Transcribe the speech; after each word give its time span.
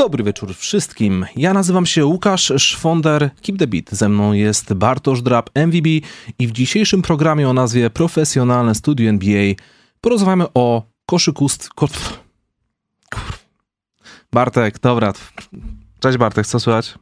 Dobry 0.00 0.24
wieczór 0.24 0.54
wszystkim. 0.54 1.26
Ja 1.36 1.54
nazywam 1.54 1.86
się 1.86 2.06
Łukasz 2.06 2.52
Szwonder, 2.56 3.30
Keep 3.42 3.58
the 3.58 3.66
Beat. 3.66 3.90
Ze 3.90 4.08
mną 4.08 4.32
jest 4.32 4.74
Bartosz 4.74 5.22
Drab, 5.22 5.50
MVB 5.54 5.86
i 6.38 6.46
w 6.46 6.52
dzisiejszym 6.52 7.02
programie 7.02 7.48
o 7.48 7.52
nazwie 7.52 7.90
Profesjonalne 7.90 8.74
Studio 8.74 9.08
NBA 9.08 9.54
porozmawiamy 10.00 10.44
o 10.54 10.82
koszykust... 11.06 11.68
Ko... 11.68 11.88
Kur... 13.12 13.22
Bartek, 14.32 14.78
dobra. 14.78 15.12
Cześć 16.00 16.18
Bartek, 16.18 16.46
co 16.46 16.60
słychać? 16.60 16.94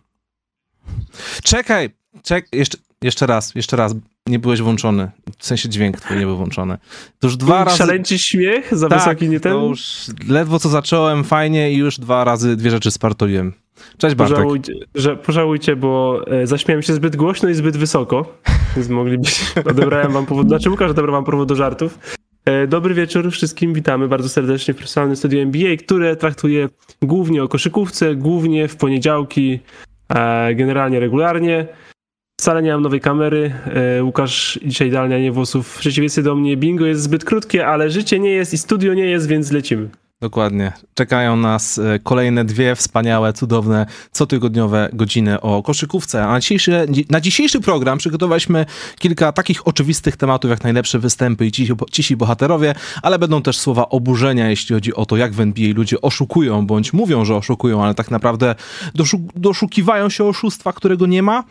Czekaj, 1.43 1.91
czek... 2.23 2.49
jeszcze, 2.53 2.79
jeszcze 3.03 3.27
raz, 3.27 3.55
jeszcze 3.55 3.77
raz. 3.77 3.95
Nie 4.29 4.39
byłeś 4.39 4.63
włączony. 4.63 5.11
W 5.39 5.47
sensie 5.47 5.69
dźwięk 5.69 6.01
twój 6.01 6.17
nie 6.17 6.27
był 6.27 6.37
włączony. 6.37 6.79
To 7.19 7.27
już 7.27 7.37
dwa 7.37 7.65
razy... 7.65 7.77
Szaleńczy 7.77 8.19
śmiech? 8.19 8.77
Za 8.77 8.89
tak, 8.89 8.99
wysoki 8.99 9.29
nie 9.29 9.41
ten? 9.41 9.53
to 9.53 9.67
już 9.67 10.07
ledwo 10.29 10.59
co 10.59 10.69
zacząłem, 10.69 11.25
fajnie 11.25 11.73
i 11.73 11.77
już 11.77 11.99
dwa 11.99 12.25
razy 12.25 12.57
dwie 12.57 12.71
rzeczy 12.71 12.91
spartoliłem. 12.91 13.53
Cześć 13.99 14.15
Bartek. 14.15 14.37
Pożałujcie, 14.37 14.73
że, 14.95 15.17
pożałujcie, 15.17 15.77
bo 15.77 16.21
e, 16.27 16.47
zaśmiałem 16.47 16.83
się 16.83 16.95
zbyt 16.95 17.17
głośno 17.17 17.49
i 17.49 17.55
zbyt 17.55 17.77
wysoko, 17.77 18.39
więc 18.77 18.89
moglibyście... 18.89 19.65
Odebrałem 19.65 20.13
wam 20.13 20.27
powód... 20.27 20.49
Znaczy 20.49 20.71
Łukasz 20.71 20.91
odebrał 20.91 21.13
wam 21.13 21.25
powód 21.25 21.49
do 21.49 21.55
żartów. 21.55 21.99
E, 22.45 22.67
Dobry 22.67 22.95
wieczór 22.95 23.31
wszystkim, 23.31 23.75
witamy 23.75 24.09
bardzo 24.09 24.29
serdecznie 24.29 24.75
w 24.75 24.77
profesjonalnym 24.77 25.17
studiu 25.17 25.41
NBA, 25.41 25.77
które 25.77 26.17
traktuje 26.17 26.69
głównie 27.03 27.43
o 27.43 27.49
koszykówce, 27.49 28.15
głównie 28.15 28.69
w 28.69 28.77
poniedziałki, 28.77 29.61
e, 30.09 30.55
generalnie 30.55 31.01
regularnie. 31.01 31.67
Wcale 32.41 32.63
nie 32.63 32.73
mam 32.73 32.83
nowej 32.83 33.01
kamery. 33.01 33.53
E, 33.99 34.05
Łukasz 34.05 34.61
dzisiaj 34.65 34.89
idealnie 34.89 35.23
nie 35.23 35.33
włosów. 35.33 35.69
W 35.69 35.79
przeciwieństwie 35.79 36.23
do 36.23 36.35
mnie 36.35 36.57
bingo 36.57 36.87
jest 36.87 37.03
zbyt 37.03 37.25
krótkie, 37.25 37.67
ale 37.67 37.91
życie 37.91 38.19
nie 38.19 38.31
jest 38.31 38.53
i 38.53 38.59
studio 38.59 38.95
nie 38.95 39.07
jest, 39.07 39.29
więc 39.29 39.53
lecimy. 39.53 39.89
Dokładnie. 40.21 40.73
Czekają 40.95 41.37
nas 41.37 41.79
e, 41.79 41.99
kolejne 41.99 42.45
dwie 42.45 42.75
wspaniałe, 42.75 43.33
cudowne, 43.33 43.87
cotygodniowe 44.13 44.89
godziny 44.93 45.41
o 45.41 45.63
koszykówce. 45.63 46.25
A 46.25 46.33
na 46.33 46.41
dzisiejszy, 46.41 46.87
na 47.11 47.21
dzisiejszy 47.21 47.61
program 47.61 47.99
przygotowaliśmy 47.99 48.67
kilka 48.99 49.33
takich 49.33 49.69
oczywistych 49.69 50.17
tematów, 50.17 50.51
jak 50.51 50.65
najlepsze 50.65 50.99
występy 50.99 51.47
i 51.47 51.53
cisi, 51.91 52.17
bohaterowie, 52.17 52.75
ale 53.03 53.19
będą 53.19 53.43
też 53.43 53.59
słowa 53.59 53.89
oburzenia, 53.89 54.51
jeśli 54.51 54.75
chodzi 54.75 54.95
o 54.95 55.07
to, 55.07 55.17
jak 55.17 55.33
w 55.33 55.41
NBA 55.41 55.75
ludzie 55.75 56.01
oszukują, 56.01 56.67
bądź 56.67 56.93
mówią, 56.93 57.25
że 57.25 57.37
oszukują, 57.37 57.85
ale 57.85 57.95
tak 57.95 58.11
naprawdę 58.11 58.55
doszuk 58.95 59.21
doszukiwają 59.37 60.09
się 60.09 60.25
oszustwa, 60.25 60.73
którego 60.73 61.07
nie 61.07 61.23
ma. 61.23 61.45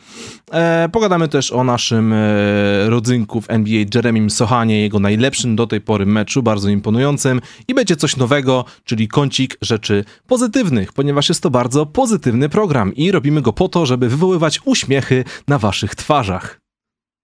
E, 0.52 0.90
pogadamy 0.92 1.28
też 1.28 1.52
o 1.52 1.64
naszym 1.64 2.14
e, 2.14 2.90
rodzynku 2.90 3.42
w 3.42 3.50
NBA 3.50 3.86
Jeremim 3.96 4.30
Sohanie, 4.30 4.82
jego 4.82 5.00
najlepszym 5.00 5.56
do 5.56 5.68
tej 5.68 5.82
pory 5.82 6.06
meczu, 6.06 6.44
bardzo 6.44 6.70
imponującym 6.70 7.42
i 7.68 7.74
będzie 7.74 7.96
coś 7.96 8.18
nowego, 8.18 8.57
czyli 8.84 9.08
kącik 9.08 9.58
rzeczy 9.62 10.04
pozytywnych, 10.28 10.94
ponieważ 10.94 11.30
jest 11.30 11.44
to 11.44 11.50
bardzo 11.50 11.86
pozytywny 11.86 12.50
program 12.50 12.96
i 12.96 13.12
robimy 13.12 13.42
go 13.42 13.54
po 13.54 13.70
to, 13.70 13.86
żeby 13.86 14.10
wywoływać 14.10 14.60
uśmiechy 14.66 15.24
na 15.48 15.58
waszych 15.60 15.96
twarzach. 15.96 16.60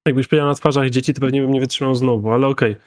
Jakbyś 0.08 0.28
powiedział 0.28 0.48
na 0.48 0.56
twarzach 0.56 0.90
dzieci, 0.90 1.14
to 1.14 1.22
pewnie 1.22 1.42
bym 1.42 1.52
nie 1.52 1.60
wytrzymał 1.60 1.96
znowu, 1.96 2.32
ale 2.32 2.48
okej. 2.48 2.72
Okay. 2.72 2.84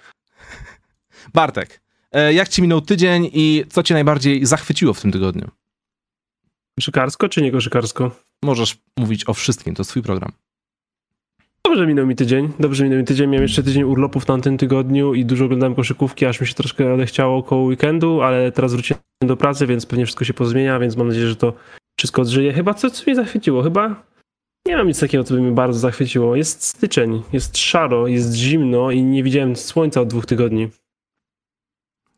Bartek, 1.35 1.81
e, 2.13 2.33
jak 2.33 2.49
ci 2.49 2.63
minął 2.63 2.81
tydzień 2.81 3.31
i 3.33 3.65
co 3.71 3.83
cię 3.83 3.95
najbardziej 3.95 4.47
zachwyciło 4.47 4.95
w 4.95 5.01
tym 5.01 5.13
tygodniu? 5.13 5.51
Koszykarsko 6.79 7.29
czy 7.29 7.43
nie 7.43 7.53
koszykarsko? 7.53 8.11
Możesz 8.45 8.77
mówić 8.99 9.29
o 9.29 9.35
wszystkim, 9.35 9.75
to 9.75 9.81
jest 9.81 9.91
twój 9.91 10.03
program. 10.03 10.33
Dobrze 11.67 11.87
minął 11.87 12.07
mi 12.07 12.17
tydzień, 12.17 12.53
dobrze 12.61 12.85
minął 12.85 12.99
mi 12.99 13.05
tydzień. 13.05 13.31
Miałem 13.31 13.43
jeszcze 13.43 13.63
tydzień 13.63 13.83
urlopów 13.83 14.23
w 14.23 14.27
tamtym 14.27 14.59
tygodniu 14.59 15.15
i 15.15 15.25
dużo 15.25 15.45
oglądałem 15.45 15.75
koszykówki, 15.75 16.27
aż 16.27 16.41
mi 16.41 16.47
się 16.47 16.55
troszkę 16.55 16.95
odechciało 16.95 17.37
około 17.37 17.65
weekendu, 17.65 18.23
ale 18.23 18.53
teraz 18.53 18.73
wróciłem 18.73 19.01
do 19.21 19.37
pracy, 19.37 19.67
więc 19.67 19.87
pewnie 19.87 20.07
wszystko 20.07 20.25
się 20.25 20.35
pozmienia, 20.35 20.79
więc 20.79 20.97
mam 20.97 21.09
nadzieję, 21.09 21.27
że 21.27 21.37
to 21.37 21.53
wszystko 21.99 22.23
odżyje. 22.23 22.53
Chyba 22.53 22.75
co, 22.75 22.91
co 22.91 23.05
mnie 23.07 23.17
zachwyciło? 23.17 23.63
Chyba 23.63 24.03
nie 24.67 24.77
mam 24.77 24.89
nic 24.89 25.01
takiego, 25.01 25.25
co 25.25 25.35
by 25.35 25.41
mnie 25.41 25.53
bardzo 25.53 25.79
zachwyciło. 25.79 26.37
Jest 26.37 26.63
styczeń, 26.63 27.23
jest 27.33 27.59
szaro, 27.59 28.07
jest 28.07 28.35
zimno 28.35 28.91
i 28.91 29.03
nie 29.03 29.23
widziałem 29.23 29.57
słońca 29.57 30.01
od 30.01 30.09
dwóch 30.09 30.27
tygodni. 30.27 30.69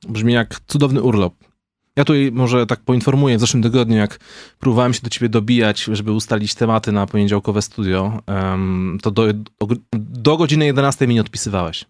Brzmi 0.08 0.32
jak 0.32 0.60
cudowny 0.66 1.02
urlop. 1.02 1.34
Ja 1.98 2.04
tutaj 2.04 2.30
może 2.32 2.66
tak 2.66 2.80
poinformuję, 2.80 3.36
w 3.36 3.40
zeszłym 3.40 3.62
tygodniu, 3.62 3.96
jak 3.96 4.18
próbowałem 4.58 4.94
się 4.94 5.00
do 5.02 5.10
ciebie 5.10 5.28
dobijać, 5.28 5.84
żeby 5.92 6.12
ustalić 6.12 6.54
tematy 6.54 6.92
na 6.92 7.06
poniedziałkowe 7.06 7.62
studio, 7.62 8.22
to 9.02 9.10
do, 9.10 9.24
do 9.98 10.36
godziny 10.36 10.66
11 10.66 11.06
mi 11.06 11.14
nie 11.14 11.20
odpisywałeś. 11.20 11.84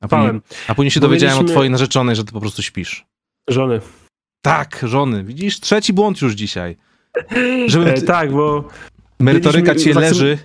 A 0.00 0.08
później, 0.08 0.40
a 0.68 0.74
później 0.74 0.90
się 0.90 1.00
dowiedziałem 1.00 1.36
mieliśmy... 1.36 1.52
o 1.52 1.54
twojej 1.54 1.70
narzeczonej, 1.70 2.16
że 2.16 2.24
ty 2.24 2.32
po 2.32 2.40
prostu 2.40 2.62
śpisz. 2.62 3.06
Żony. 3.48 3.80
Tak, 4.42 4.80
żony. 4.82 5.24
Widzisz? 5.24 5.60
Trzeci 5.60 5.92
błąd 5.92 6.22
już 6.22 6.32
dzisiaj. 6.34 6.76
Żeby... 7.66 7.94
E, 7.94 8.02
tak, 8.02 8.32
bo... 8.32 8.68
Merytoryka 9.20 9.74
cię 9.74 9.94
leży. 9.94 10.38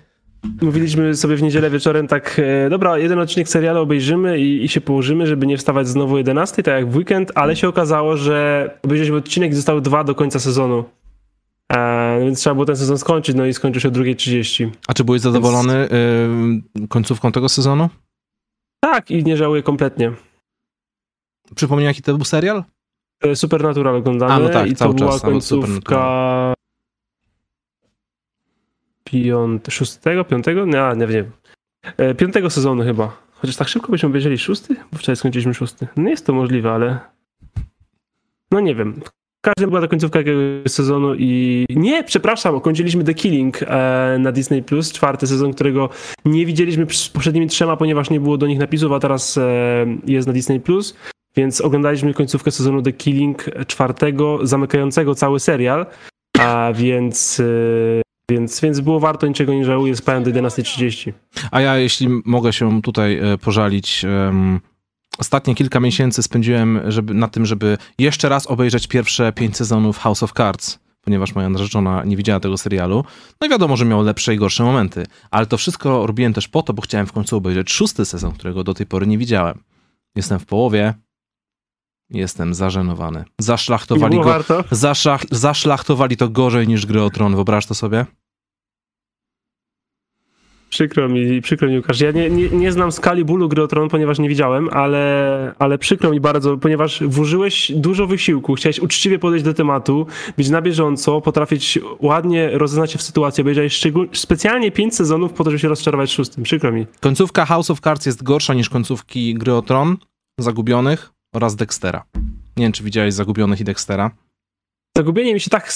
Mówiliśmy 0.61 1.16
sobie 1.16 1.35
w 1.35 1.41
niedzielę 1.41 1.69
wieczorem 1.69 2.07
tak, 2.07 2.41
e, 2.66 2.69
dobra, 2.69 2.97
jeden 2.97 3.19
odcinek 3.19 3.50
serialu 3.50 3.81
obejrzymy 3.81 4.39
i, 4.39 4.63
i, 4.63 4.67
się 4.67 4.81
położymy, 4.81 5.27
żeby 5.27 5.47
nie 5.47 5.57
wstawać 5.57 5.88
znowu 5.88 6.17
11, 6.17 6.63
tak 6.63 6.73
jak 6.73 6.89
w 6.89 6.95
weekend, 6.95 7.31
ale 7.35 7.55
się 7.55 7.67
okazało, 7.67 8.17
że 8.17 8.69
obejrzeliśmy 8.83 9.17
odcinek 9.17 9.51
i 9.51 9.55
zostały 9.55 9.81
dwa 9.81 10.03
do 10.03 10.16
końca 10.16 10.39
sezonu. 10.39 10.83
E, 11.73 12.19
więc 12.19 12.39
trzeba 12.39 12.53
było 12.53 12.66
ten 12.66 12.78
sezon 12.78 12.97
skończyć, 12.97 13.35
no 13.35 13.45
i 13.45 13.53
skończył 13.53 13.81
się 13.81 13.88
o 13.88 13.91
2.30. 13.91 14.69
A 14.88 14.94
czy 14.94 15.03
byłeś 15.03 15.22
zadowolony 15.22 15.89
y, 16.83 16.88
końcówką 16.88 17.31
tego 17.31 17.49
sezonu? 17.49 17.89
Tak, 18.79 19.11
i 19.11 19.23
nie 19.23 19.38
żałuję 19.38 19.63
kompletnie. 19.63 20.11
Przypomnij, 21.55 21.85
jaki 21.85 22.01
to 22.01 22.13
był 22.13 22.25
serial? 22.25 22.63
E, 23.23 23.35
Supernatural 23.35 23.95
oglądamy 23.95 24.33
A, 24.33 24.39
no 24.39 24.49
tak, 24.49 24.67
i 24.67 24.75
to 24.75 24.94
była 24.94 25.11
czas, 25.11 25.22
końcówka 25.22 26.53
piąt, 29.12 29.68
szóstego, 29.70 30.24
piątego? 30.24 30.66
Nie, 30.66 30.92
nie 30.97 31.08
wiem. 31.08 31.31
E, 31.97 32.16
piątego 32.16 32.50
sezonu 32.50 32.84
chyba. 32.84 33.18
Chociaż 33.31 33.56
tak 33.56 33.68
szybko 33.68 33.92
byśmy 33.92 34.09
obejrzeli 34.09 34.38
szósty? 34.38 34.75
Bo 34.92 34.97
wczoraj 34.97 35.16
skończyliśmy 35.16 35.53
szósty. 35.53 35.88
No 35.97 36.09
jest 36.09 36.25
to 36.25 36.34
możliwe, 36.34 36.72
ale... 36.72 37.00
No 38.52 38.59
nie 38.59 38.75
wiem. 38.75 39.02
Każdy 39.42 39.68
była 39.68 39.81
ta 39.81 39.88
końcówka 39.88 40.20
jakiegoś 40.20 40.72
sezonu 40.72 41.16
i... 41.16 41.66
Nie, 41.70 42.03
przepraszam, 42.03 42.62
kończyliśmy 42.62 43.03
The 43.03 43.14
Killing 43.14 43.64
e, 43.64 44.18
na 44.20 44.31
Disney+, 44.31 44.64
Plus, 44.64 44.92
czwarty 44.92 45.28
sezon, 45.28 45.53
którego 45.53 45.90
nie 46.26 46.46
widzieliśmy 46.46 46.86
z 46.90 47.09
poprzednimi 47.09 47.47
trzema, 47.47 47.78
ponieważ 47.78 48.09
nie 48.09 48.20
było 48.20 48.38
do 48.38 48.47
nich 48.47 48.59
napisów, 48.59 48.91
a 48.91 49.00
teraz 49.00 49.38
e, 49.38 49.86
jest 50.06 50.28
na 50.28 50.34
Disney+. 50.34 50.59
Plus. 50.59 50.96
Więc 51.36 51.62
oglądaliśmy 51.62 52.14
końcówkę 52.14 52.52
sezonu 52.52 52.81
The 52.81 52.94
Killing 52.94 53.46
czwartego, 53.68 54.40
zamykającego 54.44 55.16
cały 55.16 55.40
serial, 55.40 55.86
a 56.40 56.72
więc 56.76 57.41
więc, 58.29 58.62
więc 58.62 58.79
było 58.79 59.00
warto, 59.00 59.28
niczego 59.28 59.53
nie 59.53 59.66
żałuję, 59.66 59.95
spałem 59.95 60.23
do 60.23 60.31
11.30. 60.31 61.13
A 61.51 61.62
ja, 61.62 61.78
jeśli 61.78 62.07
mogę 62.25 62.53
się 62.53 62.81
tutaj 62.81 63.19
e, 63.19 63.38
pożalić, 63.38 64.06
um, 64.06 64.59
ostatnie 65.17 65.56
kilka 65.56 65.79
miesięcy 65.79 66.23
spędziłem 66.23 66.81
żeby, 66.88 67.13
na 67.13 67.28
tym, 67.28 67.45
żeby 67.45 67.78
jeszcze 68.00 68.29
raz 68.29 68.47
obejrzeć 68.47 68.88
pierwsze 68.88 69.34
pięć 69.34 69.57
sezonów 69.57 69.97
House 69.97 70.23
of 70.23 70.34
Cards 70.34 70.79
ponieważ 71.01 71.35
moja 71.35 71.50
narzeczona 71.50 72.03
nie 72.03 72.17
widziała 72.17 72.40
tego 72.40 72.57
serialu. 72.57 73.03
No 73.41 73.47
i 73.47 73.50
wiadomo, 73.50 73.78
że 73.78 73.85
miał 73.85 74.03
lepsze 74.03 74.34
i 74.34 74.38
gorsze 74.38 74.63
momenty. 74.63 75.06
Ale 75.31 75.46
to 75.46 75.57
wszystko 75.57 76.07
robiłem 76.07 76.34
też 76.34 76.47
po 76.47 76.63
to, 76.63 76.73
bo 76.73 76.81
chciałem 76.81 77.07
w 77.07 77.11
końcu 77.11 77.38
obejrzeć 77.38 77.72
szósty 77.72 78.06
sezon, 78.06 78.31
którego 78.31 78.63
do 78.63 78.73
tej 78.73 78.85
pory 78.85 79.07
nie 79.07 79.17
widziałem. 79.17 79.63
Jestem 80.16 80.40
w 80.40 80.46
połowie, 80.46 80.94
Jestem 82.09 82.53
zażenowany. 82.53 83.23
Zaszlachtowali 83.40 84.19
go. 84.19 84.44
Zaszach, 84.72 85.23
zaszlachtowali 85.31 86.17
to 86.17 86.29
gorzej 86.29 86.67
niż 86.67 86.85
gry 86.85 87.03
o 87.03 87.09
tron. 87.09 87.35
Wyobraź 87.35 87.66
to 87.66 87.75
sobie? 87.75 88.06
Przykro 90.69 91.09
mi, 91.09 91.41
przykro 91.41 91.68
mi 91.68 91.78
Łukasz. 91.78 92.02
Ja 92.02 92.12
nie, 92.12 92.30
nie, 92.30 92.50
nie 92.50 92.72
znam 92.72 92.91
skali 92.91 93.25
bólu 93.25 93.50
gry 93.50 93.68
tron, 93.68 93.90
ponieważ 93.90 94.19
nie 94.19 94.30
widziałem, 94.30 94.69
ale, 94.69 95.56
ale 95.59 95.78
przykro 95.78 96.12
mi 96.12 96.19
bardzo, 96.19 96.57
ponieważ 96.57 97.03
włożyłeś 97.03 97.72
dużo 97.76 98.08
wysiłku, 98.08 98.55
chciałeś 98.55 98.79
uczciwie 98.79 99.20
podejść 99.20 99.46
do 99.46 99.53
tematu, 99.53 100.08
być 100.38 100.49
na 100.49 100.61
bieżąco, 100.61 101.22
potrafić 101.22 101.79
ładnie 101.99 102.49
rozeznać 102.53 102.91
się 102.91 102.97
w 102.97 103.02
sytuacji, 103.02 103.41
obejrzałeś 103.41 103.84
specjalnie 104.14 104.72
pięć 104.72 104.96
sezonów 104.96 105.34
po 105.34 105.43
to, 105.43 105.52
żeby 105.52 105.59
się 105.59 105.67
rozczarować 105.67 106.11
szóstym. 106.11 106.43
Przykro 106.43 106.72
mi. 106.72 106.85
Końcówka 106.99 107.46
House 107.46 107.72
of 107.72 107.79
Cards 107.79 108.05
jest 108.05 108.23
gorsza 108.23 108.53
niż 108.53 108.70
końcówki 108.70 109.34
gry 109.34 109.53
tron, 109.66 109.97
Zagubionych 110.40 111.11
oraz 111.35 111.55
Dextera. 111.55 112.03
Nie 112.58 112.66
wiem, 112.66 112.72
czy 112.72 112.84
widziałeś 112.84 113.14
Zagubionych 113.14 113.61
i 113.61 113.64
Dextera. 113.64 114.11
Zagubienie 114.97 115.34
mi 115.34 115.40
się 115.40 115.50
tak, 115.50 115.74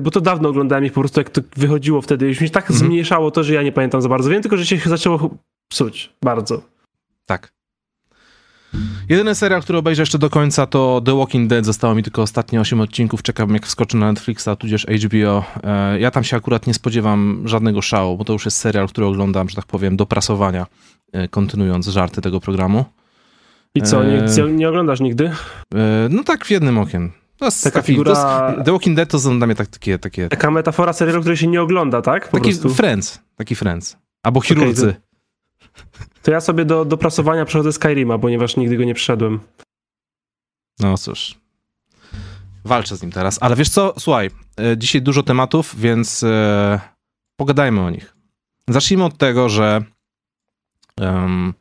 bo 0.00 0.10
to 0.10 0.20
dawno 0.20 0.48
oglądałem 0.48 0.84
ich 0.84 0.92
po 0.92 1.00
prostu 1.00 1.20
jak 1.20 1.30
to 1.30 1.40
wychodziło 1.56 2.02
wtedy, 2.02 2.28
już 2.28 2.40
mi 2.40 2.46
się 2.46 2.52
tak 2.52 2.70
mm. 2.70 2.78
zmniejszało 2.78 3.30
to, 3.30 3.44
że 3.44 3.54
ja 3.54 3.62
nie 3.62 3.72
pamiętam 3.72 4.02
za 4.02 4.08
bardzo. 4.08 4.30
Wiem 4.30 4.42
tylko, 4.42 4.56
że 4.56 4.66
się 4.66 4.78
zaczęło 4.84 5.30
psuć 5.68 6.12
bardzo. 6.22 6.62
Tak. 7.26 7.56
Jedyny 9.08 9.34
serial, 9.34 9.62
który 9.62 9.78
obejrzę 9.78 10.02
jeszcze 10.02 10.18
do 10.18 10.30
końca 10.30 10.66
to 10.66 11.02
The 11.04 11.18
Walking 11.18 11.50
Dead. 11.50 11.64
Zostało 11.64 11.94
mi 11.94 12.02
tylko 12.02 12.22
ostatnie 12.22 12.60
8 12.60 12.80
odcinków. 12.80 13.22
Czekam 13.22 13.54
jak 13.54 13.66
wskoczy 13.66 13.96
na 13.96 14.12
Netflixa, 14.12 14.48
tudzież 14.58 14.86
HBO. 14.86 15.44
E, 15.64 16.00
ja 16.00 16.10
tam 16.10 16.24
się 16.24 16.36
akurat 16.36 16.66
nie 16.66 16.74
spodziewam 16.74 17.42
żadnego 17.44 17.82
szału, 17.82 18.16
bo 18.16 18.24
to 18.24 18.32
już 18.32 18.44
jest 18.44 18.56
serial, 18.56 18.88
który 18.88 19.06
oglądam, 19.06 19.48
że 19.48 19.56
tak 19.56 19.66
powiem, 19.66 19.96
do 19.96 20.06
prasowania, 20.06 20.66
e, 21.12 21.28
kontynuując 21.28 21.86
żarty 21.86 22.20
tego 22.20 22.40
programu. 22.40 22.84
I 23.74 23.82
co, 23.82 24.04
nie, 24.04 24.24
e, 24.24 24.52
nie 24.52 24.68
oglądasz 24.68 25.00
nigdy? 25.00 25.30
No 26.10 26.24
tak, 26.24 26.44
w 26.44 26.50
jednym 26.50 26.78
okiem 26.78 27.12
No, 27.40 27.48
taka 27.50 27.70
taki 27.70 27.86
figura... 27.86 28.10
Jest, 28.10 28.64
The 28.64 28.72
Walking 28.72 28.96
Dead 28.96 29.10
to 29.10 29.18
są 29.18 29.38
dla 29.38 29.46
mnie 29.46 29.56
tak, 29.56 29.66
takie, 29.66 29.98
takie... 29.98 30.28
Taka 30.28 30.50
metafora 30.50 30.92
serialu, 30.92 31.20
której 31.20 31.36
się 31.36 31.46
nie 31.46 31.62
ogląda, 31.62 32.02
tak? 32.02 32.28
Po 32.28 32.38
taki 32.38 32.50
prostu. 32.50 32.74
Friends, 32.74 33.18
taki 33.36 33.54
Friends. 33.54 33.96
Albo 34.22 34.40
chirurdzy. 34.40 34.88
Okay, 34.88 35.00
to, 35.72 36.04
to, 36.22 36.30
ja 36.30 36.40
sobie 36.40 36.64
do, 36.64 36.84
do 36.84 36.96
prasowania 36.96 37.44
przechodzę 37.44 37.72
Skyrima, 37.72 38.18
ponieważ 38.18 38.56
nigdy 38.56 38.76
go 38.76 38.84
nie 38.84 38.94
przeszedłem. 38.94 39.40
No 40.80 40.98
cóż. 40.98 41.34
Walczę 42.64 42.96
z 42.96 43.02
nim 43.02 43.12
teraz. 43.12 43.38
Ale 43.40 43.56
wiesz 43.56 43.68
co? 43.68 43.94
Słuchaj, 43.98 44.30
e, 44.60 44.78
dzisiaj 44.78 45.02
dużo 45.02 45.22
tematów, 45.22 45.80
więc 45.80 46.22
e, 46.22 46.80
pogadajmy 47.36 47.80
o 47.80 47.90
nich. 47.90 48.16
Zacznijmy 48.68 49.04
od 49.04 49.18
tego, 49.18 49.48
że 49.48 49.82
um, 51.00 51.54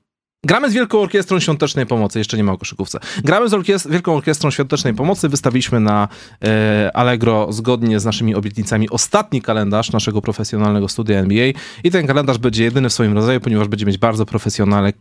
Gramy 0.46 0.70
z 0.70 0.74
Wielką 0.74 1.00
Orkiestrą 1.00 1.40
Świątecznej 1.40 1.86
Pomocy, 1.86 2.20
jeszcze 2.20 2.38
nie 2.38 2.44
ma 2.44 2.52
o 2.52 2.58
koszykówce. 2.58 3.00
Gramy 3.24 3.50
z 3.50 3.54
orkiest 3.54 3.90
Wielką 3.90 4.16
Orkiestrą 4.16 4.52
Świątecznej 4.52 4.94
Pomocy, 4.94 5.30
wystawiliśmy 5.30 5.80
na 5.80 6.08
e, 6.44 6.92
Allegro 6.94 7.54
zgodnie 7.54 8.00
z 8.00 8.06
naszymi 8.06 8.36
obietnicami 8.36 8.90
ostatni 8.90 9.42
kalendarz 9.42 9.92
naszego 9.92 10.22
profesjonalnego 10.22 10.88
studia 10.88 11.20
NBA 11.20 11.48
i 11.84 11.92
ten 11.92 12.08
kalendarz 12.08 12.38
będzie 12.38 12.64
jedyny 12.64 12.90
w 12.90 12.94
swoim 12.94 13.14
rodzaju, 13.14 13.40
ponieważ 13.40 13.68
będzie 13.68 13.86
mieć 13.86 13.98
bardzo 13.98 14.26
profesjonalne 14.26 14.90
e, 14.90 14.94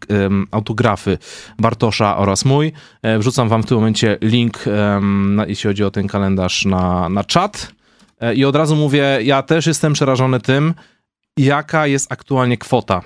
autografy 0.50 1.18
Bartosza 1.58 2.16
oraz 2.16 2.44
mój. 2.44 2.72
E, 3.02 3.18
wrzucam 3.18 3.48
wam 3.48 3.62
w 3.62 3.66
tym 3.66 3.76
momencie 3.76 4.18
link, 4.20 4.64
na, 5.00 5.46
jeśli 5.46 5.68
chodzi 5.68 5.84
o 5.84 5.90
ten 5.90 6.08
kalendarz 6.08 6.64
na, 6.64 7.08
na 7.08 7.24
czat 7.24 7.72
e, 8.20 8.34
i 8.34 8.44
od 8.44 8.56
razu 8.56 8.76
mówię, 8.76 9.18
ja 9.22 9.42
też 9.42 9.66
jestem 9.66 9.92
przerażony 9.92 10.40
tym, 10.40 10.74
jaka 11.36 11.86
jest 11.86 12.12
aktualnie 12.12 12.58
kwota 12.58 13.02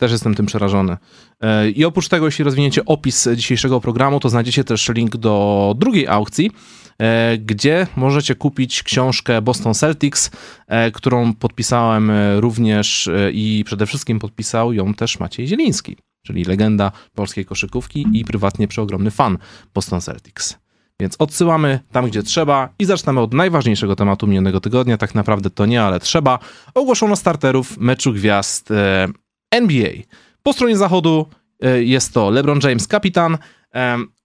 też 0.00 0.12
jestem 0.12 0.34
tym 0.34 0.46
przerażony. 0.46 0.96
E, 1.40 1.70
I 1.70 1.84
oprócz 1.84 2.08
tego, 2.08 2.26
jeśli 2.26 2.44
rozwiniecie 2.44 2.84
opis 2.84 3.28
dzisiejszego 3.36 3.80
programu, 3.80 4.20
to 4.20 4.28
znajdziecie 4.28 4.64
też 4.64 4.88
link 4.88 5.16
do 5.16 5.74
drugiej 5.78 6.08
aukcji, 6.08 6.50
e, 6.98 7.38
gdzie 7.38 7.86
możecie 7.96 8.34
kupić 8.34 8.82
książkę 8.82 9.42
Boston 9.42 9.74
Celtics, 9.74 10.30
e, 10.66 10.90
którą 10.90 11.34
podpisałem 11.34 12.12
również 12.36 13.10
i 13.32 13.62
przede 13.66 13.86
wszystkim 13.86 14.18
podpisał 14.18 14.72
ją 14.72 14.94
też 14.94 15.20
Maciej 15.20 15.46
Zieliński, 15.46 15.96
czyli 16.26 16.44
legenda 16.44 16.92
polskiej 17.14 17.44
koszykówki 17.44 18.06
i 18.12 18.24
prywatnie 18.24 18.68
przeogromny 18.68 19.10
fan 19.10 19.38
Boston 19.74 20.00
Celtics. 20.00 20.58
Więc 21.00 21.16
odsyłamy 21.18 21.80
tam, 21.92 22.06
gdzie 22.06 22.22
trzeba 22.22 22.68
i 22.78 22.84
zaczynamy 22.84 23.20
od 23.20 23.34
najważniejszego 23.34 23.96
tematu 23.96 24.26
minionego 24.26 24.60
tygodnia. 24.60 24.98
Tak 24.98 25.14
naprawdę 25.14 25.50
to 25.50 25.66
nie, 25.66 25.82
ale 25.82 26.00
trzeba. 26.00 26.38
Ogłoszono 26.74 27.16
starterów 27.16 27.78
meczu 27.78 28.12
gwiazd 28.12 28.72
NBA. 29.50 29.90
Po 30.42 30.52
stronie 30.52 30.76
zachodu 30.76 31.26
e, 31.62 31.82
jest 31.82 32.14
to 32.14 32.30
LeBron 32.30 32.60
James, 32.62 32.86
kapitan, 32.86 33.38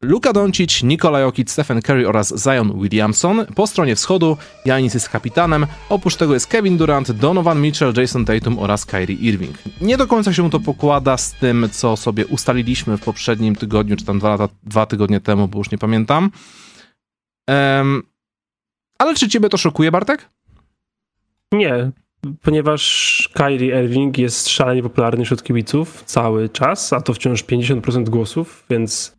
Luka 0.02 0.34
Doncic, 0.34 0.84
Nikola 0.84 1.20
Jokic, 1.20 1.52
Stephen 1.52 1.82
Curry 1.82 2.08
oraz 2.08 2.34
Zion 2.36 2.82
Williamson. 2.82 3.46
Po 3.56 3.68
stronie 3.68 3.96
wschodu 3.96 4.38
Janis 4.66 4.94
jest 4.94 5.10
kapitanem, 5.10 5.68
oprócz 5.90 6.16
tego 6.16 6.34
jest 6.34 6.48
Kevin 6.48 6.78
Durant, 6.78 7.12
Donovan 7.12 7.62
Mitchell, 7.62 7.94
Jason 7.98 8.26
Tatum 8.26 8.60
oraz 8.60 8.86
Kyrie 8.86 9.18
Irving. 9.18 9.58
Nie 9.82 9.98
do 9.98 10.08
końca 10.08 10.34
się 10.34 10.50
to 10.50 10.60
pokłada 10.60 11.18
z 11.18 11.34
tym, 11.34 11.70
co 11.72 11.98
sobie 11.98 12.26
ustaliliśmy 12.26 12.98
w 12.98 13.02
poprzednim 13.02 13.56
tygodniu, 13.56 13.96
czy 13.96 14.06
tam 14.06 14.20
dwa, 14.20 14.30
lata, 14.30 14.50
dwa 14.64 14.86
tygodnie 14.86 15.20
temu, 15.20 15.48
bo 15.48 15.58
już 15.58 15.72
nie 15.72 15.78
pamiętam. 15.78 16.32
Um, 17.48 18.04
ale 19.00 19.16
czy 19.16 19.30
ciebie 19.30 19.50
to 19.50 19.58
szokuje, 19.58 19.92
Bartek? 19.92 20.30
Nie, 21.52 21.92
ponieważ 22.42 23.30
Kyrie 23.34 23.84
Irving 23.84 24.18
jest 24.18 24.50
szalenie 24.50 24.84
popularny 24.84 25.26
wśród 25.26 25.44
kibiców 25.44 26.04
cały 26.04 26.50
czas, 26.50 26.94
a 26.94 27.02
to 27.02 27.14
wciąż 27.14 27.44
50% 27.44 28.10
głosów, 28.10 28.66
więc 28.70 29.16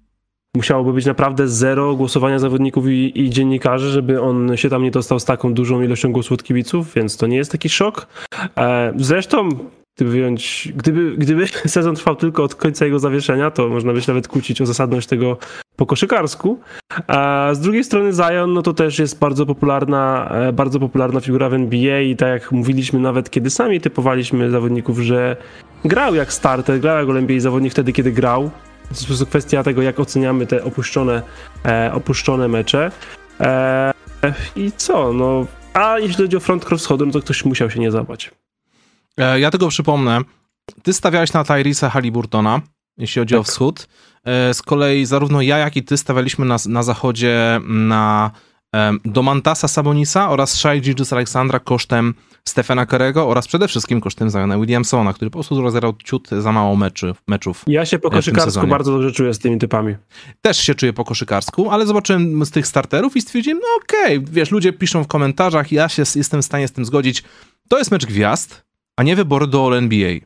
musiałoby 0.57 0.93
być 0.93 1.07
naprawdę 1.07 1.49
zero 1.49 1.95
głosowania 1.95 2.39
zawodników 2.39 2.89
i, 2.89 3.21
i, 3.21 3.31
dziennikarzy, 3.31 3.91
żeby 3.91 4.23
on 4.23 4.57
się 4.57 4.69
tam 4.69 4.83
nie 4.83 4.91
dostał 4.91 5.21
z 5.21 5.25
taką 5.25 5.55
dużą 5.55 5.83
ilością 5.83 6.13
głosów 6.13 6.33
od 6.33 6.43
kibiców, 6.43 6.95
więc 6.95 7.17
to 7.17 7.27
nie 7.27 7.37
jest 7.37 7.53
taki 7.53 7.69
szok. 7.69 8.07
E, 8.57 8.93
zresztą 8.97 9.49
Gdyby, 9.97 10.11
wyjąć, 10.11 10.73
gdyby, 10.77 11.17
gdyby 11.17 11.47
sezon 11.77 11.95
trwał 11.95 12.17
tylko 12.17 12.45
od 12.45 12.55
końca 12.55 12.85
jego 12.85 12.99
zawieszenia, 12.99 13.51
to 13.51 13.69
można 13.69 13.93
by 13.93 14.03
się 14.03 14.13
nawet 14.13 14.29
kłócić 14.29 14.61
o 14.61 14.67
zasadność 14.67 15.09
tego 15.09 15.39
po 15.77 15.87
koszykarsku. 15.87 16.61
A 17.07 17.51
z 17.53 17.61
drugiej 17.61 17.85
strony 17.85 18.13
Zion, 18.13 18.53
no 18.53 18.63
to 18.63 18.75
też 18.75 18.99
jest 18.99 19.19
bardzo 19.19 19.47
popularna, 19.47 20.31
e, 20.31 20.53
bardzo 20.53 20.81
popularna 20.81 21.21
figura 21.21 21.49
w 21.49 21.55
NBA 21.55 22.01
i 22.01 22.17
tak 22.17 22.29
jak 22.29 22.53
mówiliśmy 22.53 23.01
nawet 23.01 23.31
kiedy 23.31 23.51
sami 23.51 23.81
typowaliśmy 23.81 24.51
zawodników, 24.51 24.99
że 24.99 25.37
grał 25.85 26.15
jak 26.15 26.33
starter, 26.33 26.81
grał 26.81 27.09
jak 27.09 27.17
NBA 27.17 27.41
zawodnik 27.41 27.73
wtedy, 27.73 27.93
kiedy 27.93 28.13
grał. 28.13 28.51
To 28.89 29.13
jest 29.13 29.25
kwestia 29.25 29.63
tego, 29.63 29.83
jak 29.83 30.01
oceniamy 30.01 30.47
te 30.47 30.65
opuszczone, 30.65 31.23
e, 31.65 31.93
opuszczone 31.93 32.49
mecze. 32.49 32.91
E, 33.41 33.93
I 34.57 34.73
co, 34.77 35.13
no... 35.13 35.47
A 35.75 35.99
jeśli 35.99 36.25
chodzi 36.25 36.37
o 36.37 36.41
front 36.41 36.65
cross 36.65 36.91
no 36.91 37.13
to 37.13 37.21
ktoś 37.21 37.45
musiał 37.45 37.71
się 37.71 37.81
nie 37.81 37.91
zabać. 37.91 38.31
E, 39.17 39.41
ja 39.41 39.51
tego 39.51 39.69
przypomnę. 39.69 40.21
Ty 40.83 40.93
stawiałeś 40.93 41.33
na 41.33 41.45
Tyrisa 41.45 41.91
Halliburtona, 41.91 42.61
jeśli 42.99 43.21
chodzi 43.21 43.35
tak. 43.35 43.41
o 43.41 43.45
wschód. 43.45 43.89
E, 44.25 44.55
z 44.55 44.63
kolei 44.63 45.07
zarówno 45.07 45.43
ja, 45.43 45.59
jak 45.59 45.77
i 45.77 45.85
ty 45.85 45.97
stawialiśmy 45.97 46.47
na, 46.47 46.57
na 46.69 46.83
zachodzie 46.83 47.61
na 47.69 48.31
Domantasa 49.05 49.69
Sabonisa 49.69 50.31
oraz 50.31 50.55
Shai 50.55 50.81
Gilgis 50.81 51.13
Aleksandra 51.13 51.59
kosztem 51.59 52.15
Stefana 52.45 52.87
Kerego 52.87 53.29
oraz 53.29 53.49
przede 53.49 53.69
wszystkim 53.69 54.01
kosztem 54.01 54.31
Ziona 54.31 54.59
Williamsona, 54.59 55.13
który 55.13 55.31
po 55.31 55.39
prostu 55.39 55.63
rozegrał 55.63 55.95
ciut 56.05 56.29
za 56.29 56.53
mało 56.53 56.77
meczy, 56.77 57.15
meczów. 57.29 57.65
Ja 57.67 57.87
się 57.87 57.99
po 57.99 58.11
koszykarsku 58.11 58.67
bardzo 58.67 58.93
dobrze 58.93 59.13
czuję 59.13 59.35
z 59.35 59.39
tymi 59.39 59.59
typami. 59.59 59.95
Też 60.43 60.57
się 60.57 60.75
czuję 60.75 60.93
po 60.93 61.05
koszykarsku, 61.05 61.71
ale 61.71 61.87
zobaczyłem 61.87 62.47
z 62.47 62.51
tych 62.51 62.67
starterów 62.67 63.17
i 63.17 63.21
stwierdziłem, 63.21 63.59
no 63.59 63.67
okej, 63.83 64.19
okay, 64.19 64.33
wiesz, 64.33 64.51
ludzie 64.51 64.73
piszą 64.73 65.05
w 65.05 65.07
komentarzach, 65.07 65.73
ja 65.73 65.89
się 65.89 66.03
jestem 66.17 66.43
w 66.43 66.45
stanie 66.45 66.69
z 66.69 66.73
tym 66.73 66.85
zgodzić. 66.85 67.25
To 67.69 67.79
jest 67.79 67.91
mecz 67.91 68.07
gwiazd, 68.07 68.65
a 68.97 69.03
nie 69.03 69.17
wybory 69.17 69.47
do 69.47 69.67
All-NBA. 69.67 70.19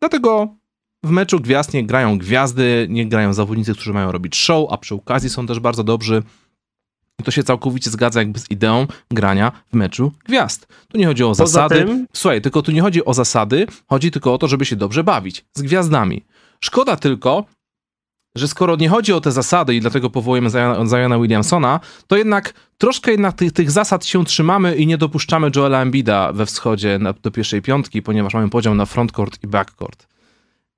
Dlatego 0.00 0.56
w 1.04 1.10
meczu 1.10 1.40
gwiazd 1.40 1.74
nie 1.74 1.86
grają 1.86 2.18
gwiazdy, 2.18 2.86
nie 2.90 3.08
grają 3.08 3.32
zawodnicy, 3.32 3.72
którzy 3.72 3.92
mają 3.92 4.12
robić 4.12 4.36
show, 4.36 4.66
a 4.70 4.78
przy 4.78 4.94
okazji 4.94 5.30
są 5.30 5.46
też 5.46 5.60
bardzo 5.60 5.84
dobrzy. 5.84 6.22
I 7.20 7.22
to 7.22 7.30
się 7.30 7.42
całkowicie 7.42 7.90
zgadza 7.90 8.20
jakby 8.20 8.38
z 8.38 8.50
ideą 8.50 8.86
grania 9.10 9.52
w 9.72 9.76
meczu 9.76 10.12
gwiazd. 10.24 10.68
Tu 10.88 10.98
nie 10.98 11.06
chodzi 11.06 11.24
o 11.24 11.28
Poza 11.28 11.46
zasady. 11.46 11.74
Tym... 11.74 12.06
Słuchaj, 12.12 12.42
tylko 12.42 12.62
tu 12.62 12.72
nie 12.72 12.80
chodzi 12.80 13.04
o 13.04 13.14
zasady, 13.14 13.66
chodzi 13.86 14.10
tylko 14.10 14.34
o 14.34 14.38
to, 14.38 14.48
żeby 14.48 14.64
się 14.64 14.76
dobrze 14.76 15.04
bawić 15.04 15.44
z 15.54 15.62
gwiazdami. 15.62 16.24
Szkoda 16.60 16.96
tylko, 16.96 17.44
że 18.36 18.48
skoro 18.48 18.76
nie 18.76 18.88
chodzi 18.88 19.12
o 19.12 19.20
te 19.20 19.32
zasady 19.32 19.74
i 19.74 19.80
dlatego 19.80 20.10
powołujemy 20.10 20.50
Ziona 20.88 21.18
Williamsona, 21.18 21.80
to 22.06 22.16
jednak 22.16 22.54
troszkę 22.78 23.10
jednak 23.10 23.34
tych, 23.34 23.52
tych 23.52 23.70
zasad 23.70 24.06
się 24.06 24.24
trzymamy 24.24 24.76
i 24.76 24.86
nie 24.86 24.98
dopuszczamy 24.98 25.50
Joela 25.56 25.82
Embida 25.82 26.32
we 26.32 26.46
wschodzie 26.46 26.98
na, 26.98 27.12
do 27.12 27.30
pierwszej 27.30 27.62
piątki, 27.62 28.02
ponieważ 28.02 28.34
mamy 28.34 28.50
podział 28.50 28.74
na 28.74 28.86
frontcourt 28.86 29.44
i 29.44 29.46
backcourt. 29.46 30.06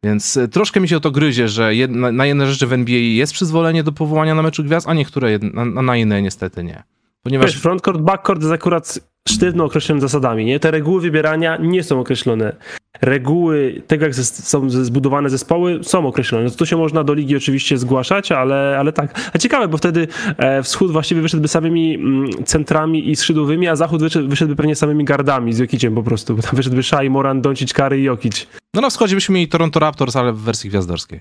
Więc 0.02 0.36
e, 0.36 0.48
troszkę 0.48 0.80
mi 0.80 0.88
się 0.88 1.00
to 1.00 1.10
gryzie, 1.10 1.48
że 1.48 1.74
jedna, 1.74 2.12
na 2.12 2.26
jedne 2.26 2.46
rzeczy 2.46 2.66
w 2.66 2.72
NBA 2.72 2.98
jest 2.98 3.32
przyzwolenie 3.32 3.82
do 3.82 3.92
powołania 3.92 4.34
na 4.34 4.42
meczu 4.42 4.64
gwiazd, 4.64 4.88
a 4.88 4.94
niektóre 4.94 5.38
na, 5.38 5.82
na 5.82 5.96
inne 5.96 6.22
niestety 6.22 6.64
nie. 6.64 6.82
Ponieważ... 7.22 7.52
Wiesz, 7.52 7.62
frontcourt, 7.62 8.00
backcourt 8.00 8.40
jest 8.40 8.52
akurat 8.52 8.98
sztywno 9.28 9.64
określonymi 9.64 10.00
zasadami, 10.00 10.44
nie? 10.44 10.60
Te 10.60 10.70
reguły 10.70 11.00
wybierania 11.00 11.56
nie 11.60 11.82
są 11.82 12.00
określone. 12.00 12.56
Reguły 13.00 13.82
tego, 13.86 14.04
jak 14.04 14.14
są 14.14 14.70
zbudowane 14.70 15.30
zespoły, 15.30 15.78
są 15.82 16.06
określone. 16.06 16.50
To 16.50 16.66
się 16.66 16.76
można 16.76 17.04
do 17.04 17.14
ligi 17.14 17.36
oczywiście 17.36 17.78
zgłaszać, 17.78 18.32
ale, 18.32 18.76
ale 18.78 18.92
tak. 18.92 19.30
A 19.34 19.38
ciekawe, 19.38 19.68
bo 19.68 19.78
wtedy 19.78 20.08
e, 20.36 20.62
wschód 20.62 20.92
właściwie 20.92 21.20
wyszedłby 21.20 21.48
samymi 21.48 21.94
mm, 21.94 22.44
centrami 22.44 23.10
i 23.10 23.16
skrzydłowymi, 23.16 23.68
a 23.68 23.76
zachód 23.76 24.00
wyszedł, 24.00 24.28
wyszedłby 24.28 24.56
pewnie 24.56 24.76
samymi 24.76 25.04
gardami 25.04 25.52
z 25.52 25.58
Jokiciem 25.58 25.94
po 25.94 26.02
prostu. 26.02 26.36
Tam 26.36 26.56
wyszedłby 26.56 26.82
Shai, 26.82 27.10
Moran, 27.10 27.40
Doncic, 27.40 27.72
Kary 27.72 28.00
i 28.00 28.02
Jokic. 28.02 28.46
No 28.74 28.80
na 28.80 28.90
wschodzie 28.90 29.14
byśmy 29.14 29.34
mieli 29.34 29.48
Toronto 29.48 29.80
Raptors, 29.80 30.16
ale 30.16 30.32
w 30.32 30.38
wersji 30.38 30.70
gwiazdorskiej. 30.70 31.20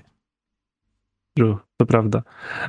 True, 1.38 1.56
to 1.76 1.86
prawda. 1.86 2.22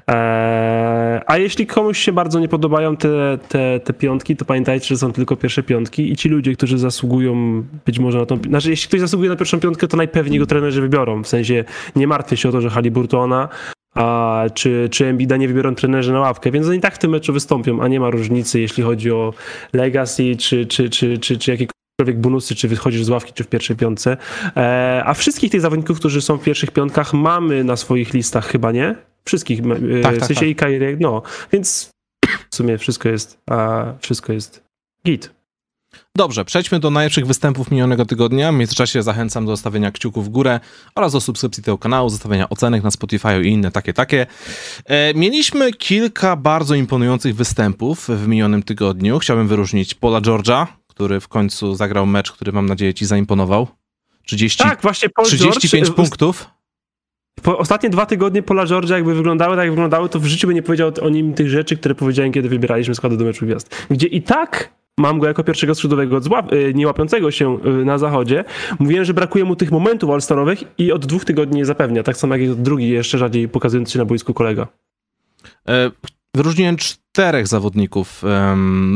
Eee, 0.08 1.22
a 1.28 1.38
jeśli 1.38 1.68
komuś 1.68 1.98
się 2.00 2.12
bardzo 2.12 2.40
nie 2.40 2.48
podobają 2.48 2.98
te, 2.98 3.38
te, 3.50 3.80
te 3.80 3.94
piątki, 3.94 4.36
to 4.36 4.46
pamiętajcie, 4.46 4.88
że 4.88 4.98
są 4.98 5.14
tylko 5.14 5.36
pierwsze 5.36 5.64
piątki 5.64 6.12
i 6.12 6.16
ci 6.16 6.30
ludzie, 6.30 6.54
którzy 6.54 6.78
zasługują 6.78 7.64
być 7.86 8.00
może 8.00 8.20
na 8.20 8.26
tą... 8.26 8.38
Znaczy, 8.38 8.70
jeśli 8.70 8.88
ktoś 8.88 9.00
zasługuje 9.00 9.30
na 9.30 9.36
pierwszą 9.36 9.60
piątkę, 9.60 9.88
to 9.88 9.98
najpewniej 9.98 10.40
go 10.40 10.46
trenerzy 10.46 10.82
wybiorą. 10.82 11.24
W 11.24 11.28
sensie 11.28 11.64
nie 11.96 12.08
martwię 12.08 12.38
się 12.38 12.50
o 12.50 12.52
to, 12.52 12.62
że 12.62 12.70
Haliburtona 12.70 13.50
a, 13.96 14.44
czy, 14.54 14.90
czy 14.92 15.06
Embida 15.06 15.38
nie 15.38 15.48
wybiorą 15.48 15.76
trenerzy 15.76 16.14
na 16.14 16.20
ławkę, 16.20 16.52
więc 16.52 16.68
oni 16.68 16.80
tak 16.80 16.96
w 16.96 16.98
tym 16.98 17.12
meczu 17.12 17.34
wystąpią, 17.34 17.82
a 17.82 17.88
nie 17.88 18.00
ma 18.00 18.10
różnicy, 18.10 18.60
jeśli 18.60 18.84
chodzi 18.84 19.12
o 19.12 19.34
legacy 19.74 20.36
czy, 20.36 20.66
czy, 20.66 20.90
czy, 20.90 21.18
czy, 21.18 21.38
czy 21.38 21.52
jakiekolwiek 21.52 21.79
jakiekolwiek 22.00 22.22
bonusy, 22.22 22.56
czy 22.56 22.68
wychodzisz 22.68 23.04
z 23.04 23.10
ławki, 23.10 23.34
czy 23.34 23.44
w 23.44 23.48
pierwszej 23.48 23.76
piątce. 23.76 24.18
E, 24.58 25.04
a 25.06 25.14
wszystkich 25.14 25.52
tych 25.52 25.62
zawodników, 25.62 26.00
którzy 26.00 26.22
są 26.22 26.38
w 26.38 26.44
pierwszych 26.44 26.72
piątkach, 26.72 27.14
mamy 27.14 27.64
na 27.64 27.76
swoich 27.76 28.14
listach 28.14 28.46
chyba, 28.46 28.72
nie? 28.72 28.96
Wszystkich, 29.26 29.60
e, 29.60 29.64
tak, 30.02 30.16
w 30.16 30.20
tak, 30.20 30.28
sensie 30.28 30.42
tak, 30.42 30.50
i 30.50 30.56
Kyrie, 30.56 30.98
no. 31.00 31.22
Więc 31.52 31.90
w 32.50 32.56
sumie 32.56 32.78
wszystko 32.78 33.10
jest, 33.10 33.38
a 33.50 33.86
wszystko 34.00 34.34
jest 34.34 34.64
git. 35.06 35.40
Dobrze, 36.16 36.46
przejdźmy 36.46 36.80
do 36.80 36.90
najlepszych 36.90 37.28
występów 37.28 37.72
minionego 37.72 38.06
tygodnia. 38.06 38.52
W 38.52 38.56
międzyczasie 38.56 39.04
zachęcam 39.04 39.46
do 39.46 39.52
zostawienia 39.52 39.92
kciuków 39.92 40.26
w 40.26 40.30
górę 40.30 40.60
oraz 40.96 41.14
do 41.14 41.22
subskrypcji 41.22 41.64
tego 41.64 41.78
kanału, 41.78 42.10
zostawienia 42.10 42.50
ocenek 42.50 42.84
na 42.84 42.92
Spotify 42.92 43.42
i 43.44 43.48
inne 43.48 43.72
takie, 43.72 43.94
takie. 43.94 44.28
E, 44.86 45.14
mieliśmy 45.14 45.74
kilka 45.74 46.36
bardzo 46.36 46.76
imponujących 46.76 47.36
występów 47.36 48.08
w 48.08 48.28
minionym 48.28 48.64
tygodniu. 48.64 49.20
Chciałbym 49.20 49.48
wyróżnić 49.48 49.94
Paula 49.94 50.22
George'a, 50.22 50.79
który 51.00 51.20
w 51.20 51.28
końcu 51.28 51.76
zagrał 51.76 52.06
mecz, 52.06 52.32
który 52.32 52.52
mam 52.52 52.66
nadzieję 52.66 52.94
ci 52.94 53.06
zaimponował. 53.06 53.68
30, 54.26 54.64
tak, 54.64 54.82
właśnie 54.82 55.10
Paul 55.10 55.28
35 55.28 55.72
George, 55.72 55.96
punktów. 55.96 56.50
Po 57.42 57.58
ostatnie 57.58 57.90
dwa 57.90 58.06
tygodnie 58.06 58.44
Pola 58.44 58.66
George'a 58.66 58.92
jakby 58.92 59.16
wyglądały 59.16 59.56
tak 59.56 59.64
jak 59.64 59.72
wyglądały, 59.72 60.10
to 60.10 60.20
w 60.20 60.26
życiu 60.26 60.48
by 60.48 60.54
nie 60.54 60.64
powiedział 60.64 60.92
o 61.02 61.10
nim 61.10 61.34
tych 61.34 61.50
rzeczy, 61.50 61.78
które 61.78 61.96
powiedziałem, 61.96 62.32
kiedy 62.32 62.50
wybieraliśmy 62.50 62.96
składy 62.96 63.18
do 63.18 63.26
meczu 63.26 63.46
gwiazd. 63.46 63.86
Gdzie 63.90 64.08
i 64.08 64.22
tak 64.22 64.74
mam 64.98 65.20
go 65.20 65.28
jako 65.28 65.44
pierwszego 65.44 65.76
skrzydłowego 65.76 66.18
y, 66.54 66.74
nie 66.76 66.88
łapiącego 66.88 67.32
się 67.32 67.60
y, 67.66 67.86
na 67.86 67.98
zachodzie. 67.98 68.44
Mówiłem, 68.80 69.06
że 69.06 69.14
brakuje 69.14 69.46
mu 69.46 69.56
tych 69.56 69.72
momentów 69.72 70.10
all-starowych 70.10 70.64
i 70.78 70.92
od 70.92 71.06
dwóch 71.06 71.26
tygodni 71.26 71.58
nie 71.58 71.66
zapewnia. 71.66 72.04
Tak 72.04 72.18
samo 72.18 72.36
jak 72.36 72.56
drugi 72.56 72.90
jeszcze 72.90 73.18
rzadziej 73.18 73.50
pokazujący 73.50 73.92
się 73.92 74.00
na 74.00 74.06
boisku 74.06 74.34
kolega. 74.34 74.68
E, 75.68 75.92
wyróżniłem 76.36 76.78
czterech 77.20 77.48
zawodników 77.48 78.24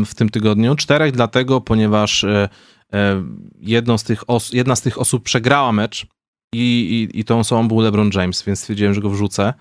w 0.06 0.16
tym 0.16 0.30
tygodniu. 0.30 0.76
Czterech 0.76 1.12
dlatego, 1.12 1.62
ponieważ 1.62 2.24
e, 2.24 2.50
e, 2.94 3.24
jedną 3.62 3.98
z 3.98 4.04
tych 4.04 4.24
jedna 4.54 4.76
z 4.76 4.82
tych 4.82 5.00
osób 5.00 5.24
przegrała 5.24 5.72
mecz 5.72 6.08
i, 6.54 7.08
i, 7.14 7.20
i 7.20 7.24
tą 7.24 7.40
osobą 7.40 7.68
był 7.68 7.82
LeBron 7.82 8.10
James, 8.14 8.44
więc 8.44 8.60
stwierdziłem, 8.60 8.94
że 8.94 9.02
go 9.02 9.10
wrzucę. 9.10 9.54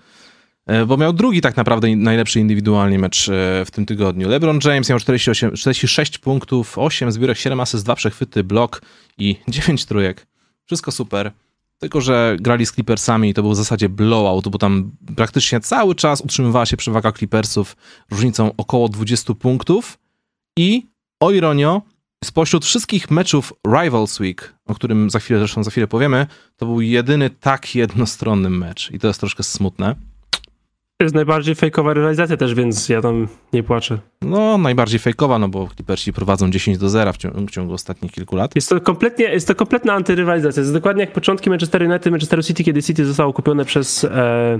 E, 0.65 0.85
bo 0.85 0.97
miał 0.97 1.13
drugi 1.13 1.41
tak 1.41 1.57
naprawdę 1.57 1.95
najlepszy 1.95 2.39
indywidualnie 2.39 2.99
mecz 2.99 3.29
w 3.65 3.71
tym 3.71 3.85
tygodniu. 3.85 4.29
LeBron 4.29 4.59
James 4.65 4.89
miał 4.89 4.99
48, 4.99 5.51
46 5.55 6.17
punktów, 6.17 6.77
8 6.77 7.11
zbiórek, 7.11 7.37
7 7.37 7.59
asyst, 7.59 7.85
2 7.85 7.95
przechwyty, 7.95 8.43
blok 8.43 8.81
i 9.17 9.35
9 9.47 9.85
trójek. 9.85 10.27
Wszystko 10.65 10.91
super. 10.91 11.31
Tylko, 11.79 12.01
że 12.01 12.37
grali 12.39 12.65
z 12.65 12.71
Clippersami 12.71 13.29
i 13.29 13.33
to 13.33 13.41
był 13.41 13.51
w 13.51 13.55
zasadzie 13.55 13.89
blowout, 13.89 14.47
bo 14.47 14.57
tam 14.57 14.91
praktycznie 15.15 15.59
cały 15.59 15.95
czas 15.95 16.21
utrzymywała 16.21 16.65
się 16.65 16.77
przewaga 16.77 17.11
Clippersów 17.11 17.75
różnicą 18.11 18.51
około 18.57 18.89
20 18.89 19.33
punktów 19.33 19.99
i 20.57 20.87
o 21.19 21.31
ironio, 21.31 21.81
spośród 22.23 22.65
wszystkich 22.65 23.11
meczów 23.11 23.53
Rivals 23.67 24.19
Week, 24.19 24.55
o 24.65 24.75
którym 24.75 25.09
za 25.09 25.19
chwilę 25.19 25.39
zresztą 25.39 25.63
za 25.63 25.71
chwilę 25.71 25.87
powiemy, 25.87 26.27
to 26.57 26.65
był 26.65 26.81
jedyny 26.81 27.29
tak 27.29 27.75
jednostronny 27.75 28.49
mecz 28.49 28.91
i 28.91 28.99
to 28.99 29.07
jest 29.07 29.19
troszkę 29.19 29.43
smutne. 29.43 29.95
To 31.03 31.05
jest 31.05 31.15
najbardziej 31.15 31.55
fejkowa 31.55 31.93
rywalizacja 31.93 32.37
też, 32.37 32.53
więc 32.53 32.89
ja 32.89 33.01
tam 33.01 33.27
nie 33.53 33.63
płaczę. 33.63 33.99
No, 34.21 34.57
najbardziej 34.57 34.99
fejkowa, 34.99 35.39
no 35.39 35.47
bo 35.49 35.67
Clippersi 35.75 36.13
prowadzą 36.13 36.51
10 36.51 36.77
do 36.77 36.89
0 36.89 37.13
w 37.13 37.17
ciągu, 37.17 37.47
w 37.47 37.51
ciągu 37.51 37.73
ostatnich 37.73 38.11
kilku 38.11 38.35
lat. 38.35 38.55
Jest 38.55 38.69
to 38.69 38.81
kompletnie, 38.81 39.25
jest 39.25 39.47
to 39.47 39.55
kompletna 39.55 39.93
antyrywalizacja. 39.93 40.61
Jest 40.61 40.73
dokładnie 40.73 41.03
jak 41.03 41.13
początki 41.13 41.49
Manchester 41.49 41.83
United, 41.83 42.11
Manchester 42.11 42.45
City, 42.45 42.63
kiedy 42.63 42.83
City 42.83 43.05
zostało 43.05 43.33
kupione 43.33 43.65
przez, 43.65 44.03
e, 44.03 44.59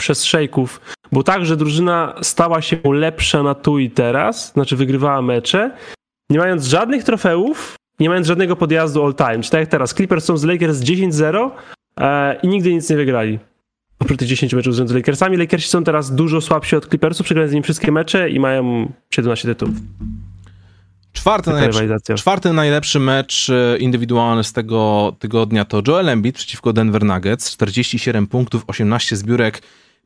przez 0.00 0.24
szejków. 0.24 0.80
Bo 1.12 1.22
tak, 1.22 1.46
że 1.46 1.56
drużyna 1.56 2.14
stała 2.22 2.62
się 2.62 2.76
lepsza 2.84 3.42
na 3.42 3.54
tu 3.54 3.78
i 3.78 3.90
teraz, 3.90 4.52
znaczy 4.52 4.76
wygrywała 4.76 5.22
mecze, 5.22 5.70
nie 6.30 6.38
mając 6.38 6.64
żadnych 6.64 7.04
trofeów, 7.04 7.76
nie 8.00 8.08
mając 8.08 8.26
żadnego 8.26 8.56
podjazdu 8.56 9.04
all 9.04 9.14
time. 9.14 9.40
Czy 9.40 9.50
tak 9.50 9.60
jak 9.60 9.68
teraz, 9.68 9.94
Clippers 9.94 10.24
są 10.24 10.36
z 10.36 10.44
Lakers 10.44 10.78
10-0 10.78 11.50
e, 12.00 12.40
i 12.42 12.48
nigdy 12.48 12.74
nic 12.74 12.90
nie 12.90 12.96
wygrali 12.96 13.38
oprócz 14.02 14.18
tych 14.18 14.28
10 14.28 14.54
meczów 14.54 14.74
z 14.74 14.90
Lakersami. 14.90 15.36
Lakersi 15.36 15.68
są 15.68 15.84
teraz 15.84 16.14
dużo 16.14 16.40
słabsi 16.40 16.76
od 16.76 16.88
Clippersów, 16.88 17.24
przegrali 17.24 17.50
z 17.50 17.52
nimi 17.52 17.62
wszystkie 17.62 17.92
mecze 17.92 18.30
i 18.30 18.40
mają 18.40 18.92
17 19.10 19.48
tytułów. 19.48 19.74
Czwarty 21.12 21.50
najlepszy, 21.50 22.14
czwarty 22.14 22.52
najlepszy 22.52 22.98
mecz 22.98 23.50
e, 23.50 23.78
indywidualny 23.78 24.44
z 24.44 24.52
tego 24.52 25.12
tygodnia 25.18 25.64
to 25.64 25.82
Joel 25.88 26.08
Embiid 26.08 26.36
przeciwko 26.36 26.72
Denver 26.72 27.04
Nuggets. 27.04 27.52
47 27.52 28.26
punktów, 28.26 28.64
18 28.66 29.16
zbiórek, 29.16 29.62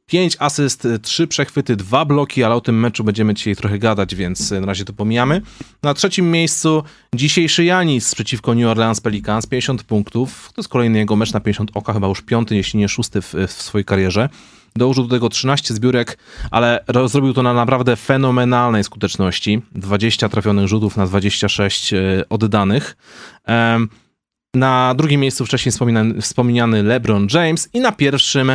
5 0.06 0.36
asyst, 0.38 0.88
3 1.02 1.26
przechwyty, 1.26 1.76
2 1.76 2.04
bloki, 2.04 2.44
ale 2.44 2.54
o 2.54 2.60
tym 2.60 2.80
meczu 2.80 3.04
będziemy 3.04 3.34
dzisiaj 3.34 3.56
trochę 3.56 3.78
gadać, 3.78 4.14
więc 4.14 4.50
na 4.50 4.66
razie 4.66 4.84
to 4.84 4.92
pomijamy. 4.92 5.42
Na 5.82 5.94
trzecim 5.94 6.30
miejscu 6.30 6.82
dzisiejszy 7.14 7.64
Janis 7.64 8.14
przeciwko 8.14 8.54
New 8.54 8.66
Orleans 8.66 9.00
Pelicans, 9.00 9.46
50 9.46 9.82
punktów. 9.82 10.50
To 10.54 10.60
jest 10.60 10.68
kolejny 10.68 10.98
jego 10.98 11.16
mecz 11.16 11.32
na 11.32 11.40
50 11.40 11.70
oka, 11.74 11.92
chyba 11.92 12.08
już 12.08 12.22
piąty, 12.22 12.56
jeśli 12.56 12.78
nie 12.78 12.88
szósty 12.88 13.22
w, 13.22 13.34
w 13.48 13.52
swojej 13.52 13.84
karierze. 13.84 14.28
Dołożył 14.76 15.06
do 15.06 15.14
tego 15.16 15.28
13 15.28 15.74
zbiórek, 15.74 16.18
ale 16.50 16.84
zrobił 17.06 17.32
to 17.32 17.42
na 17.42 17.54
naprawdę 17.54 17.96
fenomenalnej 17.96 18.84
skuteczności. 18.84 19.62
20 19.72 20.28
trafionych 20.28 20.68
rzutów 20.68 20.96
na 20.96 21.06
26 21.06 21.92
e, 21.92 21.98
oddanych. 22.28 22.96
Na 24.54 24.94
drugim 24.94 25.20
miejscu 25.20 25.46
wcześniej 25.46 25.72
wspomniany 26.20 26.82
LeBron 26.82 27.26
James 27.34 27.68
i 27.72 27.80
na 27.80 27.92
pierwszym 27.92 28.52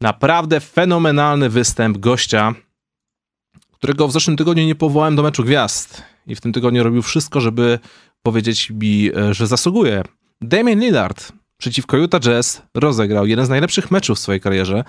Naprawdę 0.00 0.60
fenomenalny 0.60 1.48
występ 1.48 1.98
gościa, 1.98 2.54
którego 3.72 4.08
w 4.08 4.12
zeszłym 4.12 4.36
tygodniu 4.36 4.64
nie 4.64 4.74
powołałem 4.74 5.16
do 5.16 5.22
meczu 5.22 5.44
gwiazd 5.44 6.02
i 6.26 6.34
w 6.34 6.40
tym 6.40 6.52
tygodniu 6.52 6.82
robił 6.82 7.02
wszystko, 7.02 7.40
żeby 7.40 7.78
powiedzieć 8.22 8.70
mi, 8.70 9.10
e, 9.16 9.34
że 9.34 9.46
zasługuje. 9.46 10.02
Damian 10.40 10.80
Lillard 10.80 11.32
przeciwko 11.56 11.96
Utah 11.96 12.20
Jazz 12.20 12.62
rozegrał 12.74 13.26
jeden 13.26 13.46
z 13.46 13.48
najlepszych 13.48 13.90
meczów 13.90 14.18
w 14.18 14.20
swojej 14.20 14.40
karierze, 14.40 14.84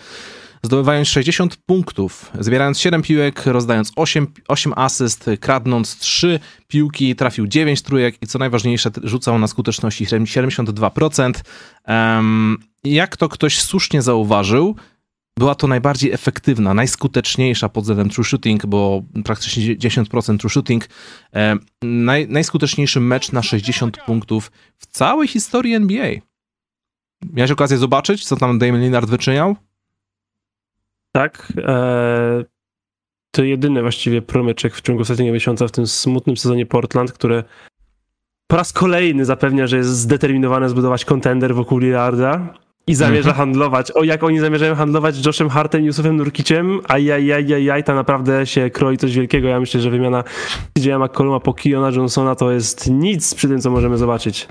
zdobywając 0.64 1.08
60 1.08 1.56
punktów, 1.56 2.32
zbierając 2.40 2.80
7 2.80 3.02
piłek, 3.02 3.46
rozdając 3.46 3.92
8, 3.96 4.28
8 4.48 4.74
asyst, 4.76 5.30
kradnąc 5.40 5.98
3 5.98 6.40
piłki, 6.68 7.16
trafił 7.16 7.48
9 7.48 7.82
trójek 7.82 8.16
i 8.22 8.28
co 8.28 8.40
najważniejsze, 8.40 8.90
rzucał 9.04 9.40
na 9.40 9.48
skuteczności 9.48 10.06
72%. 10.06 11.32
Um, 11.88 12.58
jak 12.84 13.18
to 13.18 13.30
ktoś 13.30 13.62
słusznie 13.62 14.02
zauważył, 14.02 14.76
była 15.40 15.56
to 15.56 15.68
najbardziej 15.68 16.12
efektywna, 16.12 16.74
najskuteczniejsza 16.74 17.70
pod 17.70 17.84
względem 17.84 18.10
true 18.10 18.26
shooting, 18.26 18.66
bo 18.66 19.04
praktycznie 19.24 19.76
10% 19.76 20.38
true 20.38 20.50
shooting. 20.50 20.88
E, 21.34 21.56
naj, 21.84 22.28
najskuteczniejszy 22.28 23.00
mecz 23.00 23.32
na 23.32 23.44
60 23.44 23.98
punktów 23.98 24.52
w 24.78 24.86
całej 24.86 25.28
historii 25.28 25.74
NBA. 25.74 26.12
Miałeś 27.34 27.52
okazję 27.52 27.78
zobaczyć, 27.78 28.26
co 28.26 28.36
tam 28.36 28.60
Damian 28.60 28.82
Lillard 28.82 29.10
wyczyniał? 29.10 29.56
Tak. 31.12 31.54
E, 31.58 32.44
to 33.32 33.44
jedyny 33.44 33.82
właściwie 33.82 34.22
promyczek 34.22 34.76
w 34.76 34.82
ciągu 34.82 35.02
ostatniego 35.02 35.34
miesiąca 35.34 35.68
w 35.68 35.72
tym 35.72 35.88
smutnym 35.88 36.38
sezonie 36.38 36.66
Portland, 36.66 37.12
które 37.12 37.44
po 38.48 38.56
raz 38.56 38.74
kolejny 38.74 39.26
zapewnia, 39.26 39.68
że 39.68 39.78
jest 39.78 39.90
zdeterminowane 39.90 40.70
zbudować 40.70 41.06
kontender 41.06 41.56
wokół 41.56 41.78
Lillarda 41.78 42.65
i 42.88 42.96
zamierza 42.96 43.30
mhm. 43.30 43.38
handlować. 43.38 43.92
O, 43.92 44.04
jak 44.04 44.24
oni 44.24 44.40
zamierzają 44.40 44.76
handlować 44.76 45.16
z 45.16 45.26
Joshem 45.26 45.50
Hartem 45.50 45.82
i 45.82 45.86
Yusufem 45.86 46.18
Nurkiciem, 46.18 46.80
ajajajajaj, 46.88 47.84
ta 47.84 47.96
naprawdę 47.96 48.46
się 48.46 48.70
kroi 48.70 48.98
coś 48.98 49.16
wielkiego. 49.16 49.48
Ja 49.48 49.60
myślę, 49.60 49.82
że 49.82 49.90
wymiana 49.90 50.24
CJ'a 50.80 51.06
McColluma 51.06 51.40
po 51.40 51.54
Kiona 51.54 51.90
Johnsona 51.90 52.36
to 52.36 52.52
jest 52.52 52.90
nic 52.90 53.36
przy 53.36 53.48
tym, 53.48 53.62
co 53.62 53.70
możemy 53.70 53.98
zobaczyć. 53.98 54.48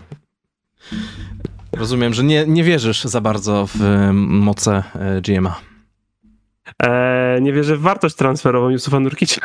Rozumiem, 1.73 2.15
że 2.15 2.25
nie, 2.25 2.45
nie 2.47 2.65
wierzysz 2.65 3.05
za 3.05 3.21
bardzo 3.21 3.69
w 3.75 4.11
moce 4.13 4.83
e, 4.95 5.21
GM'a. 5.21 5.74
Eee, 6.83 7.43
nie 7.43 7.53
wierzę 7.53 7.77
w 7.77 7.81
wartość 7.81 8.15
transferową 8.15 8.71
Yusufa 8.71 9.01
Nurkicia. 9.01 9.41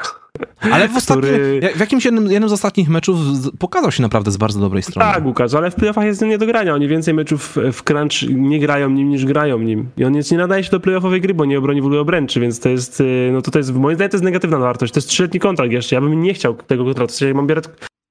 Ale 0.71 0.87
w, 0.87 1.05
który... 1.05 1.59
w 1.75 1.79
jakimś 1.79 2.05
jednym, 2.05 2.31
jednym 2.31 2.49
z 2.49 2.53
ostatnich 2.53 2.89
meczów 2.89 3.19
pokazał 3.59 3.91
się 3.91 4.01
naprawdę 4.01 4.31
z 4.31 4.37
bardzo 4.37 4.59
dobrej 4.59 4.83
strony. 4.83 5.13
Tak, 5.13 5.25
Łukasz, 5.25 5.53
ale 5.53 5.71
w 5.71 5.75
playoffach 5.75 6.05
jest 6.05 6.21
nie 6.21 6.37
do 6.37 6.45
grania. 6.45 6.73
Oni 6.73 6.87
więcej 6.87 7.13
meczów 7.13 7.57
w 7.73 7.83
crunch 7.83 8.29
nie 8.29 8.59
grają 8.59 8.89
nim 8.89 9.09
niż 9.09 9.25
grają 9.25 9.59
nim. 9.59 9.89
I 9.97 10.05
on 10.05 10.15
jest, 10.15 10.31
nie 10.31 10.37
nadaje 10.37 10.63
się 10.63 10.71
do 10.71 10.79
playoffowej 10.79 11.21
gry, 11.21 11.33
bo 11.33 11.45
nie 11.45 11.57
obroni 11.57 11.81
w 11.81 11.85
ogóle 11.85 12.01
obręczy, 12.01 12.39
więc 12.39 12.59
to 12.59 12.69
jest, 12.69 13.01
y, 13.01 13.29
no 13.33 13.41
to 13.41 13.59
jest, 13.59 13.73
moim 13.73 13.95
zdaniem 13.95 14.11
to 14.11 14.17
jest 14.17 14.23
negatywna 14.23 14.57
wartość. 14.57 14.93
To 14.93 14.97
jest 14.97 15.09
trzyletni 15.09 15.39
kontrakt 15.39 15.71
jeszcze. 15.71 15.95
Ja 15.95 16.01
bym 16.01 16.21
nie 16.21 16.33
chciał 16.33 16.53
tego 16.53 16.85
kontraktu. 16.85 17.25
Jak 17.25 17.35
mam 17.35 17.47
bierać, 17.47 17.65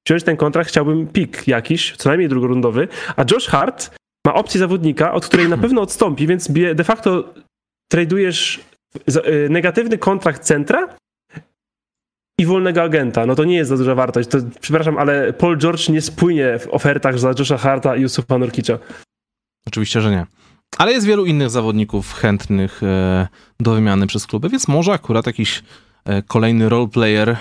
wziąć 0.07 0.23
ten 0.23 0.37
kontrakt, 0.37 0.69
chciałbym 0.69 1.07
pik 1.07 1.49
jakiś, 1.49 1.97
co 1.97 2.09
najmniej 2.09 2.29
drugorundowy, 2.29 2.89
a 3.17 3.25
Josh 3.33 3.47
Hart 3.47 3.91
ma 4.27 4.35
opcję 4.35 4.59
zawodnika, 4.59 5.13
od 5.13 5.27
której 5.27 5.49
na 5.49 5.59
pewno 5.59 5.81
odstąpi, 5.81 6.27
więc 6.27 6.53
de 6.75 6.85
facto 6.85 7.35
tradujesz 7.93 8.68
negatywny 9.51 9.99
kontrakt 9.99 10.43
centra 10.43 10.89
i 12.39 12.47
wolnego 12.47 12.83
agenta. 12.83 13.27
No 13.27 13.35
to 13.35 13.45
nie 13.45 13.57
jest 13.57 13.69
za 13.69 13.77
duża 13.77 13.95
wartość. 13.95 14.29
To, 14.29 14.39
przepraszam, 14.61 14.99
ale 14.99 15.33
Paul 15.33 15.59
George 15.59 15.89
nie 15.89 16.03
spłynie 16.03 16.59
w 16.59 16.69
ofertach 16.69 17.19
za 17.19 17.35
Josha 17.39 17.59
Harta 17.59 17.97
i 17.97 18.01
Yusufa 18.01 18.39
Nurkicza. 18.39 18.79
Oczywiście, 19.67 20.01
że 20.01 20.11
nie. 20.11 20.27
Ale 20.79 20.93
jest 20.93 21.07
wielu 21.07 21.27
innych 21.27 21.51
zawodników 21.51 22.15
chętnych 22.15 22.83
e, 22.83 23.29
do 23.61 23.75
wymiany 23.75 24.07
przez 24.07 24.27
kluby, 24.27 24.49
więc 24.49 24.69
może 24.69 24.93
akurat 24.93 25.27
jakiś 25.27 25.63
e, 26.05 26.23
kolejny 26.23 26.69
roleplayer, 26.69 27.37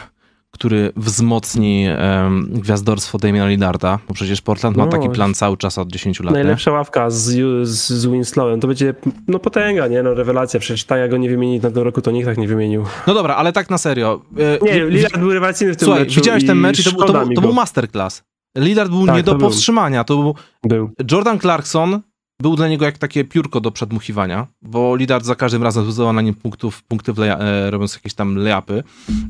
który 0.58 0.92
wzmocni 0.96 1.88
um, 2.24 2.50
gwiazdorstwo 2.52 3.18
Damiana 3.18 3.50
Lillarda, 3.50 4.00
bo 4.08 4.14
przecież 4.14 4.42
Portland 4.42 4.78
ma 4.78 4.86
No, 4.86 4.92
taki 4.92 5.10
plan 5.10 5.34
cały 5.34 5.58
czas 5.58 5.78
od 5.78 5.92
10 5.92 6.20
lat. 6.20 6.34
Nie? 6.34 6.40
Najlepsza 6.40 6.72
ławka 6.72 7.10
z, 7.10 7.24
z, 7.68 7.90
z 7.90 8.06
Winslowem. 8.08 8.60
To 8.60 8.68
będzie 8.68 8.94
no 9.28 9.40
potęga, 9.40 9.88
nie? 9.88 10.04
No 10.04 10.14
rewelacja. 10.14 10.60
Przecież 10.60 10.84
tak 10.84 11.00
jak 11.00 11.12
go 11.12 11.18
nie 11.18 11.30
wymienić 11.30 11.64
na 11.64 11.72
tym 11.72 11.84
roku, 11.84 12.02
to 12.02 12.12
nikt 12.12 12.28
tak 12.28 12.38
nie 12.38 12.48
wymienił. 12.48 12.86
No 13.08 13.14
dobra, 13.14 13.36
ale 13.36 13.54
tak 13.54 13.70
na 13.70 13.78
serio. 13.78 14.22
e, 14.38 14.66
Nie, 14.66 14.86
Lillard 14.86 15.18
był 15.18 15.34
rewelacyjny 15.34 15.74
w 15.74 15.78
tym 15.78 15.86
Słuchaj, 15.86 16.04
meczu 16.04 16.16
widziałeś 16.16 16.46
ten 16.46 16.58
mecz 16.58 16.80
i 16.80 16.84
to, 16.84 16.92
był- 16.92 17.04
to, 17.08 17.14
był, 17.26 17.34
to 17.36 17.42
był 17.42 17.54
masterclass. 17.54 18.24
Lillard 18.58 18.90
był 18.92 19.06
Tak, 19.06 19.16
nie 19.16 19.24
do 19.24 19.32
był. 19.36 19.42
powstrzymania. 19.48 20.04
To 20.04 20.18
był 20.18 20.36
Był. 20.64 20.90
Jordan 21.12 21.40
Clarkson 21.40 22.02
był 22.42 22.56
dla 22.56 22.68
niego 22.68 22.86
jak 22.86 22.98
takie 22.98 23.24
piórko 23.24 23.62
do 23.62 23.72
przedmuchiwania, 23.72 24.48
bo 24.62 24.96
Lillard 24.96 25.26
za 25.26 25.36
każdym 25.36 25.64
razem 25.64 25.92
zdobywał 25.92 26.14
na 26.14 26.22
nim 26.22 26.34
punktów, 26.34 26.84
punkty 26.84 27.14
wleja, 27.14 27.38
e, 27.38 27.72
robiąc 27.72 27.96
jakieś 27.96 28.14
tam 28.14 28.38
layupy. 28.38 28.84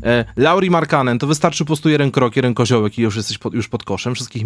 E, 0.03 0.25
Lauri 0.35 0.69
Markanen, 0.69 1.19
to 1.19 1.27
wystarczy 1.27 1.63
po 1.63 1.67
prostu 1.67 1.89
jeden 1.89 2.11
krok, 2.11 2.35
jeden 2.35 2.53
koziołek 2.53 2.97
i 2.97 3.01
już 3.01 3.15
jesteś 3.15 3.37
pod, 3.37 3.53
już 3.53 3.67
pod 3.67 3.83
koszem, 3.83 4.15
wszystkich, 4.15 4.43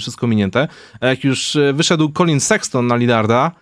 wszystko, 0.00 0.26
minięte. 0.26 0.68
A 1.00 1.06
jak 1.06 1.24
już 1.24 1.56
e, 1.56 1.72
wyszedł 1.72 2.12
Colin 2.12 2.40
Sexton 2.40 2.86
na 2.86 2.96
Lillarda, 2.96 3.52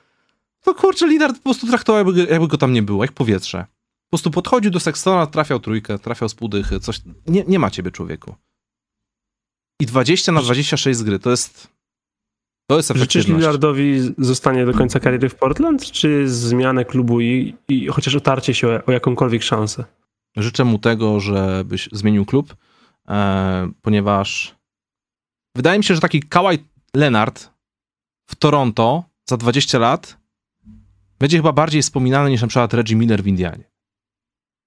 to 0.63 0.75
kurczę, 0.75 1.07
Lillard 1.07 1.37
po 1.37 1.43
prostu 1.43 1.67
traktował, 1.67 2.07
jakby, 2.07 2.33
jakby 2.33 2.49
go 2.49 2.59
tam 2.59 2.73
nie 2.73 2.83
było, 2.83 3.05
jak 3.05 3.13
powietrze. 3.13 3.67
Po 4.05 4.11
prostu 4.11 4.31
podchodził 4.31 4.71
do 4.71 4.81
Sextona, 4.81 5.27
trafiał 5.27 5.61
trójkę, 5.61 5.99
trafiał 5.99 6.29
z 6.29 6.35
półdychy, 6.35 6.81
coś. 6.81 7.01
Nie, 7.27 7.45
nie 7.49 7.59
ma 7.59 7.71
ciebie, 7.71 7.91
człowieku. 7.91 8.35
I 9.81 9.87
20 9.87 10.33
na 10.33 10.43
26 10.43 10.99
z 10.99 11.03
gry, 11.03 11.19
to 11.19 11.31
jest... 11.31 11.74
To 12.67 12.77
jest 12.77 12.93
Życzysz. 12.95 13.27
Lillardowi 13.27 14.01
zostanie 14.19 14.67
do 14.67 14.75
końca 14.75 15.01
kariery 15.01 15.29
w 15.29 15.35
Portland, 15.35 15.91
czy 15.91 16.29
zmianę 16.29 16.85
klubu 16.85 17.21
i, 17.21 17.55
i 17.69 17.87
chociaż 17.87 18.15
otarcie 18.15 18.55
się 18.55 18.69
o, 18.69 18.85
o 18.87 18.93
jakąkolwiek 18.93 19.43
szansę? 19.43 19.85
Życzę 20.37 20.65
mu 20.65 20.79
tego, 20.79 21.21
żebyś 21.21 21.89
zmienił 21.93 22.25
klub, 22.25 22.57
e, 23.09 23.71
ponieważ 23.83 24.55
wydaje 25.57 25.79
mi 25.79 25.85
się, 25.85 25.95
że 25.95 26.01
taki 26.01 26.23
Kawhi 26.23 26.59
Leonard 26.97 27.51
w 28.27 28.37
Toronto 28.37 29.05
za 29.25 29.37
20 29.37 29.79
lat 29.79 30.17
będzie 31.19 31.37
chyba 31.37 31.53
bardziej 31.53 31.83
wspominany 31.83 32.31
niż 32.31 32.43
na 32.43 32.49
przykład 32.49 32.75
Reggie 32.75 32.97
Miller 32.97 33.23
w 33.23 33.27
Indianie. 33.27 33.74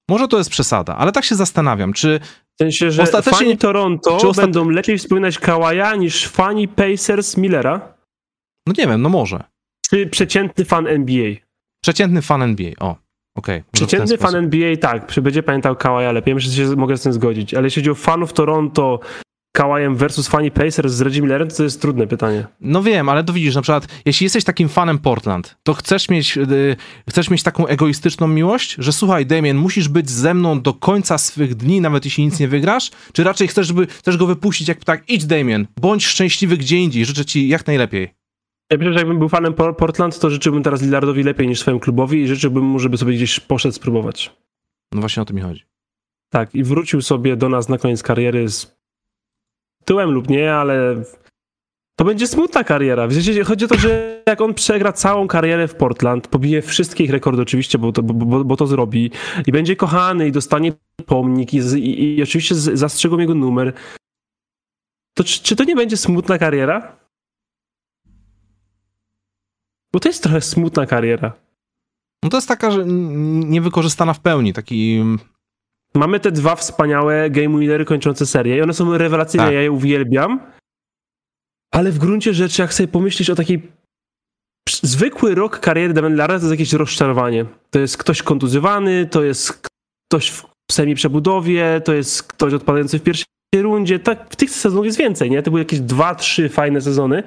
Może 0.09 0.27
to 0.27 0.37
jest 0.37 0.49
przesada, 0.49 0.95
ale 0.95 1.11
tak 1.11 1.25
się 1.25 1.35
zastanawiam, 1.35 1.93
czy 1.93 2.19
W 2.55 2.57
sensie, 2.63 2.91
że 2.91 3.03
Ostatecznie- 3.03 3.37
fani 3.39 3.57
Toronto 3.57 4.17
czy 4.21 4.27
ostat- 4.27 4.45
będą 4.45 4.69
lepiej 4.69 4.97
wspominać 4.97 5.39
Kawaja 5.39 5.95
niż 5.95 6.27
fani 6.27 6.67
Pacers 6.67 7.37
Millera, 7.37 7.93
no 8.67 8.73
nie 8.77 8.87
wiem, 8.87 9.01
no 9.01 9.09
może. 9.09 9.43
czy 9.89 10.07
przeciętny 10.07 10.65
fan 10.65 10.87
NBA? 10.87 11.35
Przeciętny 11.83 12.21
fan 12.21 12.41
NBA, 12.41 12.71
o, 12.79 12.95
ten 13.45 13.63
Przeciętny 13.71 14.17
fan. 14.17 14.35
NBA 14.35 14.77
tak, 14.77 15.13
będzie 15.21 15.43
pamiętał 15.43 15.75
Kawaja 15.75 16.11
lepiej. 16.11 16.35
Myślę, 16.35 16.51
że 16.51 16.65
się 16.65 16.75
mogę 16.75 16.97
z 16.97 17.01
tym 17.01 17.13
zgodzić. 17.13 17.53
Ale 17.53 17.63
jeśli 17.67 17.81
chodzi 17.81 17.89
o 17.89 17.95
fanów 17.95 18.33
Toronto 18.33 18.99
Kawajem 19.51 19.96
versus 19.96 20.27
fani 20.27 20.51
Pacers 20.51 20.94
z 20.94 21.01
Reggie 21.01 21.22
Millerem, 21.22 21.48
to 21.48 21.63
jest 21.63 21.82
trudne 21.82 22.08
pytanie. 22.08 22.48
No 22.62 22.84
wiem, 22.84 23.10
ale 23.10 23.24
to 23.24 23.34
widzisz, 23.34 23.56
na 23.56 23.62
przykład, 23.62 23.88
jeśli 24.06 24.24
jesteś 24.24 24.44
takim 24.44 24.70
fanem 24.70 25.00
Portland, 25.00 25.58
to 25.63 25.74
chcesz 25.74 26.10
mieć, 26.10 26.38
y, 26.38 26.75
chcesz 27.10 27.30
mieć 27.30 27.44
taką 27.44 27.68
egoistyczną 27.68 28.27
miłość, 28.27 28.75
że 28.80 28.94
słuchaj, 28.94 29.25
Damien, 29.25 29.58
musisz 29.58 29.88
być 29.88 30.10
ze 30.10 30.34
mną 30.34 30.62
do 30.62 30.74
końca 30.74 31.18
swych 31.18 31.56
dni, 31.56 31.82
nawet 31.82 32.06
jeśli 32.06 32.25
nic 32.25 32.39
nie 32.39 32.48
wygrasz, 32.48 32.92
czy 33.13 33.24
raczej 33.24 33.48
chcesz, 33.48 33.68
żeby, 33.68 33.88
chcesz 33.88 34.18
go 34.18 34.25
wypuścić 34.25 34.68
jak 34.68 34.84
tak, 34.84 35.10
idź 35.10 35.25
Damien, 35.25 35.68
bądź 35.82 36.06
szczęśliwy 36.06 36.58
gdzie 36.58 36.77
indziej, 36.77 37.06
życzę 37.06 37.25
ci 37.25 37.48
jak 37.48 37.68
najlepiej. 37.68 38.13
Ja 38.72 38.77
myślę, 38.77 38.94
że 38.94 39.00
jakbym 39.00 39.20
był 39.20 39.30
fanem 39.30 39.54
Por- 39.54 39.77
Portland, 39.77 40.20
to 40.20 40.30
życzyłbym 40.30 40.63
teraz 40.63 40.82
Lillardowi 40.82 41.24
lepiej 41.24 41.48
niż 41.48 41.60
swojemu 41.60 41.80
klubowi 41.80 42.22
i 42.22 42.27
życzyłbym 42.27 42.63
mu, 42.63 42.80
żeby 42.80 42.98
sobie 42.98 43.13
gdzieś 43.13 43.39
poszedł 43.39 43.75
spróbować. 43.75 44.36
No 44.94 45.00
właśnie 45.00 45.24
o 45.24 45.25
to 45.25 45.34
mi 45.34 45.42
chodzi. 45.42 45.63
Tak, 46.30 46.56
i 46.56 46.63
wrócił 46.63 47.01
sobie 47.01 47.36
do 47.36 47.50
nas 47.50 47.70
na 47.70 47.77
koniec 47.77 48.04
kariery 48.04 48.50
z 48.50 48.76
tyłem 49.88 50.12
lub 50.12 50.29
nie, 50.29 50.53
ale 50.53 51.03
to 52.00 52.06
będzie 52.06 52.27
smutna 52.27 52.63
kariera. 52.63 53.08
Chodzi 53.46 53.65
o 53.65 53.67
to, 53.67 53.77
że 53.77 54.22
jak 54.27 54.41
on 54.41 54.53
przegra 54.53 54.94
całą 54.94 55.27
karierę 55.27 55.67
w 55.67 55.75
Portland, 55.75 56.27
pobije 56.27 56.62
wszystkie 56.62 57.03
ich 57.03 57.12
rekordy 57.12 57.41
oczywiście, 57.41 57.77
bo 57.77 57.91
to, 57.91 58.03
bo, 58.03 58.13
bo, 58.13 58.44
bo 58.44 58.58
to 58.58 58.67
zrobi 58.67 59.12
i 59.48 59.51
będzie 59.51 59.75
kochany 59.75 60.27
i 60.27 60.32
dostanie 60.32 60.74
pomnik 61.06 61.53
i, 61.53 61.58
i, 61.58 62.17
i 62.17 62.24
oczywiście 62.24 62.56
zastrzegą 62.56 63.17
jego 63.17 63.36
numer, 63.36 63.74
to 65.17 65.24
czy, 65.24 65.44
czy 65.44 65.56
to 65.56 65.63
nie 65.63 65.75
będzie 65.75 65.98
smutna 65.98 66.38
kariera? 66.38 66.98
Bo 69.94 70.00
to 70.00 70.10
jest 70.10 70.24
trochę 70.24 70.41
smutna 70.41 70.86
kariera. 70.86 71.34
No 72.24 72.29
to 72.29 72.38
jest 72.38 72.48
taka, 72.48 72.72
że 72.72 72.86
niewykorzystana 72.86 74.13
w 74.13 74.20
pełni, 74.20 74.53
taki... 74.53 75.03
Mamy 75.98 76.20
te 76.20 76.32
dwa 76.32 76.56
wspaniałe 76.56 77.30
game 77.30 77.60
winnery 77.60 77.86
kończące 77.86 78.25
serię 78.25 78.57
i 78.57 78.62
one 78.62 78.74
są 78.74 78.98
rewelacyjne, 78.98 79.46
Tak. 79.46 79.53
ja 79.53 79.62
je 79.62 79.72
uwielbiam. 79.72 80.40
Ale 81.74 81.92
w 81.92 81.98
gruncie 82.00 82.33
rzeczy, 82.33 82.62
jak 82.62 82.74
sobie 82.74 82.88
pomyśleć 82.88 83.29
o 83.29 83.36
takiej 83.36 83.72
zwykły 84.70 85.36
rok 85.36 85.60
kariery 85.60 85.94
Lillard, 85.94 86.29
to 86.29 86.33
jest 86.36 86.51
jakieś 86.51 86.74
rozczarowanie. 86.74 87.46
To 87.72 87.79
jest 87.79 87.98
ktoś 87.98 88.24
kontuzjowany, 88.24 89.05
to 89.05 89.24
jest 89.24 89.62
ktoś 90.10 90.31
w 90.31 90.46
semi 90.72 90.96
przebudowie, 90.96 91.81
to 91.86 91.94
jest 91.94 92.24
ktoś 92.24 92.53
odpadający 92.53 93.00
w 93.00 93.03
pierwszej 93.03 93.25
rundzie. 93.55 94.00
Tak, 94.00 94.27
w 94.29 94.36
tych 94.36 94.50
sezonach 94.50 94.86
jest 94.86 94.98
więcej, 94.98 95.29
nie? 95.31 95.44
To 95.44 95.51
były 95.51 95.62
jakieś 95.62 95.79
dwa, 95.79 96.16
trzy 96.16 96.50
fajne 96.50 96.81
sezony, 96.81 97.24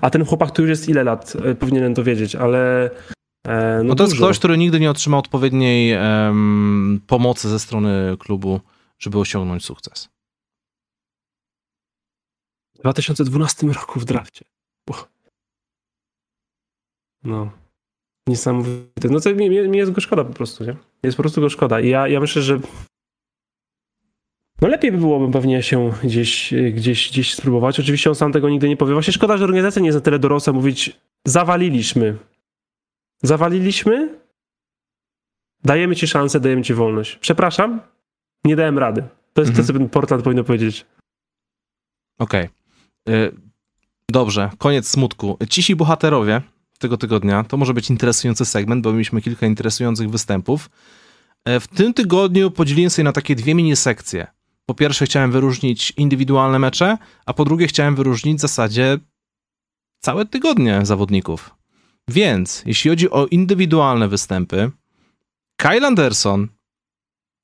a 0.00 0.10
ten 0.10 0.24
chłopak 0.24 0.50
tu 0.50 0.62
już 0.62 0.68
jest 0.70 0.88
ile 0.88 1.04
lat? 1.04 1.32
E, 1.44 1.54
Powinienem 1.54 1.94
to 1.94 2.04
wiedzieć, 2.04 2.34
ale 2.36 2.90
no, 3.46 3.84
No 3.84 3.94
to 3.94 4.04
jest 4.04 4.16
ktoś, 4.16 4.38
który 4.38 4.58
nigdy 4.58 4.80
nie 4.80 4.90
otrzymał 4.90 5.20
odpowiedniej 5.20 5.92
em, 5.92 7.00
pomocy 7.06 7.48
ze 7.48 7.58
strony 7.58 8.16
klubu, 8.18 8.60
żeby 8.98 9.18
osiągnąć 9.18 9.64
sukces. 9.64 10.08
W 12.74 12.78
2012 12.78 13.66
roku 13.66 14.00
w 14.00 14.04
drafcie. 14.04 14.44
No. 17.24 17.50
Niesamowite. 18.26 19.08
No 19.10 19.20
to 19.20 19.34
mi, 19.34 19.50
mi, 19.50 19.68
mi 19.68 19.78
jest 19.78 19.92
go 19.92 20.00
szkoda 20.00 20.24
po 20.24 20.32
prostu, 20.32 20.64
nie? 20.64 20.76
Jest 21.02 21.16
po 21.16 21.22
prostu 21.22 21.40
go 21.40 21.48
szkoda. 21.48 21.80
I 21.80 21.88
ja, 21.88 22.08
ja 22.08 22.20
myślę, 22.20 22.42
że 22.42 22.60
no 24.60 24.68
lepiej 24.68 24.92
by 24.92 24.98
byłoby 24.98 25.32
pewnie 25.32 25.62
się 25.62 25.92
gdzieś, 26.04 26.54
gdzieś, 26.72 27.10
gdzieś 27.10 27.34
spróbować. 27.34 27.80
Oczywiście 27.80 28.10
on 28.10 28.16
sam 28.16 28.32
tego 28.32 28.48
nigdy 28.48 28.68
nie 28.68 28.76
powie. 28.76 28.92
Właśnie 28.92 29.12
szkoda, 29.12 29.36
że 29.36 29.44
organizacja 29.44 29.82
nie 29.82 29.86
jest 29.86 29.96
na 29.96 30.02
tyle 30.02 30.18
dorosła 30.18 30.52
mówić 30.52 31.00
zawaliliśmy. 31.26 32.16
Zawaliliśmy? 33.22 34.18
Dajemy 35.64 35.96
ci 35.96 36.06
szansę, 36.06 36.40
dajemy 36.40 36.62
ci 36.62 36.74
wolność. 36.74 37.16
Przepraszam, 37.16 37.80
nie 38.44 38.56
dałem 38.56 38.78
rady. 38.78 39.02
To 39.32 39.40
jest 39.40 39.50
Mhm. 39.50 39.66
to, 39.66 39.72
co 39.72 39.78
ten 39.78 39.88
Portland 39.88 40.24
powinno 40.24 40.44
powiedzieć. 40.44 40.86
Okej. 42.18 42.48
Y, 43.08 43.32
Dobrze, 44.08 44.50
koniec 44.58 44.88
smutku. 44.88 45.38
Cisi 45.50 45.76
bohaterowie 45.76 46.42
tego 46.78 46.96
tygodnia 46.96 47.44
to 47.44 47.56
może 47.56 47.74
być 47.74 47.90
interesujący 47.90 48.44
segment, 48.44 48.84
bo 48.84 48.92
mieliśmy 48.92 49.22
kilka 49.22 49.46
interesujących 49.46 50.10
występów. 50.10 50.70
E, 51.44 51.60
W 51.60 51.68
tym 51.68 51.94
tygodniu 51.94 52.50
podzieliłem 52.50 52.90
sobie 52.90 53.04
na 53.04 53.12
takie 53.12 53.34
dwie 53.36 53.54
mini 53.54 53.76
sekcje. 53.76 54.26
Po 54.66 54.74
pierwsze 54.74 55.04
chciałem 55.04 55.32
wyróżnić 55.32 55.90
indywidualne 55.96 56.58
mecze, 56.58 56.98
a 57.26 57.32
po 57.34 57.44
drugie 57.44 57.66
chciałem 57.66 57.96
wyróżnić 57.96 58.38
w 58.38 58.40
zasadzie 58.40 58.98
całe 60.00 60.26
tygodnie 60.26 60.86
zawodników. 60.86 61.50
Więc 62.08 62.62
jeśli 62.66 62.90
chodzi 62.90 63.10
o 63.10 63.26
indywidualne 63.26 64.08
występy, 64.08 64.70
Kyle 65.56 65.86
Anderson 65.86 66.48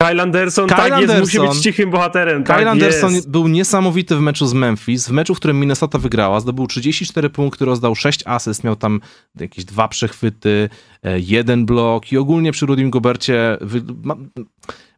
Kyle 0.02 0.22
Anderson, 0.22 0.68
Kyle 0.68 0.76
tak 0.76 1.00
jest, 1.00 1.20
musi 1.20 1.38
Anderson. 1.38 1.48
być 1.48 1.64
cichym 1.64 1.90
bohaterem. 1.90 2.44
Kyle 2.44 2.58
tak 2.58 2.66
Anderson 2.66 3.14
jest. 3.14 3.30
był 3.30 3.48
niesamowity 3.48 4.16
w 4.16 4.20
meczu 4.20 4.46
z 4.46 4.52
Memphis, 4.52 5.08
w 5.08 5.10
meczu, 5.10 5.34
w 5.34 5.38
którym 5.38 5.60
Minnesota 5.60 5.98
wygrała, 5.98 6.40
zdobył 6.40 6.66
34 6.66 7.30
punkty, 7.30 7.64
rozdał 7.64 7.94
6 7.94 8.22
asyst, 8.26 8.64
miał 8.64 8.76
tam 8.76 9.00
jakieś 9.40 9.64
dwa 9.64 9.88
przechwyty, 9.88 10.68
e, 11.02 11.20
jeden 11.20 11.66
blok 11.66 12.12
i 12.12 12.18
ogólnie 12.18 12.52
przy 12.52 12.66
Rudim 12.66 12.90
Gobercie 12.90 13.58
wy... 13.60 13.82
mam, 14.02 14.30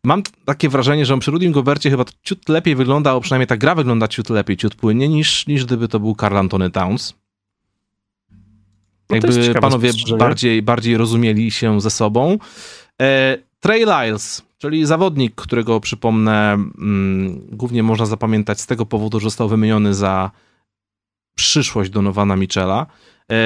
mam 0.04 0.22
takie 0.44 0.68
wrażenie, 0.68 1.06
że 1.06 1.14
on 1.14 1.20
przy 1.20 1.30
Rudim 1.30 1.52
Gobercie 1.52 1.90
chyba 1.90 2.04
ciut 2.22 2.48
lepiej 2.48 2.76
wygląda, 2.76 3.10
albo 3.10 3.20
przynajmniej 3.20 3.46
ta 3.46 3.56
gra 3.56 3.74
wygląda 3.74 4.08
ciut 4.08 4.30
lepiej, 4.30 4.56
ciut 4.56 4.74
płynnie, 4.74 5.08
niż, 5.08 5.46
niż 5.46 5.64
gdyby 5.64 5.88
to 5.88 6.00
był 6.00 6.14
Karl 6.14 6.36
Antony 6.36 6.70
Towns. 6.70 7.14
No 9.10 9.16
Jakby 9.16 9.60
panowie 9.60 9.90
bardziej, 10.18 10.62
bardziej 10.62 10.96
rozumieli 10.96 11.50
się 11.50 11.80
ze 11.80 11.90
sobą. 11.90 12.38
E, 13.02 13.38
Trey 13.60 13.84
Lyles, 13.84 14.42
czyli 14.58 14.86
zawodnik, 14.86 15.34
którego 15.34 15.80
przypomnę, 15.80 16.52
mm, 16.52 17.40
głównie 17.52 17.82
można 17.82 18.06
zapamiętać 18.06 18.60
z 18.60 18.66
tego 18.66 18.86
powodu, 18.86 19.20
że 19.20 19.24
został 19.24 19.48
wymieniony 19.48 19.94
za 19.94 20.30
przyszłość 21.36 21.90
Donowana 21.90 22.36
Michela. 22.36 22.86
E, 23.32 23.36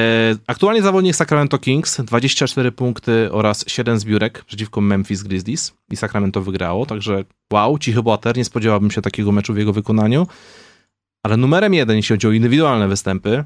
aktualnie 0.46 0.83
zawodnik 0.83 1.16
Sacramento 1.16 1.59
Kings, 1.59 2.00
24 2.00 2.72
punkty 2.72 3.33
oraz 3.33 3.64
7 3.68 3.98
zbiórek 3.98 4.44
przeciwko 4.44 4.81
Memphis 4.81 5.22
Grizzlies 5.22 5.74
i 5.90 5.96
Sacramento 5.96 6.42
wygrało, 6.42 6.87
także 6.87 7.24
wow, 7.53 7.79
cichy 7.79 8.03
bohater, 8.03 8.37
nie 8.37 8.44
spodziewałbym 8.44 8.90
się 8.90 9.03
takiego 9.03 9.33
meczu 9.33 9.55
w 9.55 9.59
jego 9.59 9.72
wykonaniu. 9.72 10.27
Ale 11.22 11.37
numerem 11.37 11.74
jeden, 11.74 11.96
jeśli 11.96 12.14
chodzi 12.14 12.27
o 12.27 12.33
indywidualne 12.33 12.88
występy, 12.88 13.44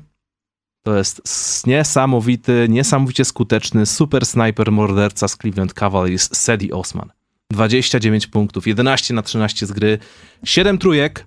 to 0.88 0.96
jest 0.96 1.66
niesamowity, 1.66 2.66
niesamowicie 2.68 3.24
skuteczny 3.24 3.86
super 3.86 4.26
sniper 4.26 4.72
morderca 4.72 5.28
z 5.28 5.36
Cleveland 5.36 5.74
Cavaliers, 5.74 6.36
Sedi 6.36 6.72
Osman. 6.72 7.10
29 7.52 8.26
punktów, 8.26 8.66
11 8.66 9.14
na 9.14 9.22
13 9.22 9.66
z 9.66 9.72
gry, 9.72 9.98
7 10.44 10.78
trójek 10.78 11.26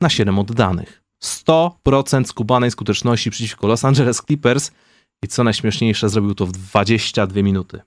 na 0.00 0.08
7 0.08 0.38
oddanych. 0.38 1.02
100% 1.24 2.24
skubanej 2.24 2.70
skuteczności 2.70 3.30
przeciwko 3.30 3.66
Los 3.66 3.84
Angeles 3.84 4.22
Clippers 4.26 4.70
i 5.24 5.28
co 5.28 5.44
najśmieszniejsze, 5.44 6.08
zrobił 6.08 6.34
to 6.34 6.46
w 6.46 6.52
22 6.52 7.42
minuty. 7.42 7.80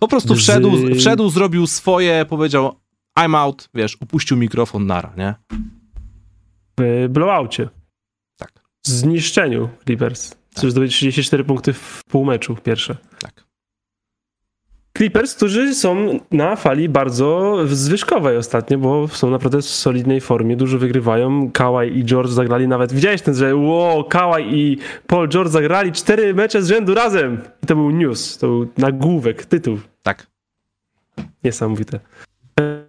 Po 0.00 0.08
prostu 0.08 0.34
wszedł, 0.34 0.76
Z- 0.76 0.98
wszedł 1.00 1.30
zrobił 1.30 1.66
swoje, 1.66 2.24
powiedział 2.28 2.80
I'm 3.18 3.36
out, 3.36 3.68
wiesz, 3.74 3.96
upuścił 4.00 4.36
mikrofon 4.36 4.86
nara, 4.86 5.12
nie? 5.16 5.34
W 6.80 7.06
blowoutie. 7.10 7.68
Tak. 8.36 8.52
Zniszczeniu 8.86 9.68
Clippers. 9.84 10.37
Chcesz 10.58 10.70
zdobyć 10.70 10.92
34 10.94 11.44
punkty 11.44 11.72
w 11.72 12.02
pół 12.10 12.24
meczu 12.24 12.56
pierwsze. 12.64 12.96
Tak. 13.20 13.44
Clippers, 14.96 15.34
którzy 15.34 15.74
są 15.74 16.20
na 16.30 16.56
fali 16.56 16.88
bardzo 16.88 17.56
zwyżkowej 17.66 18.36
ostatnio, 18.36 18.78
bo 18.78 19.08
są 19.08 19.30
naprawdę 19.30 19.58
w 19.58 19.64
solidnej 19.64 20.20
formie, 20.20 20.56
dużo 20.56 20.78
wygrywają. 20.78 21.50
Kawhi 21.52 21.98
i 21.98 22.04
George 22.04 22.30
zagrali 22.30 22.68
nawet, 22.68 22.92
widziałeś 22.92 23.22
ten, 23.22 23.34
że 23.34 23.56
wow, 23.56 24.04
Kawhi 24.04 24.42
i 24.58 24.78
Paul 25.06 25.28
George 25.28 25.50
zagrali 25.52 25.92
cztery 25.92 26.34
mecze 26.34 26.62
z 26.62 26.68
rzędu 26.68 26.94
razem. 26.94 27.40
I 27.62 27.66
to 27.66 27.76
był 27.76 27.90
news, 27.90 28.38
to 28.38 28.46
był 28.46 28.68
nagłówek, 28.78 29.46
tytuł. 29.46 29.78
Tak. 30.02 30.26
Niesamowite. 31.44 32.00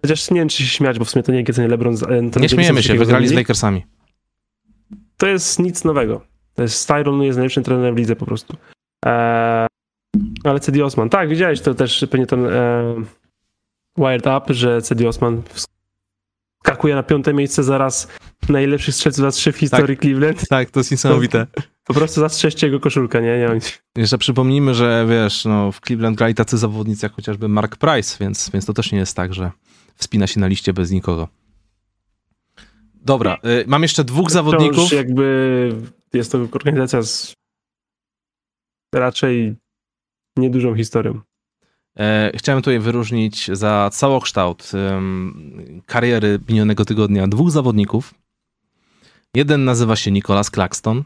Chociaż 0.02 0.30
nie 0.30 0.40
wiem, 0.40 0.48
czy 0.48 0.56
się 0.62 0.68
śmiać, 0.68 0.98
bo 0.98 1.04
w 1.04 1.10
sumie 1.10 1.22
to 1.22 1.32
nie 1.32 1.44
jest 1.48 1.58
LeBron. 1.58 1.96
z- 1.96 2.02
Anthony 2.02 2.42
Nie 2.42 2.48
śmiejemy 2.48 2.82
się, 2.82 2.94
wygrali 2.94 3.28
z. 3.28 3.32
Lakersami. 3.32 3.86
To 5.16 5.26
jest 5.26 5.58
nic 5.58 5.84
nowego. 5.84 6.29
Styron 6.68 7.22
jest 7.22 7.38
najlepszym 7.38 7.64
trenerem 7.64 7.94
w 7.94 7.98
lidze 7.98 8.16
po 8.16 8.26
prostu. 8.26 8.56
Eee, 9.06 9.66
ale 10.44 10.60
Cedi 10.60 10.82
Osman, 10.82 11.08
tak, 11.08 11.28
widziałeś 11.28 11.60
to 11.60 11.74
też 11.74 12.06
pewnie 12.10 12.26
ten 12.26 12.46
e, 12.46 12.94
Wired 13.96 14.26
Up, 14.26 14.54
że 14.54 14.82
Cedi 14.82 15.06
Osman 15.06 15.42
skakuje 16.64 16.94
na 16.94 17.02
piąte 17.02 17.34
miejsce 17.34 17.62
zaraz 17.62 18.08
najlepszych 18.48 18.94
strzelców 18.94 19.22
za 19.22 19.30
trzy 19.30 19.52
w 19.52 19.56
historii 19.56 19.96
Cleveland. 19.96 20.48
Tak, 20.48 20.70
to 20.70 20.80
jest 20.80 20.90
niesamowite. 20.90 21.46
Po 21.84 21.94
prostu 21.94 22.20
zastrzeżcie 22.20 22.66
jego 22.66 22.80
koszulkę, 22.80 23.22
nie? 23.22 23.38
nie. 23.38 23.58
Jeszcze 23.96 24.18
przypomnijmy, 24.18 24.74
że 24.74 25.06
wiesz, 25.08 25.44
no, 25.44 25.72
w 25.72 25.80
Cleveland 25.80 26.16
grali 26.16 26.34
tacy 26.34 26.58
zawodnicy 26.58 27.06
jak 27.06 27.12
chociażby 27.12 27.48
Mark 27.48 27.76
Price, 27.76 28.16
więc, 28.20 28.50
więc 28.50 28.66
to 28.66 28.72
też 28.72 28.92
nie 28.92 28.98
jest 28.98 29.16
tak, 29.16 29.34
że 29.34 29.50
wspina 29.94 30.26
się 30.26 30.40
na 30.40 30.46
liście 30.46 30.72
bez 30.72 30.90
nikogo. 30.90 31.28
Dobra, 32.94 33.38
y, 33.44 33.64
mam 33.66 33.82
jeszcze 33.82 34.04
dwóch 34.04 34.30
zawodników. 34.30 34.92
Jakby 34.92 35.72
jest 36.14 36.32
to 36.32 36.38
organizacja 36.52 37.02
z 37.02 37.34
raczej 38.94 39.56
niedużą 40.36 40.76
historią. 40.76 41.20
E, 41.98 42.30
Chciałem 42.34 42.62
tutaj 42.62 42.78
wyróżnić 42.78 43.50
za 43.52 43.90
całokształt 43.92 44.72
kariery 45.86 46.38
minionego 46.48 46.84
tygodnia 46.84 47.28
dwóch 47.28 47.50
zawodników. 47.50 48.14
Jeden 49.34 49.64
nazywa 49.64 49.96
się 49.96 50.10
Nicholas 50.10 50.50
Claxton, 50.50 51.04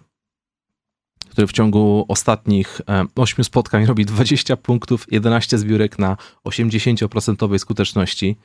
który 1.30 1.46
w 1.46 1.52
ciągu 1.52 2.04
ostatnich 2.08 2.80
em, 2.86 3.08
ośmiu 3.16 3.44
spotkań 3.44 3.86
robi 3.86 4.06
20 4.06 4.56
punktów, 4.56 5.06
11 5.10 5.58
zbiórek 5.58 5.98
na 5.98 6.16
80% 6.44 7.58
skuteczności. 7.58 8.36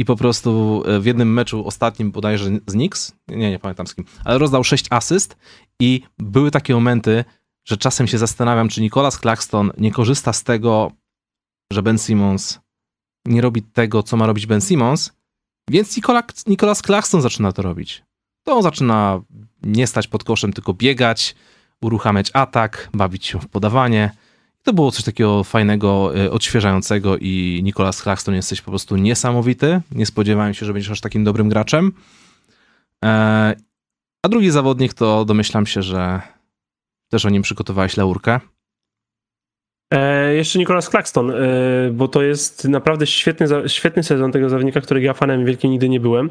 I 0.00 0.04
po 0.04 0.16
prostu 0.16 0.82
e, 0.86 1.00
w 1.00 1.06
jednym 1.06 1.32
meczu 1.32 1.66
ostatnim 1.66 2.10
bodajże 2.10 2.50
z 2.66 2.72
Knicks, 2.72 3.12
nie, 3.28 3.50
nie 3.50 3.58
pamiętam 3.58 3.86
z 3.86 3.94
kim, 3.94 4.04
ale 4.24 4.38
rozdał 4.38 4.64
6 4.64 4.86
asyst 4.90 5.36
i 5.80 6.02
były 6.18 6.50
takie 6.50 6.74
momenty, 6.74 7.24
że 7.68 7.76
czasem 7.76 8.06
się 8.06 8.18
zastanawiam, 8.18 8.68
czy 8.68 8.80
Nicholas 8.80 9.18
Claxton 9.20 9.72
nie 9.78 9.92
korzysta 9.92 10.32
z 10.32 10.44
tego, 10.44 10.92
że 11.72 11.82
Ben 11.82 11.98
Simmons 11.98 12.60
nie 13.26 13.40
robi 13.40 13.62
tego, 13.62 14.02
co 14.02 14.16
ma 14.16 14.26
robić 14.26 14.46
Ben 14.46 14.60
Simmons, 14.60 15.12
więc 15.70 15.96
Nikola, 15.96 16.22
Nicholas 16.46 16.82
Claxton 16.82 17.22
zaczyna 17.22 17.52
to 17.52 17.62
robić. 17.62 18.04
To 18.46 18.56
on 18.56 18.62
zaczyna 18.62 19.20
nie 19.62 19.86
stać 19.86 20.08
pod 20.08 20.24
koszem, 20.24 20.52
tylko 20.52 20.74
biegać, 20.74 21.34
uruchamiać 21.82 22.30
atak, 22.32 22.88
bawić 22.94 23.26
się 23.26 23.40
w 23.40 23.48
podawanie. 23.48 24.10
To 24.66 24.72
było 24.72 24.90
coś 24.90 25.04
takiego 25.04 25.44
fajnego, 25.44 26.16
y, 26.16 26.30
odświeżającego 26.30 27.16
i 27.18 27.60
Nicholas 27.64 28.02
Claxton 28.02 28.34
jesteś 28.34 28.60
po 28.60 28.70
prostu 28.70 28.96
niesamowity. 28.96 29.80
Nie 29.90 30.06
spodziewałem 30.06 30.54
się, 30.54 30.66
że 30.66 30.72
będziesz 30.72 30.90
aż 30.90 31.00
takim 31.00 31.24
dobrym 31.24 31.48
graczem. 31.48 31.92
E, 33.04 33.08
A 34.22 34.28
drugi 34.28 34.50
zawodnik 34.50 34.94
to 34.94 35.24
domyślam 35.24 35.66
się, 35.66 35.82
że 35.82 36.20
też 37.10 37.24
o 37.24 37.30
nim 37.30 37.42
przygotowałeś 37.42 37.96
laurkę. 37.96 38.40
E, 39.92 40.34
jeszcze 40.34 40.58
Nicolas 40.58 40.90
Claxton, 40.90 41.30
e, 41.30 41.34
bo 41.92 42.08
to 42.08 42.22
jest 42.22 42.64
naprawdę 42.64 43.06
świetny, 43.06 43.46
świetny 43.68 44.02
sezon 44.02 44.32
tego 44.32 44.48
zawodnika, 44.48 44.80
którego 44.80 45.06
ja 45.06 45.14
fanem 45.14 45.44
wielkim 45.44 45.70
nigdy 45.70 45.88
nie 45.88 46.00
byłem. 46.00 46.30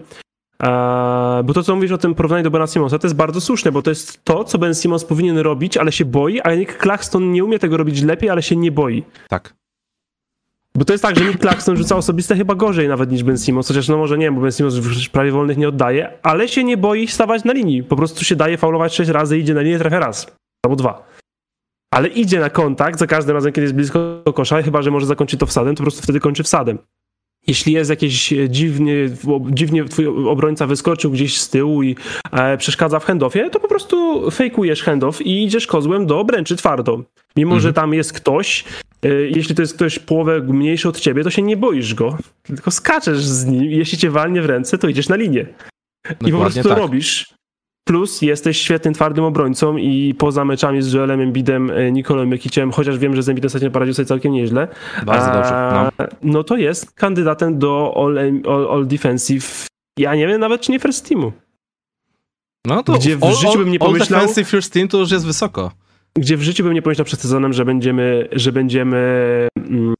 E, 0.63 1.41
bo 1.43 1.53
to, 1.53 1.63
co 1.63 1.75
mówisz 1.75 1.91
o 1.91 1.97
tym 1.97 2.15
porównaniu 2.15 2.43
do 2.43 2.51
Bena 2.51 2.67
Simonsa, 2.67 2.99
to 2.99 3.07
jest 3.07 3.15
bardzo 3.15 3.41
słuszne, 3.41 3.71
bo 3.71 3.81
to 3.81 3.91
jest 3.91 4.23
to, 4.23 4.43
co 4.43 4.57
Ben 4.57 4.75
Simmons 4.75 5.05
powinien 5.05 5.37
robić, 5.37 5.77
ale 5.77 5.91
się 5.91 6.05
boi, 6.05 6.41
a 6.41 6.55
Nick 6.55 6.81
Claxton 6.81 7.31
nie 7.31 7.43
umie 7.43 7.59
tego 7.59 7.77
robić 7.77 8.01
lepiej, 8.01 8.29
ale 8.29 8.43
się 8.43 8.55
nie 8.55 8.71
boi. 8.71 9.03
Tak. 9.29 9.53
Bo 10.75 10.85
to 10.85 10.93
jest 10.93 11.01
tak, 11.01 11.19
że 11.19 11.25
Nick 11.25 11.41
Claxton 11.41 11.77
rzuca 11.77 11.95
osobiste 11.95 12.35
chyba 12.35 12.55
gorzej 12.55 12.87
nawet 12.87 13.11
niż 13.11 13.23
Ben 13.23 13.37
Simmons, 13.37 13.67
chociaż 13.67 13.87
no 13.87 13.97
może 13.97 14.17
nie, 14.17 14.31
bo 14.31 14.41
Ben 14.41 14.51
Simmons 14.51 14.75
już 14.75 15.09
prawie 15.09 15.31
wolnych 15.31 15.57
nie 15.57 15.67
oddaje, 15.67 16.11
ale 16.23 16.47
się 16.47 16.63
nie 16.63 16.77
boi 16.77 17.07
stawać 17.07 17.43
na 17.43 17.53
linii. 17.53 17.83
Po 17.83 17.95
prostu 17.95 18.25
się 18.25 18.35
daje 18.35 18.57
faulować 18.57 18.95
sześć 18.95 19.09
razy, 19.09 19.39
idzie 19.39 19.53
na 19.53 19.61
linię, 19.61 19.79
trafia 19.79 19.99
raz 19.99 20.35
albo 20.65 20.75
dwa. 20.75 21.07
Ale 21.93 22.07
idzie 22.07 22.39
na 22.39 22.49
kontakt 22.49 22.99
za 22.99 23.07
każdym 23.07 23.35
razem, 23.35 23.51
kiedy 23.51 23.61
jest 23.61 23.75
blisko 23.75 24.23
kosza, 24.33 24.61
chyba 24.61 24.81
że 24.81 24.91
może 24.91 25.05
zakończyć 25.05 25.39
to 25.39 25.45
wsadem, 25.45 25.75
to 25.75 25.77
po 25.77 25.83
prostu 25.83 26.01
wtedy 26.01 26.19
kończy 26.19 26.43
wsadem. 26.43 26.77
Jeśli 27.47 27.73
jest 27.73 27.89
jakiś 27.89 28.33
dziwny, 28.49 29.09
dziwnie 29.49 29.85
twój 29.85 30.07
obrońca 30.07 30.67
wyskoczył 30.67 31.11
gdzieś 31.11 31.41
z 31.41 31.49
tyłu 31.49 31.83
i 31.83 31.95
e, 32.31 32.57
przeszkadza 32.57 32.99
w 32.99 33.05
handoffie, 33.05 33.49
to 33.49 33.59
po 33.59 33.67
prostu 33.67 34.31
fejkujesz 34.31 34.83
handoff 34.83 35.21
i 35.21 35.43
idziesz 35.43 35.67
kozłem 35.67 36.05
do 36.05 36.19
obręczy 36.19 36.55
twardo. 36.55 37.01
Mimo, 37.37 37.59
że 37.59 37.73
tam 37.73 37.93
jest 37.93 38.13
ktoś, 38.13 38.63
e, 39.03 39.09
jeśli 39.09 39.55
to 39.55 39.61
jest 39.61 39.73
ktoś 39.73 39.99
połowę 39.99 40.41
mniejszy 40.41 40.89
od 40.89 40.99
ciebie, 40.99 41.23
to 41.23 41.29
się 41.29 41.41
nie 41.41 41.57
boisz 41.57 41.93
go, 41.93 42.17
tylko 42.43 42.71
skaczesz 42.71 43.23
z 43.23 43.45
nim 43.45 43.63
i 43.63 43.77
jeśli 43.77 43.97
cię 43.97 44.09
walnie 44.09 44.41
w 44.41 44.45
ręce, 44.45 44.77
to 44.77 44.87
idziesz 44.87 45.09
na 45.09 45.15
linię. 45.15 45.41
I 45.41 46.15
po 46.15 46.25
Dokładnie 46.25 46.39
prostu 46.39 46.63
to 46.63 46.69
tak. 46.69 46.77
robisz. 46.77 47.34
Plus 47.87 48.21
jesteś 48.21 48.57
świetnym, 48.57 48.93
twardym 48.93 49.23
obrońcą 49.23 49.77
i 49.77 50.13
poza 50.17 50.45
meczami 50.45 50.81
z 50.81 50.93
Joelem 50.93 51.21
Embidem, 51.21 51.71
e, 51.71 51.91
Nikolą 51.91 52.29
Jokiciem, 52.31 52.71
chociaż 52.71 52.97
wiem, 52.97 53.15
że 53.15 53.23
z 53.23 53.29
Embidem 53.29 53.47
ostatnio 53.47 53.71
poradził 53.71 53.93
sobie 53.93 54.05
całkiem 54.05 54.31
nieźle, 54.33 54.67
Bardzo 55.05 55.25
dobrze. 55.33 55.51
No. 55.51 55.91
a, 55.97 56.07
no 56.23 56.43
to 56.43 56.57
jest 56.57 56.91
kandydatem 56.91 57.59
do 57.59 57.93
All, 57.97 58.17
all, 58.47 58.67
all 58.71 58.87
Defensive. 58.87 59.67
Ja 59.99 60.15
nie 60.15 60.27
wiem 60.27 60.39
nawet, 60.41 60.61
czy 60.61 60.71
nie 60.71 60.79
First 60.79 61.09
Teamu. 61.09 61.31
No 62.67 62.83
to 62.83 62.93
Gdzie 62.93 63.17
w 63.17 63.23
all- 63.23 63.35
życiu 63.35 63.57
bym 63.57 63.71
nie 63.71 63.81
all 63.81 63.87
pomyślał- 63.87 64.19
defensive 64.19 64.49
first 64.49 64.73
team 64.73 64.87
to 64.87 64.97
już 64.97 65.11
jest 65.11 65.25
wysoko. 65.25 65.71
Gdzie 66.17 66.37
w 66.37 66.41
życiu 66.41 66.63
bym 66.63 66.73
nie 66.73 66.81
pomyślał 66.81 67.05
przed 67.05 67.19
sezonem, 67.21 67.53
że 67.53 67.65
będziemy, 67.65 68.27
że 68.31 68.51
będziemy 68.51 68.97
mm, 69.57 69.93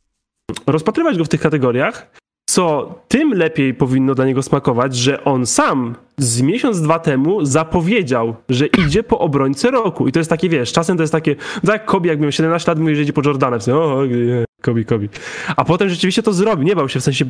rozpatrywać 0.68 1.18
go 1.18 1.26
w 1.26 1.30
tych 1.30 1.42
kategoriach, 1.42 2.12
co 2.56 2.96
tym 3.08 3.34
lepiej 3.34 3.74
powinno 3.74 4.16
dla 4.16 4.26
niego 4.26 4.44
smakować, 4.44 4.96
że 4.96 5.24
on 5.24 5.46
sam 5.46 5.96
z 6.18 6.42
miesiąc, 6.42 6.82
dwa 6.82 7.00
temu 7.00 7.46
zapowiedział, 7.46 8.36
że 8.50 8.68
idzie 8.68 9.04
po 9.04 9.20
obrońcę 9.20 9.72
roku. 9.72 10.08
I 10.08 10.12
to 10.12 10.20
jest 10.20 10.30
takie, 10.30 10.50
wiesz, 10.50 10.72
czasem 10.72 10.98
to 10.98 11.04
jest 11.04 11.14
takie, 11.14 11.36
tak 11.36 11.68
jak 11.68 11.86
Kobe, 11.86 12.08
jak 12.08 12.20
miał 12.20 12.32
17 12.32 12.72
lat, 12.72 12.80
mówi, 12.80 12.96
że 12.96 13.02
idzie 13.02 13.14
po 13.14 13.22
Jordana. 13.26 13.60
W 13.60 13.64
sensie, 13.64 13.80
o, 13.80 14.06
nie, 14.06 14.46
Kobe, 14.62 14.84
Kobe. 14.84 15.08
A 15.56 15.66
potem 15.66 15.90
rzeczywiście 15.90 16.24
to 16.24 16.34
zrobił, 16.34 16.66
nie 16.66 16.76
bał 16.76 16.90
się, 16.90 17.00
w 17.00 17.04
sensie 17.04 17.26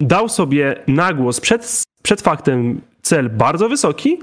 dał 0.00 0.28
sobie 0.28 0.76
na 0.86 1.12
głos 1.12 1.40
przed, 1.40 1.82
przed 2.02 2.22
faktem 2.22 2.80
cel 3.02 3.30
bardzo 3.30 3.68
wysoki 3.68 4.18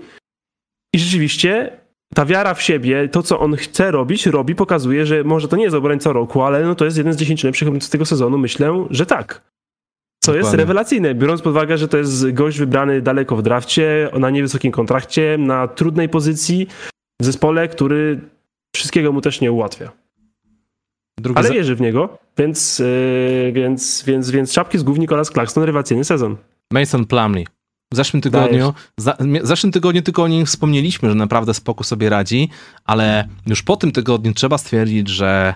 i 0.94 1.00
rzeczywiście 1.00 1.72
ta 2.16 2.26
wiara 2.26 2.54
w 2.54 2.62
siebie, 2.62 3.10
to 3.10 3.24
co 3.24 3.40
on 3.40 3.56
chce 3.56 3.92
robić, 3.92 4.26
robi, 4.26 4.56
pokazuje, 4.56 5.06
że 5.06 5.24
może 5.24 5.48
to 5.48 5.56
nie 5.56 5.64
jest 5.64 5.76
obrońca 5.76 6.14
roku, 6.14 6.42
ale 6.42 6.66
no 6.66 6.76
to 6.76 6.86
jest 6.86 6.98
jeden 6.98 7.14
z 7.14 7.18
10 7.18 7.44
lepszych 7.44 7.68
obrońców 7.68 7.90
tego 7.90 8.06
sezonu, 8.06 8.38
myślę, 8.38 8.86
że 8.90 9.06
tak. 9.06 9.42
Co 10.28 10.36
jest 10.36 10.54
rewelacyjne, 10.54 11.16
biorąc 11.16 11.42
pod 11.42 11.52
uwagę, 11.52 11.78
że 11.78 11.88
to 11.88 11.98
jest 11.98 12.32
gość 12.32 12.60
wybrany 12.60 13.02
daleko 13.02 13.36
w 13.36 13.42
drafcie, 13.42 14.10
na 14.20 14.30
niewysokim 14.30 14.72
kontrakcie, 14.72 15.38
na 15.40 15.68
trudnej 15.68 16.10
pozycji, 16.10 16.68
w 17.22 17.26
zespole, 17.26 17.68
który 17.68 18.20
wszystkiego 18.76 19.12
mu 19.12 19.22
też 19.22 19.42
nie 19.42 19.52
ułatwia. 19.52 19.92
Drugi 21.20 21.40
Ale 21.40 21.52
wierzy 21.52 21.76
w 21.76 21.82
niego, 21.82 22.18
więc, 22.38 22.80
yy, 22.80 23.52
więc, 23.52 24.04
więc, 24.08 24.32
więc 24.32 24.54
czapki 24.54 24.78
z 24.78 24.84
głów 24.84 25.00
Nicolas 25.00 25.30
Claxton, 25.30 25.64
rewelacyjny 25.64 26.04
sezon. 26.04 26.38
Mason 26.74 27.06
Plumley. 27.06 27.48
W 27.94 27.96
zeszłym 27.96 28.22
tygodniu, 28.22 28.74
za, 28.98 29.18
w 29.44 29.48
zeszłym 29.48 29.72
tygodniu 29.72 30.02
tylko 30.02 30.24
o 30.24 30.28
nim 30.28 30.46
wspomnieliśmy, 30.46 31.10
że 31.10 31.16
naprawdę 31.16 31.54
spoko 31.54 31.84
sobie 31.84 32.10
radzi, 32.10 32.50
ale 32.86 33.28
już 33.46 33.64
po 33.64 33.78
tym 33.78 33.92
tygodniu 33.92 34.34
trzeba 34.34 34.58
stwierdzić, 34.58 35.08
że 35.08 35.54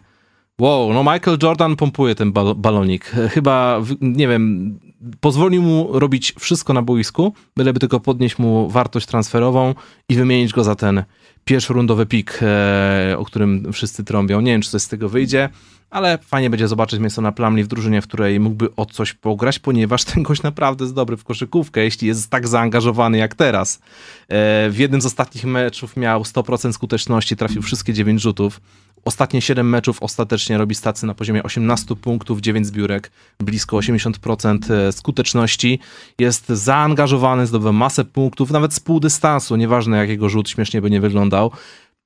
wow, 0.59 0.93
no 0.93 1.03
Michael 1.13 1.37
Jordan 1.43 1.75
pompuje 1.75 2.15
ten 2.15 2.31
bal- 2.31 2.55
balonik. 2.55 3.05
Chyba, 3.29 3.79
w- 3.81 3.95
nie 4.01 4.27
wiem, 4.27 4.79
pozwolił 5.19 5.61
mu 5.61 5.99
robić 5.99 6.33
wszystko 6.39 6.73
na 6.73 6.81
boisku, 6.81 7.33
byleby 7.57 7.79
tylko 7.79 7.99
podnieść 7.99 8.37
mu 8.37 8.69
wartość 8.69 9.05
transferową 9.07 9.75
i 10.09 10.15
wymienić 10.15 10.53
go 10.53 10.63
za 10.63 10.75
ten 10.75 11.03
pierwszorundowy 11.45 12.05
pik, 12.05 12.39
e, 12.41 13.15
o 13.17 13.25
którym 13.25 13.73
wszyscy 13.73 14.03
trąbią. 14.03 14.41
Nie 14.41 14.51
wiem, 14.51 14.61
czy 14.61 14.69
coś 14.69 14.81
z 14.81 14.87
tego 14.87 15.09
wyjdzie, 15.09 15.49
ale 15.89 16.17
fajnie 16.17 16.49
będzie 16.49 16.67
zobaczyć 16.67 16.99
Masona 16.99 17.31
Plumlee 17.31 17.63
w 17.63 17.67
drużynie, 17.67 18.01
w 18.01 18.07
której 18.07 18.39
mógłby 18.39 18.75
o 18.75 18.85
coś 18.85 19.13
pograć, 19.13 19.59
ponieważ 19.59 20.03
ten 20.03 20.23
gość 20.23 20.43
naprawdę 20.43 20.83
jest 20.83 20.95
dobry 20.95 21.17
w 21.17 21.23
koszykówkę, 21.23 21.81
jeśli 21.83 22.07
jest 22.07 22.29
tak 22.29 22.47
zaangażowany 22.47 23.17
jak 23.17 23.35
teraz. 23.35 23.75
E, 23.77 24.69
w 24.69 24.75
jednym 24.77 25.01
z 25.01 25.05
ostatnich 25.05 25.45
meczów 25.45 25.97
miał 25.97 26.21
100% 26.23 26.73
skuteczności, 26.73 27.35
trafił 27.35 27.61
wszystkie 27.61 27.93
9 27.93 28.21
rzutów. 28.21 28.61
Ostatnie 29.05 29.41
7 29.41 29.69
meczów 29.69 30.03
ostatecznie 30.03 30.57
robi 30.57 30.75
stacy 30.75 31.05
na 31.05 31.13
poziomie 31.13 31.43
18 31.43 31.95
punktów, 31.95 32.41
9 32.41 32.67
zbiórek, 32.67 33.11
blisko 33.39 33.77
80% 33.77 34.73
e, 34.73 34.91
skuteczności. 34.91 35.79
Jest 36.19 36.49
zaangażowany, 36.49 37.47
zdobywa 37.47 37.71
masę 37.71 38.05
punktów, 38.05 38.51
nawet 38.51 38.73
z 38.73 38.79
pół 38.79 38.99
dystansu, 38.99 39.55
nieważne 39.55 39.97
jak 39.97 40.09
jego 40.09 40.29
rzut 40.29 40.49
śmiesznie 40.49 40.81
by 40.81 40.89
nie 40.89 41.01
wyglądał 41.01 41.51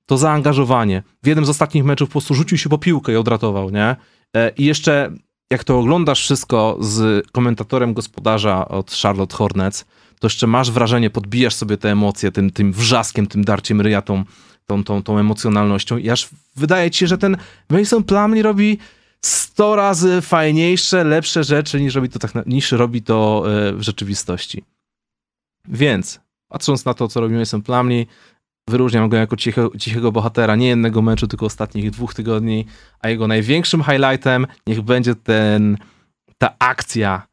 to 0.05 0.17
zaangażowanie. 0.17 1.03
W 1.23 1.27
jednym 1.27 1.45
z 1.45 1.49
ostatnich 1.49 1.83
meczów 1.83 2.09
po 2.09 2.11
prostu 2.11 2.33
rzucił 2.33 2.57
się 2.57 2.69
po 2.69 2.77
piłkę 2.77 3.13
i 3.13 3.15
odratował, 3.15 3.69
nie? 3.69 3.95
E, 4.35 4.49
I 4.49 4.65
jeszcze 4.65 5.11
jak 5.51 5.63
to 5.63 5.79
oglądasz 5.79 6.21
wszystko 6.21 6.77
z 6.79 7.27
komentatorem 7.31 7.93
gospodarza 7.93 8.67
od 8.67 8.91
Charlotte 8.91 9.35
Hornets, 9.35 9.85
to 10.19 10.25
jeszcze 10.27 10.47
masz 10.47 10.71
wrażenie, 10.71 11.09
podbijasz 11.09 11.55
sobie 11.55 11.77
te 11.77 11.91
emocje 11.91 12.31
tym, 12.31 12.51
tym 12.51 12.73
wrzaskiem, 12.73 13.27
tym 13.27 13.43
darciem 13.43 13.81
ryja, 13.81 14.01
tą, 14.01 14.23
tą, 14.65 14.83
tą, 14.83 15.03
tą 15.03 15.19
emocjonalnością 15.19 15.97
i 15.97 16.09
aż 16.09 16.29
wydaje 16.55 16.91
ci 16.91 16.99
się, 16.99 17.07
że 17.07 17.17
ten 17.17 17.37
Mason 17.69 18.03
Plumlee 18.03 18.41
robi 18.41 18.77
100 19.21 19.75
razy 19.75 20.21
fajniejsze, 20.21 21.03
lepsze 21.03 21.43
rzeczy 21.43 21.81
niż 21.81 21.95
robi 21.95 22.09
to, 22.09 22.19
tak, 22.19 22.45
niż 22.45 22.71
robi 22.71 23.01
to 23.01 23.43
e, 23.47 23.73
w 23.73 23.81
rzeczywistości. 23.81 24.63
Więc, 25.67 26.19
patrząc 26.47 26.85
na 26.85 26.93
to, 26.93 27.07
co 27.07 27.21
robi 27.21 27.35
Mason 27.35 27.61
Plumlee, 27.61 28.07
Wyróżniam 28.69 29.09
go 29.09 29.17
jako 29.17 29.35
cicho, 29.35 29.71
cichego 29.79 30.11
bohatera 30.11 30.55
nie 30.55 30.67
jednego 30.67 31.01
meczu, 31.01 31.27
tylko 31.27 31.45
ostatnich 31.45 31.91
dwóch 31.91 32.13
tygodni, 32.13 32.65
a 32.99 33.09
jego 33.09 33.27
największym 33.27 33.83
highlightem 33.83 34.47
niech 34.67 34.81
będzie 34.81 35.15
ten, 35.15 35.77
ta 36.37 36.55
akcja, 36.59 37.27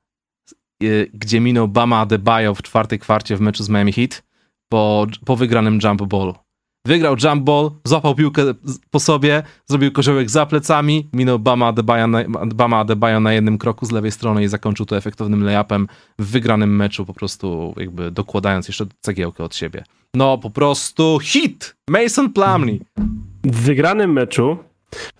y, 0.83 1.11
gdzie 1.15 1.41
minął 1.41 1.69
Bama 1.69 2.01
Adebayo 2.01 2.55
w 2.55 2.63
czwartej 2.63 2.99
kwarcie 2.99 3.37
w 3.37 3.41
meczu 3.41 3.65
z 3.65 3.69
Miami 3.69 3.93
Heat 3.93 4.23
po, 4.69 5.07
po 5.25 5.37
wygranym 5.37 5.79
jump 5.83 6.03
ballu. 6.03 6.35
Wygrał 6.87 7.17
jump 7.23 7.45
ball, 7.45 7.71
złapał 7.85 8.15
piłkę 8.15 8.43
po 8.91 9.01
sobie, 9.01 9.43
zrobił 9.67 9.93
koziołek 9.93 10.31
za 10.31 10.47
plecami, 10.47 11.09
minął 11.13 11.39
Bama 11.39 11.67
Adebayo, 11.67 12.07
na, 12.07 12.25
Bama 12.55 12.85
na 13.21 13.33
jednym 13.33 13.59
kroku 13.59 13.87
z 13.87 13.91
lewej 13.91 14.13
strony 14.13 14.45
i 14.45 14.49
zakończył 14.49 14.87
to 14.87 14.97
efektownym 14.97 15.45
layupem 15.45 15.89
w 16.19 16.31
wygranym 16.31 16.77
meczu, 16.77 17.07
po 17.07 17.15
prostu 17.15 17.75
jakby 17.77 18.11
dokładając 18.11 18.69
jeszcze 18.69 18.87
cegiełkę 19.01 19.45
od 19.45 19.55
siebie. 19.55 19.85
No 20.15 20.39
po 20.39 20.51
prostu 20.51 21.19
hit! 21.23 21.77
Mason 21.91 22.33
Plumlee. 22.33 22.81
W 23.45 23.61
wygranym 23.61 24.13
meczu, 24.13 24.57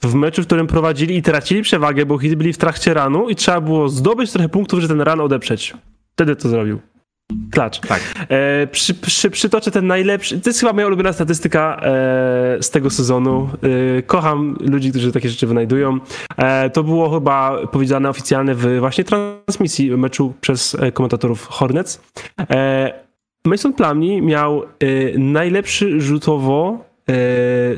w 0.03 0.15
meczu, 0.15 0.43
w 0.43 0.47
którym 0.47 0.67
prowadzili 0.67 1.17
i 1.17 1.23
tracili 1.23 1.63
przewagę, 1.63 2.07
bo 2.07 2.19
hit 2.19 2.35
byli 2.35 2.53
w 2.53 2.59
trakcie 2.59 2.95
ranu 2.95 3.29
i 3.29 3.37
trzeba 3.37 3.61
było 3.61 3.89
zdobyć 3.89 4.33
trochę 4.33 4.49
punktów, 4.49 4.81
żeby 4.81 4.95
ten 4.95 5.01
ran 5.01 5.21
odeprzeć. 5.21 5.75
Wtedy 6.13 6.37
to 6.37 6.49
zrobił. 6.49 6.92
Klacz. 7.51 7.81
Tak. 7.81 8.01
E, 8.29 8.67
przy, 8.67 8.95
przy, 8.95 9.31
przytoczę 9.31 9.71
ten 9.71 9.87
najlepszy. 9.87 10.41
To 10.41 10.51
jest 10.51 10.61
chyba 10.61 10.73
moja 10.73 10.87
ulubiona 10.87 11.13
statystyka 11.13 11.81
e, 11.83 11.83
z 12.63 12.71
tego 12.71 12.91
sezonu. 12.91 13.49
E, 13.99 14.03
kocham 14.03 14.57
ludzi, 14.61 14.91
którzy 14.91 15.13
takie 15.13 15.29
rzeczy 15.29 15.47
wynajdują. 15.47 15.99
E, 16.37 16.71
to 16.71 16.83
było 16.85 17.11
chyba 17.11 17.67
powiedziane 17.67 18.09
oficjalnie 18.09 18.55
w 18.55 18.79
właśnie 18.79 19.05
transmisji 19.05 19.91
meczu 19.97 20.33
przez 20.41 20.75
e, 20.75 20.93
komentatorów 20.93 21.47
Hornets. 21.47 22.01
E, 22.51 23.03
Mason 23.45 23.73
Plumlee 23.73 24.23
miał 24.23 24.63
najlepszy 25.19 26.01
rzutowo 26.01 26.85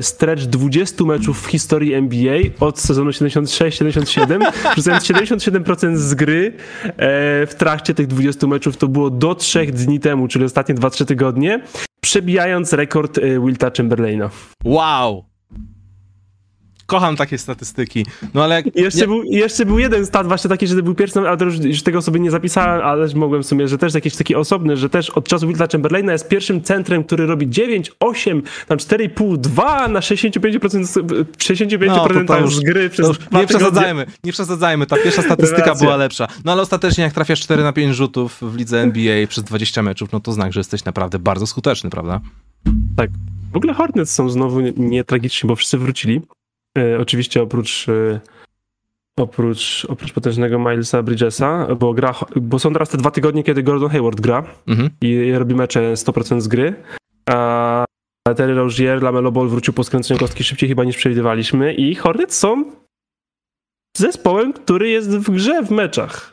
stretch 0.01 0.43
20 0.43 1.03
meczów 1.03 1.41
w 1.41 1.45
historii 1.45 1.93
NBA 1.93 2.37
od 2.59 2.79
sezonu 2.79 3.09
76-77, 3.09 4.51
rzucając 4.77 5.03
77% 5.03 5.95
z 5.95 6.13
gry 6.13 6.53
e, 6.85 6.91
w 7.45 7.55
trakcie 7.57 7.93
tych 7.93 8.07
20 8.07 8.47
meczów, 8.47 8.77
to 8.77 8.87
było 8.87 9.09
do 9.09 9.35
3 9.35 9.65
dni 9.65 9.99
temu, 9.99 10.27
czyli 10.27 10.45
ostatnie 10.45 10.75
2-3 10.75 11.05
tygodnie, 11.05 11.61
przebijając 12.01 12.73
rekord 12.73 13.17
e, 13.17 13.21
Wilta 13.39 13.71
Chamberlaina. 13.77 14.29
Wow! 14.63 15.34
Kocham 16.85 17.15
takie 17.15 17.37
statystyki. 17.37 18.05
No 18.33 18.43
ale... 18.43 18.63
jeszcze, 18.75 19.01
nie... 19.01 19.07
był, 19.07 19.23
jeszcze 19.23 19.65
był 19.65 19.79
jeden 19.79 20.05
stat 20.05 20.27
właśnie 20.27 20.49
taki, 20.49 20.67
że 20.67 20.83
był 20.83 20.95
pierwszy, 20.95 21.19
ale 21.19 21.45
już, 21.45 21.59
już 21.59 21.83
tego 21.83 22.01
sobie 22.01 22.19
nie 22.19 22.31
zapisałem, 22.31 22.81
ale 22.85 23.07
mogłem 23.15 23.43
w 23.43 23.45
sumie, 23.45 23.67
że 23.67 23.77
też 23.77 23.93
jakiś 23.93 24.15
taki 24.15 24.35
osobny, 24.35 24.77
że 24.77 24.89
też 24.89 25.09
od 25.09 25.27
czasu 25.27 25.47
Wilta 25.47 25.67
Chamberlaina 25.71 26.11
jest 26.11 26.27
pierwszym 26.27 26.61
centrem, 26.61 27.03
który 27.03 27.25
robi 27.25 27.49
9, 27.49 27.91
8, 27.99 28.43
tam 28.67 28.77
4,5, 28.77 29.37
2 29.37 29.87
na 29.87 29.99
65%, 29.99 31.03
65% 31.37 31.87
no, 31.87 32.07
to, 32.07 32.25
to 32.25 32.39
już, 32.39 32.55
z 32.55 32.59
gry 32.59 32.89
przez 32.89 33.07
już, 33.07 33.17
Nie 33.31 33.47
przesadzajmy, 33.47 34.05
nie 34.23 34.31
przesadzajmy, 34.31 34.85
ta 34.85 34.95
pierwsza 34.97 35.21
statystyka 35.21 35.75
była 35.75 35.95
lepsza. 35.95 36.27
No 36.45 36.51
ale 36.51 36.61
ostatecznie 36.61 37.03
jak 37.03 37.13
trafiasz 37.13 37.41
4 37.41 37.63
na 37.63 37.73
5 37.73 37.95
rzutów 37.95 38.37
w 38.41 38.55
lidze 38.55 38.81
NBA 38.81 39.27
przez 39.27 39.43
20 39.43 39.83
meczów, 39.83 40.11
no 40.11 40.19
to 40.19 40.31
znak, 40.31 40.53
że 40.53 40.59
jesteś 40.59 40.85
naprawdę 40.85 41.19
bardzo 41.19 41.47
skuteczny, 41.47 41.89
prawda? 41.89 42.21
Tak. 42.97 43.09
W 43.53 43.57
ogóle 43.57 43.73
Hornets 43.73 44.11
są 44.11 44.29
znowu 44.29 44.59
nietragiczni, 44.77 45.47
nie 45.47 45.47
bo 45.47 45.55
wszyscy 45.55 45.77
wrócili. 45.77 46.21
E, 46.77 46.99
oczywiście 46.99 47.41
oprócz 47.41 47.89
e, 47.89 48.19
oprócz, 49.19 49.85
oprócz 49.89 50.13
potężnego 50.13 50.59
Milesa 50.59 51.03
Bridgesa, 51.03 51.67
bo, 51.75 51.93
gra, 51.93 52.15
bo 52.35 52.59
są 52.59 52.73
teraz 52.73 52.89
te 52.89 52.97
dwa 52.97 53.11
tygodnie, 53.11 53.43
kiedy 53.43 53.63
Gordon 53.63 53.89
Hayward 53.89 54.21
gra 54.21 54.43
mhm. 54.67 54.89
i 55.01 55.31
robi 55.31 55.55
mecze 55.55 55.93
100% 55.93 56.41
z 56.41 56.47
gry. 56.47 56.75
A 57.29 57.85
Terry 58.35 58.53
Rozier, 58.53 59.03
Lamelo 59.03 59.31
Ball 59.31 59.47
wrócił 59.47 59.73
po 59.73 59.83
skręceniu 59.83 60.19
kostki 60.19 60.43
szybciej 60.43 60.69
chyba 60.69 60.83
niż 60.83 60.97
przewidywaliśmy 60.97 61.73
i 61.73 61.95
Hornets 61.95 62.37
są 62.37 62.71
zespołem, 63.97 64.53
który 64.53 64.89
jest 64.89 65.17
w 65.17 65.31
grze 65.31 65.63
w 65.63 65.71
meczach. 65.71 66.31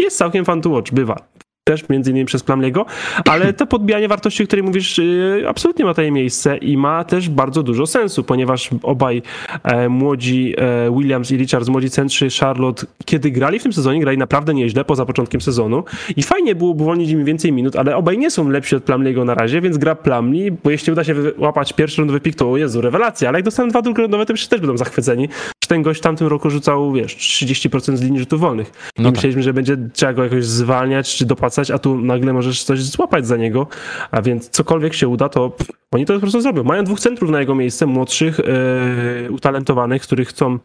Jest 0.00 0.18
całkiem 0.18 0.44
fun 0.44 0.60
to 0.60 0.70
watch, 0.70 0.92
bywa 0.92 1.28
też 1.64 1.88
między 1.88 2.10
innymi 2.10 2.26
przez 2.26 2.42
Plamlego, 2.42 2.86
ale 3.28 3.52
to 3.52 3.66
podbijanie 3.66 4.08
wartości, 4.08 4.42
o 4.42 4.46
której 4.46 4.62
mówisz, 4.62 4.98
y, 4.98 5.44
absolutnie 5.48 5.84
ma 5.84 5.90
tutaj 5.90 6.12
miejsce 6.12 6.56
i 6.56 6.76
ma 6.76 7.04
też 7.04 7.28
bardzo 7.28 7.62
dużo 7.62 7.86
sensu, 7.86 8.24
ponieważ 8.24 8.70
obaj 8.82 9.22
e, 9.62 9.88
młodzi 9.88 10.54
e, 10.58 10.90
Williams 10.90 11.30
i 11.30 11.36
Richards, 11.36 11.68
młodzi 11.68 11.90
centrzy 11.90 12.28
Charlotte, 12.40 12.86
kiedy 13.04 13.30
grali 13.30 13.58
w 13.58 13.62
tym 13.62 13.72
sezonie, 13.72 14.00
grali 14.00 14.18
naprawdę 14.18 14.54
nieźle 14.54 14.84
poza 14.84 15.06
początkiem 15.06 15.40
sezonu 15.40 15.84
i 16.16 16.22
fajnie 16.22 16.54
było 16.54 16.70
uwolnić 16.70 17.10
im 17.10 17.24
więcej 17.24 17.52
minut, 17.52 17.76
ale 17.76 17.96
obaj 17.96 18.18
nie 18.18 18.30
są 18.30 18.48
lepsi 18.48 18.76
od 18.76 18.84
Plamlego 18.84 19.24
na 19.24 19.34
razie, 19.34 19.60
więc 19.60 19.78
gra 19.78 19.94
Plamli, 19.94 20.52
bo 20.52 20.70
jeśli 20.70 20.92
uda 20.92 21.04
się 21.04 21.14
łapać 21.38 21.72
pierwszy 21.72 22.00
rundowy 22.00 22.20
pik, 22.20 22.34
to 22.34 22.50
o 22.50 22.56
Jezu, 22.56 22.80
rewelacja, 22.80 23.28
ale 23.28 23.38
jak 23.38 23.44
dostaną 23.44 23.68
dwa 23.68 23.82
drugorundowe, 23.82 24.26
to 24.26 24.34
przecież 24.34 24.48
też 24.48 24.60
będą 24.60 24.76
zachwyceni. 24.76 25.28
Ten 25.68 25.82
gość 25.82 26.00
w 26.00 26.02
tamtym 26.02 26.26
roku 26.26 26.50
rzucał, 26.50 26.92
wiesz, 26.92 27.16
30% 27.16 27.96
z 27.96 28.02
linii 28.02 28.20
rzutów 28.20 28.40
wolnych. 28.40 28.68
I 28.68 29.02
no 29.02 29.08
tak. 29.08 29.14
myśleliśmy, 29.14 29.42
że 29.42 29.52
będzie 29.52 29.76
trzeba 29.92 30.12
go 30.12 30.24
jakoś 30.24 30.44
zwalniać 30.44 31.14
czy 31.14 31.26
dopłacać 31.26 31.53
a 31.70 31.78
tu 31.78 32.00
nagle 32.00 32.32
możesz 32.32 32.64
coś 32.64 32.82
złapać 32.82 33.26
za 33.26 33.36
niego, 33.36 33.66
a 34.10 34.22
więc 34.22 34.48
cokolwiek 34.48 34.94
się 34.94 35.08
uda, 35.08 35.28
to 35.28 35.56
oni 35.90 36.06
to 36.06 36.14
po 36.14 36.20
prostu 36.20 36.40
zrobią. 36.40 36.64
Mają 36.64 36.84
dwóch 36.84 37.00
centrów 37.00 37.30
na 37.30 37.40
jego 37.40 37.54
miejsce, 37.54 37.86
młodszych, 37.86 38.38
yy, 38.38 39.32
utalentowanych, 39.32 40.02
których 40.02 40.28
chcą 40.28 40.58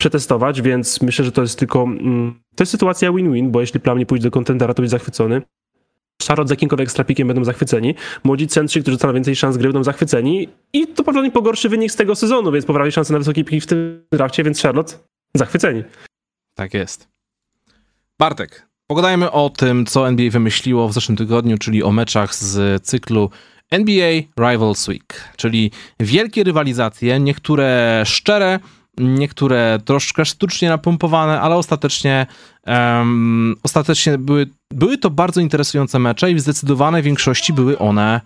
przetestować, 0.00 0.62
więc 0.62 1.02
myślę, 1.02 1.24
że 1.24 1.32
to 1.32 1.42
jest 1.42 1.58
tylko, 1.58 1.82
mm, 1.82 2.40
to 2.56 2.62
jest 2.62 2.72
sytuacja 2.72 3.12
win-win, 3.12 3.50
bo 3.50 3.60
jeśli 3.60 3.80
plan 3.80 3.98
nie 3.98 4.06
pójdzie 4.06 4.24
do 4.24 4.30
kontendera, 4.30 4.74
to 4.74 4.82
być 4.82 4.90
zachwycony. 4.90 5.42
Charlotte 6.28 6.48
z 6.48 6.50
jakimkolwiek 6.50 6.90
strapikiem 6.90 7.28
będą 7.28 7.44
zachwyceni. 7.44 7.94
Młodzi 8.24 8.46
centrzy, 8.46 8.80
którzy 8.80 8.94
dostaną 8.94 9.14
więcej 9.14 9.36
szans 9.36 9.56
gry, 9.56 9.68
będą 9.68 9.84
zachwyceni. 9.84 10.48
I 10.72 10.80
to 10.80 10.94
prawdopodobnie 10.94 11.30
pogorszy 11.30 11.68
wynik 11.68 11.92
z 11.92 11.96
tego 11.96 12.14
sezonu, 12.14 12.52
więc 12.52 12.66
poprawi 12.66 12.92
szanse 12.92 13.12
na 13.12 13.18
wysoki 13.18 13.44
pik 13.44 13.64
w 13.64 13.66
tym 13.66 14.06
drafcie, 14.12 14.44
więc 14.44 14.62
Charlotte 14.62 14.94
zachwyceni. 15.34 15.84
Tak 16.54 16.74
jest. 16.74 17.08
Bartek, 18.18 18.68
Pogadajmy 18.86 19.30
o 19.30 19.50
tym, 19.50 19.86
co 19.86 20.08
NBA 20.08 20.30
wymyśliło 20.30 20.88
w 20.88 20.92
zeszłym 20.92 21.16
tygodniu, 21.16 21.58
czyli 21.58 21.82
o 21.82 21.92
meczach 21.92 22.34
z 22.34 22.82
cyklu 22.82 23.30
NBA 23.70 24.12
Rivals 24.38 24.88
Week, 24.88 25.28
czyli 25.36 25.70
wielkie 26.00 26.44
rywalizacje, 26.44 27.20
niektóre 27.20 28.02
szczere, 28.06 28.58
niektóre 28.98 29.78
troszkę 29.84 30.24
sztucznie 30.24 30.68
napompowane, 30.68 31.40
ale 31.40 31.56
ostatecznie, 31.56 32.26
um, 32.66 33.54
ostatecznie 33.62 34.18
były, 34.18 34.46
były 34.70 34.98
to 34.98 35.10
bardzo 35.10 35.40
interesujące 35.40 35.98
mecze 35.98 36.30
i 36.30 36.34
w 36.34 36.40
zdecydowanej 36.40 37.02
większości 37.02 37.52
były 37.52 37.78
one 37.78 38.20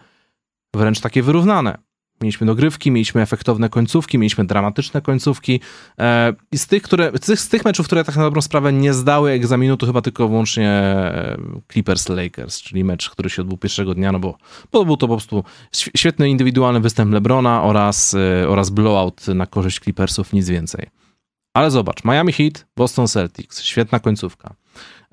wręcz 0.75 1.01
takie 1.01 1.23
wyrównane. 1.23 1.79
Mieliśmy 2.21 2.47
dogrywki, 2.47 2.91
mieliśmy 2.91 3.23
efektowne 3.23 3.69
końcówki, 3.69 4.19
mieliśmy 4.19 4.45
dramatyczne 4.45 5.03
końcówki. 5.03 5.61
E, 5.99 6.33
I 6.53 6.59
z 6.59 6.67
tych, 6.67 6.83
które, 6.83 7.13
z 7.35 7.49
tych 7.49 7.65
meczów, 7.65 7.87
które 7.87 8.05
tak 8.05 8.17
na 8.17 8.23
dobrą 8.23 8.41
sprawę 8.41 8.73
nie 8.73 8.95
zdały 8.95 9.31
egzaminu, 9.31 9.77
to 9.77 9.87
chyba 9.87 10.03
tylko 10.03 10.29
wyłącznie 10.29 10.71
e, 10.71 11.37
Clippers-Lakers, 11.73 12.63
czyli 12.63 12.85
mecz, 12.85 13.11
który 13.11 13.31
się 13.31 13.43
odbył 13.43 13.59
pierwszego 13.59 13.95
dnia, 13.95 14.13
no 14.13 14.19
bo, 14.19 14.39
bo 14.73 14.85
był 14.85 14.97
to 14.97 15.09
po 15.09 15.15
prostu 15.15 15.45
świetny 15.73 16.31
indywidualny 16.31 16.81
występ 16.81 17.13
LeBrona 17.13 17.63
oraz, 17.63 18.15
e, 18.15 18.49
oraz 18.49 18.71
blowout 18.71 19.29
na 19.29 19.47
korzyść 19.47 19.81
Clippersów, 19.81 20.33
nic 20.33 20.49
więcej. 20.49 20.87
Ale 21.55 21.71
zobacz, 21.71 22.05
Miami 22.05 22.33
Heat, 22.33 22.67
Boston 22.77 23.09
Celtics, 23.09 23.63
świetna 23.63 24.01
końcówka. 24.01 24.55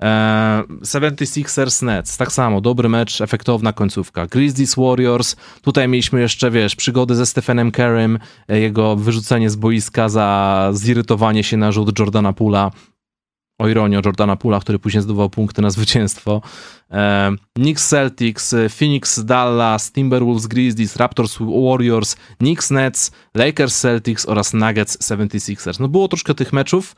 E, 0.02 0.62
76ers 0.82 1.82
Nets, 1.82 2.16
tak 2.16 2.32
samo, 2.32 2.60
dobry 2.60 2.88
mecz, 2.88 3.20
efektowna 3.20 3.72
końcówka. 3.72 4.26
Grizzlies 4.26 4.74
Warriors, 4.74 5.36
tutaj 5.62 5.88
mieliśmy 5.88 6.20
jeszcze, 6.20 6.50
wiesz, 6.50 6.76
przygody 6.76 7.14
ze 7.14 7.26
Stephenem 7.26 7.70
Kerrym, 7.70 8.18
e, 8.48 8.58
jego 8.58 8.96
wyrzucenie 8.96 9.50
z 9.50 9.56
boiska 9.56 10.08
za 10.08 10.70
zirytowanie 10.72 11.44
się 11.44 11.56
na 11.56 11.72
rzut 11.72 11.98
Jordana 11.98 12.32
Pula. 12.32 12.70
O 13.58 13.68
ironię 13.68 14.00
Jordana 14.04 14.36
Pula, 14.36 14.60
który 14.60 14.78
później 14.78 15.02
zdobywał 15.02 15.30
punkty 15.30 15.62
na 15.62 15.70
zwycięstwo. 15.70 16.42
E, 16.90 17.32
Knicks 17.54 17.88
Celtics, 17.88 18.52
e, 18.52 18.68
Phoenix 18.68 19.24
Dallas, 19.24 19.92
Timberwolves 19.92 20.46
Grizzlies, 20.46 20.96
Raptors 20.96 21.38
Warriors, 21.40 22.16
Knicks 22.38 22.70
Nets, 22.70 23.12
Lakers 23.34 23.80
Celtics 23.80 24.26
oraz 24.26 24.54
Nuggets 24.54 24.98
76ers. 24.98 25.80
No 25.80 25.88
było 25.88 26.08
troszkę 26.08 26.34
tych 26.34 26.52
meczów. 26.52 26.96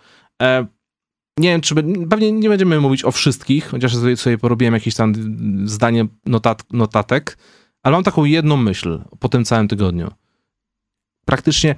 Nie 1.39 1.49
wiem, 1.49 1.61
czy 1.61 1.75
pewnie 2.11 2.33
nie 2.33 2.49
będziemy 2.49 2.81
mówić 2.81 3.05
o 3.05 3.11
wszystkich, 3.11 3.67
chociaż 3.67 3.95
sobie, 3.95 4.17
sobie 4.17 4.39
porobiłem 4.39 4.75
jakieś 4.75 4.95
tam 4.95 5.13
zdanie 5.65 6.07
notat, 6.27 6.65
notatek, 6.73 7.39
ale 7.83 7.97
mam 7.97 8.05
taką 8.05 8.25
jedną 8.25 8.57
myśl 8.57 9.01
po 9.19 9.29
tym 9.29 9.45
całym 9.45 9.69
tygodniu. 9.69 10.11
Praktycznie 11.25 11.75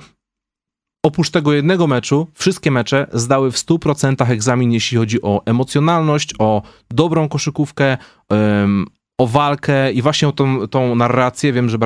oprócz 1.02 1.30
tego 1.30 1.52
jednego 1.52 1.86
meczu, 1.86 2.26
wszystkie 2.34 2.70
mecze 2.70 3.06
zdały 3.12 3.52
w 3.52 3.56
100% 3.56 4.30
egzamin, 4.30 4.72
jeśli 4.72 4.98
chodzi 4.98 5.22
o 5.22 5.42
emocjonalność, 5.46 6.34
o 6.38 6.62
dobrą 6.90 7.28
koszykówkę, 7.28 7.98
um, 8.30 8.86
o 9.18 9.26
walkę 9.26 9.92
i 9.92 10.02
właśnie 10.02 10.28
o 10.28 10.32
tą, 10.32 10.68
tą 10.68 10.94
narrację, 10.94 11.52
wiem, 11.52 11.68
że 11.68 11.78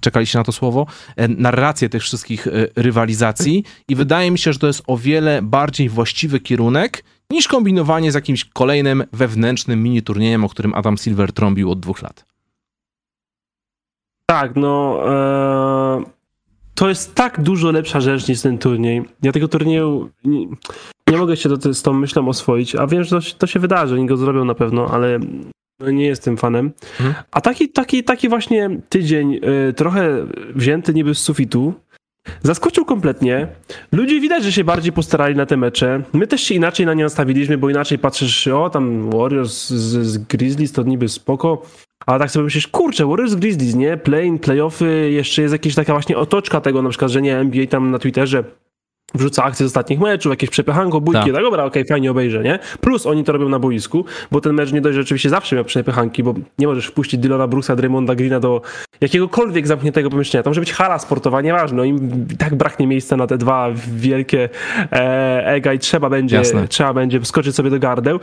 czekaliście 0.00 0.38
na 0.38 0.44
to 0.44 0.52
słowo, 0.52 0.86
e, 1.16 1.28
narrację 1.28 1.88
tych 1.88 2.02
wszystkich 2.02 2.46
e, 2.46 2.50
rywalizacji 2.76 3.64
i 3.88 3.94
wydaje 3.94 4.30
mi 4.30 4.38
się, 4.38 4.52
że 4.52 4.58
to 4.58 4.66
jest 4.66 4.82
o 4.86 4.96
wiele 4.96 5.42
bardziej 5.42 5.88
właściwy 5.88 6.40
kierunek 6.40 7.04
niż 7.30 7.48
kombinowanie 7.48 8.12
z 8.12 8.14
jakimś 8.14 8.44
kolejnym 8.44 9.04
wewnętrznym 9.12 9.82
mini 9.82 10.02
turniejem, 10.02 10.44
o 10.44 10.48
którym 10.48 10.74
Adam 10.74 10.98
Silver 10.98 11.32
trąbił 11.32 11.70
od 11.70 11.80
dwóch 11.80 12.02
lat. 12.02 12.24
Tak, 14.26 14.56
no 14.56 15.00
e, 15.06 16.02
to 16.74 16.88
jest 16.88 17.14
tak 17.14 17.40
dużo 17.42 17.70
lepsza 17.70 18.00
rzecz 18.00 18.28
niż 18.28 18.40
ten 18.40 18.58
turniej. 18.58 19.04
Ja 19.22 19.32
tego 19.32 19.48
turnieju 19.48 20.10
nie, 20.24 20.46
nie 21.08 21.16
mogę 21.16 21.36
się 21.36 21.48
do, 21.48 21.74
z 21.74 21.82
tą 21.82 21.92
myślą 21.92 22.28
oswoić, 22.28 22.74
a 22.74 22.86
wiem, 22.86 23.04
że 23.04 23.10
to, 23.10 23.26
to 23.38 23.46
się 23.46 23.60
wydarzy, 23.60 23.94
oni 23.94 24.06
go 24.06 24.16
zrobią 24.16 24.44
na 24.44 24.54
pewno, 24.54 24.86
ale 24.90 25.18
no 25.80 25.90
nie 25.90 26.06
jestem 26.06 26.36
fanem. 26.36 26.72
Mhm. 27.00 27.24
A 27.30 27.40
taki, 27.40 27.68
taki, 27.68 28.04
taki 28.04 28.28
właśnie 28.28 28.70
tydzień, 28.88 29.34
y, 29.68 29.72
trochę 29.72 30.26
wzięty 30.54 30.94
niby 30.94 31.14
z 31.14 31.18
sufitu, 31.18 31.74
Zaskoczył 32.42 32.84
kompletnie. 32.84 33.48
Ludzie 33.92 34.20
widać, 34.20 34.44
że 34.44 34.52
się 34.52 34.64
bardziej 34.64 34.92
postarali 34.92 35.36
na 35.36 35.46
te 35.46 35.56
mecze. 35.56 36.02
My 36.12 36.26
też 36.26 36.40
się 36.40 36.54
inaczej 36.54 36.86
na 36.86 36.94
nie 36.94 37.04
nastawiliśmy, 37.04 37.58
bo 37.58 37.70
inaczej 37.70 37.98
patrzysz, 37.98 38.48
o 38.48 38.70
tam 38.70 39.10
Warriors 39.10 39.68
z, 39.68 40.06
z 40.06 40.18
Grizzlies 40.18 40.72
to 40.72 40.82
niby 40.82 41.08
spoko. 41.08 41.62
A 42.06 42.18
tak 42.18 42.30
sobie 42.30 42.44
myślisz, 42.44 42.68
kurczę, 42.68 43.06
Warriors 43.06 43.34
Grizzlies, 43.34 43.74
nie? 43.74 43.96
Play, 43.96 44.38
playoffy, 44.38 45.10
jeszcze 45.10 45.42
jest 45.42 45.52
jakaś 45.52 45.74
taka 45.74 45.92
właśnie 45.92 46.18
otoczka 46.18 46.60
tego, 46.60 46.82
na 46.82 46.88
przykład, 46.88 47.10
że 47.10 47.22
nie 47.22 47.36
NBA 47.36 47.66
tam 47.66 47.90
na 47.90 47.98
Twitterze 47.98 48.44
wrzuca 49.14 49.44
akcje 49.44 49.66
z 49.66 49.66
ostatnich 49.66 50.00
meczów, 50.00 50.30
jakieś 50.30 50.50
przepychanko, 50.50 51.00
bójki, 51.00 51.24
tak, 51.24 51.34
tak 51.34 51.42
dobra, 51.42 51.64
okej, 51.64 51.82
okay, 51.82 51.94
fajnie 51.94 52.10
obejrzę, 52.10 52.42
nie? 52.42 52.58
Plus 52.80 53.06
oni 53.06 53.24
to 53.24 53.32
robią 53.32 53.48
na 53.48 53.58
boisku, 53.58 54.04
bo 54.30 54.40
ten 54.40 54.52
mecz 54.52 54.72
nie 54.72 54.80
dość, 54.80 54.94
że 54.94 55.00
oczywiście 55.00 55.30
zawsze 55.30 55.56
miał 55.56 55.64
przepychanki, 55.64 56.22
bo 56.22 56.34
nie 56.58 56.66
możesz 56.66 56.86
wpuścić 56.86 57.20
Dylona 57.20 57.46
Brusa, 57.46 57.76
Draymonda 57.76 58.14
Greena 58.14 58.40
do 58.40 58.62
jakiegokolwiek 59.00 59.66
zamkniętego 59.66 60.10
pomieszczenia. 60.10 60.42
To 60.42 60.50
może 60.50 60.60
być 60.60 60.72
hala 60.72 60.98
sportowa, 60.98 61.40
nieważne, 61.40 61.88
im 61.88 62.26
tak 62.38 62.54
braknie 62.54 62.86
miejsca 62.86 63.16
na 63.16 63.26
te 63.26 63.38
dwa 63.38 63.68
wielkie 63.92 64.48
e, 64.92 65.46
ega 65.46 65.72
i 65.72 65.78
trzeba 65.78 66.10
będzie, 66.10 66.42
trzeba 66.68 66.94
będzie 66.94 67.24
skoczyć 67.24 67.56
sobie 67.56 67.70
do 67.70 67.78
gardeł. 67.78 68.20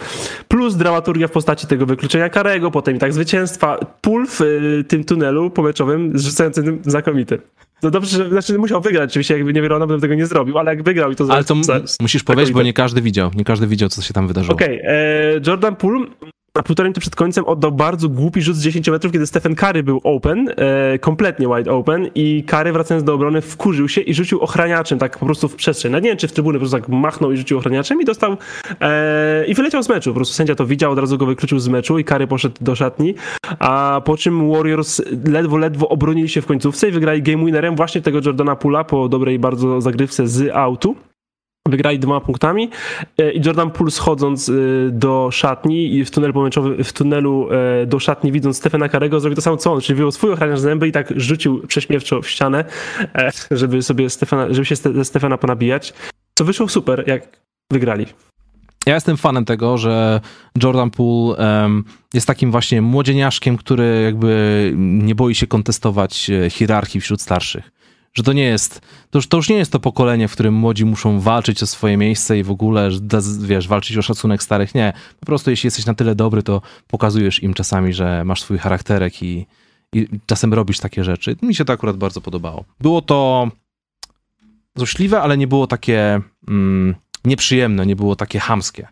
Plus 0.48 0.76
dramaturgia 0.76 1.28
w 1.28 1.32
postaci 1.32 1.68
tego 1.68 1.86
wykluczenia 1.86 2.30
karego, 2.30 2.72
potem 2.72 2.96
i 2.96 3.00
tak 3.00 3.14
zwycięstwa. 3.14 3.78
Pól 4.02 4.28
w 4.28 4.42
y, 4.42 4.84
tym 4.88 5.04
tunelu 5.04 5.50
pomeczowym 5.50 6.20
zrzucającym 6.20 6.82
znakomity. 6.86 7.40
No 7.84 7.92
dobrze, 7.92 8.18
że 8.18 8.30
znaczy 8.30 8.58
musiał 8.58 8.82
wygrać, 8.82 9.10
oczywiście 9.10 9.34
jakby 9.34 9.54
nie 9.54 9.62
Verona, 9.62 9.88
bym 9.88 10.02
tego 10.02 10.16
nie 10.16 10.26
zrobił, 10.26 10.58
ale 10.58 10.72
jak 10.72 10.84
wygrał 10.84 11.12
i 11.12 11.16
to 11.16 11.26
Ale 11.30 11.44
to 11.44 11.56
musisz 12.02 12.24
powiedzieć, 12.24 12.54
bo 12.54 12.64
nie 12.64 12.74
każdy 12.74 13.02
widział, 13.02 13.32
nie 13.36 13.44
każdy 13.44 13.68
widział, 13.68 13.90
co 13.90 14.02
się 14.02 14.14
tam 14.14 14.28
wydarzyło. 14.28 14.56
Okej, 14.56 14.82
okay, 14.82 14.92
e, 14.92 15.42
Jordan 15.48 15.76
Poole 15.76 16.06
na 16.56 16.64
półtorej 16.64 16.88
minuty 16.88 17.02
przed 17.02 17.16
końcem 17.16 17.46
oddał 17.46 17.72
bardzo 17.72 18.10
głupi 18.10 18.42
rzut 18.42 18.56
z 18.56 18.62
10 18.62 18.90
metrów, 18.90 19.14
kiedy 19.14 19.28
Stephen 19.28 19.56
Curry 19.56 19.84
był 19.84 20.02
open, 20.04 20.50
e, 20.58 21.00
kompletnie 21.00 21.48
wide 21.48 21.72
open 21.72 22.10
i 22.16 22.44
Curry 22.44 22.72
wracając 22.72 23.04
do 23.04 23.14
obrony 23.14 23.42
wkurzył 23.42 23.90
się 23.90 24.02
i 24.02 24.14
rzucił 24.14 24.40
ochraniaczem 24.40 25.00
tak 25.00 25.20
po 25.20 25.26
prostu 25.26 25.48
w 25.48 25.56
przestrzeń. 25.56 25.92
No 25.92 26.00
nie 26.00 26.10
wiem, 26.10 26.18
czy 26.18 26.28
w 26.28 26.32
trybuny 26.32 26.60
po 26.60 26.60
prostu 26.60 26.78
tak 26.78 26.90
machnął 26.90 27.32
i 27.32 27.38
rzucił 27.38 27.58
ochraniaczem 27.58 28.02
i 28.02 28.06
dostał 28.06 28.38
e, 28.82 29.46
i 29.46 29.54
wyleciał 29.54 29.84
z 29.84 29.90
meczu. 29.90 30.10
Po 30.10 30.16
prostu 30.16 30.34
sędzia 30.34 30.56
to 30.56 30.66
widział, 30.66 30.92
od 30.92 31.00
razu 31.00 31.18
go 31.18 31.26
wykluczył 31.26 31.60
z 31.60 31.68
meczu 31.68 32.00
i 32.00 32.04
Curry 32.04 32.28
poszedł 32.28 32.56
do 32.62 32.76
szatni, 32.76 33.16
a 33.60 34.02
po 34.06 34.18
czym 34.18 34.52
Warriors 34.52 35.02
ledwo, 35.26 35.58
ledwo 35.58 35.90
obronili 35.90 36.30
się 36.30 36.42
w 36.42 36.46
końcówce 36.46 36.90
i 36.90 36.92
wygrali 36.92 37.22
game 37.22 37.46
winnerem 37.46 37.76
właśnie 37.76 38.02
tego 38.02 38.20
Jordana 38.26 38.56
Pula 38.56 38.84
po 38.84 39.10
dobrej 39.10 39.40
bardzo 39.40 39.82
zagrywce 39.82 40.28
z 40.28 40.56
autu. 40.56 40.96
Wygrali 41.70 42.00
dwoma 42.00 42.22
punktami 42.22 42.70
e, 43.18 43.32
i 43.34 43.42
Jordan 43.46 43.72
Poole 43.72 43.92
schodząc 43.92 44.50
e, 44.50 44.54
do 44.92 45.30
szatni 45.32 45.96
i 45.96 46.06
w 46.06 46.12
tunelu 46.12 46.50
w 46.84 46.94
tunelu 46.94 47.48
e, 47.52 47.86
do 47.86 48.00
szatni 48.00 48.32
widząc 48.32 48.58
Stefana 48.58 48.90
Karego 48.90 49.20
zrobił 49.20 49.36
to 49.36 49.42
samo 49.42 49.58
co 49.58 49.74
on, 49.74 49.82
czyli 49.82 49.96
wyjął 49.96 50.12
swój 50.12 50.32
ochraniacz 50.32 50.60
zęby 50.60 50.88
i 50.88 50.92
tak 50.92 51.14
rzucił 51.16 51.68
prześmiewczo 51.68 52.22
w 52.22 52.30
ścianę, 52.30 52.66
żeby 53.52 53.82
sobie 53.82 54.10
Stefana, 54.10 54.48
żeby 54.54 54.66
się 54.66 54.76
ze 54.76 55.06
Stefana 55.06 55.38
ponabijać. 55.38 55.94
Co 56.36 56.46
wyszło 56.46 56.68
super, 56.68 57.04
jak 57.08 57.40
wygrali. 57.72 58.06
Ja 58.86 58.94
jestem 58.94 59.18
fanem 59.18 59.46
tego, 59.46 59.78
że 59.78 60.22
Jordan 60.64 60.92
Poole 60.92 61.62
um, 61.62 61.84
jest 62.14 62.28
takim 62.28 62.52
właśnie 62.52 62.82
młodzieniaszkiem, 62.82 63.58
który 63.58 64.02
jakby 64.04 64.72
nie 64.76 65.16
boi 65.16 65.36
się 65.36 65.48
kontestować 65.48 66.32
hierarchii 66.50 67.02
wśród 67.02 67.22
starszych 67.22 67.75
że 68.16 68.24
to 68.24 68.34
nie 68.34 68.44
jest, 68.44 68.82
to 69.10 69.18
już, 69.18 69.28
to 69.28 69.38
już 69.38 69.50
nie 69.50 69.56
jest 69.56 69.72
to 69.72 69.80
pokolenie, 69.80 70.28
w 70.28 70.32
którym 70.32 70.54
młodzi 70.54 70.86
muszą 70.86 71.20
walczyć 71.20 71.64
o 71.64 71.68
swoje 71.68 71.98
miejsce 71.98 72.40
i 72.40 72.44
w 72.44 72.52
ogóle, 72.52 72.90
wiesz, 73.40 73.68
walczyć 73.68 73.98
o 73.98 74.02
szacunek 74.02 74.44
starych. 74.44 74.76
Nie. 74.76 74.94
Po 75.20 75.26
prostu 75.26 75.50
jeśli 75.50 75.68
jesteś 75.68 75.86
na 75.86 75.94
tyle 75.94 76.16
dobry, 76.16 76.44
to 76.44 76.62
pokazujesz 76.88 77.44
im 77.44 77.54
czasami, 77.54 77.94
że 77.94 78.26
masz 78.26 78.42
swój 78.42 78.58
charakterek 78.58 79.24
i, 79.24 79.46
i 79.94 80.08
czasem 80.26 80.54
robisz 80.54 80.80
takie 80.80 81.04
rzeczy. 81.04 81.36
Mi 81.42 81.56
się 81.56 81.66
to 81.66 81.74
akurat 81.74 81.98
bardzo 81.98 82.22
podobało. 82.22 82.66
Było 82.80 83.02
to 83.02 83.50
złośliwe, 84.76 85.22
ale 85.22 85.38
nie 85.38 85.48
było 85.48 85.68
takie 85.68 86.22
mm, 86.48 86.96
nieprzyjemne, 87.26 87.86
nie 87.86 87.96
było 87.96 88.16
takie 88.16 88.40
hamskie. 88.40 88.88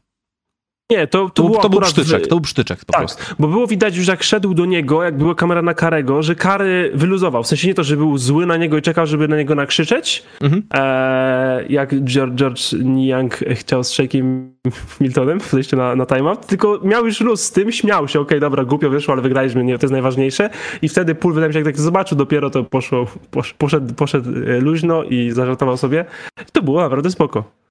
Nie, 0.92 1.08
to, 1.08 1.30
to, 1.30 1.50
to, 1.50 1.60
to 1.60 1.70
był 1.70 1.84
sztyczek, 1.84 2.28
to 2.28 2.36
był 2.36 2.46
sztyczek 2.46 2.86
po 2.86 2.94
tak, 2.94 3.02
prostu. 3.02 3.24
bo 3.40 3.48
było 3.48 3.68
widać 3.68 3.98
już 3.98 4.08
jak 4.08 4.24
szedł 4.24 4.54
do 4.54 4.66
niego, 4.66 5.04
jak 5.04 5.18
była 5.18 5.36
kamera 5.36 5.62
na 5.62 5.74
Karego, 5.74 6.24
że 6.24 6.36
Kary 6.36 6.92
wyluzował. 6.94 7.44
W 7.44 7.48
sensie 7.48 7.68
nie 7.68 7.74
to, 7.74 7.84
że 7.84 7.98
był 7.98 8.18
zły 8.18 8.46
na 8.46 8.58
niego 8.58 8.78
i 8.78 8.82
czekał, 8.82 9.06
żeby 9.06 9.28
na 9.28 9.38
niego 9.38 9.56
nakrzyczeć, 9.56 10.24
mhm. 10.42 10.64
e, 10.74 11.66
jak 11.70 12.04
George, 12.04 12.36
George 12.36 12.74
Niang 12.84 13.36
chciał 13.36 13.84
z 13.84 13.90
Shakiem 13.90 14.54
Miltonem 15.02 15.40
w 15.40 15.50
podejściu 15.50 15.78
na, 15.78 15.96
na 15.96 16.06
timeout, 16.06 16.48
tylko 16.48 16.80
miał 16.84 17.06
już 17.06 17.22
luz 17.22 17.44
z 17.44 17.52
tym, 17.52 17.72
śmiał 17.72 18.08
się, 18.08 18.20
okej, 18.20 18.28
okay, 18.28 18.40
dobra, 18.40 18.66
głupio 18.66 18.90
wyszło, 18.90 19.14
ale 19.14 19.22
wygraliśmy, 19.22 19.64
nie, 19.64 19.78
to 19.78 19.86
jest 19.86 19.92
najważniejsze. 19.92 20.50
I 20.82 20.90
wtedy 20.90 21.16
Pól, 21.16 21.34
wydaje 21.34 21.48
mi 21.48 21.54
się, 21.54 21.60
jak 21.60 21.68
tak 21.68 21.80
zobaczył 21.80 22.18
dopiero, 22.18 22.50
to 22.50 22.64
poszło, 22.64 23.06
posz, 23.32 23.54
poszedł, 23.54 23.94
poszedł 23.94 24.30
e, 24.30 24.60
luźno 24.60 25.04
i 25.04 25.32
zażartował 25.32 25.78
sobie. 25.78 26.06
To 26.52 26.62
było 26.62 26.82
naprawdę 26.82 27.12
spoko. 27.12 27.63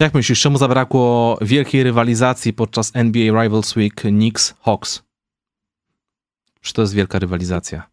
Jak 0.00 0.14
myślisz, 0.14 0.40
czemu 0.40 0.58
zabrakło 0.58 1.38
wielkiej 1.40 1.82
rywalizacji 1.82 2.52
podczas 2.52 2.90
NBA 2.94 3.42
Rivals 3.42 3.76
Week 3.76 3.94
Knicks-Hawks? 3.94 5.02
Czy 6.60 6.72
to 6.72 6.82
jest 6.82 6.94
wielka 6.94 7.18
rywalizacja? 7.18 7.90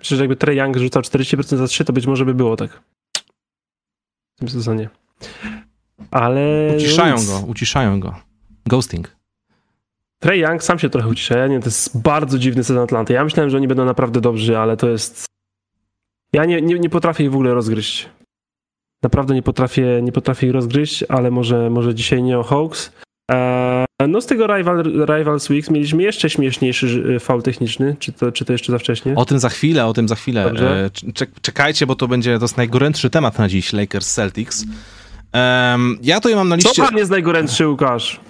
Przecież 0.00 0.20
jakby 0.20 0.36
Trey 0.36 0.56
Young 0.56 0.76
rzucał 0.76 1.02
40% 1.02 1.56
za 1.56 1.66
3, 1.66 1.84
to 1.84 1.92
być 1.92 2.06
może 2.06 2.24
by 2.24 2.34
było 2.34 2.56
tak. 2.56 2.82
W 4.36 4.38
tym 4.38 4.48
sezonie. 4.48 4.88
Ale... 6.10 6.72
Uciszają 6.76 7.16
go, 7.26 7.40
uciszają 7.46 8.00
go. 8.00 8.14
Ghosting. 8.66 9.16
Trey 10.18 10.40
Young 10.40 10.62
sam 10.62 10.78
się 10.78 10.90
trochę 10.90 11.08
ucisza. 11.08 11.38
Ja 11.38 11.46
nie, 11.46 11.60
to 11.60 11.64
jest 11.64 12.00
bardzo 12.00 12.38
dziwny 12.38 12.64
sezon 12.64 12.82
Atlanty. 12.82 13.12
Ja 13.12 13.24
myślałem, 13.24 13.50
że 13.50 13.56
oni 13.56 13.68
będą 13.68 13.84
naprawdę 13.84 14.20
dobrzy, 14.20 14.58
ale 14.58 14.76
to 14.76 14.88
jest... 14.88 15.26
Ja 16.32 16.44
nie, 16.44 16.62
nie, 16.62 16.78
nie 16.78 16.90
potrafię 16.90 17.24
ich 17.24 17.30
w 17.30 17.34
ogóle 17.34 17.54
rozgryźć. 17.54 18.08
Naprawdę 19.02 19.34
nie 19.34 19.42
potrafię, 19.42 20.00
nie 20.02 20.12
potrafię 20.12 20.46
ich 20.46 20.52
rozgryźć, 20.52 21.04
ale 21.08 21.30
może, 21.30 21.70
może 21.70 21.94
dzisiaj 21.94 22.22
nie 22.22 22.38
o 22.38 22.42
Hawks. 22.42 22.92
Eee, 23.30 23.86
no 24.08 24.20
z 24.20 24.26
tego 24.26 24.46
Rival, 24.46 24.82
Rivals 25.16 25.50
Weeks 25.50 25.70
mieliśmy 25.70 26.02
jeszcze 26.02 26.30
śmieszniejszy 26.30 27.20
faul 27.20 27.42
techniczny, 27.42 27.96
czy 27.98 28.12
to, 28.12 28.32
czy 28.32 28.44
to 28.44 28.52
jeszcze 28.52 28.72
za 28.72 28.78
wcześnie? 28.78 29.14
O 29.14 29.24
tym 29.24 29.38
za 29.38 29.48
chwilę, 29.48 29.86
o 29.86 29.92
tym 29.92 30.08
za 30.08 30.14
chwilę. 30.14 30.44
Dobrze. 30.44 30.90
Czekajcie, 31.42 31.86
bo 31.86 31.94
to 31.94 32.08
będzie 32.08 32.38
to 32.38 32.44
jest 32.44 32.56
najgorętszy 32.56 33.10
temat 33.10 33.38
na 33.38 33.48
dziś, 33.48 33.72
Lakers 33.72 34.14
Celtics. 34.14 34.64
Um, 35.34 35.98
ja 36.02 36.20
to 36.20 36.36
mam 36.36 36.48
na 36.48 36.56
liście... 36.56 36.70
Co 36.70 36.84
pan 36.84 36.96
jest 36.96 37.10
najgorętszy, 37.10 37.68
Łukasz? 37.68 38.20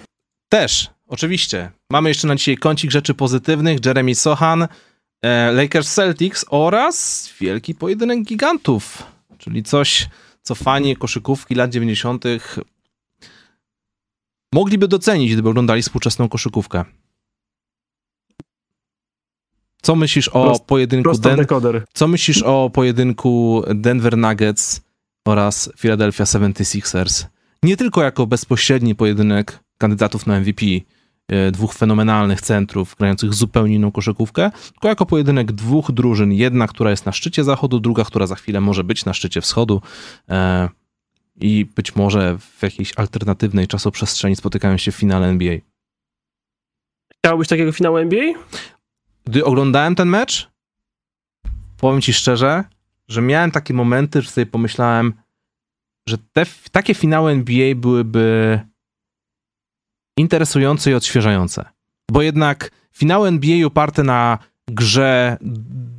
Też, 0.49 0.89
oczywiście. 1.07 1.71
Mamy 1.91 2.09
jeszcze 2.09 2.27
na 2.27 2.35
dzisiaj 2.35 2.57
kącik 2.57 2.91
rzeczy 2.91 3.13
pozytywnych, 3.13 3.85
Jeremy 3.85 4.15
Sohan, 4.15 4.67
e, 5.21 5.51
Lakers 5.51 5.93
Celtics 5.93 6.45
oraz 6.49 7.29
wielki 7.39 7.75
pojedynek 7.75 8.23
gigantów, 8.23 9.03
czyli 9.37 9.63
coś 9.63 10.09
co 10.41 10.55
fani 10.55 10.95
koszykówki 10.95 11.55
lat 11.55 11.71
90. 11.71 12.23
mogliby 14.53 14.87
docenić, 14.87 15.33
gdyby 15.33 15.49
oglądali 15.49 15.81
współczesną 15.81 16.29
koszykówkę. 16.29 16.85
Co 19.81 19.95
myślisz 19.95 20.27
o 20.27 20.51
Prost- 20.51 20.65
pojedynku 20.65 21.11
Den-. 21.11 21.45
Co 21.93 22.07
myślisz 22.07 22.43
o 22.43 22.69
pojedynku 22.69 23.63
Denver 23.75 24.17
Nuggets 24.17 24.81
oraz 25.27 25.71
Philadelphia 25.77 26.23
76ers? 26.23 27.25
Nie 27.63 27.77
tylko 27.77 28.03
jako 28.03 28.27
bezpośredni 28.27 28.95
pojedynek 28.95 29.59
kandydatów 29.77 30.27
na 30.27 30.39
MVP, 30.39 30.65
dwóch 31.51 31.73
fenomenalnych 31.73 32.41
centrów 32.41 32.95
grających 32.99 33.33
zupełnie 33.33 33.75
inną 33.75 33.91
koszykówkę, 33.91 34.51
tylko 34.71 34.87
jako 34.87 35.05
pojedynek 35.05 35.51
dwóch 35.51 35.91
drużyn. 35.91 36.33
Jedna, 36.33 36.67
która 36.67 36.91
jest 36.91 37.05
na 37.05 37.11
szczycie 37.11 37.43
zachodu, 37.43 37.79
druga, 37.79 38.03
która 38.03 38.27
za 38.27 38.35
chwilę 38.35 38.61
może 38.61 38.83
być 38.83 39.05
na 39.05 39.13
szczycie 39.13 39.41
wschodu. 39.41 39.81
E, 40.29 40.69
I 41.41 41.65
być 41.75 41.95
może 41.95 42.37
w 42.39 42.63
jakiejś 42.63 42.93
alternatywnej 42.95 43.67
czasoprzestrzeni 43.67 44.35
spotykają 44.35 44.77
się 44.77 44.91
w 44.91 44.95
finale 44.95 45.27
NBA. 45.27 45.57
Chciałbyś 47.17 47.47
takiego 47.47 47.71
finału 47.71 47.97
NBA? 47.97 48.33
Gdy 49.25 49.45
oglądałem 49.45 49.95
ten 49.95 50.07
mecz, 50.07 50.49
powiem 51.77 52.01
ci 52.01 52.13
szczerze, 52.13 52.63
że 53.07 53.21
miałem 53.21 53.51
takie 53.51 53.73
momenty, 53.73 54.21
że 54.21 54.29
sobie 54.29 54.45
pomyślałem, 54.45 55.13
że 56.07 56.17
te, 56.33 56.45
takie 56.71 56.93
finały 56.93 57.31
NBA 57.31 57.75
byłyby 57.75 58.59
interesujące 60.19 60.91
i 60.91 60.93
odświeżające. 60.93 61.65
Bo 62.11 62.21
jednak 62.21 62.71
finały 62.91 63.27
NBA 63.27 63.67
oparte 63.67 64.03
na 64.03 64.37
grze 64.67 65.37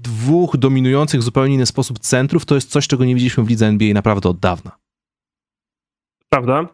dwóch 0.03 0.57
dominujących 0.57 1.21
w 1.21 1.25
zupełnie 1.25 1.55
inny 1.55 1.67
sposób 1.67 1.99
centrów, 1.99 2.45
to 2.45 2.55
jest 2.55 2.71
coś, 2.71 2.89
czego 2.89 3.05
nie 3.05 3.15
widzieliśmy 3.15 3.45
w 3.45 3.49
lidze 3.49 3.67
NBA 3.67 3.95
naprawdę 3.95 4.29
od 4.29 4.39
dawna. 4.39 4.71
Prawda? 6.29 6.67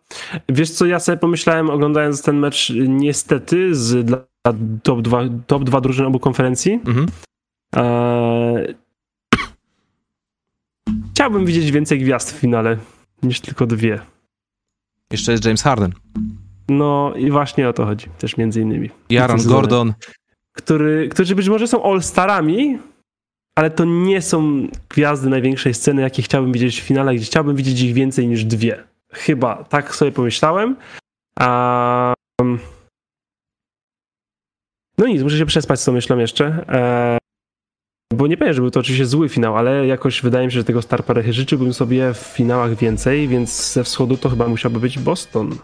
Wiesz 0.48 0.70
co, 0.70 0.86
ja 0.86 1.00
sobie 1.00 1.18
pomyślałem, 1.18 1.70
oglądając 1.70 2.22
ten 2.22 2.38
mecz, 2.38 2.72
niestety, 2.88 3.74
z 3.74 4.06
dla 4.06 4.18
top 4.82 5.02
2, 5.02 5.22
top 5.46 5.64
2 5.64 5.80
drużyn 5.80 6.06
obu 6.06 6.18
konferencji. 6.18 6.72
Mhm. 6.72 7.06
Eee... 7.76 8.74
Chciałbym 11.10 11.46
widzieć 11.46 11.70
więcej 11.70 12.00
gwiazd 12.00 12.32
w 12.32 12.40
finale 12.40 12.78
niż 13.22 13.40
tylko 13.40 13.66
dwie. 13.66 14.00
Jeszcze 15.10 15.32
jest 15.32 15.44
James 15.44 15.62
Harden. 15.62 15.92
No 16.68 17.14
i 17.16 17.30
właśnie 17.30 17.68
o 17.68 17.72
to 17.72 17.84
chodzi, 17.84 18.06
też 18.18 18.36
między 18.36 18.60
innymi. 18.60 18.90
Zdecydowanie. 19.10 19.44
Gordon. 19.44 19.94
Który, 20.56 21.08
którzy 21.08 21.34
być 21.34 21.48
może 21.48 21.66
są 21.68 21.82
all-starami, 21.82 22.78
ale 23.58 23.70
to 23.70 23.84
nie 23.84 24.22
są 24.22 24.68
gwiazdy 24.88 25.30
największej 25.30 25.74
sceny, 25.74 26.02
jakie 26.02 26.22
chciałbym 26.22 26.52
widzieć 26.52 26.80
w 26.80 26.84
finale, 26.84 27.14
gdzie 27.14 27.24
chciałbym 27.24 27.56
widzieć 27.56 27.80
ich 27.80 27.94
więcej 27.94 28.28
niż 28.28 28.44
dwie. 28.44 28.84
Chyba, 29.12 29.64
tak 29.64 29.94
sobie 29.94 30.12
pomyślałem. 30.12 30.76
A... 31.38 32.14
No 34.98 35.06
nic, 35.06 35.22
muszę 35.22 35.38
się 35.38 35.46
przespać 35.46 35.80
z 35.80 35.84
tą 35.84 35.92
myślą 35.92 36.18
jeszcze. 36.18 36.64
Bo 38.12 38.26
nie 38.26 38.36
powiem, 38.36 38.54
że 38.54 38.60
był 38.60 38.70
to 38.70 38.80
oczywiście 38.80 39.06
zły 39.06 39.28
finał, 39.28 39.56
ale 39.56 39.86
jakoś 39.86 40.22
wydaje 40.22 40.46
mi 40.46 40.52
się, 40.52 40.58
że 40.58 40.64
tego 40.64 40.82
Star 40.82 41.04
Parechy 41.04 41.32
życzyłbym 41.32 41.74
sobie 41.74 42.14
w 42.14 42.18
finałach 42.18 42.74
więcej, 42.74 43.28
więc 43.28 43.72
ze 43.72 43.84
wschodu 43.84 44.16
to 44.16 44.28
chyba 44.28 44.48
musiałby 44.48 44.80
być 44.80 44.98
Boston. 44.98 45.58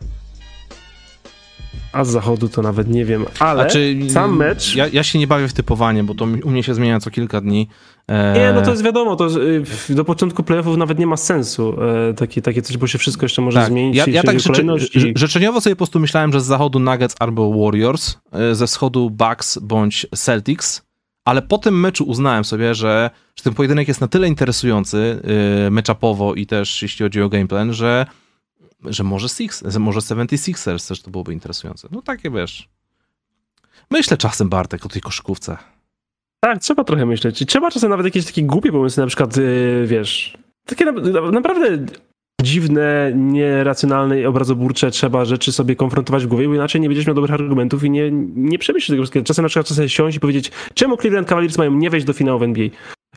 A 1.93 2.05
z 2.05 2.09
zachodu 2.11 2.49
to 2.49 2.63
nawet 2.63 2.89
nie 2.89 3.05
wiem, 3.05 3.25
ale 3.39 3.63
Znaczy, 3.63 3.97
sam 4.11 4.37
mecz... 4.37 4.77
Ja, 4.77 4.87
ja 4.93 5.03
się 5.03 5.19
nie 5.19 5.27
bawię 5.27 5.49
w 5.49 5.53
typowanie, 5.53 6.05
bo 6.05 6.15
to 6.15 6.25
u 6.25 6.51
mnie 6.51 6.63
się 6.63 6.75
zmienia 6.75 7.01
co 7.01 7.11
kilka 7.11 7.41
dni. 7.41 7.69
E, 8.09 8.35
Nie, 8.39 8.53
no 8.53 8.63
to 8.63 8.71
jest 8.71 8.83
wiadomo, 8.85 9.17
to 9.17 9.27
y, 9.91 9.95
do 9.95 10.05
początku 10.05 10.43
playoffów 10.43 10.77
nawet 10.77 10.99
nie 10.99 11.07
ma 11.07 11.17
sensu 11.17 11.77
e, 12.11 12.15
takie, 12.15 12.43
takie 12.43 12.63
coś, 12.63 12.77
bo 12.77 12.87
się 12.87 12.99
wszystko 12.99 13.25
jeszcze 13.25 13.43
może 13.43 13.59
tak. 13.61 13.69
zmienić. 13.69 13.97
Ja, 13.97 14.05
ja 14.09 14.23
tak 14.23 14.41
rzeczy, 14.41 14.65
i- 14.95 15.13
życzeniowo 15.17 15.61
sobie 15.61 15.77
po 15.77 15.79
prostu 15.79 16.01
myślałem, 16.01 16.33
że 16.33 16.41
z 16.41 16.45
zachodu 16.45 16.79
Nuggets 16.79 17.15
albo 17.21 17.65
Warriors, 17.65 18.17
e, 18.33 18.55
ze 18.55 18.67
wschodu 18.67 19.11
Bucks 19.11 19.59
bądź 19.59 20.07
Celtics, 20.17 20.83
ale 21.25 21.43
po 21.43 21.59
tym 21.59 21.81
meczu 21.81 22.05
uznałem 22.05 22.45
sobie, 22.45 22.75
że, 22.75 23.11
że 23.39 23.45
ten 23.45 23.55
pojedynek 23.55 23.89
jest 23.89 24.01
na 24.01 24.09
tyle 24.09 24.29
interesujący 24.29 25.21
matchupowo 25.71 26.35
i 26.35 26.47
też 26.47 26.83
jeśli 26.83 27.03
chodzi 27.05 27.23
o 27.23 27.29
gameplan, 27.29 27.73
że, 27.73 28.07
że 28.85 29.05
może, 29.05 29.29
Six, 29.29 29.65
że 29.67 29.79
może 29.79 30.01
76ers 30.01 30.89
też 30.89 31.03
to 31.03 31.11
byłoby 31.11 31.33
interesujące. 31.33 31.89
No 31.91 32.03
takie 32.03 32.31
wiesz. 32.31 32.69
Myślę 33.91 34.17
czasem, 34.17 34.49
Bartek, 34.49 34.87
o 34.87 34.89
tej 34.89 35.03
koszykówce. 35.03 35.57
Tak, 36.41 36.59
trzeba 36.59 36.85
trochę 36.85 37.07
myśleć. 37.07 37.47
Trzeba 37.47 37.71
czasem 37.71 37.91
nawet 37.91 38.07
jakieś 38.07 38.27
takie 38.27 38.43
głupie 38.43 38.73
pomysły, 38.73 39.01
na 39.01 39.07
przykład, 39.07 39.37
y, 39.39 39.85
wiesz, 39.87 40.39
takie 40.65 40.85
na, 40.85 40.93
na, 40.93 41.31
naprawdę 41.31 41.87
dziwne, 42.43 43.13
nieracjonalne 43.17 44.21
i 44.21 44.27
obrazoburcze 44.27 44.91
trzeba 44.91 45.25
rzeczy 45.25 45.53
sobie 45.53 45.77
konfrontować 45.77 46.25
w 46.25 46.29
głowie, 46.29 46.49
bo 46.49 46.55
inaczej 46.55 46.81
nie 46.81 46.89
będziesz 46.89 47.07
miał 47.07 47.15
dobrych 47.15 47.35
argumentów 47.35 47.85
i 47.85 47.91
nie, 47.91 48.11
nie 48.35 48.59
przemyślisz 48.59 48.89
tego 48.89 49.03
wszystkiego. 49.03 49.27
Czasem 49.27 49.43
na 49.43 49.49
przykład 49.49 49.67
czasem 49.67 49.89
siąść 49.89 50.17
i 50.17 50.21
powiedzieć, 50.21 50.51
czemu 50.75 50.97
Cleveland 50.97 51.29
Cavaliers 51.29 51.59
mają 51.59 51.75
nie 51.75 51.91
wejść 51.91 52.07
do 52.07 52.13
finału 52.13 52.39
w 52.39 52.43
NBA? 52.43 52.69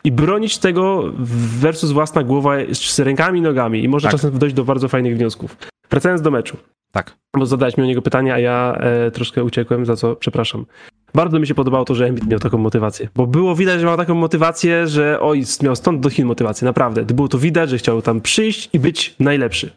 I 0.06 0.12
bronić 0.12 0.58
tego 0.58 1.12
versus 1.60 1.92
własna 1.92 2.22
głowa 2.22 2.52
z 2.72 2.98
rękami 2.98 3.38
i 3.38 3.42
nogami. 3.42 3.84
I 3.84 3.88
można 3.88 4.10
Tak. 4.10 4.20
czasem 4.20 4.38
dojść 4.38 4.56
do 4.56 4.64
bardzo 4.64 4.88
fajnych 4.88 5.16
wniosków. 5.16 5.56
Wracając 5.90 6.22
do 6.22 6.30
meczu. 6.30 6.56
Tak. 6.92 7.16
Bo 7.36 7.46
zadałeś 7.46 7.76
mi 7.76 7.84
o 7.84 7.86
niego 7.86 8.02
pytanie, 8.02 8.34
a 8.34 8.38
ja 8.38 8.76
e, 8.80 9.10
troszkę 9.10 9.44
uciekłem, 9.44 9.86
za 9.86 9.96
co 9.96 10.16
przepraszam. 10.16 10.66
Bardzo 11.14 11.38
mi 11.38 11.46
się 11.46 11.54
podobało 11.54 11.84
to, 11.84 11.94
że 11.94 12.06
Embiid 12.06 12.26
miał 12.26 12.38
taką 12.40 12.58
motywację. 12.58 13.08
Bo 13.14 13.26
było 13.26 13.54
widać, 13.56 13.80
że 13.80 13.86
miał 13.86 13.96
taką 13.96 14.14
motywację, 14.14 14.86
że 14.86 15.20
oj, 15.20 15.44
miał 15.62 15.76
stąd 15.76 16.00
do 16.00 16.10
Chin 16.10 16.26
motywację, 16.26 16.66
naprawdę. 16.66 17.04
Było 17.04 17.28
to 17.28 17.38
widać, 17.38 17.70
że 17.70 17.78
chciał 17.78 18.02
tam 18.02 18.20
przyjść 18.20 18.70
i 18.72 18.78
być 18.78 19.14
najlepszy. 19.20 19.70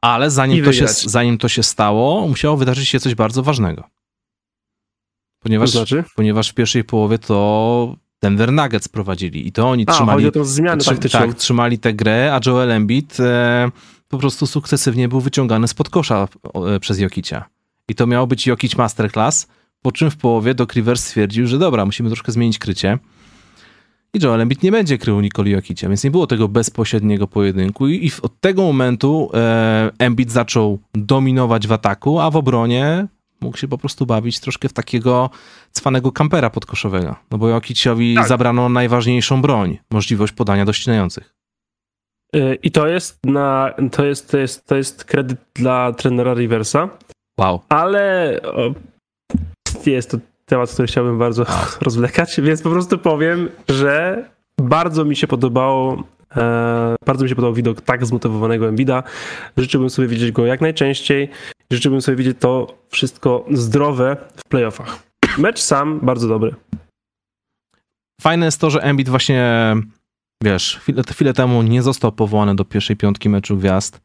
Ale 0.00 0.30
zanim 0.30 0.64
to, 0.64 0.72
się, 0.72 0.86
zanim 0.88 1.38
to 1.38 1.48
się 1.48 1.62
stało, 1.62 2.28
musiało 2.28 2.56
wydarzyć 2.56 2.88
się 2.88 3.00
coś 3.00 3.14
bardzo 3.14 3.42
ważnego. 3.42 3.82
To 3.82 3.88
Ponieważ, 5.42 5.70
znaczy? 5.70 6.04
ponieważ 6.16 6.50
w 6.50 6.54
pierwszej 6.54 6.84
połowie 6.84 7.18
to 7.18 7.96
Denver 8.24 8.52
Nuggets 8.52 8.88
prowadzili 8.88 9.48
i 9.48 9.52
to 9.52 9.70
oni 9.70 9.84
A, 9.86 9.92
trzymali, 9.92 10.30
zmianę 10.42 10.76
trzy, 10.80 10.90
taktyczną. 10.90 11.20
tak, 11.20 11.34
trzymali 11.34 11.78
tę 11.78 11.94
grę, 11.94 12.34
a 12.34 12.40
Joel 12.46 12.72
Embiid 12.72 13.20
e, 13.20 13.70
po 14.08 14.18
prostu 14.18 14.46
sukcesywnie 14.46 15.08
był 15.08 15.20
wyciągany 15.20 15.68
spod 15.68 15.88
kosza 15.90 16.28
e, 16.54 16.80
przez 16.80 16.98
Jokicia. 16.98 17.44
I 17.88 17.94
to 17.94 18.06
miało 18.06 18.26
być 18.26 18.46
Jokic 18.46 18.76
Masterclass, 18.76 19.46
po 19.82 19.92
czym 19.92 20.10
w 20.10 20.16
połowie 20.16 20.54
Doc 20.54 20.72
Rivers 20.72 21.04
stwierdził, 21.04 21.46
że 21.46 21.58
dobra, 21.58 21.84
musimy 21.86 22.08
troszkę 22.08 22.32
zmienić 22.32 22.58
krycie. 22.58 22.98
I 24.14 24.18
Joel 24.24 24.40
Embiid 24.40 24.62
nie 24.62 24.72
będzie 24.72 24.98
krył 24.98 25.20
Nikoli 25.20 25.50
Jokicia, 25.52 25.88
więc 25.88 26.04
nie 26.04 26.10
było 26.10 26.26
tego 26.26 26.48
bezpośredniego 26.48 27.26
pojedynku 27.26 27.88
i, 27.88 28.06
i 28.06 28.10
od 28.22 28.40
tego 28.40 28.62
momentu 28.62 29.30
e, 29.34 29.90
Embiid 29.98 30.32
zaczął 30.32 30.78
dominować 30.94 31.66
w 31.66 31.72
ataku, 31.72 32.20
a 32.20 32.30
w 32.30 32.36
obronie 32.36 33.06
mógł 33.40 33.56
się 33.56 33.68
po 33.68 33.78
prostu 33.78 34.06
bawić 34.06 34.40
troszkę 34.40 34.68
w 34.68 34.72
takiego 34.72 35.30
cwanego 35.72 36.12
kampera 36.12 36.50
podkoszowego. 36.50 37.16
No 37.30 37.38
bo 37.38 37.48
Jokiciowi 37.48 38.14
Tak. 38.14 38.28
zabrano 38.28 38.68
najważniejszą 38.68 39.42
broń, 39.42 39.78
możliwość 39.90 40.32
podania 40.32 40.64
do 40.64 40.72
ścinających. 40.72 41.34
Y, 42.36 42.58
I 42.62 42.70
to 42.70 42.86
jest, 42.88 43.18
na, 43.26 43.74
to, 43.92 44.04
jest, 44.04 44.30
to, 44.30 44.38
jest, 44.38 44.66
to 44.66 44.76
jest 44.76 45.04
kredyt 45.04 45.38
dla 45.54 45.92
trenera 45.92 46.34
Riversa, 46.34 46.88
Wow. 47.38 47.60
ale 47.68 48.40
o, 48.42 48.74
jest 49.86 50.10
to 50.10 50.18
temat, 50.46 50.70
który 50.70 50.88
chciałbym 50.88 51.18
bardzo 51.18 51.46
rozwlekać, 51.86 52.40
więc 52.40 52.62
po 52.62 52.70
prostu 52.70 52.98
powiem, 52.98 53.48
że 53.68 54.24
bardzo 54.60 55.04
mi 55.04 55.16
się 55.16 55.26
podobało 55.26 56.02
e, 56.36 56.96
bardzo 57.06 57.22
mi 57.24 57.28
się 57.28 57.34
podobał 57.36 57.54
widok 57.54 57.80
tak 57.80 58.06
zmotywowanego 58.06 58.68
Embida. 58.68 59.02
Życzyłbym 59.56 59.90
sobie 59.90 60.08
widzieć 60.08 60.32
go 60.32 60.46
jak 60.46 60.60
najczęściej. 60.60 61.28
Życzyłbym 61.70 62.00
sobie 62.02 62.16
widzieć 62.16 62.36
to 62.40 62.78
wszystko 62.88 63.44
zdrowe 63.52 64.16
w 64.36 64.48
playoffach. 64.48 65.02
Mecz 65.38 65.60
sam 65.60 66.00
bardzo 66.02 66.28
dobry. 66.28 66.54
Fajne 68.20 68.46
jest 68.46 68.60
to, 68.60 68.70
że 68.70 68.82
Embiid 68.82 69.08
właśnie, 69.08 69.74
wiesz, 70.44 70.76
chwilę, 70.76 71.02
chwilę 71.10 71.32
temu 71.32 71.62
nie 71.62 71.82
został 71.82 72.12
powołany 72.12 72.54
do 72.54 72.64
pierwszej 72.64 72.96
piątki 72.96 73.28
meczu 73.28 73.56
gwiazd. 73.56 74.00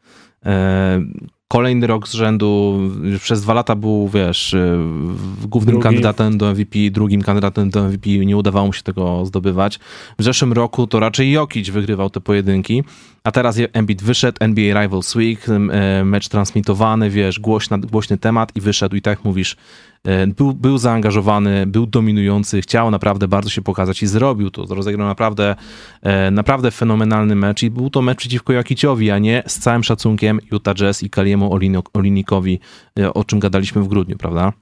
E, 0.46 1.02
Kolejny 1.52 1.88
rok 1.88 2.08
z 2.08 2.14
rzędu, 2.14 2.80
przez 3.20 3.42
dwa 3.42 3.54
lata 3.54 3.76
był, 3.76 4.08
wiesz, 4.10 4.54
e, 4.54 4.78
głównym 5.48 5.74
Drugi. 5.74 5.84
kandydatem 5.84 6.38
do 6.38 6.46
MVP, 6.52 6.80
drugim 6.92 7.22
kandydatem 7.22 7.70
do 7.70 7.84
MVP, 7.84 8.10
nie 8.10 8.38
udawało 8.38 8.68
mu 8.68 8.74
się 8.74 8.82
tego 8.84 9.26
zdobywać. 9.26 9.80
W 10.20 10.24
zeszłym 10.24 10.54
roku 10.54 10.88
to 10.88 11.00
raczej 11.00 11.32
Jokic 11.32 11.70
wygrywał 11.70 12.10
te 12.10 12.22
pojedynki, 12.22 12.84
a 13.24 13.32
teraz 13.32 13.58
Embiid 13.74 14.04
wyszedł, 14.04 14.38
NBA 14.40 14.82
Rivals 14.82 15.16
Week, 15.16 15.50
e, 15.50 16.04
mecz 16.06 16.28
transmitowany, 16.28 17.10
wiesz, 17.10 17.40
głośny 17.92 18.18
temat 18.18 18.56
i 18.56 18.62
wyszedł 18.62 18.96
i 18.96 19.02
tak 19.02 19.24
mówisz, 19.24 19.56
e, 20.04 20.28
był, 20.28 20.54
był 20.54 20.78
zaangażowany, 20.78 21.68
był 21.68 21.86
dominujący, 21.86 22.62
chciał 22.62 22.92
naprawdę 22.92 23.28
bardzo 23.28 23.50
się 23.50 23.62
pokazać 23.62 24.04
i 24.04 24.08
zrobił 24.08 24.50
to. 24.50 24.66
Rozegrał 24.76 25.08
naprawdę, 25.08 25.56
e, 26.02 26.32
naprawdę 26.32 26.72
fenomenalny 26.72 27.36
mecz 27.36 27.64
i 27.64 27.70
był 27.70 27.90
to 27.90 28.02
mecz 28.02 28.18
przeciwko 28.18 28.54
Jokiciowi, 28.54 29.12
a 29.12 29.18
nie 29.18 29.44
z 29.48 29.60
całym 29.60 29.84
szacunkiem 29.84 30.40
Utah 30.52 30.76
Jazz 30.76 31.04
i 31.04 31.10
Kaliemu 31.10 31.60
Olinikowi, 31.94 32.60
o 33.14 33.24
czym 33.24 33.40
gadaliśmy 33.40 33.82
w 33.84 33.88
grudniu, 33.88 34.18
prawda? 34.18 34.54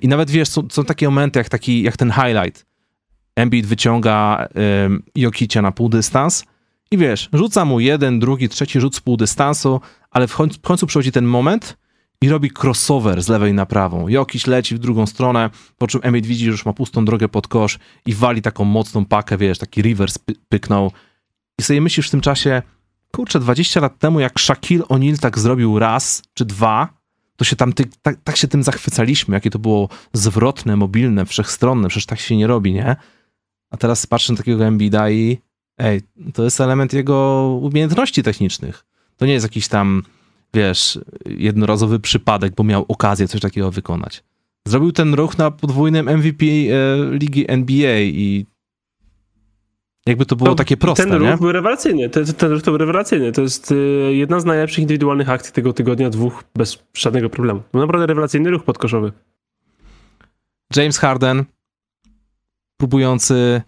I 0.00 0.08
nawet 0.08 0.30
wiesz, 0.30 0.48
są, 0.48 0.68
są 0.70 0.84
takie 0.84 1.06
momenty 1.06 1.38
jak, 1.38 1.48
taki, 1.48 1.82
jak 1.82 1.96
ten 1.96 2.12
highlight. 2.12 2.66
Embiid 3.36 3.66
wyciąga 3.66 4.48
um, 4.82 5.02
Jokicia 5.14 5.62
na 5.62 5.72
pół 5.72 5.88
dystans 5.88 6.44
i 6.90 6.98
wiesz, 6.98 7.28
rzuca 7.32 7.64
mu 7.64 7.80
jeden, 7.80 8.20
drugi, 8.20 8.48
trzeci 8.48 8.80
rzut 8.80 8.96
z 8.96 9.00
pół 9.00 9.16
dystansu, 9.16 9.80
ale 10.10 10.26
w 10.28 10.36
końcu, 10.62 10.86
przychodzi 10.86 11.12
ten 11.12 11.24
moment 11.24 11.76
i 12.20 12.28
robi 12.28 12.50
crossover 12.62 13.22
z 13.22 13.28
lewej 13.28 13.54
na 13.54 13.66
prawą. 13.66 14.08
Jokiś 14.08 14.46
leci 14.46 14.74
w 14.74 14.78
drugą 14.78 15.06
stronę, 15.06 15.50
po 15.78 15.86
czym 15.86 16.00
Embiid 16.04 16.26
widzi, 16.26 16.44
że 16.44 16.50
już 16.50 16.66
ma 16.66 16.72
pustą 16.72 17.04
drogę 17.04 17.28
pod 17.28 17.48
kosz 17.48 17.78
i 18.06 18.14
wali 18.14 18.42
taką 18.42 18.64
mocną 18.64 19.04
pakę, 19.04 19.36
wiesz, 19.36 19.58
taki 19.58 19.82
reverse 19.82 20.18
py- 20.26 20.34
pyknął. 20.48 20.92
I 21.58 21.62
sobie 21.62 21.80
myślisz 21.80 22.08
w 22.08 22.10
tym 22.10 22.20
czasie, 22.20 22.62
kurczę, 23.12 23.40
20 23.40 23.80
lat 23.80 23.98
temu 23.98 24.20
jak 24.20 24.40
Shaquille 24.40 24.84
O'Neal 24.84 25.18
tak 25.18 25.38
zrobił 25.38 25.78
raz 25.78 26.22
czy 26.34 26.44
dwa, 26.44 26.88
to 27.36 27.44
się 27.44 27.56
tam 27.56 27.72
ty, 27.72 27.84
tak, 28.02 28.16
tak 28.24 28.36
się 28.36 28.48
tym 28.48 28.62
zachwycaliśmy, 28.62 29.34
jakie 29.34 29.50
to 29.50 29.58
było 29.58 29.88
zwrotne, 30.12 30.76
mobilne, 30.76 31.26
wszechstronne, 31.26 31.88
przecież 31.88 32.06
tak 32.06 32.20
się 32.20 32.36
nie 32.36 32.46
robi, 32.46 32.72
nie? 32.72 32.96
A 33.70 33.76
teraz 33.76 34.06
patrzę 34.06 34.32
na 34.32 34.36
takiego 34.36 34.64
Embida 34.64 35.10
i 35.10 35.38
ej, 35.78 36.00
to 36.34 36.44
jest 36.44 36.60
element 36.60 36.92
jego 36.92 37.48
umiejętności 37.62 38.22
technicznych. 38.22 38.84
To 39.16 39.26
nie 39.26 39.32
jest 39.32 39.46
jakiś 39.46 39.68
tam, 39.68 40.02
wiesz, 40.54 40.98
jednorazowy 41.26 42.00
przypadek, 42.00 42.54
bo 42.54 42.64
miał 42.64 42.84
okazję 42.88 43.28
coś 43.28 43.40
takiego 43.40 43.70
wykonać. 43.70 44.24
Zrobił 44.68 44.92
ten 44.92 45.14
ruch 45.14 45.38
na 45.38 45.50
podwójnym 45.50 46.18
MVP 46.18 46.46
e, 46.46 47.18
ligi 47.18 47.50
NBA 47.50 48.00
i 48.00 48.46
jakby 50.06 50.26
to 50.26 50.36
było 50.36 50.48
To 50.50 50.54
takie 50.54 50.76
proste, 50.76 51.06
Ten 51.06 51.22
nie? 51.22 51.30
ruch 51.30 51.40
był 51.40 51.52
rewelacyjny. 51.52 52.10
Ten, 52.10 52.26
ten 52.26 52.52
ruch 52.52 52.62
to 52.62 52.70
był 52.70 52.78
rewelacyjny. 52.78 53.32
To 53.32 53.42
jest 53.42 53.72
y, 53.72 53.74
jedna 54.12 54.40
z 54.40 54.44
najlepszych 54.44 54.78
indywidualnych 54.78 55.30
akcji 55.30 55.52
tego 55.52 55.72
tygodnia, 55.72 56.10
dwóch 56.10 56.44
bez 56.54 56.78
żadnego 56.94 57.30
problemu. 57.30 57.62
To 57.72 57.78
naprawdę 57.78 58.06
rewelacyjny 58.06 58.50
ruch 58.50 58.64
podkoszowy. 58.64 59.12
James 60.76 60.98
Harden 60.98 61.44
próbujący 62.76 63.62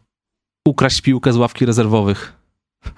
ukraść 0.68 1.00
piłkę 1.00 1.32
z 1.32 1.36
ławki 1.36 1.66
rezerwowych. 1.66 2.32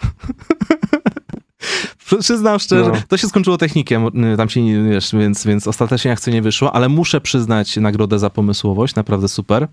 Przyznam 2.20 2.58
szczerze, 2.58 2.90
No. 2.90 3.02
to 3.08 3.16
się 3.16 3.28
skończyło 3.28 3.58
technikiem, 3.58 4.24
y, 4.24 4.36
tam 4.36 4.48
się 4.48 4.62
nie 4.62 4.82
wiesz, 4.82 5.12
więc, 5.12 5.46
więc 5.46 5.66
ostatecznie 5.66 6.12
akcja 6.12 6.32
nie 6.32 6.42
wyszło, 6.42 6.74
ale 6.74 6.88
muszę 6.88 7.20
przyznać 7.20 7.76
nagrodę 7.76 8.18
za 8.18 8.30
pomysłowość, 8.30 8.94
naprawdę 8.94 9.28
super. 9.28 9.68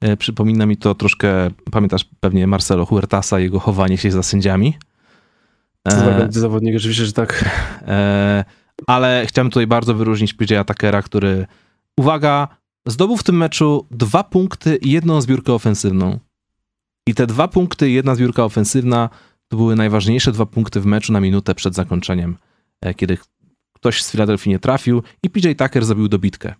E, 0.00 0.16
Przypomina 0.16 0.66
mi 0.66 0.76
to 0.76 0.94
troszkę, 0.94 1.50
pamiętasz 1.70 2.04
pewnie 2.20 2.46
Marcelo 2.46 2.86
Huertasa, 2.86 3.38
jego 3.40 3.60
chowanie 3.60 3.98
się 3.98 4.10
za 4.10 4.22
sędziami. 4.22 4.74
Co 5.88 5.96
E, 5.96 6.18
za 6.20 6.32
za 6.32 6.40
zawodnik, 6.40 6.76
oczywiście, 6.76 7.04
że 7.04 7.12
tak. 7.12 7.44
E, 7.86 8.44
ale 8.86 9.24
chciałem 9.26 9.50
tutaj 9.50 9.66
bardzo 9.66 9.94
wyróżnić 9.94 10.34
PJ 10.34 10.54
Atakera, 10.54 11.02
który, 11.02 11.46
uwaga, 11.96 12.48
zdobył 12.86 13.16
w 13.16 13.22
tym 13.22 13.36
meczu 13.36 13.86
dwa 13.90 14.24
punkty 14.24 14.76
i 14.76 14.90
jedną 14.90 15.20
zbiórkę 15.20 15.52
ofensywną. 15.52 16.18
I 17.08 17.14
te 17.14 17.26
dwa 17.26 17.48
punkty 17.48 17.90
jedna 17.90 18.14
zbiórka 18.14 18.44
ofensywna 18.44 19.10
to 19.48 19.56
były 19.56 19.76
najważniejsze 19.76 20.32
dwa 20.32 20.46
punkty 20.46 20.80
w 20.80 20.86
meczu 20.86 21.12
na 21.12 21.20
minutę 21.20 21.54
przed 21.54 21.74
zakończeniem, 21.74 22.36
e, 22.80 22.94
kiedy 22.94 23.18
ktoś 23.72 24.02
z 24.02 24.10
Filadelfii 24.10 24.50
nie 24.50 24.58
trafił 24.58 25.02
i 25.22 25.30
PJ 25.30 25.48
Tucker 25.52 25.84
zrobił 25.84 26.08
dobitkę. 26.08 26.54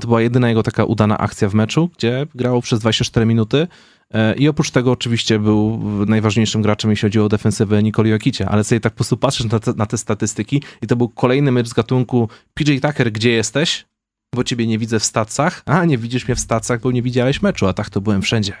To 0.00 0.08
była 0.08 0.22
jedyna 0.22 0.48
jego 0.48 0.62
taka 0.62 0.84
udana 0.84 1.18
akcja 1.18 1.48
w 1.48 1.54
meczu, 1.54 1.90
gdzie 1.98 2.26
grało 2.34 2.62
przez 2.62 2.80
24 2.80 3.26
minuty 3.26 3.66
E, 4.14 4.34
I 4.34 4.48
oprócz 4.48 4.70
tego 4.70 4.92
oczywiście 4.92 5.38
był 5.38 5.80
najważniejszym 6.06 6.62
graczem, 6.62 6.90
jeśli 6.90 7.06
chodzi 7.06 7.20
o 7.20 7.28
defensywę 7.28 7.82
Nikoli 7.82 8.10
Jokicie, 8.10 8.48
ale 8.48 8.64
sobie 8.64 8.80
tak 8.80 8.92
po 8.92 8.96
prostu 8.96 9.16
patrzysz 9.16 9.46
na 9.46 9.60
te, 9.60 9.72
na 9.72 9.86
te 9.86 9.98
statystyki 9.98 10.62
i 10.82 10.86
to 10.86 10.96
był 10.96 11.08
kolejny 11.08 11.52
mecz 11.52 11.68
z 11.68 11.72
gatunku 11.72 12.28
PJ 12.54 12.78
Tucker, 12.78 13.12
gdzie 13.12 13.30
jesteś? 13.30 13.86
Bo 14.34 14.44
ciebie 14.44 14.66
nie 14.66 14.78
widzę 14.78 15.00
w 15.00 15.04
stacach. 15.04 15.62
A, 15.66 15.84
nie 15.84 15.98
widzisz 15.98 16.28
mnie 16.28 16.34
w 16.34 16.40
stacach, 16.40 16.80
bo 16.80 16.92
nie 16.92 17.02
widziałeś 17.02 17.42
meczu, 17.42 17.66
a 17.66 17.72
tak 17.72 17.90
to 17.90 18.00
byłem 18.00 18.22
wszędzie. 18.22 18.56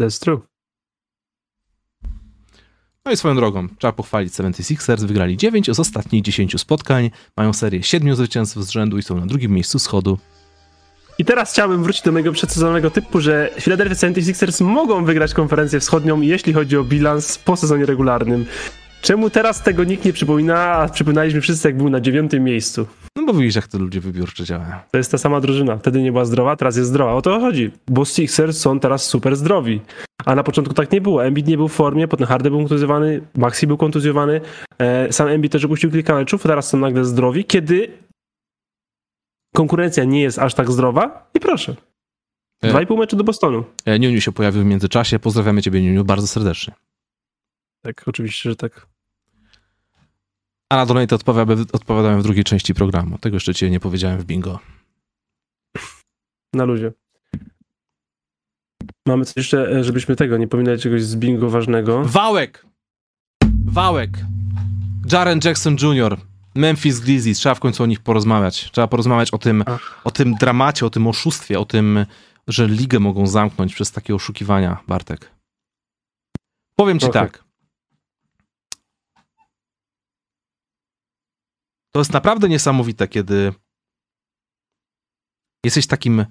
That's 0.00 0.20
true. 0.20 0.40
No 3.04 3.12
i 3.12 3.16
swoją 3.16 3.36
drogą, 3.36 3.68
trzeba 3.78 3.92
pochwalić 3.92 4.32
76ers, 4.32 5.04
wygrali 5.04 5.36
9 5.36 5.70
z 5.74 5.80
ostatnich 5.80 6.22
10 6.22 6.60
spotkań, 6.60 7.10
mają 7.36 7.52
serię 7.52 7.82
7 7.82 8.16
zwycięstw 8.16 8.56
z 8.56 8.70
rzędu 8.70 8.98
i 8.98 9.02
są 9.02 9.20
na 9.20 9.26
drugim 9.26 9.52
miejscu 9.52 9.78
schodu. 9.78 10.18
I 11.18 11.24
teraz 11.24 11.52
chciałbym 11.52 11.82
wrócić 11.82 12.02
do 12.02 12.12
mojego 12.12 12.32
przedsezonowego 12.32 12.90
typu, 12.90 13.20
że 13.20 13.50
Philadelphia 13.60 13.94
76ers 13.94 14.64
mogą 14.64 15.04
wygrać 15.04 15.34
konferencję 15.34 15.80
wschodnią, 15.80 16.20
jeśli 16.20 16.52
chodzi 16.52 16.76
o 16.76 16.84
bilans 16.84 17.38
po 17.38 17.56
sezonie 17.56 17.86
regularnym. 17.86 18.46
Czemu 19.02 19.30
teraz 19.30 19.62
tego 19.62 19.84
nikt 19.84 20.04
nie 20.04 20.12
przypomina, 20.12 20.58
a 20.58 20.88
przypominaliśmy 20.88 21.40
wszyscy, 21.40 21.68
jak 21.68 21.76
był 21.76 21.90
na 21.90 22.00
dziewiątym 22.00 22.44
miejscu? 22.44 22.86
No 23.16 23.26
bo 23.26 23.32
widzisz, 23.32 23.54
jak 23.54 23.68
to 23.68 23.78
ludzie 23.78 24.00
wybiórczo 24.00 24.44
działają. 24.44 24.72
To 24.90 24.98
jest 24.98 25.10
ta 25.10 25.18
sama 25.18 25.40
drużyna. 25.40 25.76
Wtedy 25.76 26.02
nie 26.02 26.12
była 26.12 26.24
zdrowa, 26.24 26.56
teraz 26.56 26.76
jest 26.76 26.88
zdrowa. 26.88 27.12
O 27.12 27.22
to 27.22 27.40
chodzi, 27.40 27.70
bo 27.88 28.04
Sixers 28.04 28.58
są 28.58 28.80
teraz 28.80 29.06
super 29.06 29.36
zdrowi. 29.36 29.80
A 30.24 30.34
na 30.34 30.42
początku 30.42 30.74
tak 30.74 30.92
nie 30.92 31.00
było. 31.00 31.24
Embiid 31.24 31.46
nie 31.46 31.56
był 31.56 31.68
w 31.68 31.72
formie, 31.72 32.08
potem 32.08 32.26
Harden 32.26 32.52
był 32.52 32.60
kontuzjowany, 32.60 33.20
Maxi 33.34 33.66
był 33.66 33.76
kontuzjowany, 33.76 34.40
e, 34.78 35.12
sam 35.12 35.28
Embiid 35.28 35.52
też 35.52 35.64
opuścił 35.64 35.90
kilka 35.90 36.14
meczów, 36.14 36.42
teraz 36.42 36.68
są 36.68 36.78
nagle 36.78 37.04
zdrowi, 37.04 37.44
kiedy 37.44 37.92
konkurencja 39.54 40.04
nie 40.04 40.22
jest 40.22 40.38
aż 40.38 40.54
tak 40.54 40.70
zdrowa 40.70 41.30
i 41.34 41.40
proszę. 41.40 41.76
Dwa 42.62 42.82
i 42.82 42.86
pół 42.86 42.96
meczu 42.98 43.16
do 43.16 43.24
Bostonu. 43.24 43.64
Niuniu 43.98 44.20
się 44.20 44.32
pojawił 44.32 44.62
w 44.62 44.66
międzyczasie, 44.66 45.18
pozdrawiamy 45.18 45.62
ciebie 45.62 45.82
Niuniu 45.82 46.04
bardzo 46.04 46.26
serdecznie. 46.26 46.74
Tak, 47.82 48.02
oczywiście, 48.06 48.50
że 48.50 48.56
tak. 48.56 48.86
A 50.72 50.76
na 50.76 50.86
donate 50.86 51.16
odpowiadałem 51.72 52.20
w 52.20 52.22
drugiej 52.22 52.44
części 52.44 52.74
programu. 52.74 53.18
Tego 53.18 53.36
jeszcze 53.36 53.54
ci 53.54 53.70
nie 53.70 53.80
powiedziałem 53.80 54.18
w 54.18 54.24
bingo. 54.24 54.60
Na 56.54 56.64
luzie. 56.64 56.92
Mamy 59.08 59.24
coś 59.24 59.36
jeszcze, 59.36 59.70
e, 59.70 59.84
żebyśmy 59.84 60.16
tego, 60.16 60.36
nie 60.36 60.48
pominęli 60.48 60.78
czegoś 60.78 61.02
z 61.02 61.16
bingo 61.16 61.50
ważnego. 61.50 62.04
Wałek! 62.04 62.66
Wałek! 63.64 64.10
Jaren 65.12 65.40
Jackson 65.44 65.76
Jr., 65.82 66.16
Memphis 66.54 67.00
Grizzlies, 67.00 67.38
trzeba 67.38 67.54
w 67.54 67.60
końcu 67.60 67.82
o 67.82 67.86
nich 67.86 68.00
porozmawiać. 68.00 68.70
Trzeba 68.70 68.86
porozmawiać 68.86 69.30
o 69.30 69.38
tym, 69.38 69.64
Ach. 69.66 70.00
o 70.04 70.10
tym 70.10 70.34
dramacie, 70.34 70.86
o 70.86 70.90
tym 70.90 71.06
oszustwie, 71.06 71.60
o 71.60 71.64
tym, 71.64 72.06
że 72.48 72.66
ligę 72.66 72.98
mogą 72.98 73.26
zamknąć 73.26 73.74
przez 73.74 73.92
takie 73.92 74.14
oszukiwania, 74.14 74.78
Bartek. 74.88 75.30
Powiem 76.76 76.98
ci 76.98 77.06
Okej. 77.06 77.22
tak. 77.22 77.45
To 81.96 82.00
jest 82.00 82.12
naprawdę 82.12 82.48
niesamowite, 82.48 83.08
kiedy 83.08 83.52
jesteś 85.64 85.86
takim 85.86 86.26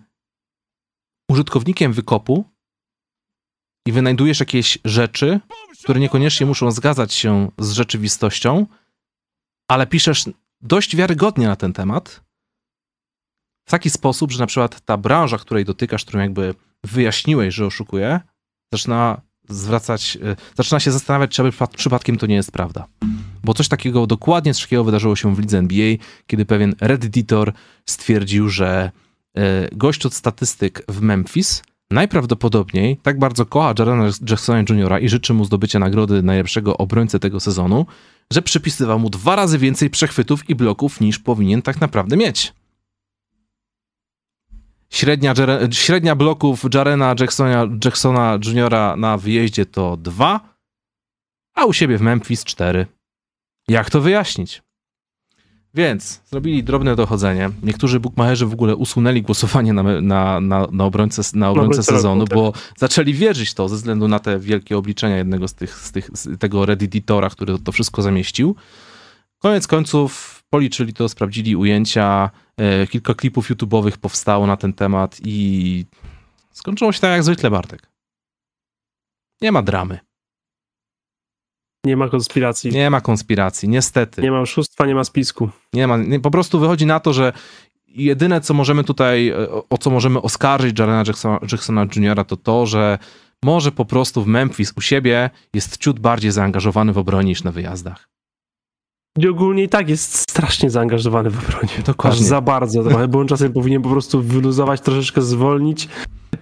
użytkownikiem 1.31 1.93
wykopu 1.93 2.45
i 3.87 3.91
wynajdujesz 3.91 4.39
jakieś 4.39 4.77
rzeczy, 4.85 5.39
które 5.83 5.99
niekoniecznie 5.99 6.45
muszą 6.45 6.71
zgadzać 6.71 7.13
się 7.13 7.51
z 7.59 7.71
rzeczywistością, 7.71 8.67
ale 9.69 9.87
piszesz 9.87 10.25
dość 10.61 10.95
wiarygodnie 10.95 11.47
na 11.47 11.55
ten 11.55 11.73
temat, 11.73 12.23
w 13.67 13.71
taki 13.71 13.89
sposób, 13.89 14.31
że 14.31 14.39
na 14.39 14.47
przykład 14.47 14.81
ta 14.81 14.97
branża, 14.97 15.37
której 15.37 15.65
dotykasz, 15.65 16.05
którą 16.05 16.19
jakby 16.19 16.55
wyjaśniłeś, 16.83 17.55
że 17.55 17.65
oszukuje, 17.65 18.19
zaczyna 18.73 19.21
zwracać, 19.49 20.17
e, 20.23 20.35
zaczyna 20.55 20.79
się 20.79 20.91
zastanawiać, 20.91 21.31
czy 21.31 21.43
przypad- 21.43 21.75
przypadkiem 21.75 22.17
to 22.17 22.25
nie 22.25 22.35
jest 22.35 22.51
prawda. 22.51 22.87
Bo 23.43 23.53
coś 23.53 23.67
takiego, 23.67 24.07
dokładnie 24.07 24.53
coś 24.53 24.63
takiego 24.63 24.83
wydarzyło 24.83 25.15
się 25.15 25.35
w 25.35 25.39
lidze 25.39 25.57
NBA, 25.57 25.95
kiedy 26.27 26.45
pewien 26.45 26.75
redditor 26.81 27.53
stwierdził, 27.85 28.49
że 28.49 28.91
e, 29.37 29.69
gość 29.71 30.05
od 30.05 30.13
statystyk 30.13 30.83
w 30.87 31.01
Memphis 31.01 31.63
najprawdopodobniej 31.91 32.97
tak 33.03 33.19
bardzo 33.19 33.45
kocha 33.45 33.73
Jarena 33.79 34.09
Jacksona 34.29 34.59
Jr. 34.69 35.01
i 35.01 35.09
życzy 35.09 35.33
mu 35.33 35.45
zdobycia 35.45 35.79
nagrody 35.79 36.23
najlepszego 36.23 36.77
obrońcy 36.77 37.19
tego 37.19 37.39
sezonu, 37.39 37.85
że 38.33 38.41
przypisywał 38.41 38.99
mu 38.99 39.09
dwa 39.09 39.35
razy 39.35 39.57
więcej 39.57 39.89
przechwytów 39.89 40.49
i 40.49 40.55
bloków 40.55 41.01
niż 41.01 41.19
powinien 41.19 41.61
tak 41.61 41.81
naprawdę 41.81 42.17
mieć. 42.17 42.53
Średnia, 44.89 45.33
średnia 45.71 46.15
bloków 46.15 46.65
Jarena 46.73 47.15
Jacksona, 47.19 47.67
Jacksona 47.85 48.39
Jr. 48.45 48.97
na 48.97 49.17
wyjeździe 49.17 49.65
to 49.65 49.97
dwa, 49.97 50.39
a 51.55 51.65
u 51.65 51.73
siebie 51.73 51.97
w 51.97 52.01
Memphis 52.01 52.43
cztery. 52.43 52.85
Jak 53.67 53.89
to 53.89 54.01
wyjaśnić? 54.01 54.61
Więc 55.75 56.21
zrobili 56.25 56.63
drobne 56.63 56.95
dochodzenie. 56.95 57.49
Niektórzy 57.63 57.99
bookmacherzy 57.99 58.45
w 58.45 58.53
ogóle 58.53 58.75
usunęli 58.75 59.21
głosowanie 59.21 59.73
na, 59.73 59.83
na, 59.83 60.39
na, 60.39 60.67
na 60.71 60.83
obrońcę, 60.83 61.21
na 61.33 61.49
obrońcę 61.49 61.83
sezonu, 61.83 62.25
tak. 62.27 62.37
bo 62.37 62.53
zaczęli 62.77 63.13
wierzyć 63.13 63.53
to 63.53 63.69
ze 63.69 63.75
względu 63.75 64.07
na 64.07 64.19
te 64.19 64.39
wielkie 64.39 64.77
obliczenia 64.77 65.17
jednego 65.17 65.47
z 65.47 65.53
tych, 65.53 65.75
z 65.75 65.91
tych 65.91 66.09
z 66.13 66.39
tego 66.39 66.65
redditora, 66.65 67.29
który 67.29 67.59
to 67.59 67.71
wszystko 67.71 68.01
zamieścił. 68.01 68.55
Koniec 69.39 69.67
końców 69.67 70.34
policzyli 70.49 70.93
to, 70.93 71.09
sprawdzili 71.09 71.55
ujęcia, 71.55 72.29
e, 72.57 72.87
kilka 72.87 73.13
klipów 73.13 73.49
YouTube'owych 73.49 73.97
powstało 73.97 74.47
na 74.47 74.57
ten 74.57 74.73
temat 74.73 75.17
i 75.23 75.85
skończyło 76.51 76.91
się 76.91 76.99
tak 76.99 77.11
jak 77.11 77.23
zwykle, 77.23 77.51
Bartek. 77.51 77.91
Nie 79.41 79.51
ma 79.51 79.61
dramy, 79.61 79.99
Nie 81.85 81.97
ma 81.97 82.09
konspiracji, 82.09 82.71
nie, 82.71 82.77
nie 82.79 82.89
ma 82.89 83.01
konspiracji, 83.01 83.69
niestety. 83.69 84.31
ma 84.31 84.41
oszustwa, 84.41 84.85
nie 84.85 84.95
ma 84.95 85.03
spisku. 85.03 85.49
Nie 85.73 85.87
ma, 85.87 85.97
nie, 85.97 86.19
po 86.19 86.31
prostu 86.31 86.59
wychodzi 86.59 86.85
na 86.85 86.99
to, 86.99 87.13
że 87.13 87.33
jedyne, 87.87 88.41
co 88.41 88.53
możemy 88.53 88.83
tutaj, 88.83 89.29
e, 89.29 89.49
o, 89.51 89.65
o 89.69 89.77
co 89.77 89.89
możemy 89.89 90.21
oskarżyć 90.21 90.79
Jarena 90.79 91.03
Jacksona, 91.07 91.39
Jacksona 91.51 91.87
Jr., 91.95 92.25
to 92.25 92.37
to, 92.37 92.65
że 92.65 92.99
może 93.43 93.71
po 93.71 93.85
prostu 93.85 94.23
w 94.23 94.27
Memphis 94.27 94.73
u 94.77 94.81
siebie 94.81 95.29
jest 95.53 95.77
ciut 95.77 95.99
bardziej 95.99 96.31
zaangażowany 96.31 96.93
w 96.93 96.97
obronie 96.97 97.27
niż 97.27 97.43
na 97.43 97.51
wyjazdach. 97.51 98.09
Gdzie 99.17 99.29
ogólnie 99.29 99.63
i 99.63 99.69
tak 99.69 99.89
jest 99.89 100.15
strasznie 100.15 100.69
zaangażowany 100.69 101.29
w 101.29 101.39
obronie. 101.39 101.73
Dokładnie. 101.85 102.19
Aż 102.19 102.25
za 102.25 102.41
bardzo 102.41 102.83
trochę, 102.83 103.07
bo 103.07 103.19
on 103.19 103.27
czasem 103.27 103.53
powinien 103.53 103.81
po 103.81 103.89
prostu 103.89 104.21
wyluzować, 104.21 104.81
troszeczkę 104.81 105.21
zwolnić, 105.21 105.87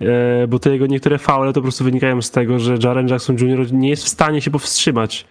e, 0.01 0.47
bo 0.47 0.59
te 0.59 0.69
jego 0.71 0.87
niektóre 0.87 1.17
faule 1.17 1.53
to 1.53 1.59
po 1.59 1.61
prostu 1.61 1.83
wynikają 1.83 2.21
z 2.21 2.31
tego, 2.31 2.59
że 2.59 2.77
Jaren 2.83 3.07
Jackson 3.07 3.35
Jr. 3.35 3.73
nie 3.73 3.89
jest 3.89 4.03
w 4.03 4.09
stanie 4.09 4.41
się 4.41 4.51
powstrzymać. 4.51 5.25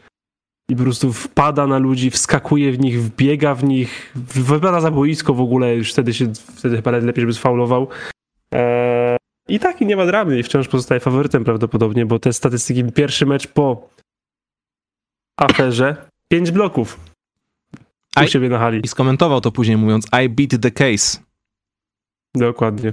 I 0.70 0.76
po 0.76 0.82
prostu 0.82 1.12
wpada 1.12 1.66
na 1.66 1.78
ludzi, 1.78 2.11
wskakuje 2.11 2.72
w 2.72 2.80
nich, 2.80 3.03
wbiega 3.03 3.55
w 3.55 3.64
nich, 3.64 4.12
wypada 4.14 4.80
za 4.80 4.90
boisko 4.90 5.34
w 5.34 5.40
ogóle, 5.40 5.76
już 5.76 5.93
wtedy 5.93 6.14
się, 6.14 6.32
wtedy 6.57 6.76
chyba 6.76 6.90
lepiej, 6.90 7.22
żeby 7.22 7.32
sfaulował. 7.32 7.88
E, 8.55 9.16
I 9.49 9.59
tak 9.59 9.80
i 9.80 9.86
nie 9.86 9.97
ma 9.97 10.07
dramy 10.07 10.38
i 10.38 10.43
wciąż 10.43 10.68
pozostaje 10.68 11.01
faworytem 11.01 11.45
prawdopodobnie, 11.45 12.07
bo 12.07 12.18
te 12.18 12.32
statystyki, 12.32 12.84
pierwszy 12.84 13.26
mecz 13.26 13.47
po 13.47 13.88
aferze, 15.40 15.97
pięć 16.28 16.51
bloków 16.51 17.12
u 18.17 18.21
Aj. 18.21 18.29
siebie 18.29 18.49
na 18.49 18.59
hali. 18.59 18.81
I 18.85 18.89
skomentował 18.89 19.41
to 19.41 19.53
później 19.53 19.77
mówiąc 19.77 20.07
I 20.25 20.29
beat 20.29 20.63
the 20.63 20.71
case. 20.71 21.19
Dokładnie, 22.35 22.93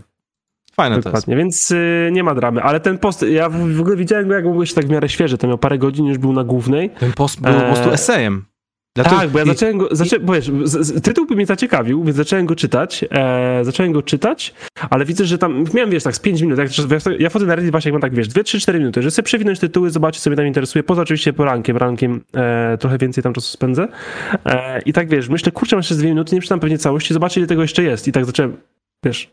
Fajne 0.74 0.96
to 0.96 0.98
jest. 1.00 1.06
dokładnie. 1.08 1.36
Więc 1.36 1.72
y, 1.72 2.10
nie 2.12 2.24
ma 2.24 2.36
dramy, 2.36 2.64
ale 2.64 2.80
ten 2.80 2.98
post, 2.98 3.22
ja 3.30 3.50
w, 3.50 3.74
w 3.76 3.82
ogóle 3.82 3.96
widziałem 3.96 4.28
go, 4.28 4.34
jak 4.34 4.44
był 4.44 4.62
jeszcze 4.62 4.76
tak 4.76 4.86
w 4.86 4.90
miarę 4.90 5.10
świeży, 5.10 5.38
to 5.38 5.48
miał 5.48 5.58
parę 5.58 5.78
godzin, 5.78 6.06
już 6.06 6.18
był 6.18 6.34
na 6.34 6.44
głównej. 6.44 6.90
Ten 6.90 7.14
post 7.14 7.42
był 7.42 7.54
po 7.54 7.60
prostu 7.62 7.88
Eee, 7.88 7.94
esejem. 7.94 8.46
Tak, 9.04 9.30
bo 9.30 9.40
ja 9.40 9.46
i- 9.46 9.48
zacząłem 9.48 9.78
go, 9.78 9.88
zaczę, 9.92 10.20
bo 10.20 10.34
wiesz, 10.34 10.52
tytuł 11.04 11.26
by 11.26 11.36
mnie 11.36 11.46
zaciekawił, 11.46 12.04
więc 12.04 12.18
zacząłem 12.18 12.46
go 12.46 12.56
czytać, 12.56 13.06
e, 13.12 13.60
zacząłem 13.64 13.92
go 13.92 14.02
czytać, 14.02 14.54
ale 14.90 15.06
widzę, 15.06 15.26
że 15.26 15.38
tam, 15.38 15.64
miałem, 15.74 15.90
wiesz, 15.90 16.04
tak 16.04 16.16
z 16.16 16.20
5 16.20 16.42
minut, 16.42 16.60
jak, 16.60 16.70
ja, 17.20 17.30
wchodzę 17.30 17.46
na 17.46 17.56
Reddit 17.56 17.72
właśnie, 17.72 17.90
jak 17.90 17.94
mam 17.94 18.02
tak, 18.02 18.16
wiesz, 18.16 18.28
2, 18.28 18.44
3, 18.44 18.60
4 18.60 18.80
minuty, 18.80 19.02
że 19.02 19.12
sobie 19.12 19.24
przewinąć 19.26 19.60
tytuły, 19.60 19.90
zobaczyć, 19.90 20.22
co 20.22 20.30
mnie 20.30 20.38
tam 20.38 20.48
interesuje, 20.48 20.84
poza 20.84 21.02
oczywiście 21.02 21.34
porankiem, 21.34 21.78
rankiem 21.78 22.22
e, 22.36 22.78
trochę 22.78 22.98
więcej 22.98 23.24
tam 23.24 23.34
czasu 23.34 23.48
spędzę. 23.48 23.88
E, 24.46 24.82
i 24.82 24.94
tak, 24.94 25.10
wiesz, 25.10 25.30
myślę, 25.30 25.52
kurczę, 25.52 25.76
mam 25.76 25.80
jeszcze 25.80 25.96
2 25.96 26.06
minuty, 26.08 26.36
nie 26.36 26.42
przeczytam 26.42 26.60
pewnie 26.60 26.78
całości, 26.78 27.14
zobaczę, 27.14 27.40
ile 27.40 27.48
tego 27.48 27.62
jeszcze 27.62 27.84
jest. 27.84 28.08
I 28.08 28.12
tak 28.12 28.26
zacząłem, 28.26 28.58
wiesz, 29.06 29.32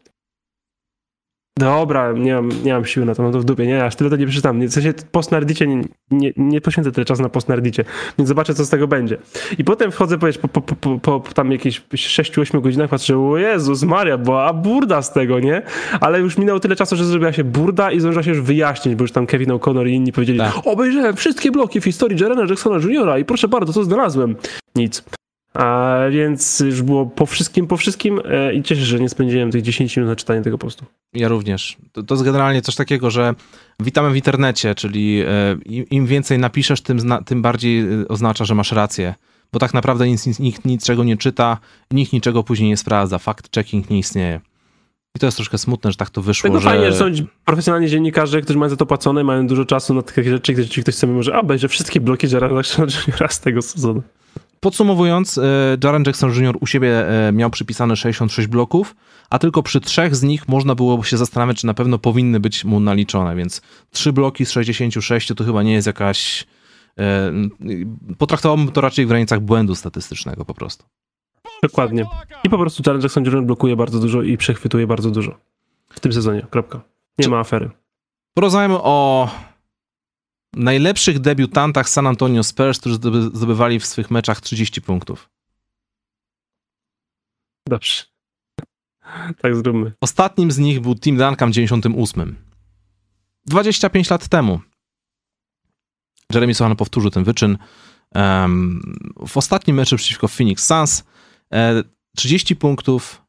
Dobra, 1.59 2.13
nie 2.13 2.35
mam, 2.35 2.49
nie 2.65 2.73
mam 2.73 2.85
siły 2.85 3.07
na 3.07 3.15
to, 3.15 3.23
no 3.23 3.31
to 3.31 3.41
w 3.41 3.45
dupie, 3.45 3.67
nie, 3.67 3.85
aż 3.85 3.97
tyle 3.97 4.11
to 4.11 4.17
nie 4.17 4.27
przeczytam. 4.27 4.67
W 4.67 4.73
sensie 4.73 4.93
post 5.13 5.33
na 5.33 5.41
Reddicie 5.41 5.67
nie, 5.67 5.83
nie, 6.11 6.33
nie 6.37 6.61
poświęcę 6.61 6.93
tyle 6.93 7.05
czasu 7.05 7.23
na 7.23 7.29
post 7.29 7.49
na 7.49 7.57
Reddicie, 7.57 7.85
więc 8.19 8.29
zobaczę, 8.29 8.55
co 8.55 8.65
z 8.65 8.69
tego 8.71 8.89
będzie. 8.89 9.17
I 9.59 9.65
potem 9.65 9.93
wchodzę, 9.93 10.19
powiesz, 10.19 10.39
po, 10.39 10.49
po, 10.49 10.63
po, 10.63 10.99
po, 10.99 11.21
tam 11.35 11.53
jakieś 11.53 11.81
6-8 11.81 12.61
godzinach 12.61 12.91
patrzę, 12.91 13.19
o 13.19 13.37
Jezus 13.37 13.83
Maria, 13.83 14.19
była 14.19 14.53
burda 14.53 15.03
z 15.03 15.13
tego, 15.13 15.41
nie? 15.41 15.63
Ale 16.01 16.21
już 16.21 16.39
minęło 16.39 16.61
tyle 16.61 16.77
czasu, 16.77 16.97
że 16.97 17.05
zrobiła 17.05 17.33
się 17.33 17.45
burda 17.45 17.93
i 17.93 18.01
zdążyła 18.01 18.23
się 18.23 18.31
już 18.31 18.41
wyjaśnić, 18.41 18.95
bo 18.95 19.05
już 19.05 19.13
tam 19.13 19.27
Kevin 19.27 19.51
O'Connor 19.51 19.89
i 19.89 19.93
inni 19.93 20.13
powiedzieli, 20.13 20.39
Tak. 20.39 20.53
obejrzałem 20.65 21.17
wszystkie 21.17 21.51
bloki 21.51 21.81
w 21.81 21.85
historii 21.85 22.19
Jarena 22.23 22.43
Jacksona 22.49 22.77
Jr. 22.77 23.19
i 23.19 23.25
proszę 23.25 23.49
bardzo, 23.49 23.73
co 23.73 23.85
znalazłem? 23.85 24.37
Nic. 24.75 25.05
A 25.57 25.97
więc 26.11 26.61
już 26.61 26.83
było 26.83 27.07
po 27.07 27.27
wszystkim, 27.27 27.67
po 27.67 27.77
wszystkim 27.77 28.21
e, 28.25 28.55
i 28.55 28.63
cieszę 28.63 28.81
się, 28.81 28.87
że 28.87 29.01
nie 29.01 29.09
spędziłem 29.09 29.51
tych 29.51 29.63
10 29.63 29.97
minut 29.97 30.11
na 30.11 30.17
czytanie 30.17 30.43
tego 30.43 30.59
postu. 30.59 30.85
Ja 31.13 31.29
również. 31.29 31.77
To, 31.93 32.03
to 32.03 32.15
jest 32.15 32.25
generalnie 32.25 32.63
coś 32.63 32.75
takiego, 32.75 33.11
że 33.11 33.35
witamy 33.81 34.11
w 34.11 34.17
internecie, 34.17 34.75
czyli 34.75 35.21
e, 35.21 35.57
im, 35.91 36.07
więcej 36.07 36.39
napiszesz, 36.39 36.81
tym, 36.81 36.99
tym 37.27 37.43
bardziej 37.43 37.81
e, 37.81 38.09
oznacza, 38.09 38.45
że 38.45 38.55
masz 38.55 38.73
rację. 38.73 39.15
Bo 39.53 39.59
tak 39.59 39.75
naprawdę 39.75 40.09
nic, 40.09 40.39
nikt 40.39 40.65
niczego 40.65 41.05
nie 41.05 41.17
czyta, 41.17 41.59
nikt 41.91 42.13
niczego 42.13 42.43
później 42.43 42.69
nie 42.69 42.77
sprawdza. 42.77 43.17
Fact-checking 43.17 43.91
nie 43.91 43.99
istnieje. 43.99 44.41
I 45.17 45.19
to 45.19 45.27
jest 45.27 45.37
troszkę 45.37 45.59
smutne, 45.59 45.91
że 45.91 45.97
tak 45.97 46.11
to 46.11 46.23
wyszło, 46.23 46.49
Tego 46.49 46.61
że... 46.61 46.69
fajnie, 46.69 46.93
że 46.93 46.99
są 46.99 47.05
profesjonalni 47.45 47.89
dziennikarze, 47.89 48.43
którzy 48.43 48.59
mają 48.59 48.71
za 48.71 48.77
to 48.77 48.87
płacone, 48.87 49.25
mają 49.25 49.47
dużo 49.47 49.65
czasu 49.65 49.95
na 49.95 50.03
takie 50.03 50.31
rzeczy, 50.31 50.53
gdzie 50.53 50.83
ktoś 50.83 50.95
sobie 50.95 51.13
może, 51.13 51.35
a 51.35 51.41
obejrzę 51.41 51.69
wszystkie 51.69 52.01
bloki 52.01 52.27
Jacksona 52.33 52.87
Jr. 53.07 53.33
z 53.33 53.41
tego 53.41 53.63
sezonu. 53.63 54.03
Podsumowując, 54.61 55.39
e, 55.39 55.43
Jaren 55.85 56.03
Jackson 56.07 56.31
Jr. 56.35 56.57
u 56.61 56.67
siebie 56.67 57.09
e, 57.29 57.33
miał 57.33 57.51
przypisane 57.51 57.97
66 57.97 58.49
bloków, 58.49 58.97
a 59.31 59.39
tylko 59.39 59.63
przy 59.63 59.81
trzech 59.81 60.17
z 60.17 60.23
nich 60.23 60.49
można 60.49 60.75
było 60.75 61.05
się 61.05 61.17
zastanawiać, 61.17 61.57
czy 61.61 61.67
na 61.67 61.75
pewno 61.75 61.99
powinny 61.99 62.41
być 62.41 62.65
mu 62.65 62.81
naliczone, 62.81 63.37
więc 63.37 63.63
trzy 63.91 64.13
bloki 64.13 64.47
z 64.47 64.51
66 64.51 65.33
to 65.37 65.45
chyba 65.45 65.63
nie 65.63 65.73
jest 65.73 65.87
jakaś... 65.87 66.47
e, 66.99 67.33
Potraktowałbym 68.19 68.69
to 68.73 68.81
raczej 68.81 69.05
w 69.05 69.09
granicach 69.09 69.41
błędu 69.41 69.75
statystycznego 69.75 70.45
po 70.45 70.55
prostu. 70.55 70.85
Dokładnie. 71.63 72.05
I 72.45 72.51
po 72.51 72.59
prostu 72.59 72.83
Jaren 72.87 73.03
Jackson 73.03 73.25
Jr. 73.25 73.43
blokuje 73.45 73.77
bardzo 73.77 73.99
dużo 74.01 74.23
i 74.23 74.37
przechwytuje 74.37 74.87
bardzo 74.87 75.11
dużo. 75.11 75.35
W 75.91 76.01
tym 76.01 76.13
sezonie, 76.13 76.47
kropka. 76.51 76.81
Nie 77.19 77.25
Czy- 77.25 77.31
ma 77.31 77.39
afery. 77.39 77.71
Porozmawiamy 78.35 78.75
o 78.83 79.29
najlepszych 80.57 81.19
debiutantach 81.19 81.89
San 81.89 82.07
Antonio 82.07 82.43
Spurs, 82.45 82.79
którzy 82.79 82.97
zdoby- 82.97 83.37
zdobywali 83.37 83.81
w 83.81 83.87
swych 83.87 84.11
meczach 84.11 84.41
30 84.41 84.83
punktów. 84.83 85.31
Dobrze. 87.69 88.05
Tak 89.43 89.57
zróbmy. 89.57 89.93
Ostatnim 90.01 90.51
z 90.51 90.59
nich 90.59 90.81
był 90.81 90.95
Tim 90.95 91.17
Duncan 91.17 91.51
w 91.51 91.55
98. 91.55 92.37
25 93.47 94.11
lat 94.11 94.29
temu. 94.29 94.61
Jeremy 96.33 96.55
Sohan 96.55 96.77
powtórzył 96.77 97.11
ten 97.11 97.25
wyczyn. 97.25 97.59
Em, 98.15 98.81
w 99.27 99.37
ostatnim 99.37 99.77
meczu 99.77 99.97
przeciwko 99.97 100.29
Phoenix 100.29 100.67
Suns 100.67 101.05
e, 101.53 101.83
30 102.17 102.57
punktów, 102.57 103.23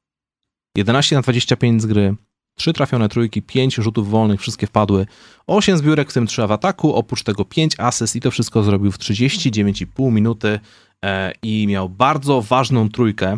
11 0.78 1.16
na 1.16 1.22
25 1.22 1.82
z 1.82 1.86
gry, 1.86 2.16
3 2.58 2.74
trafione 2.74 3.10
trójki, 3.10 3.42
5 3.42 3.76
rzutów 3.76 4.10
wolnych, 4.10 4.42
wszystkie 4.42 4.68
wpadły, 4.68 5.06
8 5.48 5.78
zbiórek, 5.78 6.10
w 6.12 6.14
tym 6.14 6.28
3 6.28 6.48
w 6.48 6.52
ataku, 6.52 6.96
oprócz 6.96 7.24
tego 7.24 7.46
5 7.46 7.80
asyst 7.80 8.16
i 8.16 8.22
to 8.22 8.32
wszystko 8.32 8.64
zrobił 8.64 8.92
w 8.92 8.98
39,5 8.98 10.12
minuty 10.12 10.60
e, 11.06 11.32
i 11.42 11.68
miał 11.68 11.90
bardzo 11.90 12.42
ważną 12.42 12.90
trójkę, 12.90 13.38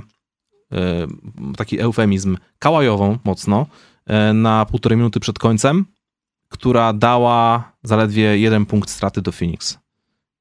e, 0.71 1.07
taki 1.57 1.79
eufemizm, 1.79 2.37
kałajową 2.59 3.17
mocno, 3.23 3.65
e, 4.05 4.33
na 4.33 4.65
półtorej 4.65 4.97
minuty 4.97 5.19
przed 5.19 5.39
końcem, 5.39 5.85
która 6.49 6.93
dała 6.93 7.71
zaledwie 7.83 8.39
jeden 8.39 8.65
punkt 8.65 8.89
straty 8.89 9.21
do 9.21 9.31
Phoenix. 9.31 9.79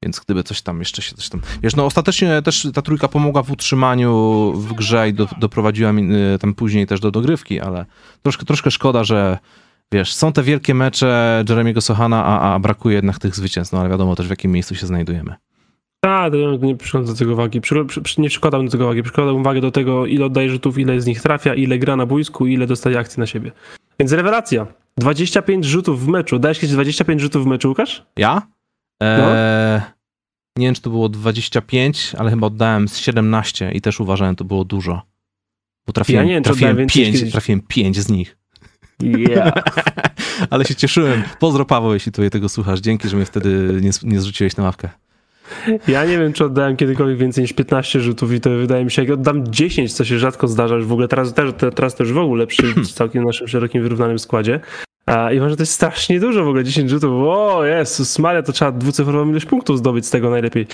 Więc 0.08 0.20
gdyby 0.20 0.42
coś 0.42 0.62
tam 0.62 0.78
jeszcze 0.78 1.02
się 1.02 1.16
coś 1.16 1.28
tam. 1.28 1.40
Wiesz, 1.62 1.76
no 1.76 1.84
ostatecznie 1.84 2.42
też 2.42 2.68
ta 2.74 2.82
trójka 2.82 3.08
pomogła 3.08 3.42
w 3.42 3.50
utrzymaniu 3.50 4.52
w 4.56 4.72
grze 4.72 5.08
i 5.08 5.14
do, 5.14 5.28
doprowadziła 5.38 5.92
mi, 5.92 6.14
y, 6.34 6.38
tam 6.38 6.54
później 6.54 6.86
też 6.86 7.00
do 7.00 7.10
dogrywki, 7.10 7.60
ale 7.60 7.86
troszkę, 8.22 8.44
troszkę 8.46 8.70
szkoda, 8.70 9.04
że 9.04 9.38
wiesz, 9.92 10.14
są 10.14 10.32
te 10.32 10.42
wielkie 10.42 10.74
mecze 10.74 11.44
Jeremiego 11.48 11.80
Sohana, 11.80 12.24
a, 12.24 12.54
a 12.54 12.58
brakuje 12.58 12.94
jednak 12.94 13.18
tych 13.18 13.34
zwycięstw, 13.34 13.72
no 13.72 13.80
ale 13.80 13.88
wiadomo 13.88 14.16
też 14.16 14.26
w 14.26 14.30
jakim 14.30 14.52
miejscu 14.52 14.74
się 14.74 14.86
znajdujemy. 14.86 15.34
Tak, 16.00 16.32
nie 16.60 16.76
przykładam 16.76 17.12
do 17.12 17.18
tego 17.18 17.32
uwagi. 17.32 17.60
Przy, 17.60 17.84
przy, 18.02 18.20
nie 18.20 18.28
przykładam 18.28 18.64
do 18.64 18.72
tego 18.72 18.84
uwagi. 18.84 19.02
Przykładam 19.02 19.36
uwagę 19.36 19.60
do 19.60 19.70
tego, 19.70 20.06
ile 20.06 20.24
oddaje 20.24 20.48
rzutów, 20.50 20.78
ile 20.78 21.00
z 21.00 21.06
nich 21.06 21.22
trafia, 21.22 21.54
ile 21.54 21.78
gra 21.78 21.96
na 21.96 22.06
boisku, 22.06 22.46
ile 22.46 22.66
dostaje 22.66 22.98
akcji 22.98 23.20
na 23.20 23.26
siebie. 23.26 23.52
Więc 24.00 24.12
rewelacja. 24.12 24.66
25 24.96 25.64
rzutów 25.64 26.04
w 26.04 26.08
meczu. 26.08 26.38
Dałeś 26.38 26.58
kiedyś 26.58 26.72
25 26.74 27.20
rzutów 27.20 27.44
w 27.44 27.46
meczu, 27.46 27.68
Łukasz? 27.68 28.06
Ja? 28.16 28.42
Eee, 29.00 29.97
Nie 30.58 30.66
wiem, 30.66 30.74
czy 30.74 30.82
to 30.82 30.90
było 30.90 31.08
25, 31.08 32.12
ale 32.18 32.30
chyba 32.30 32.46
oddałem 32.46 32.88
z 32.88 32.98
17 32.98 33.72
i 33.72 33.80
też 33.80 34.00
uważałem, 34.00 34.36
to 34.36 34.44
było 34.44 34.64
dużo. 34.64 35.02
Bo 35.86 35.92
trafiłem, 35.92 36.22
Ja 36.22 36.28
nie 36.28 36.34
wiem, 36.34 36.42
trafiłem, 36.42 36.76
pięć, 36.76 36.92
kiedyś. 36.92 37.32
trafiłem 37.32 37.60
pięć 37.68 37.98
z 37.98 38.08
nich. 38.08 38.36
Yeah. 39.02 39.52
Ale 40.50 40.64
się 40.64 40.74
cieszyłem. 40.74 41.22
Pozdro 41.38 41.64
Paweł, 41.64 41.94
jeśli 41.94 42.12
tutaj 42.12 42.30
tego 42.30 42.48
słuchasz. 42.48 42.80
Dzięki, 42.80 43.08
że 43.08 43.16
mnie 43.16 43.26
wtedy 43.26 43.80
nie, 43.82 43.90
nie 44.02 44.20
zrzuciłeś 44.20 44.56
na 44.56 44.64
ławkę. 44.64 44.88
Ja 45.88 46.04
nie 46.04 46.18
wiem, 46.18 46.32
czy 46.32 46.44
oddałem 46.44 46.76
kiedykolwiek 46.76 47.18
więcej 47.18 47.42
niż 47.42 47.52
15 47.52 48.00
rzutów 48.00 48.32
i 48.32 48.40
to 48.40 48.50
wydaje 48.50 48.84
mi 48.84 48.90
się, 48.90 49.02
jak 49.02 49.10
oddam 49.10 49.52
10, 49.52 49.92
co 49.92 50.04
się 50.04 50.18
rzadko 50.18 50.48
zdarza, 50.48 50.74
już 50.74 50.86
w 50.86 50.92
ogóle 50.92 51.08
teraz, 51.08 51.34
teraz, 51.34 51.54
teraz 51.74 51.98
już 51.98 52.12
w 52.12 52.18
ogóle 52.18 52.46
przy 52.46 52.74
całkiem 52.94 53.24
naszym 53.24 53.48
szerokim, 53.48 53.82
wyrównanym 53.82 54.18
składzie. 54.18 54.60
I 55.32 55.38
uważam, 55.38 55.56
to 55.56 55.62
jest 55.62 55.72
strasznie 55.72 56.20
dużo 56.20 56.44
w 56.44 56.48
ogóle, 56.48 56.64
10 56.64 56.90
rzutów. 56.90 57.10
O, 57.12 57.64
Jezus 57.64 58.18
Maria, 58.18 58.42
to 58.42 58.52
trzeba 58.52 58.72
dwucyfrową 58.72 59.30
ilość 59.30 59.46
punktów 59.46 59.78
zdobyć 59.78 60.06
z 60.06 60.10
tego 60.10 60.30
najlepiej. 60.30 60.66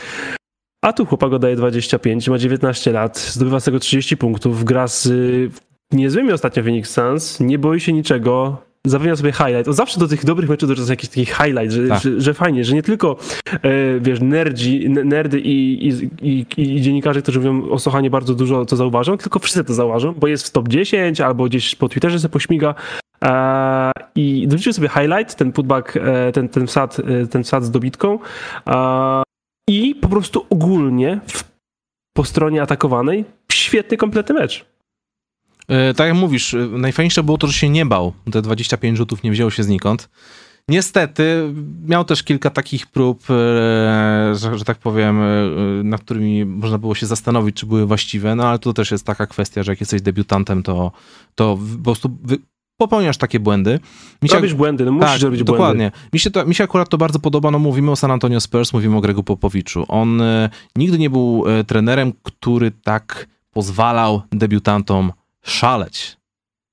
A 0.85 0.93
tu 0.93 1.07
chłopak 1.07 1.32
oddaje 1.32 1.57
25, 1.57 2.28
ma 2.28 2.39
19 2.39 2.93
lat, 2.93 3.18
zdobywa 3.18 3.61
z 3.61 3.64
tego 3.64 3.78
30 3.78 4.16
punktów, 4.16 4.64
gra 4.64 4.89
z 4.89 5.07
y, 5.07 5.51
niezłymi 5.93 6.32
ostatnio 6.32 6.62
Phoenix 6.62 6.91
Suns, 6.91 7.41
nie 7.41 7.59
boi 7.59 7.80
się 7.80 7.93
niczego, 7.93 8.62
zapewnia 8.87 9.16
sobie 9.16 9.32
highlight. 9.32 9.68
On 9.68 9.74
zawsze 9.74 10.01
do 10.01 10.09
tych 10.09 10.24
dobrych 10.24 10.51
meczów 10.51 10.68
dorzuca 10.68 10.93
jakiś 10.93 11.09
taki 11.09 11.26
highlight, 11.26 11.72
że, 11.72 11.89
Tak. 11.89 12.03
że, 12.03 12.20
że 12.20 12.35
fajnie, 12.35 12.64
że 12.64 12.74
nie 12.74 12.82
tylko 12.82 13.16
e, 13.53 14.01
wiesz, 14.01 14.20
nerdzi, 14.20 14.91
nerdy 14.91 15.41
i, 15.41 15.89
i, 15.89 16.09
i, 16.22 16.47
i 16.57 16.80
dziennikarze, 16.80 17.22
którzy 17.22 17.41
mówią 17.41 17.70
o 17.70 17.78
Sochanie 17.78 18.11
bardzo 18.11 18.35
dużo, 18.35 18.64
to 18.64 18.76
zauważą, 18.76 19.18
tylko 19.18 19.39
wszyscy 19.39 19.64
to 19.64 19.74
zauważą, 19.74 20.12
bo 20.12 20.26
jest 20.26 20.47
w 20.47 20.51
top 20.51 20.68
10 20.68 21.20
albo 21.20 21.45
gdzieś 21.45 21.74
po 21.74 21.89
Twitterze 21.89 22.18
sobie 22.18 22.32
pośmiga 22.32 22.74
e, 23.24 23.93
i 24.14 24.49
dorzucił 24.49 24.72
sobie 24.72 24.89
highlight, 24.89 25.35
ten 25.35 25.53
putback, 25.53 25.97
e, 25.97 26.32
ten, 26.32 26.49
ten, 26.49 26.66
wsad, 26.66 26.99
e, 26.99 27.26
ten 27.26 27.45
wsad 27.45 27.64
z 27.64 27.70
dobitką 27.70 28.18
e, 28.66 29.22
i 29.68 29.95
po 29.95 30.09
prostu 30.09 30.47
ogólnie 30.51 31.20
w, 31.26 31.45
po 32.16 32.24
stronie 32.24 32.62
atakowanej 32.62 33.24
świetny, 33.53 33.97
kompletny 33.97 34.35
mecz. 34.35 34.74
E, 35.69 35.95
tak 35.95 36.07
jak 36.09 36.17
mówisz, 36.17 36.55
e, 36.55 36.59
najfajniejsze 36.59 37.23
było 37.23 37.39
to, 37.39 37.47
że 37.47 37.53
się 37.53 37.69
nie 37.69 37.87
bał. 37.87 38.12
Te 38.33 38.43
25 38.43 38.99
rzutów 38.99 39.23
nie 39.23 39.31
wzięło 39.31 39.51
się 39.51 39.62
znikąd. 39.62 40.09
Niestety, 40.69 41.55
miał 41.87 42.05
też 42.05 42.23
kilka 42.23 42.51
takich 42.51 42.87
prób, 42.87 43.23
e, 43.23 43.35
że, 44.35 44.59
że, 44.59 44.65
tak 44.65 44.79
powiem, 44.79 45.21
nad 45.85 46.01
którymi 46.01 46.45
można 46.45 46.79
było 46.79 46.95
się 46.95 47.07
zastanowić, 47.07 47.57
czy 47.57 47.67
były 47.67 47.87
właściwe, 47.87 48.35
no 48.35 48.49
ale 48.49 48.59
to 48.59 48.73
też 48.73 48.91
jest 48.91 49.07
taka 49.07 49.27
kwestia, 49.27 49.62
że 49.62 49.73
jak 49.73 49.81
jesteś 49.81 50.03
debiutantem, 50.03 50.62
to, 50.62 50.93
to 51.35 51.59
po 51.77 51.85
prostu 51.85 52.11
popełniasz 52.77 53.17
takie 53.17 53.41
błędy. 53.41 53.81
Mi 54.23 54.29
się, 54.29 54.35
robisz 54.35 54.55
błędy, 54.55 54.85
no 54.85 54.93
musisz 54.93 55.12
tak, 55.12 55.23
robić 55.23 55.43
błędy. 55.43 55.53
Dokładnie. 55.53 55.93
Mi 56.12 56.19
się, 56.19 56.31
to, 56.31 56.47
mi 56.47 56.55
się 56.55 56.65
akurat 56.65 56.89
to 56.89 56.99
bardzo 56.99 57.19
podoba, 57.19 57.51
no 57.51 57.59
mówimy 57.59 57.91
o 57.91 57.97
San 57.97 58.11
Antonio 58.11 58.41
Spurs, 58.41 58.73
mówimy 58.73 58.97
o 58.97 59.01
Gregu 59.01 59.23
Popowiczu. 59.23 59.85
On 59.89 60.21
e, 60.21 60.51
nigdy 60.77 60.99
nie 60.99 61.11
był 61.11 61.45
e, 61.47 61.65
trenerem, 61.65 62.12
który 62.23 62.71
tak 62.71 63.27
pozwalał 63.51 64.23
debiutantom 64.33 65.12
szaleć. 65.45 66.17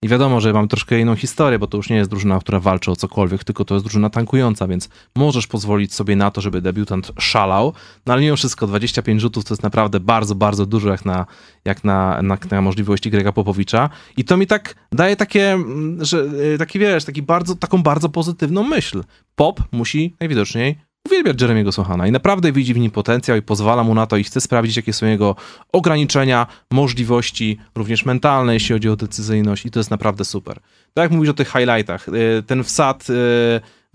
I 0.03 0.07
wiadomo, 0.07 0.41
że 0.41 0.53
mam 0.53 0.67
troszkę 0.67 0.99
inną 0.99 1.15
historię, 1.15 1.59
bo 1.59 1.67
to 1.67 1.77
już 1.77 1.89
nie 1.89 1.95
jest 1.95 2.09
drużyna, 2.09 2.39
która 2.39 2.59
walczy 2.59 2.91
o 2.91 2.95
cokolwiek, 2.95 3.43
tylko 3.43 3.65
to 3.65 3.75
jest 3.75 3.85
drużyna 3.85 4.09
tankująca, 4.09 4.67
więc 4.67 4.89
możesz 5.15 5.47
pozwolić 5.47 5.93
sobie 5.93 6.15
na 6.15 6.31
to, 6.31 6.41
żeby 6.41 6.61
debiutant 6.61 7.11
szalał, 7.19 7.73
no 8.05 8.13
ale 8.13 8.21
mimo 8.21 8.35
wszystko 8.35 8.67
25 8.67 9.21
rzutów 9.21 9.45
to 9.45 9.53
jest 9.53 9.63
naprawdę 9.63 9.99
bardzo, 9.99 10.35
bardzo 10.35 10.65
dużo 10.65 10.89
jak 10.89 11.05
na, 11.05 11.25
jak 11.65 11.83
na, 11.83 12.21
na, 12.21 12.37
na 12.51 12.61
możliwości 12.61 13.11
Grega 13.11 13.31
Popowicza 13.31 13.89
i 14.17 14.23
to 14.23 14.37
mi 14.37 14.47
tak 14.47 14.75
daje 14.91 15.15
takie, 15.15 15.51
mm, 15.51 16.05
że 16.05 16.17
y, 16.53 16.57
taki 16.57 16.79
wiesz, 16.79 17.05
taki 17.05 17.21
bardzo, 17.21 17.55
taką 17.55 17.83
bardzo 17.83 18.09
pozytywną 18.09 18.63
myśl. 18.63 19.03
Pop 19.35 19.63
musi 19.71 20.15
najwidoczniej 20.19 20.90
uwielbia 21.07 21.33
Jeremiego 21.41 21.71
Sohana 21.71 22.07
i 22.07 22.11
naprawdę 22.11 22.51
widzi 22.51 22.73
w 22.73 22.77
nim 22.77 22.91
potencjał 22.91 23.37
i 23.37 23.41
pozwala 23.41 23.83
mu 23.83 23.95
na 23.95 24.07
to 24.07 24.17
i 24.17 24.23
chce 24.23 24.41
sprawdzić, 24.41 24.77
jakie 24.77 24.93
są 24.93 25.05
jego 25.05 25.35
ograniczenia, 25.71 26.47
możliwości, 26.71 27.57
również 27.75 28.05
mentalne, 28.05 28.53
jeśli 28.53 28.73
chodzi 28.73 28.89
o 28.89 28.95
decyzyjność 28.95 29.65
i 29.65 29.71
to 29.71 29.79
jest 29.79 29.91
naprawdę 29.91 30.25
super. 30.25 30.59
Tak 30.93 31.03
jak 31.03 31.11
mówisz 31.11 31.29
o 31.29 31.33
tych 31.33 31.51
highlightach, 31.51 32.09
y, 32.09 32.43
ten 32.47 32.63
wsad 32.63 33.09
y, 33.09 33.13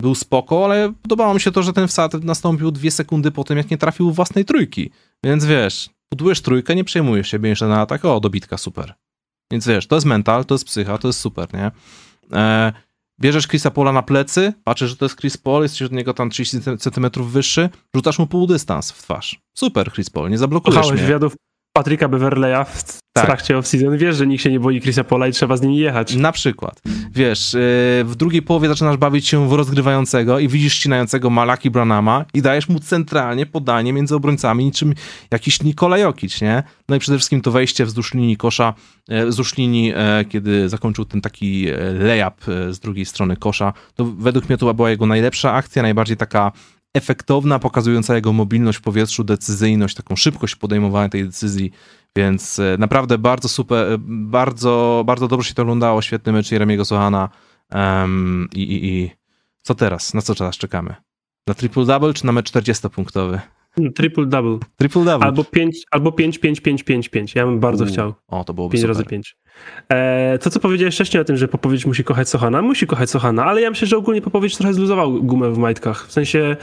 był 0.01 0.15
spoko, 0.15 0.65
ale 0.65 0.93
podobało 1.01 1.33
mi 1.33 1.39
się 1.39 1.51
to, 1.51 1.63
że 1.63 1.73
ten 1.73 1.87
wsad 1.87 2.13
nastąpił 2.13 2.71
dwie 2.71 2.91
sekundy 2.91 3.31
po 3.31 3.43
tym, 3.43 3.57
jak 3.57 3.71
nie 3.71 3.77
trafił 3.77 4.11
własnej 4.11 4.45
trójki. 4.45 4.91
Więc 5.23 5.45
wiesz, 5.45 5.89
budujesz 6.13 6.41
trójkę, 6.41 6.75
nie 6.75 6.83
przejmujesz 6.83 7.31
się, 7.31 7.39
bierzesz 7.39 7.69
na 7.69 7.81
atak, 7.81 8.05
o, 8.05 8.19
dobitka, 8.19 8.57
super. 8.57 8.93
Więc 9.51 9.67
wiesz, 9.67 9.87
to 9.87 9.95
jest 9.95 10.05
mental, 10.05 10.45
to 10.45 10.55
jest 10.55 10.65
psycha, 10.65 10.97
to 10.97 11.07
jest 11.07 11.19
super, 11.19 11.47
nie? 11.53 11.71
Bierzesz 13.21 13.47
Chrisa 13.47 13.71
Pola 13.71 13.91
na 13.91 14.03
plecy, 14.03 14.53
patrzysz, 14.63 14.89
że 14.89 14.95
to 14.95 15.05
jest 15.05 15.19
Chris 15.19 15.37
Paul, 15.37 15.63
jesteś 15.63 15.81
od 15.81 15.91
niego 15.91 16.13
tam 16.13 16.29
30 16.29 16.57
cm 16.79 17.05
wyższy, 17.17 17.69
rzucasz 17.95 18.19
mu 18.19 18.27
pół 18.27 18.47
dystans 18.47 18.91
w 18.91 19.03
twarz. 19.03 19.39
Super, 19.57 19.91
Chris 19.91 20.09
Paul, 20.09 20.29
nie 20.29 20.37
zablokujesz 20.37 20.75
Słuchałeś 20.75 20.99
mnie. 20.99 21.07
wywiadów 21.07 21.35
Patryka 21.77 22.07
Beverleya 22.07 22.65
w 22.65 23.01
tak. 23.13 23.25
trakcie 23.25 23.57
off-season. 23.57 23.97
Wiesz, 23.97 24.15
że 24.15 24.27
nikt 24.27 24.43
się 24.43 24.51
nie 24.51 24.59
boi 24.59 24.81
Chrisa 24.81 25.03
Pola 25.03 25.27
i 25.27 25.31
trzeba 25.31 25.57
z 25.57 25.61
nimi 25.61 25.77
jechać. 25.77 26.15
Na 26.15 26.31
przykład. 26.31 26.81
Wiesz, 27.11 27.53
y, 27.53 27.57
w 28.05 28.15
drugiej 28.15 28.41
połowie 28.41 28.67
zaczynasz 28.67 28.97
bawić 28.97 29.27
się 29.27 29.49
w 29.49 29.53
rozgrywającego 29.53 30.39
i 30.39 30.47
widzisz 30.47 30.73
ścinającego 30.73 31.29
Malaki 31.29 31.69
Branama 31.71 32.25
i 32.33 32.41
dajesz 32.41 32.69
mu 32.69 32.79
centralnie 32.79 33.45
podanie 33.45 33.93
między 33.93 34.15
obrońcami 34.15 34.65
niczym 34.65 34.93
jakiś 35.31 35.63
Nikola 35.63 35.97
Jokic, 35.97 36.41
nie? 36.41 36.63
No 36.89 36.95
i 36.95 36.99
przede 36.99 37.17
wszystkim 37.17 37.41
to 37.41 37.51
wejście 37.51 37.85
wzdłuż 37.85 38.13
linii 38.13 38.37
kosza, 38.37 38.73
e, 39.09 39.25
wzdłuż 39.25 39.57
linii, 39.57 39.93
e, 39.95 40.25
kiedy 40.29 40.69
zakończył 40.69 41.05
ten 41.05 41.21
taki 41.21 41.67
e, 41.69 41.93
layup 41.93 42.45
z 42.69 42.79
drugiej 42.79 43.05
strony 43.05 43.37
kosza, 43.37 43.73
to 43.95 44.05
według 44.05 44.49
mnie 44.49 44.57
to 44.57 44.73
była 44.73 44.89
jego 44.89 45.05
najlepsza 45.05 45.53
akcja, 45.53 45.81
najbardziej 45.81 46.17
taka 46.17 46.51
efektowna, 46.97 47.59
pokazująca 47.59 48.15
jego 48.15 48.33
mobilność 48.33 48.77
w 48.77 48.81
powietrzu, 48.81 49.23
decyzyjność, 49.23 49.95
taką 49.95 50.15
szybkość 50.15 50.55
podejmowania 50.55 51.09
tej 51.09 51.25
decyzji, 51.25 51.71
więc 52.15 52.59
e, 52.59 52.75
naprawdę 52.79 53.17
bardzo 53.17 53.49
super, 53.49 53.93
e, 53.93 53.97
bardzo, 54.07 55.03
bardzo 55.05 55.27
dobrze 55.27 55.49
się 55.49 55.55
to 55.55 55.61
oglądało, 55.61 56.01
świetny 56.01 56.31
mecz 56.31 56.51
Jeremiego 56.51 56.85
Sohana 56.85 57.29
um, 57.73 58.47
i, 58.55 58.61
i, 58.61 58.87
i 58.87 59.11
co 59.61 59.75
teraz? 59.75 60.13
Na 60.13 60.21
co 60.21 60.35
teraz 60.35 60.57
czekamy? 60.57 60.95
Na 61.47 61.53
triple-double 61.53 62.13
czy 62.13 62.25
na 62.25 62.31
mecz 62.31 62.51
40-punktowy? 62.51 63.39
Triple 63.95 64.25
double. 64.25 64.59
Triple 64.77 65.05
double. 65.05 65.27
Albo 65.27 65.43
5, 65.43 65.83
albo 65.91 66.11
5, 66.11 66.39
5, 66.39 66.61
5, 66.61 66.83
5, 66.83 67.09
5. 67.09 67.35
Ja 67.35 67.45
bym 67.45 67.59
bardzo 67.59 67.83
U, 67.83 67.87
chciał. 67.87 68.13
O, 68.27 68.43
to 68.43 68.53
byłoby 68.53 68.73
5 68.73 68.81
super. 68.81 68.95
razy 68.95 69.05
5. 69.05 69.37
E, 69.89 70.37
to, 70.37 70.49
co 70.49 70.59
powiedziałeś 70.59 70.95
wcześniej 70.95 71.21
o 71.21 71.23
tym, 71.23 71.37
że 71.37 71.47
Popowicz 71.47 71.85
musi 71.85 72.03
kochać 72.03 72.29
Sohana, 72.29 72.61
musi 72.61 72.87
kochać 72.87 73.09
Sohana, 73.09 73.45
ale 73.45 73.61
ja 73.61 73.69
myślę, 73.69 73.87
że 73.87 73.97
ogólnie 73.97 74.21
Popowicz 74.21 74.57
trochę 74.57 74.73
zluzował 74.73 75.23
gumę 75.23 75.51
w 75.51 75.57
majtkach. 75.57 76.07
W 76.07 76.11
sensie 76.11 76.57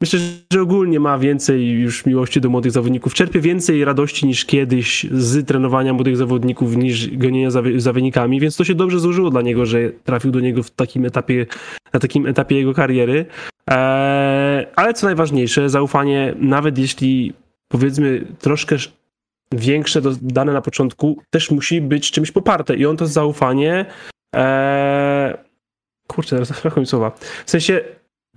Myślę, 0.00 0.20
że 0.52 0.62
ogólnie 0.62 1.00
ma 1.00 1.18
więcej 1.18 1.70
już 1.70 2.06
miłości 2.06 2.40
do 2.40 2.48
młodych 2.48 2.72
zawodników. 2.72 3.14
Czerpie 3.14 3.40
więcej 3.40 3.84
radości 3.84 4.26
niż 4.26 4.44
kiedyś 4.44 5.06
z 5.10 5.46
trenowania 5.46 5.92
młodych 5.92 6.16
zawodników, 6.16 6.76
niż 6.76 7.16
gonienia 7.16 7.50
za, 7.50 7.62
za 7.76 7.92
wynikami, 7.92 8.40
więc 8.40 8.56
to 8.56 8.64
się 8.64 8.74
dobrze 8.74 9.00
złożyło 9.00 9.30
dla 9.30 9.42
niego, 9.42 9.66
że 9.66 9.90
trafił 10.04 10.30
do 10.30 10.40
niego 10.40 10.62
w 10.62 10.70
takim 10.70 11.04
etapie, 11.04 11.46
na 11.92 12.00
takim 12.00 12.26
etapie 12.26 12.56
jego 12.56 12.74
kariery. 12.74 13.26
Eee, 13.66 14.66
ale 14.76 14.94
co 14.94 15.06
najważniejsze, 15.06 15.68
zaufanie, 15.68 16.34
nawet 16.38 16.78
jeśli 16.78 17.32
powiedzmy 17.68 18.26
troszkę 18.38 18.76
większe 19.52 20.00
dane 20.22 20.52
na 20.52 20.60
początku, 20.60 21.22
też 21.30 21.50
musi 21.50 21.80
być 21.80 22.10
czymś 22.10 22.30
poparte 22.30 22.76
i 22.76 22.86
on 22.86 22.96
to 22.96 23.06
zaufanie 23.06 23.86
eee, 24.34 25.34
kurczę, 26.06 26.36
teraz 26.36 26.48
zabrakło 26.54 26.86
słowa. 26.86 27.10
W 27.46 27.50
sensie 27.50 27.80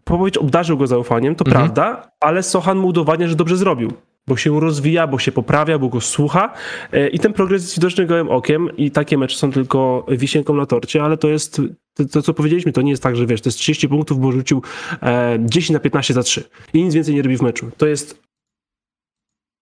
Popowicz 0.08 0.38
obdarzył 0.38 0.78
go 0.78 0.88
zaufaniem, 0.88 1.36
to 1.36 1.46
mhm. 1.46 1.64
prawda, 1.64 2.12
ale 2.20 2.44
Sochan 2.44 2.78
mu 2.78 2.88
udowadnia, 2.88 3.28
że 3.28 3.36
dobrze 3.36 3.58
zrobił. 3.58 3.94
Bo 4.28 4.38
się 4.38 4.60
rozwija, 4.60 5.08
bo 5.08 5.20
się 5.20 5.32
poprawia, 5.32 5.80
bo 5.80 5.90
go 5.90 6.02
słucha 6.02 6.54
e, 6.92 7.08
i 7.08 7.20
ten 7.20 7.34
progres 7.34 7.62
jest 7.62 7.76
widoczny 7.76 8.06
gołym 8.06 8.30
okiem 8.30 8.78
i 8.78 8.92
takie 8.92 9.18
mecze 9.18 9.38
są 9.38 9.52
tylko 9.52 10.06
wisienką 10.10 10.56
na 10.56 10.66
torcie, 10.66 11.04
ale 11.04 11.18
to 11.18 11.28
jest, 11.28 11.62
to, 11.94 12.06
to, 12.06 12.22
co 12.22 12.34
powiedzieliśmy, 12.34 12.72
to 12.72 12.82
nie 12.82 12.92
jest 12.92 13.04
tak, 13.04 13.16
że 13.16 13.26
wiesz, 13.26 13.42
to 13.42 13.50
jest 13.50 13.58
30 13.58 13.90
punktów, 13.90 14.20
bo 14.20 14.32
rzucił 14.32 14.62
e, 15.02 15.38
10 15.42 15.70
na 15.70 15.80
15 15.80 16.14
za 16.14 16.24
3 16.24 16.44
i 16.74 16.84
nic 16.84 16.94
więcej 16.94 17.16
nie 17.16 17.22
robi 17.22 17.38
w 17.38 17.42
meczu. 17.42 17.72
To 17.78 17.88
jest 17.88 18.14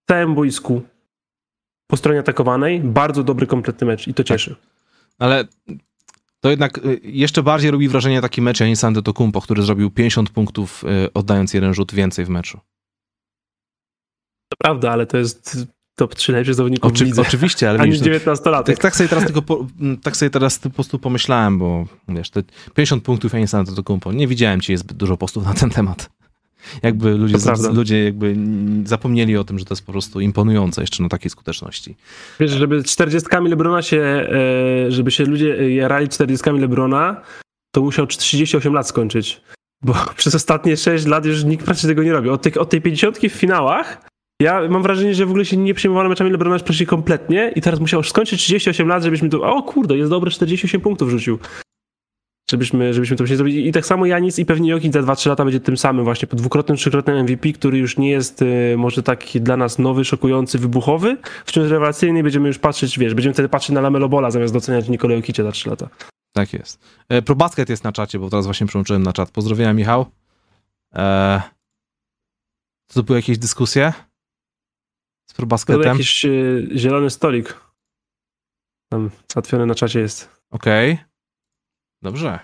w 0.03 0.07
całym 0.07 0.35
boisku 0.35 0.81
po 1.87 1.97
stronie 1.97 2.19
atakowanej 2.19 2.79
bardzo 2.79 3.23
dobry, 3.23 3.47
kompletny 3.47 3.87
mecz 3.87 4.07
i 4.07 4.13
to 4.13 4.23
cieszy. 4.23 4.55
Ale 5.19 5.45
to 6.45 6.49
jednak 6.49 6.77
y, 6.77 6.99
jeszcze 7.03 7.43
bardziej 7.43 7.71
robi 7.71 7.87
wrażenie 7.87 8.21
taki 8.21 8.41
mecz 8.41 8.59
Janis 8.59 8.83
Antetokounmpo, 8.83 9.41
który 9.41 9.63
zrobił 9.63 9.91
50 9.91 10.29
punktów 10.29 10.83
y, 10.83 11.13
oddając 11.13 11.53
jeden 11.53 11.73
rzut 11.73 11.93
więcej 11.93 12.25
w 12.25 12.29
meczu. 12.29 12.59
To 14.49 14.57
prawda, 14.57 14.91
ale 14.91 15.05
to 15.05 15.17
jest 15.17 15.67
top 15.95 16.15
3 16.15 16.31
najlepszych 16.31 16.55
zawodników 16.55 16.91
Oczy, 16.91 17.05
w 17.05 17.19
Oczywiście, 17.19 17.69
ale... 17.69 17.79
Ani 17.83 18.01
19 18.01 18.49
lat. 18.49 18.65
Tak, 18.65 18.77
tak, 18.77 18.95
sobie 18.95 19.09
teraz 19.09 19.25
tylko 19.25 19.41
po, 19.41 19.67
tak 20.03 20.17
sobie 20.17 20.29
teraz 20.29 20.59
po 20.59 20.69
prostu 20.69 20.99
pomyślałem, 20.99 21.59
bo 21.59 21.85
wiesz, 22.07 22.29
te 22.29 22.43
50 22.73 23.03
punktów 23.03 23.33
Janis 23.33 23.53
Antetokounmpo, 23.53 24.13
nie 24.13 24.27
widziałem 24.27 24.61
ci 24.61 24.77
zbyt 24.77 24.97
dużo 24.97 25.17
postów 25.17 25.45
na 25.45 25.53
ten 25.53 25.69
temat. 25.69 26.09
Jakby 26.83 27.15
ludzie, 27.15 27.37
ludzie 27.73 28.03
jakby 28.03 28.35
zapomnieli 28.85 29.37
o 29.37 29.43
tym, 29.43 29.59
że 29.59 29.65
to 29.65 29.73
jest 29.73 29.85
po 29.85 29.91
prostu 29.91 30.19
imponujące 30.19 30.81
jeszcze 30.81 31.03
na 31.03 31.09
takiej 31.09 31.29
skuteczności. 31.29 31.95
Wiesz, 32.39 32.51
żeby 32.51 32.83
40 32.83 33.29
Lebrona 33.41 33.81
się, 33.81 34.01
e, 34.01 34.91
żeby 34.91 35.11
się 35.11 35.23
ludzie 35.23 35.75
jarali 35.75 36.09
40 36.09 36.49
Lebrona, 36.49 37.21
to 37.75 37.81
musiał 37.81 38.07
38 38.07 38.73
lat 38.73 38.87
skończyć. 38.87 39.41
Bo 39.83 39.93
przez 40.17 40.35
ostatnie 40.35 40.77
6 40.77 41.05
lat 41.05 41.25
już 41.25 41.43
nikt 41.43 41.65
praktycznie 41.65 41.89
tego 41.89 42.03
nie 42.03 42.13
robi. 42.13 42.29
Od, 42.29 42.41
tej, 42.41 42.57
od 42.57 42.69
tej 42.69 42.81
50 42.81 43.17
w 43.17 43.29
finałach 43.29 44.01
ja 44.41 44.67
mam 44.69 44.83
wrażenie, 44.83 45.15
że 45.15 45.25
w 45.25 45.29
ogóle 45.29 45.45
się 45.45 45.57
nie 45.57 45.73
przejmowano 45.73 46.09
meczami 46.09 46.31
Lebrona 46.31 46.55
praktycznie 46.55 46.85
kompletnie 46.85 47.51
i 47.55 47.61
teraz 47.61 47.79
musiał 47.79 48.03
skończyć 48.03 48.41
38 48.41 48.87
lat, 48.87 49.03
żebyśmy 49.03 49.29
to, 49.29 49.41
o 49.41 49.63
kurde, 49.63 49.97
jest 49.97 50.09
dobre 50.09 50.31
48 50.31 50.81
punktów 50.81 51.09
rzucił 51.09 51.39
żebyśmy, 52.51 52.93
żebyśmy 52.93 53.17
to 53.17 53.23
właśnie 53.23 53.37
zrobili. 53.37 53.67
I 53.67 53.71
tak 53.71 53.85
samo 53.85 54.05
Janis 54.05 54.39
i 54.39 54.45
pewnie 54.45 54.69
Jokic 54.69 54.93
za 54.93 55.01
2-3 55.01 55.29
lata 55.29 55.43
będzie 55.43 55.59
tym 55.59 55.77
samym 55.77 56.05
właśnie 56.05 56.27
po 56.27 56.35
dwukrotnym, 56.35 56.77
trzykrotnym 56.77 57.17
MVP, 57.23 57.53
który 57.53 57.77
już 57.77 57.97
nie 57.97 58.09
jest 58.09 58.41
y, 58.41 58.75
może 58.77 59.03
taki 59.03 59.41
dla 59.41 59.57
nas 59.57 59.79
nowy, 59.79 60.05
szokujący, 60.05 60.59
wybuchowy, 60.59 61.17
w 61.45 61.51
czymś 61.51 61.69
rewelacyjny 61.69 62.23
będziemy 62.23 62.47
już 62.47 62.59
patrzeć, 62.59 62.99
wiesz, 62.99 63.13
będziemy 63.13 63.33
wtedy 63.33 63.49
patrzeć 63.49 63.71
na 63.71 63.81
Lamelo 63.81 64.09
Bola 64.09 64.31
zamiast 64.31 64.53
doceniać 64.53 64.89
Nikolę 64.89 65.15
Jokicia 65.15 65.43
za 65.43 65.51
3 65.51 65.69
lata. 65.69 65.89
Tak 66.33 66.53
jest. 66.53 66.79
E, 67.09 67.21
ProBasket 67.21 67.69
jest 67.69 67.83
na 67.83 67.91
czacie, 67.91 68.19
bo 68.19 68.29
teraz 68.29 68.45
właśnie 68.45 68.67
przyłączyłem 68.67 69.03
na 69.03 69.13
czat. 69.13 69.31
Pozdrowienia 69.31 69.73
Michał. 69.73 70.05
E, 70.95 71.41
to 72.93 73.03
były 73.03 73.19
jakieś 73.19 73.37
dyskusje 73.37 73.93
z 75.29 75.33
ProBasketem? 75.33 75.83
To 75.83 75.87
jakiś 75.87 76.25
y, 76.25 76.69
zielony 76.75 77.09
stolik. 77.09 77.59
Tam 78.89 79.09
zatwiony 79.33 79.65
na 79.65 79.75
czacie 79.75 79.99
jest. 79.99 80.29
Okej. 80.51 80.93
Okay. 80.93 81.14
Dobrze. 82.05 82.39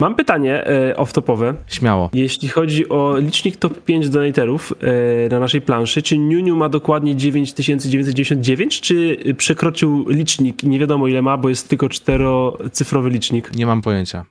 Mam 0.00 0.14
pytanie 0.14 0.66
e, 0.66 0.94
off-topowe. 0.96 1.54
Śmiało. 1.66 2.10
Jeśli 2.14 2.48
chodzi 2.48 2.88
o 2.88 3.18
licznik 3.18 3.56
top 3.56 3.84
5 3.84 4.08
donatorów 4.08 4.72
e, 4.80 5.28
na 5.28 5.40
naszej 5.40 5.60
planszy, 5.60 6.02
czy 6.02 6.18
Niuniu 6.18 6.56
ma 6.56 6.68
dokładnie 6.68 7.16
9999, 7.16 8.80
czy 8.80 9.16
przekroczył 9.36 10.08
licznik 10.08 10.64
i 10.64 10.68
nie 10.68 10.78
wiadomo 10.78 11.08
ile 11.08 11.22
ma, 11.22 11.36
bo 11.36 11.48
jest 11.48 11.68
tylko 11.68 11.88
czterocyfrowy 11.88 13.10
licznik? 13.10 13.54
Nie 13.54 13.66
mam 13.66 13.82
pojęcia. 13.82 14.24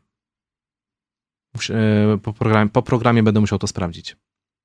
E, 1.69 2.17
po 2.23 2.33
programie, 2.33 2.69
po 2.69 2.81
programie 2.81 3.23
będę 3.23 3.39
musiał 3.39 3.59
to 3.59 3.67
sprawdzić. 3.67 4.15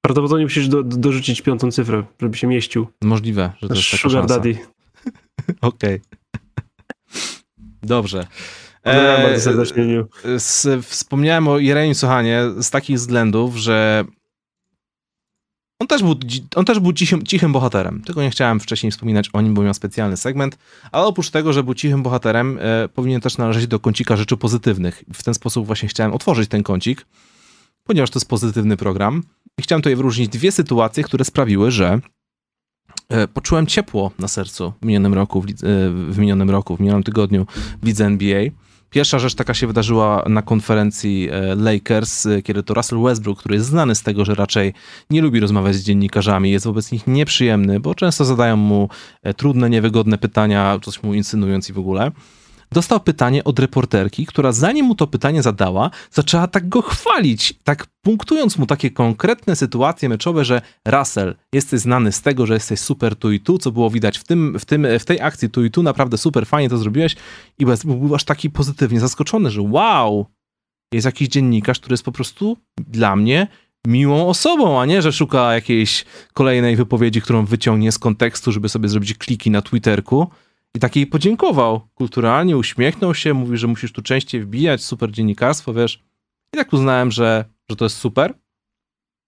Prawdopodobnie 0.04 0.44
musisz 0.44 0.68
do, 0.68 0.82
dorzucić 0.82 1.42
piątą 1.42 1.70
cyfrę, 1.70 2.02
żeby 2.20 2.36
się 2.36 2.46
mieścił. 2.46 2.86
Możliwe, 3.02 3.52
że 3.62 3.68
to 3.68 3.74
jest 3.74 3.90
taka 3.90 4.02
Sugar 4.02 4.20
szansa. 4.20 4.34
Daddy. 4.34 4.58
Okej. 5.60 6.00
Okay. 6.00 6.00
Dobrze. 7.82 8.26
Pozdrawiam 8.82 9.20
E, 9.20 9.22
bardzo 9.22 9.40
serdecznie, 9.40 9.86
Niu. 9.86 10.08
wspomniałem 10.82 11.48
o 11.48 11.58
Jeremim 11.58 11.94
Sochanie 11.94 12.42
z 12.58 12.70
takich 12.70 12.96
względów, 12.96 13.56
że 13.56 14.04
on 15.82 15.86
też 15.86 16.02
był, 16.02 16.14
on 16.56 16.64
też 16.64 16.80
był 16.80 16.92
cichym, 16.92 17.26
cichym 17.26 17.52
bohaterem. 17.52 18.02
Tylko 18.02 18.22
nie 18.22 18.30
chciałem 18.30 18.60
wcześniej 18.60 18.92
wspominać 18.92 19.30
o 19.32 19.40
nim, 19.40 19.54
bo 19.54 19.62
miał 19.62 19.74
specjalny 19.74 20.16
segment. 20.16 20.58
Ale 20.92 21.06
oprócz 21.06 21.30
tego, 21.30 21.52
że 21.52 21.62
był 21.62 21.74
cichym 21.74 22.02
bohaterem, 22.02 22.58
e, 22.60 22.88
powinien 22.88 23.20
też 23.20 23.38
należeć 23.38 23.66
do 23.66 23.80
kącika 23.80 24.16
rzeczy 24.16 24.36
pozytywnych. 24.36 25.04
W 25.14 25.22
ten 25.22 25.34
sposób 25.34 25.66
właśnie 25.66 25.88
chciałem 25.88 26.12
otworzyć 26.12 26.48
ten 26.48 26.62
kącik, 26.62 27.06
ponieważ 27.84 28.10
to 28.10 28.18
jest 28.18 28.28
pozytywny 28.28 28.76
program. 28.76 29.22
I 29.58 29.62
chciałem 29.62 29.82
tutaj 29.82 29.96
wyróżnić 29.96 30.28
dwie 30.28 30.52
sytuacje, 30.52 31.04
które 31.04 31.24
sprawiły, 31.24 31.70
że 31.70 32.00
e, 33.08 33.28
poczułem 33.28 33.66
ciepło 33.66 34.10
na 34.18 34.28
sercu 34.28 34.72
w 34.82 34.86
minionym 34.86 35.14
roku, 35.14 35.42
w, 35.42 35.44
e, 35.44 35.50
w 35.90 36.18
minionym 36.18 36.50
roku, 36.50 36.76
w 36.76 36.80
minionym 36.80 37.02
tygodniu 37.02 37.46
w 37.82 37.86
lidze 37.86 38.06
NBA. 38.06 38.44
Pierwsza 38.92 39.18
rzecz 39.18 39.34
taka 39.34 39.54
się 39.54 39.66
wydarzyła 39.66 40.24
na 40.28 40.42
konferencji 40.42 41.28
e, 41.30 41.54
Lakers, 41.54 42.26
e, 42.26 42.42
kiedy 42.42 42.62
to 42.62 42.74
Russell 42.74 43.02
Westbrook, 43.02 43.38
który 43.38 43.54
jest 43.54 43.66
znany 43.66 43.94
z 43.94 44.02
tego, 44.02 44.24
że 44.24 44.34
raczej 44.34 44.74
nie 45.10 45.22
lubi 45.22 45.40
rozmawiać 45.40 45.74
z 45.74 45.82
dziennikarzami, 45.82 46.50
jest 46.50 46.66
wobec 46.66 46.92
nich 46.92 47.06
nieprzyjemny, 47.06 47.80
bo 47.80 47.94
często 47.94 48.24
zadają 48.24 48.56
mu 48.56 48.88
e, 49.22 49.34
trudne, 49.34 49.70
niewygodne 49.70 50.18
pytania, 50.18 50.78
coś 50.82 51.02
mu 51.02 51.14
insynuując 51.14 51.70
i 51.70 51.72
w 51.72 51.78
ogóle. 51.78 52.10
Dostał 52.72 53.00
pytanie 53.00 53.44
od 53.44 53.58
reporterki, 53.58 54.26
która 54.26 54.52
zanim 54.52 54.86
mu 54.86 54.94
to 54.94 55.06
pytanie 55.06 55.42
zadała, 55.42 55.90
zaczęła 56.10 56.46
tak 56.46 56.68
go 56.68 56.82
chwalić, 56.82 57.54
tak 57.64 57.86
punktując 58.02 58.58
mu 58.58 58.66
takie 58.66 58.90
konkretne 58.90 59.56
sytuacje 59.56 60.08
meczowe, 60.08 60.44
że 60.44 60.62
Russell, 60.86 61.34
jesteś 61.52 61.80
znany 61.80 62.12
z 62.12 62.22
tego, 62.22 62.46
że 62.46 62.54
jesteś 62.54 62.80
super 62.80 63.16
tu 63.16 63.32
i 63.32 63.40
tu, 63.40 63.58
co 63.58 63.72
było 63.72 63.90
widać 63.90 64.18
w, 64.18 64.24
tym, 64.24 64.58
w, 64.58 64.64
tym, 64.64 64.86
w 64.98 65.04
tej 65.04 65.20
akcji 65.20 65.50
tu 65.50 65.64
i 65.64 65.70
tu, 65.70 65.82
naprawdę 65.82 66.18
super 66.18 66.46
fajnie 66.46 66.68
to 66.68 66.78
zrobiłeś 66.78 67.16
i 67.58 67.64
był 67.84 68.14
aż 68.14 68.24
taki 68.24 68.50
pozytywnie 68.50 69.00
zaskoczony, 69.00 69.50
że 69.50 69.62
wow, 69.62 70.26
jest 70.92 71.04
jakiś 71.04 71.28
dziennikarz, 71.28 71.78
który 71.78 71.92
jest 71.92 72.04
po 72.04 72.12
prostu 72.12 72.56
dla 72.78 73.16
mnie 73.16 73.46
miłą 73.86 74.28
osobą, 74.28 74.80
a 74.80 74.86
nie, 74.86 75.02
że 75.02 75.12
szuka 75.12 75.54
jakiejś 75.54 76.04
kolejnej 76.32 76.76
wypowiedzi, 76.76 77.22
którą 77.22 77.44
wyciągnie 77.44 77.92
z 77.92 77.98
kontekstu, 77.98 78.52
żeby 78.52 78.68
sobie 78.68 78.88
zrobić 78.88 79.14
kliki 79.14 79.50
na 79.50 79.62
Twitterku. 79.62 80.30
I 80.76 80.78
takiej 80.78 81.06
podziękował 81.06 81.80
kulturalnie, 81.94 82.56
uśmiechnął 82.56 83.14
się, 83.14 83.34
mówi, 83.34 83.56
że 83.56 83.66
musisz 83.66 83.92
tu 83.92 84.02
częściej 84.02 84.40
wbijać, 84.40 84.84
super 84.84 85.10
dziennikarstwo, 85.10 85.74
wiesz. 85.74 86.02
I 86.54 86.58
tak 86.58 86.72
uznałem, 86.72 87.10
że, 87.10 87.44
że 87.70 87.76
to 87.76 87.84
jest 87.84 87.96
super. 87.96 88.34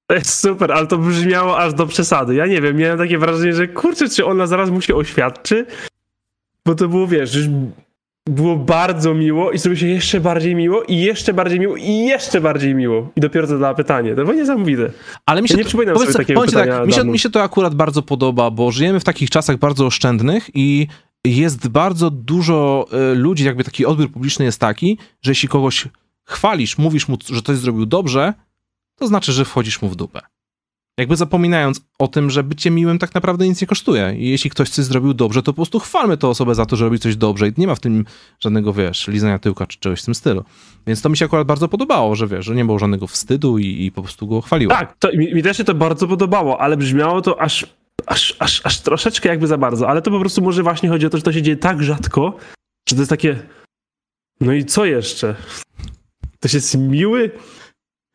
To 0.07 0.15
jest 0.15 0.39
super, 0.39 0.73
ale 0.73 0.87
to 0.87 0.99
brzmiało 0.99 1.59
aż 1.59 1.75
do 1.75 1.87
przesady. 1.87 2.35
Ja 2.35 2.47
nie 2.47 2.61
wiem, 2.61 2.77
miałem 2.77 2.99
takie 2.99 3.19
wrażenie, 3.19 3.53
że 3.53 3.69
kurczę, 3.69 4.09
czy 4.09 4.27
ona 4.27 4.47
zaraz 4.47 4.71
mu 4.71 4.81
się 4.81 4.95
oświadczy? 4.95 5.67
Bo 6.67 6.75
to 6.75 6.89
było, 6.89 7.07
wiesz, 7.07 7.35
już 7.35 7.47
było 8.27 8.57
bardzo 8.57 9.15
miło 9.15 9.53
i 9.53 9.59
zrobiło 9.59 9.81
się 9.81 9.87
jeszcze 9.87 10.21
bardziej 10.21 10.55
miło 10.55 10.83
i 10.83 10.97
jeszcze 10.97 11.35
bardziej 11.35 11.61
miło 11.61 11.77
i 11.77 11.99
jeszcze 11.99 12.41
bardziej 12.41 12.75
miło. 12.75 13.11
I 13.17 13.21
dopiero 13.21 13.47
zadała 13.47 13.75
pytanie. 13.75 14.15
To 14.15 14.23
było 14.25 14.33
niesamowite. 14.33 14.91
Ale 15.27 15.43
mi 15.43 15.49
się 15.49 15.55
Ja 15.55 15.59
nie 15.59 15.65
to, 15.65 15.69
przypominam 15.69 15.99
sobie 15.99 16.13
takiego 16.13 16.41
powiem 16.41 16.51
ci 16.51 16.57
pytania 16.57 16.79
tak, 16.79 16.87
mi, 16.87 16.93
się, 16.93 17.05
mi 17.05 17.19
się 17.19 17.31
to 17.31 17.43
akurat 17.43 17.75
bardzo 17.75 18.03
podoba, 18.03 18.51
bo 18.51 18.71
żyjemy 18.71 19.01
w 19.01 19.05
takich 19.05 19.31
czasach 19.31 19.57
bardzo 19.57 19.87
oszczędnych 19.87 20.51
i 20.55 20.89
jest 21.25 21.69
bardzo 21.69 22.11
dużo 22.11 22.87
y, 23.13 23.15
ludzi, 23.15 23.45
jakby 23.45 23.65
taki 23.65 23.87
odbiór 23.87 24.11
publiczny 24.11 24.45
jest 24.45 24.61
taki, 24.61 24.99
że 25.23 25.31
jeśli 25.31 25.49
kogoś 25.49 25.89
chwalisz, 26.25 26.79
mówisz 26.79 27.09
mu, 27.09 27.19
że 27.33 27.43
coś 27.43 27.57
zrobił 27.57 27.87
dobrze, 27.87 28.35
to 28.97 29.07
znaczy, 29.07 29.33
że 29.33 29.45
wchodzisz 29.45 29.83
mu 29.83 29.89
w 29.89 29.97
dupę. 29.97 30.21
Jakby 30.99 31.17
zapominając 31.17 31.81
o 31.99 32.09
tym, 32.09 32.31
że 32.31 32.43
bycie 32.43 32.71
miłym 32.71 32.99
tak 32.99 33.15
naprawdę 33.15 33.49
nic 33.49 33.61
nie 33.61 33.67
kosztuje. 33.67 34.15
I 34.19 34.29
jeśli 34.29 34.51
ktoś 34.51 34.71
coś 34.71 34.85
zrobił 34.85 35.15
dobrze, 35.15 35.43
to 35.43 35.53
po 35.53 35.57
prostu 35.57 35.79
chwalmy 35.79 36.17
tę 36.17 36.29
osobę 36.29 36.55
za 36.55 36.67
to, 36.67 36.77
że 36.77 36.85
robi 36.85 36.99
coś 36.99 37.17
dobrze. 37.17 37.49
I 37.49 37.53
nie 37.57 37.67
ma 37.67 37.75
w 37.75 37.81
tym 37.81 38.05
żadnego, 38.41 38.73
wiesz, 38.73 39.09
lizania 39.09 39.39
tyłka 39.39 39.67
czy 39.67 39.79
czegoś 39.79 40.03
w 40.03 40.05
tym 40.05 40.15
stylu. 40.15 40.45
Więc 40.87 41.03
to 41.03 41.09
mi 41.09 41.17
się 41.17 41.25
akurat 41.25 41.47
bardzo 41.47 41.69
podobało, 41.69 42.15
że 42.15 42.27
wiesz, 42.27 42.45
że 42.45 42.55
nie 42.55 42.65
było 42.65 42.79
żadnego 42.79 43.07
wstydu 43.07 43.59
i, 43.59 43.85
i 43.85 43.93
po 43.93 44.03
prostu 44.03 44.27
go 44.27 44.41
chwaliłem. 44.41 44.79
Tak, 44.79 44.97
to, 44.99 45.09
mi, 45.17 45.35
mi 45.35 45.43
też 45.43 45.57
się 45.57 45.65
to 45.65 45.75
bardzo 45.75 46.09
podobało, 46.09 46.61
ale 46.61 46.77
brzmiało 46.77 47.23
to 47.23 47.41
aż, 47.41 47.67
aż, 48.07 48.37
aż, 48.39 48.61
aż 48.67 48.81
troszeczkę 48.81 49.29
jakby 49.29 49.47
za 49.47 49.59
bardzo. 49.59 49.89
Ale 49.89 50.03
to 50.03 50.11
po 50.11 50.21
prostu 50.21 50.43
może 50.43 50.63
właśnie 50.63 50.89
chodzi 50.89 51.07
o 51.07 51.11
to, 51.11 51.17
że 51.17 51.23
to 51.23 51.33
się 51.33 51.43
dzieje 51.43 51.57
tak 51.57 51.83
rzadko, 51.83 52.37
że 52.89 52.97
to 52.97 53.01
jest 53.03 53.11
takie. 53.11 53.43
No 54.41 54.53
i 54.53 54.65
co 54.65 54.85
jeszcze? 54.85 55.35
To 56.41 56.49
się 56.49 56.57
jest 56.57 56.79
miły? 56.79 57.31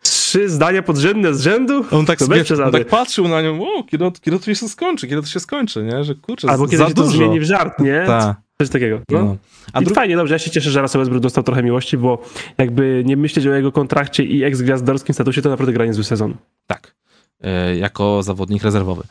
Trzy 0.02 0.50
zdania 0.50 0.84
podrzędne 0.84 1.34
z 1.34 1.42
rzędu? 1.42 1.86
On 1.92 2.06
tak, 2.06 2.20
To 2.20 2.28
przesady. 2.28 2.64
on 2.64 2.72
tak 2.72 2.88
patrzył 2.88 3.28
na 3.28 3.42
nią, 3.42 3.64
o, 3.64 3.84
kiedy, 3.84 4.12
kiedy 4.22 4.40
to 4.40 4.54
się 4.54 4.70
skończy, 4.70 5.08
kiedy 5.08 5.22
to 5.22 5.28
się 5.28 5.40
skończy, 5.40 5.84
nie? 5.84 6.04
Że 6.04 6.16
kurczę, 6.16 6.50
Albo 6.50 6.66
za 6.68 6.72
kiedy 6.72 6.84
się 6.84 6.94
to 6.94 7.04
dużo. 7.04 7.18
zmieni 7.18 7.40
w 7.40 7.44
żart, 7.44 7.80
nie? 7.80 8.04
Ta, 8.08 8.36
Coś 8.62 8.70
takiego. 8.70 9.02
No. 9.12 9.24
no. 9.24 9.38
A 9.74 9.82
I 9.82 9.86
dru- 9.86 9.94
fajnie, 9.96 10.16
dobrze, 10.16 10.36
ja 10.36 10.40
się 10.40 10.52
cieszę, 10.52 10.72
że 10.72 10.82
Russell 10.82 11.02
Westbrook 11.02 11.24
dostał 11.24 11.44
trochę 11.44 11.64
miłości, 11.64 11.98
bo 11.98 12.22
jakby 12.58 13.04
nie 13.06 13.18
myśleć 13.18 13.48
o 13.48 13.54
jego 13.54 13.72
kontrakcie 13.72 14.24
i 14.24 14.44
ex-gwiazdorskim 14.44 15.14
statusie, 15.14 15.42
to 15.42 15.50
naprawdę 15.50 15.74
gra 15.74 15.86
niezły 15.86 16.04
sezon. 16.04 16.36
tak, 16.68 16.96
e, 17.42 17.76
jako 17.76 18.24
zawodnik 18.24 18.64
rezerwowy. 18.64 19.04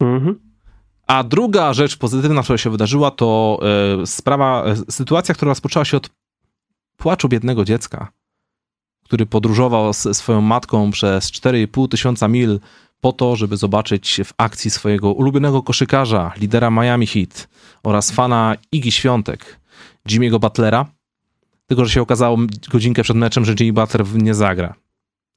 Mhm. 0.00 0.40
A 1.06 1.24
druga 1.24 1.72
rzecz 1.72 1.96
pozytywna, 1.96 2.42
która 2.42 2.58
się 2.58 2.70
wydarzyła, 2.70 3.10
to 3.10 3.58
e, 4.02 4.06
sprawa, 4.06 4.64
e, 4.64 4.76
sytuacja, 4.92 5.34
która 5.34 5.48
rozpoczęła 5.48 5.84
się 5.84 5.96
od 5.96 6.10
płaczu 6.96 7.28
biednego 7.28 7.64
dziecka, 7.64 8.12
który 9.04 9.26
podróżował 9.26 9.92
z 9.92 10.16
swoją 10.16 10.40
matką 10.40 10.90
przez 10.90 11.32
4,5 11.32 11.88
tysiąca 11.88 12.28
mil 12.28 12.60
po 13.00 13.12
to, 13.12 13.36
żeby 13.36 13.56
zobaczyć 13.56 14.20
w 14.24 14.32
akcji 14.36 14.70
swojego 14.70 15.12
ulubionego 15.12 15.62
koszykarza, 15.62 16.32
lidera 16.36 16.70
Miami 16.70 17.06
Heat 17.06 17.48
oraz 17.82 18.10
fana 18.10 18.56
Iggy 18.72 18.90
Świątek, 18.90 19.60
Jimmy'ego 20.08 20.40
Butlera. 20.40 20.86
Tylko, 21.66 21.84
że 21.84 21.90
się 21.90 22.02
okazało 22.02 22.38
godzinkę 22.70 23.02
przed 23.02 23.16
meczem, 23.16 23.44
że 23.44 23.54
Jimmy 23.60 23.72
Butler 23.72 24.06
nie 24.14 24.34
zagra. 24.34 24.74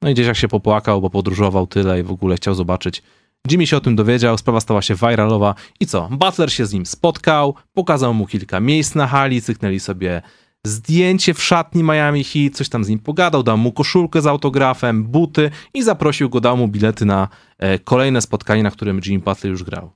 No 0.02 0.10
i 0.10 0.14
dzieciak 0.14 0.38
się 0.38 0.48
popłakał, 0.48 1.02
bo 1.02 1.10
podróżował 1.10 1.68
tyle 1.68 2.00
i 2.00 2.04
w 2.04 2.12
ogóle 2.12 2.36
chciał 2.36 2.54
zobaczyć. 2.56 3.04
Jimmy 3.52 3.68
się 3.68 3.78
o 3.78 3.82
tym 3.82 3.96
dowiedział, 3.96 4.38
sprawa 4.38 4.60
stała 4.60 4.82
się 4.82 4.96
viralowa 4.96 5.56
i 5.80 5.86
co? 5.86 6.10
Butler 6.12 6.54
się 6.54 6.66
z 6.66 6.74
nim 6.74 6.86
spotkał, 6.86 7.56
pokazał 7.74 8.14
mu 8.14 8.28
kilka 8.28 8.60
miejsc 8.60 8.96
na 8.96 9.08
hali, 9.08 9.42
cyknęli 9.42 9.80
sobie 9.80 10.22
zdjęcie 10.66 11.34
w 11.34 11.44
szatni 11.44 11.84
Miami 11.84 12.24
Heat, 12.24 12.56
coś 12.56 12.70
tam 12.70 12.84
z 12.84 12.90
nim 12.90 13.00
pogadał, 13.00 13.44
dał 13.44 13.58
mu 13.58 13.72
koszulkę 13.72 14.22
z 14.22 14.28
autografem, 14.28 15.04
buty 15.04 15.52
i 15.74 15.84
zaprosił 15.84 16.30
go, 16.30 16.42
dał 16.42 16.58
mu 16.58 16.68
bilety 16.68 17.06
na 17.06 17.28
e, 17.58 17.80
kolejne 17.80 18.22
spotkanie, 18.22 18.64
na 18.64 18.72
którym 18.72 19.02
Jimmy 19.06 19.24
Butler 19.24 19.52
już 19.52 19.64
grał. 19.64 19.92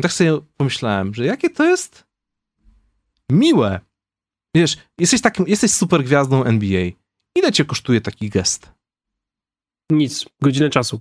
I 0.00 0.02
tak 0.02 0.12
sobie 0.12 0.38
pomyślałem, 0.56 1.14
że 1.14 1.26
jakie 1.26 1.50
to 1.50 1.64
jest 1.64 2.06
miłe. 3.32 3.80
Wiesz, 4.54 4.76
jesteś, 4.98 5.20
takim, 5.20 5.48
jesteś 5.48 5.70
super 5.70 6.04
gwiazdą 6.04 6.44
NBA. 6.44 6.90
Ile 7.36 7.52
cię 7.52 7.64
kosztuje 7.64 8.00
taki 8.00 8.30
gest? 8.30 8.72
Nic, 9.90 10.26
godzinę 10.42 10.70
czasu. 10.70 11.00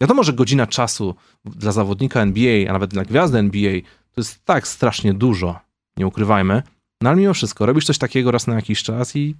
Wiadomo, 0.00 0.22
że 0.22 0.32
godzina 0.32 0.66
czasu 0.66 1.14
dla 1.44 1.72
zawodnika 1.72 2.20
NBA, 2.20 2.70
a 2.70 2.72
nawet 2.72 2.90
dla 2.90 3.04
gwiazdy 3.04 3.38
NBA, 3.38 3.80
to 4.12 4.20
jest 4.20 4.44
tak 4.44 4.68
strasznie 4.68 5.14
dużo, 5.14 5.60
nie 5.96 6.06
ukrywajmy. 6.06 6.62
No 7.00 7.10
ale 7.10 7.18
mimo 7.18 7.34
wszystko, 7.34 7.66
robisz 7.66 7.84
coś 7.84 7.98
takiego 7.98 8.30
raz 8.30 8.46
na 8.46 8.54
jakiś 8.54 8.82
czas 8.82 9.16
i 9.16 9.36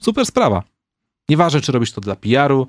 super 0.00 0.26
sprawa. 0.26 0.62
Nieważne, 1.28 1.60
czy 1.60 1.72
robisz 1.72 1.92
to 1.92 2.00
dla 2.00 2.16
PR-u, 2.16 2.66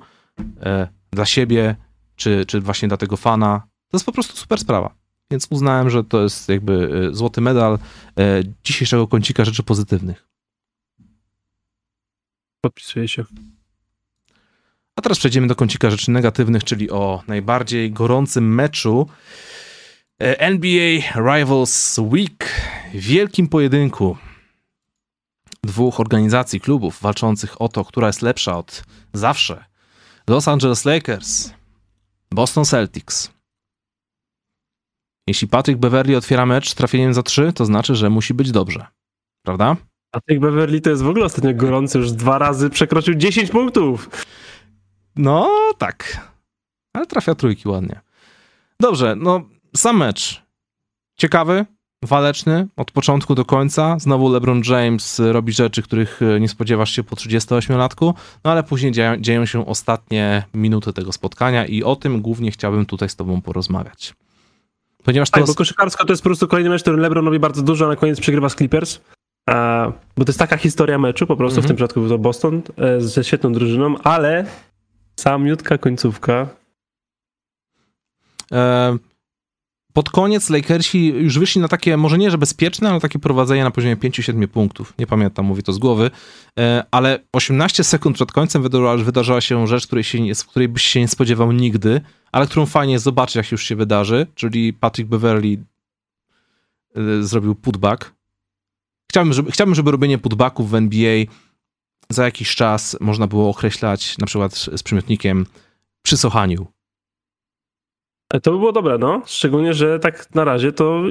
e, 0.60 0.88
dla 1.10 1.26
siebie, 1.26 1.76
czy, 2.16 2.46
czy 2.46 2.60
właśnie 2.60 2.88
dla 2.88 2.96
tego 2.96 3.16
fana. 3.16 3.62
To 3.88 3.96
jest 3.96 4.06
po 4.06 4.12
prostu 4.12 4.36
super 4.36 4.58
sprawa. 4.58 4.94
Więc 5.30 5.46
uznałem, 5.50 5.90
że 5.90 6.04
to 6.04 6.22
jest 6.22 6.48
jakby 6.48 6.90
e, 7.10 7.14
złoty 7.14 7.40
medal 7.40 7.78
e, 8.18 8.42
dzisiejszego 8.64 9.08
kącika 9.08 9.44
rzeczy 9.44 9.62
pozytywnych. 9.62 10.28
Podpisuję 12.60 13.08
się. 13.08 13.24
A 14.96 15.02
teraz 15.02 15.18
przejdziemy 15.18 15.46
do 15.46 15.54
kącika 15.54 15.90
rzeczy 15.90 16.10
negatywnych, 16.10 16.64
czyli 16.64 16.90
o 16.90 17.22
najbardziej 17.28 17.92
gorącym 17.92 18.54
meczu 18.54 19.08
e, 20.22 20.40
NBA 20.40 21.00
Rivals 21.14 21.98
Week. 21.98 22.50
Wielkim 22.94 23.48
pojedynku 23.48 24.16
dwóch 25.64 26.00
organizacji, 26.00 26.60
klubów 26.60 27.00
walczących 27.00 27.62
o 27.62 27.68
to, 27.68 27.84
która 27.84 28.06
jest 28.06 28.22
lepsza 28.22 28.58
od 28.58 28.84
zawsze. 29.12 29.64
Los 30.28 30.48
Angeles 30.48 30.84
Lakers, 30.84 31.50
Boston 32.30 32.64
Celtics. 32.64 33.30
Jeśli 35.28 35.48
Patrick 35.48 35.80
Beverly 35.80 36.16
otwiera 36.16 36.46
mecz 36.46 36.74
trafieniem 36.74 37.14
za 37.14 37.22
trzy, 37.22 37.52
to 37.52 37.64
znaczy, 37.64 37.94
że 37.94 38.10
musi 38.10 38.34
być 38.34 38.50
dobrze. 38.50 38.86
Prawda? 39.42 39.76
Tych 40.26 40.40
Beverly 40.40 40.80
to 40.80 40.90
jest 40.90 41.02
w 41.02 41.08
ogóle 41.08 41.24
ostatnio 41.24 41.54
gorący, 41.54 41.98
już 41.98 42.12
dwa 42.12 42.38
razy 42.38 42.70
przekroczył 42.70 43.14
10 43.14 43.50
punktów. 43.50 44.08
No, 45.16 45.50
tak. 45.78 46.20
Ale 46.92 47.06
trafia 47.06 47.34
trójki 47.34 47.68
ładnie. 47.68 48.00
Dobrze, 48.80 49.16
no 49.16 49.42
sam 49.76 49.96
mecz. 49.96 50.42
Ciekawy, 51.18 51.66
waleczny, 52.04 52.66
od 52.76 52.90
początku 52.90 53.34
do 53.34 53.44
końca. 53.44 53.96
Znowu 53.98 54.28
LeBron 54.32 54.62
James 54.68 55.18
robi 55.18 55.52
rzeczy, 55.52 55.82
których 55.82 56.20
e, 56.22 56.40
nie 56.40 56.48
spodziewasz 56.48 56.90
się 56.90 57.02
po 57.02 57.16
38-latku, 57.16 58.14
no 58.44 58.50
ale 58.50 58.62
później 58.62 58.92
dzieją, 58.92 59.16
dzieją 59.16 59.46
się 59.46 59.66
ostatnie 59.66 60.44
minuty 60.54 60.92
tego 60.92 61.12
spotkania 61.12 61.66
i 61.66 61.82
o 61.82 61.96
tym 61.96 62.22
głównie 62.22 62.50
chciałbym 62.50 62.86
tutaj 62.86 63.08
z 63.08 63.16
tobą 63.16 63.40
porozmawiać. 63.42 64.14
Ponieważ 65.04 65.30
to... 65.30 65.38
Tak, 65.38 65.46
bo 65.46 65.54
koszykarsko 65.54 66.04
to 66.04 66.12
jest 66.12 66.22
po 66.22 66.28
prostu 66.28 66.48
kolejny 66.48 66.70
mecz, 66.70 66.80
w 66.80 66.84
którym 66.84 67.00
LeBron 67.00 67.24
robi 67.24 67.38
bardzo 67.38 67.62
dużo, 67.62 67.84
a 67.84 67.88
na 67.88 67.96
koniec 67.96 68.20
przegrywa 68.20 68.48
z 68.48 68.54
Clippers. 68.54 69.00
A, 69.50 69.86
bo 70.16 70.24
to 70.24 70.30
jest 70.30 70.38
taka 70.38 70.56
historia 70.56 70.98
meczu, 70.98 71.26
po 71.26 71.36
prostu 71.36 71.54
w 71.54 71.58
Mhm. 71.58 71.68
tym 71.68 71.76
przypadku 71.76 72.00
był 72.00 72.08
to 72.08 72.18
Boston 72.18 72.62
e, 72.78 73.00
ze 73.00 73.24
świetną 73.24 73.52
drużyną, 73.52 73.98
ale 73.98 74.46
samiutka 75.16 75.78
końcówka. 75.78 76.48
E, 78.52 78.98
pod 79.94 80.10
koniec 80.10 80.50
Lakersi 80.50 81.06
już 81.06 81.38
wyszli 81.38 81.60
na 81.60 81.68
takie, 81.68 81.96
może 81.96 82.18
nie, 82.18 82.30
że 82.30 82.38
bezpieczne, 82.38 82.90
ale 82.90 83.00
takie 83.00 83.18
prowadzenie 83.18 83.64
na 83.64 83.70
poziomie 83.70 83.96
5-7 83.96 84.46
punktów. 84.46 84.94
Nie 84.98 85.06
pamiętam, 85.06 85.46
mówię 85.46 85.62
to 85.62 85.72
z 85.72 85.78
głowy. 85.78 86.10
E, 86.58 86.84
ale 86.90 87.18
18 87.32 87.84
sekund 87.84 88.16
przed 88.16 88.32
końcem 88.32 88.62
wydarzyła, 89.04 89.40
się 89.40 89.66
rzecz, 89.66 89.86
której, 89.86 90.04
się, 90.04 90.34
z 90.34 90.44
której 90.44 90.68
byś 90.68 90.82
się 90.82 91.00
nie 91.00 91.08
spodziewał 91.08 91.52
nigdy, 91.52 92.00
ale 92.32 92.46
którą 92.46 92.66
fajnie 92.66 92.98
zobaczyć, 92.98 93.36
jak 93.36 93.52
już 93.52 93.64
się 93.64 93.76
wydarzy, 93.76 94.26
czyli 94.34 94.72
Patrick 94.72 95.10
Beverly 95.10 95.56
e, 96.96 97.22
zrobił 97.22 97.54
putback. 97.54 98.14
Chciałbym 99.10 99.32
żeby, 99.32 99.52
chciałbym, 99.52 99.74
żeby 99.74 99.90
robienie 99.90 100.18
putbacków 100.18 100.70
w 100.70 100.74
NBA 100.74 101.24
za 102.08 102.24
jakiś 102.24 102.54
czas 102.54 102.96
można 103.00 103.26
było 103.26 103.50
określać 103.50 104.18
na 104.18 104.26
przykład 104.26 104.54
z 104.54 104.82
przymiotnikiem 104.82 105.46
przy 106.02 106.16
sochaniu. 106.16 106.66
To 108.42 108.52
by 108.52 108.58
było 108.58 108.72
dobre, 108.72 108.98
no. 108.98 109.22
Szczególnie, 109.26 109.74
że 109.74 109.98
tak 109.98 110.34
na 110.34 110.44
razie 110.44 110.72
to 110.72 111.02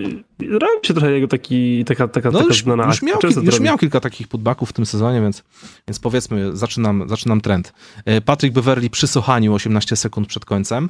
robi 0.49 0.87
się 0.87 0.93
trochę 0.93 1.11
jego 1.11 1.27
taki, 1.27 1.85
taka, 1.85 2.07
taka, 2.07 2.31
No 2.31 2.39
taka 2.39 2.47
już, 2.47 2.63
znana 2.63 2.85
już, 2.85 3.01
miał, 3.01 3.19
kil, 3.19 3.43
już 3.43 3.59
miał 3.59 3.77
kilka 3.77 3.99
takich 3.99 4.27
putbacków 4.27 4.69
w 4.69 4.73
tym 4.73 4.85
sezonie, 4.85 5.21
więc, 5.21 5.43
więc 5.87 5.99
powiedzmy, 5.99 6.57
zaczynam, 6.57 7.09
zaczynam 7.09 7.41
trend. 7.41 7.73
E, 8.05 8.21
Patrick 8.21 8.55
Beverly 8.55 8.89
przy 8.89 9.07
sochaniu 9.07 9.53
18 9.53 9.95
sekund 9.95 10.27
przed 10.27 10.45
końcem. 10.45 10.89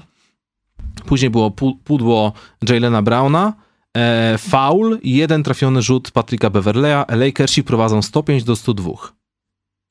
Później 1.05 1.29
było 1.29 1.49
pu- 1.49 1.77
pudło 1.83 2.33
Jalena 2.69 3.01
Browna, 3.01 3.53
e, 3.97 4.37
foul 4.37 4.99
i 5.01 5.15
jeden 5.15 5.43
trafiony 5.43 5.81
rzut 5.81 6.11
Patricka 6.11 6.49
Beverleya. 6.49 7.03
Lakersi 7.09 7.63
prowadzą 7.63 8.01
105 8.01 8.43
do 8.43 8.55
102. 8.55 8.91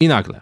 I 0.03 0.09
nagle, 0.09 0.41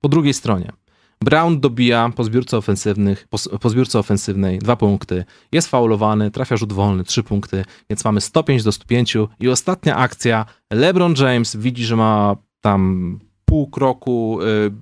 po 0.00 0.08
drugiej 0.08 0.34
stronie, 0.34 0.72
Brown 1.20 1.60
dobija 1.60 2.10
po 2.16 2.24
zbiórce, 2.24 2.56
ofensywnych, 2.56 3.28
po, 3.28 3.38
po 3.60 3.70
zbiórce 3.70 3.98
ofensywnej 3.98 4.58
dwa 4.58 4.76
punkty, 4.76 5.24
jest 5.52 5.68
faulowany, 5.68 6.30
trafia 6.30 6.56
rzut 6.56 6.72
wolny, 6.72 7.04
trzy 7.04 7.22
punkty, 7.22 7.64
więc 7.90 8.04
mamy 8.04 8.20
105 8.20 8.62
do 8.62 8.72
105 8.72 9.16
i 9.40 9.48
ostatnia 9.48 9.96
akcja, 9.96 10.46
LeBron 10.72 11.14
James 11.18 11.56
widzi, 11.56 11.84
że 11.84 11.96
ma 11.96 12.36
tam 12.60 13.18
pół 13.44 13.70
kroku, 13.70 14.38
y, 14.42 14.72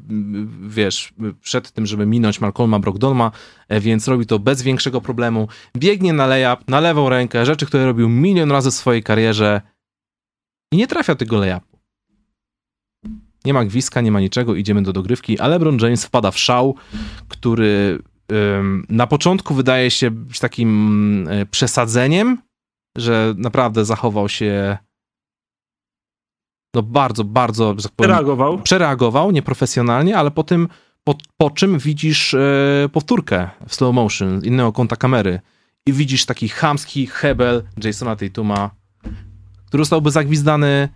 wiesz, 0.68 1.14
przed 1.40 1.72
tym, 1.72 1.86
żeby 1.86 2.06
minąć 2.06 2.40
Malcolma 2.40 2.78
Brogdona, 2.78 3.30
e, 3.68 3.80
więc 3.80 4.08
robi 4.08 4.26
to 4.26 4.38
bez 4.38 4.62
większego 4.62 5.00
problemu. 5.00 5.48
Biegnie 5.76 6.12
na 6.12 6.26
layup, 6.26 6.68
na 6.68 6.80
lewą 6.80 7.08
rękę, 7.08 7.46
rzeczy, 7.46 7.66
które 7.66 7.86
robił 7.86 8.08
milion 8.08 8.50
razy 8.50 8.70
w 8.70 8.74
swojej 8.74 9.02
karierze 9.02 9.60
i 10.72 10.76
nie 10.76 10.86
trafia 10.86 11.14
tego 11.14 11.38
layupu. 11.38 11.73
Nie 13.44 13.54
ma 13.54 13.64
gwizdka, 13.64 14.00
nie 14.00 14.12
ma 14.12 14.20
niczego, 14.20 14.54
idziemy 14.54 14.82
do 14.82 14.92
dogrywki, 14.92 15.38
a 15.38 15.48
LeBron 15.48 15.78
James 15.78 16.04
wpada 16.04 16.30
w 16.30 16.38
szał, 16.38 16.74
który 17.28 17.98
na 18.88 19.06
początku 19.06 19.54
wydaje 19.54 19.90
się 19.90 20.10
być 20.10 20.38
takim 20.38 21.28
y, 21.28 21.46
przesadzeniem, 21.46 22.38
że 22.96 23.34
naprawdę 23.36 23.84
zachował 23.84 24.28
się 24.28 24.78
no 26.74 26.82
bardzo, 26.82 27.24
bardzo, 27.24 27.74
tak 27.74 27.92
powiem, 27.96 28.10
Reagował. 28.10 28.62
przereagował 28.62 29.30
nieprofesjonalnie, 29.30 30.16
ale 30.16 30.30
po 30.30 30.42
tym, 30.44 30.68
po, 31.04 31.14
po 31.36 31.50
czym 31.50 31.78
widzisz 31.78 32.34
e, 32.34 32.88
powtórkę 32.92 33.50
w 33.68 33.74
slow 33.74 33.94
motion 33.94 34.40
innego 34.44 34.72
kąta 34.72 34.96
kamery 34.96 35.40
i 35.86 35.92
widzisz 35.92 36.26
taki 36.26 36.48
chamski 36.48 37.06
hebel 37.06 37.62
Jasona 37.84 38.16
Tatuma, 38.16 38.70
który 39.66 39.82
zostałby 39.82 40.10
zagwizdany 40.10 40.88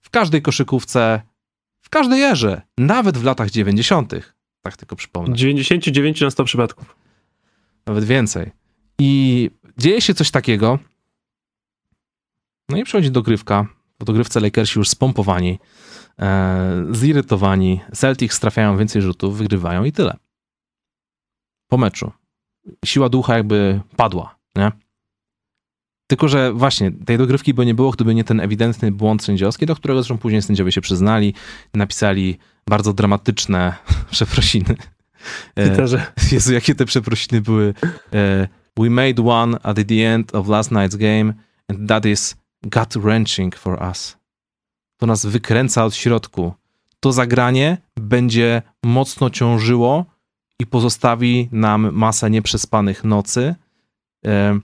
w 0.00 0.10
każdej 0.10 0.42
koszykówce, 0.42 1.22
w 1.88 1.90
każdej 1.90 2.22
erze, 2.22 2.62
nawet 2.78 3.18
w 3.18 3.24
latach 3.24 3.50
90. 3.50 4.14
Tak 4.62 4.76
tylko 4.76 4.96
przypomnę. 4.96 5.36
99 5.36 6.20
na 6.20 6.30
100 6.30 6.44
przypadków. 6.44 6.96
Nawet 7.86 8.04
więcej. 8.04 8.50
I 8.98 9.50
dzieje 9.78 10.00
się 10.00 10.14
coś 10.14 10.30
takiego. 10.30 10.78
No 12.68 12.76
i 12.76 12.84
przychodzi 12.84 13.10
dogrywka. 13.10 13.66
W 14.00 14.04
dogrywce 14.04 14.40
Lakersi 14.40 14.78
już 14.78 14.88
spompowani, 14.88 15.58
e, 16.18 16.86
zirytowani. 16.92 17.80
Celtics 17.94 18.40
trafiają 18.40 18.76
więcej 18.76 19.02
rzutów, 19.02 19.38
wygrywają 19.38 19.84
i 19.84 19.92
tyle. 19.92 20.16
Po 21.68 21.78
meczu. 21.78 22.12
Siła 22.84 23.08
ducha 23.08 23.36
jakby 23.36 23.80
padła, 23.96 24.36
nie? 24.56 24.72
Tylko, 26.08 26.28
że 26.28 26.52
właśnie 26.52 26.92
tej 26.92 27.18
dogrywki 27.18 27.54
by 27.54 27.66
nie 27.66 27.74
było, 27.74 27.90
gdyby 27.90 28.14
nie 28.14 28.24
ten 28.24 28.40
ewidentny 28.40 28.92
błąd 28.92 29.24
sędziowski, 29.24 29.66
do 29.66 29.76
którego 29.76 30.02
zresztą 30.02 30.18
później 30.18 30.42
sędziowie 30.42 30.72
się 30.72 30.80
przyznali, 30.80 31.34
napisali 31.74 32.38
bardzo 32.68 32.92
dramatyczne 32.92 33.74
przeprosiny. 34.10 34.76
E, 35.56 35.66
Twitterze. 35.66 36.12
Jezu, 36.32 36.54
jakie 36.54 36.74
te 36.74 36.84
przeprosiny 36.84 37.40
były. 37.40 37.74
E, 38.12 38.48
We 38.78 38.90
made 38.90 39.22
one 39.24 39.58
at 39.62 39.76
the 39.88 40.14
end 40.14 40.34
of 40.34 40.48
last 40.48 40.70
night's 40.70 40.96
game 40.96 41.34
and 41.68 41.88
that 41.88 42.06
is 42.06 42.36
gut-wrenching 42.62 43.56
for 43.56 43.82
us. 43.82 44.16
To 44.96 45.06
nas 45.06 45.26
wykręca 45.26 45.84
od 45.84 45.94
środku. 45.94 46.54
To 47.00 47.12
zagranie 47.12 47.78
będzie 47.96 48.62
mocno 48.84 49.30
ciążyło 49.30 50.06
i 50.60 50.66
pozostawi 50.66 51.48
nam 51.52 51.92
masę 51.92 52.30
nieprzespanych 52.30 53.04
nocy, 53.04 53.54
e, 54.26 54.58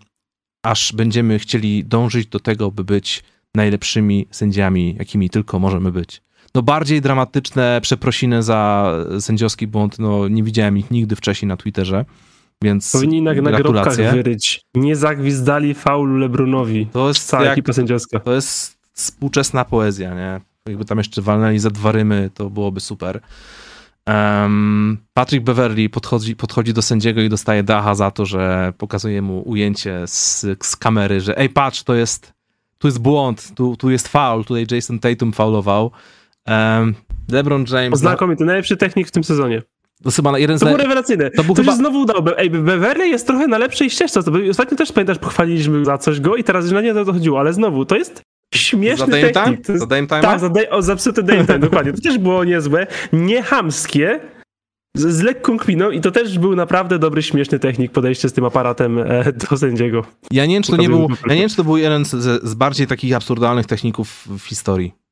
aż 0.64 0.92
będziemy 0.92 1.38
chcieli 1.38 1.84
dążyć 1.84 2.26
do 2.26 2.40
tego, 2.40 2.70
by 2.70 2.84
być 2.84 3.22
najlepszymi 3.54 4.26
sędziami, 4.30 4.96
jakimi 4.98 5.30
tylko 5.30 5.58
możemy 5.58 5.92
być. 5.92 6.22
No 6.54 6.62
bardziej 6.62 7.00
dramatyczne 7.00 7.78
przeprosiny 7.82 8.42
za 8.42 8.90
sędziowski 9.20 9.66
błąd, 9.66 9.98
no 9.98 10.28
nie 10.28 10.42
widziałem 10.42 10.78
ich 10.78 10.90
nigdy 10.90 11.16
wcześniej 11.16 11.48
na 11.48 11.56
Twitterze, 11.56 12.04
więc 12.62 12.92
Powinni 12.92 13.22
na 13.22 13.32
nagrobkach 13.34 13.96
wyryć. 13.96 14.60
Nie 14.74 14.96
zagwizdali 14.96 15.74
faulu 15.74 16.16
Lebronowi. 16.16 16.86
To 16.92 17.08
jest, 17.08 17.26
Cała 17.28 17.44
jak, 17.44 17.52
ekipa 17.52 17.72
sędziowska. 17.72 18.20
to 18.20 18.34
jest 18.34 18.78
współczesna 18.92 19.64
poezja, 19.64 20.14
nie? 20.14 20.40
Jakby 20.68 20.84
tam 20.84 20.98
jeszcze 20.98 21.22
walnęli 21.22 21.58
za 21.58 21.70
dwa 21.70 21.92
rymy, 21.92 22.30
to 22.34 22.50
byłoby 22.50 22.80
super. 22.80 23.20
Um, 24.08 24.98
Patrick 25.14 25.44
Beverly 25.44 25.88
podchodzi, 25.88 26.36
podchodzi 26.36 26.72
do 26.72 26.82
sędziego 26.82 27.20
i 27.20 27.28
dostaje 27.28 27.62
dacha 27.62 27.94
za 27.94 28.10
to, 28.10 28.26
że 28.26 28.72
pokazuje 28.78 29.22
mu 29.22 29.42
ujęcie 29.48 30.02
z, 30.06 30.40
z 30.62 30.76
kamery, 30.76 31.20
że 31.20 31.38
ej, 31.38 31.48
patrz, 31.48 31.82
to 31.82 31.94
jest, 31.94 32.32
tu 32.78 32.88
jest 32.88 32.98
błąd, 32.98 33.52
tu, 33.54 33.76
tu 33.76 33.90
jest 33.90 34.08
foul, 34.08 34.44
tutaj 34.44 34.66
Jason 34.70 34.98
Tatum 34.98 35.32
faulował. 35.32 35.90
Um, 36.48 36.94
LeBron 37.32 37.64
James, 37.72 37.98
Znakomity, 37.98 38.44
najlepszy 38.44 38.76
technik 38.76 39.08
w 39.08 39.10
tym 39.10 39.24
sezonie. 39.24 39.62
to 40.02 40.10
chyba 40.10 40.38
jeden 40.38 40.58
To 40.58 40.66
było 40.66 40.78
rewelacyjne. 40.78 41.30
to 41.30 41.44
był 41.44 41.54
chyba- 41.54 41.72
się 41.72 41.78
znowu 41.78 42.00
udało. 42.00 42.38
Ej, 42.38 42.50
Beverly 42.50 43.08
jest 43.08 43.26
trochę 43.26 43.46
na 43.46 43.58
lepszej 43.58 43.90
ścieżce. 43.90 44.20
Ostatnio 44.50 44.76
też 44.76 44.92
pamiętasz, 44.92 45.18
pochwaliliśmy 45.18 45.84
za 45.84 45.98
coś 45.98 46.20
go 46.20 46.36
i 46.36 46.44
teraz 46.44 46.64
już 46.64 46.74
na 46.74 46.80
nie 46.80 46.94
to 46.94 47.04
chodziło, 47.04 47.40
ale 47.40 47.52
znowu, 47.52 47.84
to 47.84 47.96
jest 47.96 48.22
śmieszny 48.54 49.06
Time? 49.06 49.32
technik. 49.32 49.66
Dame 49.88 50.06
Time'a? 50.06 50.20
tak, 50.20 50.40
o, 50.70 50.82
za 50.82 50.96
psuty 50.96 51.22
Dame 51.22 51.44
Time, 51.44 51.58
dokładnie. 51.58 51.92
To 51.92 52.00
też 52.00 52.18
było 52.18 52.44
niezłe, 52.44 52.86
nie 53.12 53.42
chamskie, 53.42 54.20
z, 54.96 55.16
z 55.16 55.22
lekką 55.22 55.58
kminą 55.58 55.90
i 55.90 56.00
to 56.00 56.10
też 56.10 56.38
był 56.38 56.56
naprawdę 56.56 56.98
dobry, 56.98 57.22
śmieszny 57.22 57.58
technik, 57.58 57.92
podejście 57.92 58.28
z 58.28 58.32
tym 58.32 58.44
aparatem 58.44 58.98
e, 58.98 59.32
do 59.50 59.56
sędziego. 59.58 60.04
Ja 60.30 60.46
nie 60.46 60.54
wiem, 60.54 60.62
czy 60.62 60.70
to 60.70 60.76
nie 60.76 60.88
był, 60.88 61.08
ja 61.26 61.34
nie 61.34 61.40
wiem, 61.40 61.50
czy 61.50 61.56
to 61.56 61.64
był 61.64 61.76
jeden 61.76 62.04
z, 62.04 62.42
z 62.44 62.54
bardziej 62.54 62.86
takich 62.86 63.14
absurdalnych 63.14 63.66
techników 63.66 64.28
w 64.38 64.46
historii. 64.46 65.03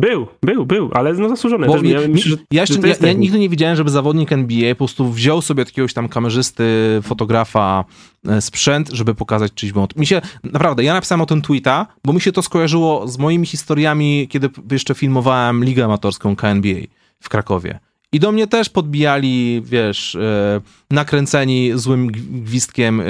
Był, 0.00 0.26
był, 0.42 0.66
był, 0.66 0.90
ale 0.94 1.12
no 1.14 1.28
zasłużony. 1.28 1.66
Bo 1.66 1.82
mi- 1.82 1.90
ja, 1.90 2.08
mi- 2.08 2.20
że, 2.20 2.36
ja, 2.50 2.60
jeszcze, 2.60 2.88
ja, 2.88 2.94
ja 3.06 3.12
nigdy 3.12 3.38
nie 3.38 3.48
widziałem, 3.48 3.76
żeby 3.76 3.90
zawodnik 3.90 4.32
NBA 4.32 4.74
po 4.74 4.78
prostu 4.78 5.08
wziął 5.12 5.42
sobie 5.42 5.62
od 5.62 5.68
jakiegoś 5.68 5.94
tam 5.94 6.08
kamerzysty, 6.08 6.64
fotografa 7.02 7.84
e, 8.28 8.40
sprzęt, 8.40 8.90
żeby 8.92 9.14
pokazać 9.14 9.52
czyjś 9.54 9.72
błąd. 9.72 9.96
Mi 9.96 10.06
się, 10.06 10.20
naprawdę, 10.44 10.84
ja 10.84 10.92
napisałem 10.94 11.20
o 11.20 11.26
tym 11.26 11.42
tweeta, 11.42 11.86
bo 12.04 12.12
mi 12.12 12.20
się 12.20 12.32
to 12.32 12.42
skojarzyło 12.42 13.08
z 13.08 13.18
moimi 13.18 13.46
historiami, 13.46 14.28
kiedy 14.30 14.50
jeszcze 14.72 14.94
filmowałem 14.94 15.64
ligę 15.64 15.84
amatorską 15.84 16.36
KNBA 16.36 16.78
w 17.20 17.28
Krakowie. 17.28 17.78
I 18.12 18.20
do 18.20 18.32
mnie 18.32 18.46
też 18.46 18.68
podbijali, 18.68 19.62
wiesz, 19.64 20.14
e, 20.14 20.60
nakręceni 20.90 21.70
złym 21.74 22.10
gw- 22.10 22.20
gwizdkiem 22.42 23.00
e, 23.00 23.04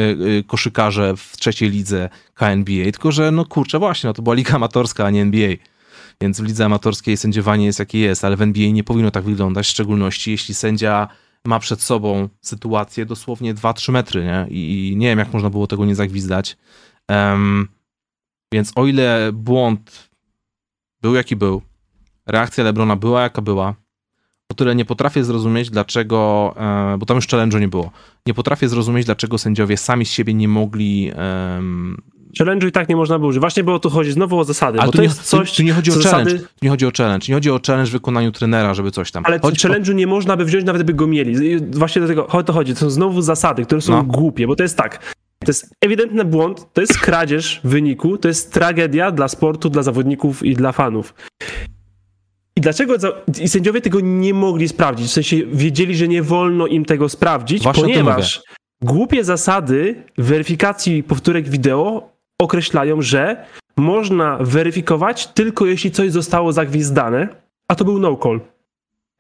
koszykarze 0.47 1.15
w 1.17 1.37
trzeciej 1.37 1.71
lidze 1.71 2.09
KNBA. 2.35 2.85
Tylko, 2.85 3.13
że 3.13 3.31
no 3.31 3.45
kurczę, 3.45 3.79
właśnie, 3.79 4.09
no 4.09 4.15
to 4.15 4.23
była 4.23 4.35
liga 4.35 4.55
amatorska, 4.55 5.05
a 5.05 5.11
nie 5.11 5.23
NBA. 5.23 5.49
Więc 6.23 6.41
w 6.41 6.45
lidze 6.45 6.65
amatorskiej 6.65 7.17
sędziowanie 7.17 7.67
jest 7.67 7.79
jakie 7.79 7.99
jest, 7.99 8.25
ale 8.25 8.37
w 8.37 8.43
NBA 8.43 8.71
nie 8.71 8.85
powinno 8.85 9.11
tak 9.11 9.25
wyglądać, 9.25 9.67
w 9.67 9.71
szczególności 9.71 10.31
jeśli 10.31 10.55
sędzia 10.55 11.09
ma 11.45 11.59
przed 11.59 11.81
sobą 11.81 12.29
sytuację 12.41 13.07
dosłownie 13.07 13.55
2-3 13.55 13.93
metry, 13.93 14.25
nie? 14.25 14.47
I, 14.51 14.95
nie 14.97 15.07
wiem, 15.07 15.19
jak 15.19 15.33
można 15.33 15.51
było 15.51 15.67
tego 15.67 15.85
nie 15.85 15.95
zagwizdać. 15.95 16.57
Em, 17.09 17.69
więc 18.53 18.73
o 18.75 18.87
ile 18.87 19.31
błąd 19.33 20.11
był 21.03 21.15
jaki 21.15 21.37
był, 21.37 21.63
reakcja 22.27 22.65
Lebrona 22.65 22.97
była 22.97 23.23
jaka 23.23 23.43
była, 23.43 23.75
o 24.51 24.55
tyle 24.55 24.75
nie 24.75 24.85
potrafię 24.85 25.25
zrozumieć, 25.25 25.71
dlaczego, 25.71 26.55
e, 26.57 26.99
bo 26.99 27.07
tam 27.07 27.17
już 27.17 27.29
challenge'u 27.29 27.61
nie 27.61 27.69
było, 27.69 27.91
nie 28.27 28.35
potrafię 28.35 28.69
zrozumieć, 28.69 29.07
dlaczego 29.07 29.39
sędziowie 29.39 29.77
sami 29.77 30.07
z 30.07 30.11
siebie 30.11 30.35
nie 30.35 30.49
mogli 30.49 31.13
Challenge'u 32.39 32.67
i 32.69 32.73
tak 32.73 32.89
nie 32.89 32.97
można 32.97 33.19
było 33.19 33.29
użyć. 33.29 33.41
Właśnie 33.41 33.65
było 33.65 33.79
to 33.79 33.91
chodzi, 33.91 34.13
znowu 34.13 34.39
o 34.39 34.45
zasady, 34.45 34.79
Ale 34.79 34.87
bo 34.87 34.93
tu 34.93 34.97
to 34.99 35.03
nie, 35.03 35.09
jest 35.09 35.23
coś, 35.23 35.51
tu, 35.51 35.57
tu 35.57 35.63
nie 35.63 35.73
chodzi 35.73 35.91
o 35.91 35.95
challenge. 35.95 36.31
zasady- 36.31 36.39
Tu 36.39 36.49
nie 36.63 36.71
chodzi 36.71 36.87
o 36.87 36.91
challenge. 36.99 37.27
Nie 37.29 37.35
chodzi 37.35 37.51
o 37.51 37.61
challenge 37.67 37.89
w 37.91 37.93
wykonaniu 37.93 38.33
trenera, 38.33 38.75
żeby 38.75 38.91
coś 38.91 39.11
tam. 39.13 39.23
Ale 39.27 39.39
chodzi 39.39 39.69
challenge'u 39.69 39.95
nie 39.95 40.07
można 40.07 40.37
by 40.37 40.45
wziąć, 40.45 40.65
nawet 40.65 40.83
by 40.83 40.95
go 40.95 41.07
mieli. 41.07 41.61
Właśnie 41.71 42.03
do 42.03 42.09
tego 42.09 42.27
o 42.27 42.43
to 42.43 42.53
chodzi. 42.53 42.75
To 42.75 42.81
są 42.81 42.91
znowu 42.91 43.23
zasady, 43.23 43.65
które 43.65 43.81
są 43.81 43.93
No. 43.93 44.03
głupie, 44.03 44.47
bo 44.47 44.57
to 44.57 44.63
jest 44.63 44.77
tak. 44.77 45.15
To 45.39 45.47
jest 45.51 45.75
ewidentny 45.81 46.25
błąd, 46.25 46.67
to 46.73 46.81
jest 46.81 46.99
kradzież 46.99 47.61
wyniku, 47.65 48.19
to 48.19 48.29
jest 48.29 48.53
tragedia 48.53 49.11
dla 49.11 49.29
sportu, 49.29 49.71
dla 49.71 49.83
zawodników 49.83 50.43
i 50.43 50.55
dla 50.55 50.73
fanów. 50.73 51.15
I 52.57 52.61
dlaczego 52.61 52.95
i 53.41 53.49
sędziowie 53.49 53.81
tego 53.81 54.01
nie 54.01 54.35
mogli 54.35 54.69
sprawdzić? 54.69 55.07
W 55.07 55.11
sensie 55.13 55.37
wiedzieli, 55.53 55.97
że 55.97 56.09
nie 56.09 56.23
wolno 56.23 56.67
im 56.67 56.85
tego 56.85 57.09
sprawdzić, 57.09 57.63
Właśnie 57.63 57.83
ponieważ 57.83 58.43
głupie 58.83 59.25
zasady 59.25 60.05
weryfikacji 60.19 61.03
powtórek 61.03 61.49
wideo 61.49 62.13
określają, 62.43 63.03
że 63.03 63.45
można 63.77 64.39
weryfikować 64.41 65.27
tylko 65.27 65.67
jeśli 65.67 65.91
coś 65.91 66.11
zostało 66.11 66.53
zagwizdane, 66.53 67.29
a 67.69 67.75
to 67.75 67.85
był 67.85 67.99
no 67.99 68.17
call. 68.17 68.41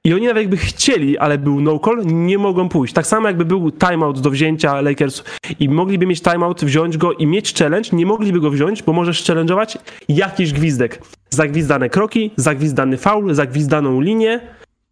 I 0.04 0.14
oni 0.14 0.26
nawet 0.26 0.42
jakby 0.42 0.56
chcieli, 0.56 1.18
ale 1.18 1.38
był 1.38 1.60
no 1.60 1.78
call, 1.78 2.02
nie 2.06 2.38
mogą 2.38 2.68
pójść. 2.68 2.94
Tak 2.94 3.06
samo 3.06 3.28
jakby 3.28 3.44
był 3.44 3.70
timeout 3.70 4.20
do 4.20 4.30
wzięcia 4.30 4.80
Lakers 4.80 5.24
i 5.60 5.68
mogliby 5.68 6.06
mieć 6.06 6.22
timeout, 6.22 6.64
wziąć 6.64 6.96
go 6.96 7.12
i 7.12 7.26
mieć 7.26 7.54
challenge, 7.54 7.88
nie 7.92 8.06
mogliby 8.06 8.40
go 8.40 8.50
wziąć, 8.50 8.82
bo 8.82 8.92
możesz 8.92 9.24
challenge'ować 9.24 9.78
jakiś 10.08 10.52
gwizdek. 10.52 11.02
Zagwizdane 11.30 11.90
kroki, 11.90 12.30
zagwizdany 12.36 12.96
faul, 12.96 13.34
zagwizdaną 13.34 14.00
linię, 14.00 14.40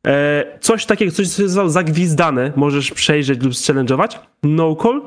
e, 0.07 0.45
coś 0.61 0.87
takiego, 0.87 1.13
coś 1.13 1.29
co 1.29 1.43
zostało 1.43 1.69
zagwizdane, 1.69 2.53
możesz 2.57 2.91
przejrzeć 2.91 3.43
lub 3.43 3.53
challenge'ować. 3.53 4.19
No 4.43 4.77
call, 4.83 5.03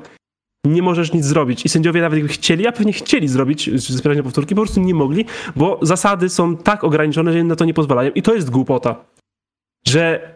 nie 0.66 0.82
możesz 0.82 1.14
nic 1.14 1.26
zrobić. 1.26 1.66
I 1.66 1.70
sędziowie 1.70 2.01
nawet 2.01 2.20
jakby 2.20 2.34
chcieli, 2.34 2.68
a 2.68 2.72
pewnie 2.72 2.93
chcieli 2.93 3.28
zrobić 3.28 3.70
sprawdzenie 3.82 4.24
powtórki, 4.24 4.55
po 4.55 4.62
prostu 4.62 4.80
nie 4.80 4.93
mogli, 4.93 5.26
bo 5.55 5.80
zasady 5.82 6.30
są 6.30 6.57
tak 6.57 6.84
ograniczone, 6.84 7.34
że 7.34 7.43
na 7.43 7.55
to 7.55 7.66
nie 7.66 7.74
pozwalają. 7.74 8.12
I 8.12 8.22
to 8.22 8.36
jest 8.36 8.49
głupota 8.49 8.95
że 9.88 10.36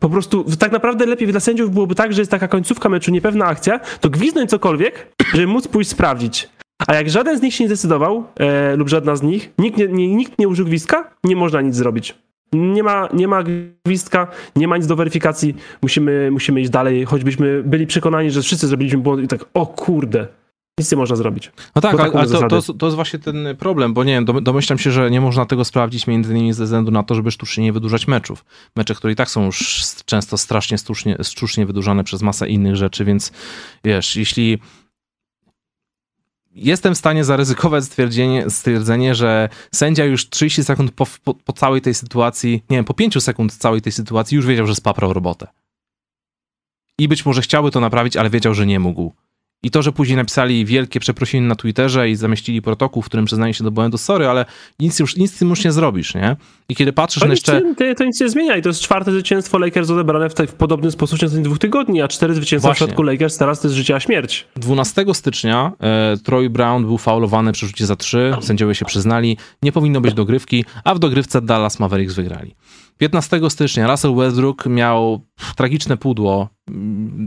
po 0.00 0.08
prostu 0.08 0.44
tak 0.58 0.72
naprawdę 0.72 1.06
lepiej 1.06 1.28
dla 1.28 1.40
sędziów 1.40 1.70
byłoby 1.70 1.94
tak, 1.94 2.12
że 2.12 2.20
jest 2.20 2.30
taka 2.30 2.48
końcówka 2.48 2.88
meczu, 2.88 3.10
niepewna 3.10 3.46
akcja, 3.46 3.80
to 4.00 4.10
gwizdnąć 4.10 4.50
cokolwiek, 4.50 5.12
żeby 5.32 5.46
móc 5.46 5.68
pójść 5.68 5.90
sprawdzić. 5.90 6.48
A 6.86 6.94
jak 6.94 7.10
żaden 7.10 7.38
z 7.38 7.42
nich 7.42 7.54
się 7.54 7.64
nie 7.64 7.68
zdecydował, 7.68 8.24
e, 8.36 8.76
lub 8.76 8.88
żadna 8.88 9.16
z 9.16 9.22
nich, 9.22 9.50
nikt 9.58 9.78
nie, 9.78 9.88
nie, 9.88 10.14
nikt 10.14 10.38
nie 10.38 10.48
użył 10.48 10.66
gwizdka, 10.66 11.10
nie 11.24 11.36
można 11.36 11.60
nic 11.60 11.74
zrobić. 11.74 12.14
Nie 12.52 12.82
ma, 12.82 13.08
nie 13.12 13.28
ma 13.28 13.44
gwizdka, 13.86 14.26
nie 14.56 14.68
ma 14.68 14.76
nic 14.76 14.86
do 14.86 14.96
weryfikacji, 14.96 15.56
musimy, 15.82 16.30
musimy 16.30 16.60
iść 16.60 16.70
dalej, 16.70 17.04
choćbyśmy 17.04 17.62
byli 17.62 17.86
przekonani, 17.86 18.30
że 18.30 18.42
wszyscy 18.42 18.66
zrobiliśmy 18.66 19.00
błąd 19.00 19.22
i 19.22 19.28
tak, 19.28 19.44
o 19.54 19.66
kurde, 19.66 20.26
nic 20.78 20.92
nie 20.92 20.98
można 20.98 21.16
zrobić. 21.16 21.52
No 21.76 21.82
tak, 21.82 21.96
Bo 21.96 22.02
ale, 22.02 22.28
to, 22.28 22.48
to, 22.62 22.74
to 22.74 22.86
jest 22.86 22.96
właśnie 22.96 23.18
ten 23.18 23.48
problem, 23.58 23.94
bo 23.94 24.04
nie 24.04 24.12
wiem, 24.12 24.24
dom- 24.24 24.42
domyślam 24.42 24.78
się, 24.78 24.90
że 24.90 25.10
nie 25.10 25.20
można 25.20 25.46
tego 25.46 25.64
sprawdzić 25.64 26.06
między 26.06 26.32
innymi 26.32 26.52
ze 26.52 26.64
względu 26.64 26.90
na 26.90 27.02
to, 27.02 27.14
żeby 27.14 27.30
sztucznie 27.30 27.64
nie 27.64 27.72
wydłużać 27.72 28.08
meczów. 28.08 28.44
Mecze, 28.76 28.94
które 28.94 29.12
i 29.12 29.16
tak 29.16 29.30
są 29.30 29.44
już 29.44 29.82
często 30.04 30.38
strasznie 30.38 30.78
sztucznie, 30.78 31.16
sztucznie 31.22 31.66
wydłużane 31.66 32.04
przez 32.04 32.22
masę 32.22 32.48
innych 32.48 32.76
rzeczy, 32.76 33.04
więc 33.04 33.32
wiesz, 33.84 34.16
jeśli 34.16 34.58
jestem 36.50 36.94
w 36.94 36.98
stanie 36.98 37.24
zaryzykować 37.24 37.84
stwierdzenie, 37.84 38.50
stwierdzenie, 38.50 39.14
że 39.14 39.48
sędzia 39.74 40.04
już 40.04 40.28
30 40.28 40.64
sekund 40.64 40.90
po, 40.90 41.06
po, 41.24 41.34
po 41.34 41.52
całej 41.52 41.80
tej 41.80 41.94
sytuacji, 41.94 42.62
nie 42.70 42.76
wiem, 42.76 42.84
po 42.84 42.94
5 42.94 43.22
sekund 43.22 43.56
całej 43.56 43.82
tej 43.82 43.92
sytuacji 43.92 44.36
już 44.36 44.46
wiedział, 44.46 44.66
że 44.66 44.74
spaprał 44.74 45.12
robotę. 45.12 45.46
I 46.98 47.08
być 47.08 47.26
może 47.26 47.42
chciałby 47.42 47.70
to 47.70 47.80
naprawić, 47.80 48.16
ale 48.16 48.30
wiedział, 48.30 48.54
że 48.54 48.66
nie 48.66 48.80
mógł. 48.80 49.12
I 49.62 49.70
to, 49.70 49.82
że 49.82 49.92
później 49.92 50.16
napisali 50.16 50.64
wielkie 50.64 51.00
przeprosiny 51.00 51.48
na 51.48 51.54
Twitterze 51.54 52.10
i 52.10 52.16
zamieścili 52.16 52.62
protokół, 52.62 53.02
w 53.02 53.06
którym 53.06 53.26
przyznaje 53.26 53.54
się 53.54 53.64
do 53.64 53.70
błędu, 53.70 53.98
sorry, 53.98 54.26
ale 54.26 54.44
nic, 54.78 54.98
już, 54.98 55.16
nic 55.16 55.34
z 55.34 55.38
tym 55.38 55.48
już 55.48 55.64
nie 55.64 55.72
zrobisz, 55.72 56.14
nie? 56.14 56.36
I 56.68 56.74
kiedy 56.76 56.92
patrzysz 56.92 57.20
To 57.20 57.26
na 57.26 57.32
jeszcze... 57.32 57.60
to, 57.76 57.94
to 57.96 58.04
nic 58.04 58.20
nie 58.20 58.28
zmienia 58.28 58.56
i 58.56 58.62
to 58.62 58.68
jest 58.68 58.80
czwarte 58.80 59.12
zwycięstwo 59.12 59.58
Lakers 59.58 59.90
odebrane 59.90 60.30
w, 60.30 60.34
w 60.34 60.54
podobny 60.54 60.90
sposób 60.90 61.18
w 61.18 61.20
ciągu 61.20 61.42
dwóch 61.42 61.58
tygodni, 61.58 62.02
a 62.02 62.08
cztery 62.08 62.34
zwycięstwa 62.34 62.68
Właśnie. 62.68 62.84
w 62.84 62.88
przypadku 62.88 63.02
Lakers 63.02 63.36
teraz 63.36 63.60
to 63.60 63.68
jest 63.68 63.76
życie 63.76 63.94
a 63.94 64.00
śmierć. 64.00 64.46
12 64.56 65.04
stycznia 65.12 65.72
e, 65.80 66.16
Troy 66.24 66.50
Brown 66.50 66.84
był 66.84 66.98
faulowany 66.98 67.52
przy 67.52 67.66
rzucie 67.66 67.86
za 67.86 67.96
3, 67.96 68.32
sędziowie 68.40 68.74
się 68.74 68.84
przyznali, 68.84 69.36
nie 69.62 69.72
powinno 69.72 70.00
być 70.00 70.14
dogrywki, 70.14 70.64
a 70.84 70.94
w 70.94 70.98
dogrywce 70.98 71.42
Dallas 71.42 71.80
Mavericks 71.80 72.14
wygrali. 72.14 72.54
15 72.98 73.40
stycznia 73.50 73.90
Russell 73.90 74.14
Westbrook 74.14 74.66
miał 74.66 75.26
tragiczne 75.56 75.96
pudło, 75.96 76.48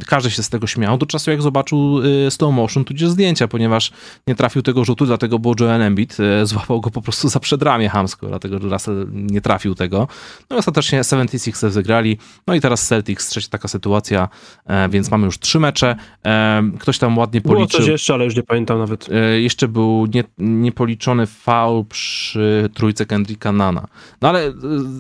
każdy 0.07 0.31
się 0.31 0.43
z 0.43 0.49
tego 0.49 0.67
śmiał, 0.67 0.97
do 0.97 1.05
czasu 1.05 1.31
jak 1.31 1.41
zobaczył 1.41 1.99
y, 2.27 2.31
slow 2.31 2.53
motion, 2.53 2.85
tudzież 2.85 3.09
zdjęcia, 3.09 3.47
ponieważ 3.47 3.91
nie 4.27 4.35
trafił 4.35 4.61
tego 4.61 4.85
rzutu, 4.85 5.05
dlatego 5.05 5.39
bo 5.39 5.53
Joel 5.59 5.81
Embiid 5.81 6.17
y, 6.19 6.45
złapał 6.45 6.81
go 6.81 6.89
po 6.89 7.01
prostu 7.01 7.29
za 7.29 7.39
przedramię 7.39 7.89
hamsko, 7.89 8.27
dlatego 8.27 8.59
że 8.59 8.69
Russell 8.69 9.07
nie 9.13 9.41
trafił 9.41 9.75
tego. 9.75 10.07
No 10.49 10.55
i 10.55 10.59
ostatecznie 10.59 11.01
76ers 11.01 11.69
wygrali, 11.71 12.17
no 12.47 12.55
i 12.55 12.61
teraz 12.61 12.87
Celtics, 12.87 13.29
trzecia 13.29 13.49
taka 13.49 13.67
sytuacja, 13.67 14.29
e, 14.65 14.89
więc 14.89 15.11
mamy 15.11 15.25
już 15.25 15.39
trzy 15.39 15.59
mecze, 15.59 15.95
e, 16.25 16.63
ktoś 16.79 16.97
tam 16.97 17.17
ładnie 17.17 17.41
Było 17.41 17.55
policzył. 17.55 17.79
coś 17.79 17.89
jeszcze, 17.89 18.13
ale 18.13 18.25
już 18.25 18.35
nie 18.35 18.43
pamiętam 18.43 18.79
nawet. 18.79 19.09
E, 19.11 19.41
Jeszcze 19.41 19.67
był 19.67 20.05
nie, 20.13 20.23
niepoliczony 20.37 21.25
faul 21.27 21.85
przy 21.85 22.69
trójce 22.73 23.05
Kendricka 23.05 23.51
Nana. 23.51 23.87
No 24.21 24.29
ale 24.29 24.47
e, 24.47 24.53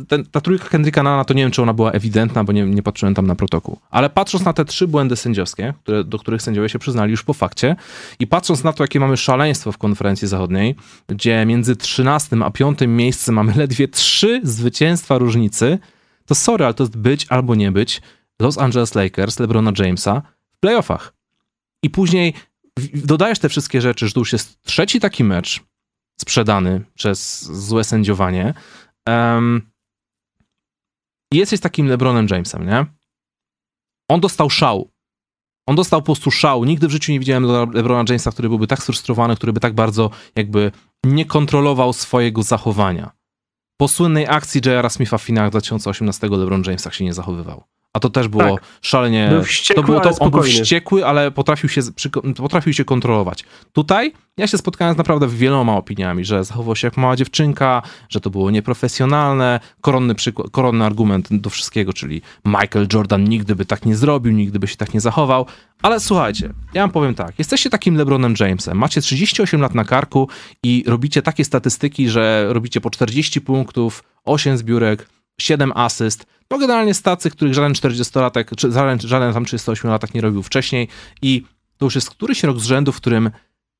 ten, 0.07 0.25
ta 0.25 0.41
trójka 0.41 0.69
Kendricka 0.69 1.03
Nana 1.03 1.25
to 1.25 1.33
nie 1.33 1.43
wiem, 1.43 1.51
czy 1.51 1.61
ona 1.61 1.73
była 1.73 1.91
ewidentna, 1.91 2.43
bo 2.43 2.53
nie, 2.53 2.63
nie 2.65 2.83
patrzyłem 2.83 3.13
tam 3.15 3.27
na 3.27 3.35
protokół. 3.35 3.79
Ale 3.91 4.09
patrząc 4.33 4.45
na 4.45 4.53
te 4.53 4.65
trzy 4.65 4.87
błędy 4.87 5.15
sędziowskie, 5.15 5.73
które, 5.83 6.03
do 6.03 6.19
których 6.19 6.41
sędziowie 6.41 6.69
się 6.69 6.79
przyznali 6.79 7.11
już 7.11 7.23
po 7.23 7.33
fakcie 7.33 7.75
i 8.19 8.27
patrząc 8.27 8.63
na 8.63 8.73
to, 8.73 8.83
jakie 8.83 8.99
mamy 8.99 9.17
szaleństwo 9.17 9.71
w 9.71 9.77
konferencji 9.77 10.27
zachodniej, 10.27 10.75
gdzie 11.07 11.45
między 11.45 11.75
13 11.75 12.37
a 12.43 12.51
5 12.51 12.79
miejscem 12.87 13.35
mamy 13.35 13.53
ledwie 13.55 13.87
trzy 13.87 14.41
zwycięstwa 14.43 15.17
różnicy, 15.17 15.79
to 16.25 16.35
sorry, 16.35 16.65
ale 16.65 16.73
to 16.73 16.83
jest 16.83 16.97
być 16.97 17.25
albo 17.29 17.55
nie 17.55 17.71
być 17.71 18.01
Los 18.41 18.57
Angeles 18.57 18.95
Lakers, 18.95 19.39
LeBrona 19.39 19.71
Jamesa 19.79 20.21
w 20.51 20.59
playoffach. 20.59 21.13
I 21.83 21.89
później 21.89 22.33
dodajesz 22.93 23.39
te 23.39 23.49
wszystkie 23.49 23.81
rzeczy, 23.81 24.07
że 24.07 24.13
to 24.13 24.19
już 24.19 24.33
jest 24.33 24.61
trzeci 24.61 24.99
taki 24.99 25.23
mecz 25.23 25.61
sprzedany 26.19 26.81
przez 26.93 27.43
złe 27.43 27.83
sędziowanie. 27.83 28.53
Um, 29.07 29.61
jesteś 31.31 31.59
takim 31.59 31.87
LeBronem 31.87 32.27
Jamesem, 32.31 32.67
nie? 32.67 32.85
On 34.09 34.19
dostał 34.19 34.49
szał. 34.49 34.91
On 35.67 35.75
dostał 35.75 36.01
po 36.01 36.05
prostu 36.05 36.31
szał. 36.31 36.65
Nigdy 36.65 36.87
w 36.87 36.91
życiu 36.91 37.11
nie 37.11 37.19
widziałem 37.19 37.43
Le- 37.43 37.67
LeBrona 37.73 38.03
Jamesa, 38.09 38.31
który 38.31 38.49
byłby 38.49 38.67
tak 38.67 38.81
sfrustrowany, 38.83 39.35
który 39.35 39.53
by 39.53 39.59
tak 39.59 39.73
bardzo 39.73 40.09
jakby 40.35 40.71
nie 41.05 41.25
kontrolował 41.25 41.93
swojego 41.93 42.43
zachowania. 42.43 43.11
Po 43.77 43.87
słynnej 43.87 44.27
akcji 44.27 44.61
J.R. 44.65 44.89
Smitha 44.89 45.17
w 45.17 45.21
finałach 45.23 45.51
2018 45.51 46.27
LeBron 46.27 46.63
James 46.65 46.83
tak 46.83 46.93
się 46.93 47.03
nie 47.03 47.13
zachowywał. 47.13 47.63
A 47.93 47.99
to 47.99 48.09
też 48.09 48.27
było 48.27 48.43
Tak. 48.43 48.63
szalenie... 48.81 49.27
Był 49.29 49.43
wściekły, 49.43 49.83
to 49.83 49.87
było 49.87 49.99
to, 49.99 50.09
on 50.19 50.31
był 50.31 50.43
wściekły, 50.43 51.05
ale 51.05 51.31
potrafił 51.31 51.69
się, 51.69 51.81
potrafił 52.35 52.73
się 52.73 52.85
kontrolować. 52.85 53.43
Tutaj 53.73 54.13
ja 54.37 54.47
się 54.47 54.57
spotkałem 54.57 54.93
z 54.93 54.97
naprawdę 54.97 55.27
wieloma 55.27 55.77
opiniami, 55.77 56.25
że 56.25 56.43
zachował 56.43 56.75
się 56.75 56.87
jak 56.87 56.97
mała 56.97 57.15
dziewczynka, 57.15 57.81
że 58.09 58.21
to 58.21 58.29
było 58.29 58.51
nieprofesjonalne. 58.51 59.59
Koronny, 59.81 60.15
przykład, 60.15 60.49
koronny 60.51 60.85
argument 60.85 61.27
do 61.31 61.49
wszystkiego, 61.49 61.93
czyli 61.93 62.21
Michael 62.45 62.87
Jordan 62.93 63.23
nigdy 63.23 63.55
by 63.55 63.65
tak 63.65 63.85
nie 63.85 63.95
zrobił, 63.95 64.33
nigdy 64.33 64.59
by 64.59 64.67
się 64.67 64.75
tak 64.75 64.93
nie 64.93 65.01
zachował. 65.01 65.45
Ale 65.81 65.99
słuchajcie, 65.99 66.53
ja 66.73 66.81
wam 66.81 66.91
powiem 66.91 67.15
tak, 67.15 67.39
jesteście 67.39 67.69
takim 67.69 67.95
LeBronem 67.95 68.33
Jamesem, 68.39 68.77
macie 68.77 69.01
38 69.01 69.61
lat 69.61 69.75
na 69.75 69.83
karku 69.83 70.29
i 70.63 70.83
robicie 70.87 71.21
takie 71.21 71.45
statystyki, 71.45 72.09
że 72.09 72.45
robicie 72.49 72.81
po 72.81 72.89
40 72.89 73.41
punktów, 73.41 74.03
8 74.25 74.57
zbiórek, 74.57 75.09
7 75.39 75.71
asyst. 75.75 76.25
No 76.51 76.57
generalnie 76.57 76.93
stacy, 76.93 77.29
których 77.29 77.53
żaden 77.53 77.73
40-latek, 77.73 78.55
czy 78.55 78.71
żaden, 78.71 78.99
żaden 78.99 79.33
tam 79.33 79.43
38-latek 79.43 80.15
nie 80.15 80.21
robił 80.21 80.43
wcześniej 80.43 80.87
i 81.21 81.45
to 81.77 81.85
już 81.85 81.95
jest 81.95 82.09
któryś 82.09 82.43
rok 82.43 82.59
z 82.59 82.65
rzędu, 82.65 82.91
w 82.91 82.97
którym 82.97 83.31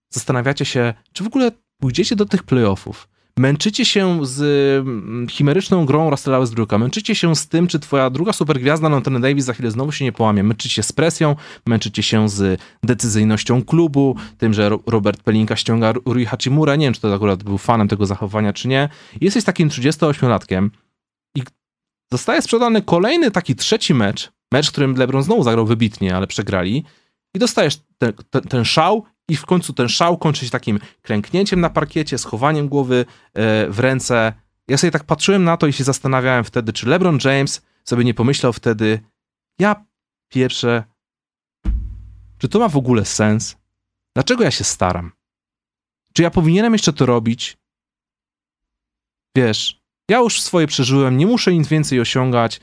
zastanawiacie 0.09 0.65
się, 0.65 0.93
czy 1.13 1.23
w 1.23 1.27
ogóle 1.27 1.51
pójdziecie 1.79 2.15
do 2.15 2.25
tych 2.25 2.43
playoffów. 2.43 3.07
Męczycie 3.37 3.85
się 3.85 4.25
z 4.25 4.41
mm, 4.87 5.27
chimeryczną 5.29 5.85
grą 5.85 6.09
Russella 6.09 6.39
Westbrooka, 6.39 6.77
męczycie 6.77 7.15
się 7.15 7.35
z 7.35 7.47
tym, 7.47 7.67
czy 7.67 7.79
twoja 7.79 8.09
druga 8.09 8.33
supergwiazda 8.33 8.87
Anthony 8.87 9.19
Davis 9.19 9.45
za 9.45 9.53
chwilę 9.53 9.71
znowu 9.71 9.91
się 9.91 10.05
nie 10.05 10.11
połamie, 10.11 10.43
męczycie 10.43 10.75
się 10.75 10.83
z 10.83 10.91
presją, 10.91 11.35
męczycie 11.65 12.03
się 12.03 12.29
z 12.29 12.61
decyzyjnością 12.83 13.63
klubu, 13.63 14.15
tym, 14.37 14.53
że 14.53 14.69
Ro- 14.69 14.79
Robert 14.87 15.23
Pelinka 15.23 15.55
ściąga 15.55 15.91
Ru- 15.93 16.01
Rui 16.05 16.25
Hachimura, 16.25 16.75
nie 16.75 16.85
wiem, 16.85 16.93
czy 16.93 17.01
to 17.01 17.13
akurat 17.13 17.43
był 17.43 17.57
fanem 17.57 17.87
tego 17.87 18.05
zachowania, 18.05 18.53
czy 18.53 18.67
nie. 18.67 18.89
Jesteś 19.21 19.43
takim 19.43 19.69
38-latkiem 19.69 20.65
i 20.65 20.69
zostaje 22.13 22.41
sprzedany 22.41 22.81
kolejny 22.81 23.31
taki 23.31 23.55
trzeci 23.55 23.93
mecz, 23.93 24.31
mecz, 24.51 24.67
w 24.67 24.71
którym 24.71 24.95
LeBron 24.95 25.23
znowu 25.23 25.43
zagrał 25.43 25.65
wybitnie, 25.65 26.15
ale 26.15 26.27
przegrali 26.27 26.85
i 27.33 27.39
dostajesz 27.39 27.79
ten, 27.97 28.13
ten, 28.29 28.41
ten 28.41 28.65
szał 28.65 29.05
i 29.29 29.35
w 29.35 29.45
końcu 29.45 29.73
ten 29.73 29.89
szał 29.89 30.17
kończy 30.17 30.45
się 30.45 30.51
takim 30.51 30.79
klęknięciem 31.01 31.59
na 31.59 31.69
parkiecie, 31.69 32.17
schowaniem 32.17 32.67
głowy 32.69 33.05
e, 33.33 33.69
w 33.69 33.79
ręce. 33.79 34.33
Ja 34.67 34.77
sobie 34.77 34.91
tak 34.91 35.03
patrzyłem 35.03 35.43
na 35.43 35.57
to 35.57 35.67
i 35.67 35.73
się 35.73 35.83
zastanawiałem 35.83 36.43
wtedy, 36.43 36.73
czy 36.73 36.89
LeBron 36.89 37.19
James 37.23 37.61
sobie 37.83 38.03
nie 38.03 38.13
pomyślał 38.13 38.53
wtedy, 38.53 38.99
ja 39.59 39.85
pierwsze, 40.29 40.83
czy 42.37 42.49
to 42.49 42.59
ma 42.59 42.69
w 42.69 42.77
ogóle 42.77 43.05
sens? 43.05 43.55
Dlaczego 44.15 44.43
ja 44.43 44.51
się 44.51 44.63
staram? 44.63 45.11
Czy 46.13 46.23
ja 46.23 46.31
powinienem 46.31 46.73
jeszcze 46.73 46.93
to 46.93 47.05
robić? 47.05 47.57
Wiesz, 49.35 49.82
ja 50.09 50.19
już 50.19 50.41
swoje 50.41 50.67
przeżyłem, 50.67 51.17
nie 51.17 51.27
muszę 51.27 51.53
nic 51.53 51.67
więcej 51.67 51.99
osiągać. 51.99 52.61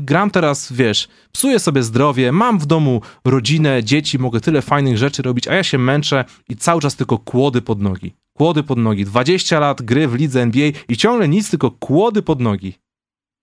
Gram 0.00 0.30
teraz, 0.30 0.72
wiesz, 0.72 1.08
psuję 1.32 1.58
sobie 1.58 1.82
zdrowie, 1.82 2.32
mam 2.32 2.58
w 2.58 2.66
domu 2.66 3.00
rodzinę, 3.24 3.84
dzieci, 3.84 4.18
mogę 4.18 4.40
tyle 4.40 4.62
fajnych 4.62 4.98
rzeczy 4.98 5.22
robić, 5.22 5.48
a 5.48 5.54
ja 5.54 5.62
się 5.62 5.78
męczę 5.78 6.24
i 6.48 6.56
cały 6.56 6.80
czas 6.80 6.96
tylko 6.96 7.18
kłody 7.18 7.62
pod 7.62 7.80
nogi. 7.80 8.14
Kłody 8.36 8.62
pod 8.62 8.78
nogi. 8.78 9.04
20 9.04 9.60
lat 9.60 9.82
gry 9.82 10.08
w 10.08 10.14
lidze 10.14 10.42
NBA 10.42 10.70
i 10.88 10.96
ciągle 10.96 11.28
nic, 11.28 11.50
tylko 11.50 11.70
kłody 11.70 12.22
pod 12.22 12.40
nogi. 12.40 12.74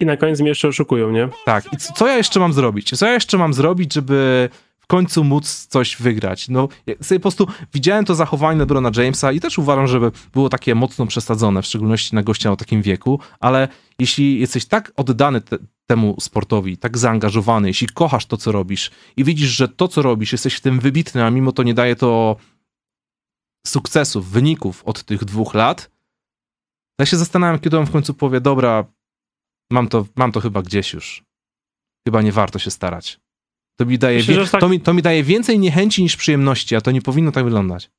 I 0.01 0.05
na 0.05 0.17
koniec 0.17 0.39
mnie 0.39 0.49
jeszcze 0.49 0.67
oszukują, 0.67 1.11
nie? 1.11 1.29
Tak. 1.45 1.73
I 1.73 1.77
co 1.77 2.07
ja 2.07 2.17
jeszcze 2.17 2.39
mam 2.39 2.53
zrobić? 2.53 2.97
Co 2.97 3.05
ja 3.05 3.13
jeszcze 3.13 3.37
mam 3.37 3.53
zrobić, 3.53 3.93
żeby 3.93 4.49
końcu 4.91 5.23
móc 5.23 5.67
coś 5.67 5.95
wygrać? 5.95 6.49
No, 6.49 6.67
ja 6.87 6.95
sobie 7.01 7.19
po 7.19 7.21
prostu 7.21 7.47
widziałem 7.73 8.05
to 8.05 8.15
zachowanie 8.15 8.59
LeBrona 8.59 8.91
Jamesa 8.97 9.31
i 9.31 9.39
też 9.39 9.57
uważam, 9.57 9.87
żeby 9.87 10.11
było 10.33 10.49
takie 10.49 10.75
mocno 10.75 11.05
przesadzone, 11.05 11.61
w 11.61 11.65
szczególności 11.65 12.15
na 12.15 12.23
gościa 12.23 12.51
o 12.51 12.55
takim 12.55 12.81
wieku, 12.81 13.19
ale 13.39 13.67
jeśli 13.99 14.39
jesteś 14.39 14.65
tak 14.65 14.91
oddany 14.95 15.41
te, 15.41 15.57
temu 15.87 16.15
sportowi, 16.19 16.77
tak 16.77 16.97
zaangażowany, 16.97 17.67
jeśli 17.67 17.87
kochasz 17.87 18.25
to, 18.25 18.37
co 18.37 18.51
robisz 18.51 18.91
i 19.17 19.23
widzisz, 19.23 19.49
że 19.49 19.67
to, 19.67 19.87
co 19.87 20.01
robisz, 20.01 20.31
jesteś 20.31 20.55
w 20.55 20.61
tym 20.61 20.79
wybitny, 20.79 21.23
a 21.25 21.29
mimo 21.29 21.51
to 21.51 21.63
nie 21.63 21.73
daje 21.73 21.95
to 21.95 22.35
sukcesów, 23.67 24.29
wyników 24.29 24.83
od 24.85 25.03
tych 25.03 25.25
dwóch 25.25 25.53
lat, 25.53 25.91
ja 26.99 27.05
się 27.05 27.17
zastanawiam, 27.17 27.59
kiedy 27.59 27.79
on 27.79 27.85
w 27.85 27.91
końcu 27.91 28.13
powie, 28.13 28.41
dobra, 28.41 28.85
mam 29.71 29.87
to, 29.87 30.05
mam 30.15 30.31
to 30.31 30.39
chyba 30.39 30.61
gdzieś 30.61 30.93
już. 30.93 31.23
Chyba 32.07 32.21
nie 32.21 32.31
warto 32.31 32.59
się 32.59 32.71
starać. 32.71 33.19
To 33.79 33.85
mi, 33.85 33.97
daje 33.97 34.17
Myślę, 34.17 34.47
tak... 34.47 34.61
to, 34.61 34.69
mi, 34.69 34.79
to 34.79 34.93
mi 34.93 35.01
daje 35.01 35.23
więcej 35.23 35.59
niechęci 35.59 36.03
niż 36.03 36.15
przyjemności, 36.15 36.75
a 36.75 36.81
to 36.81 36.91
nie 36.91 37.01
powinno 37.01 37.31
tak 37.31 37.43
wyglądać. 37.43 37.89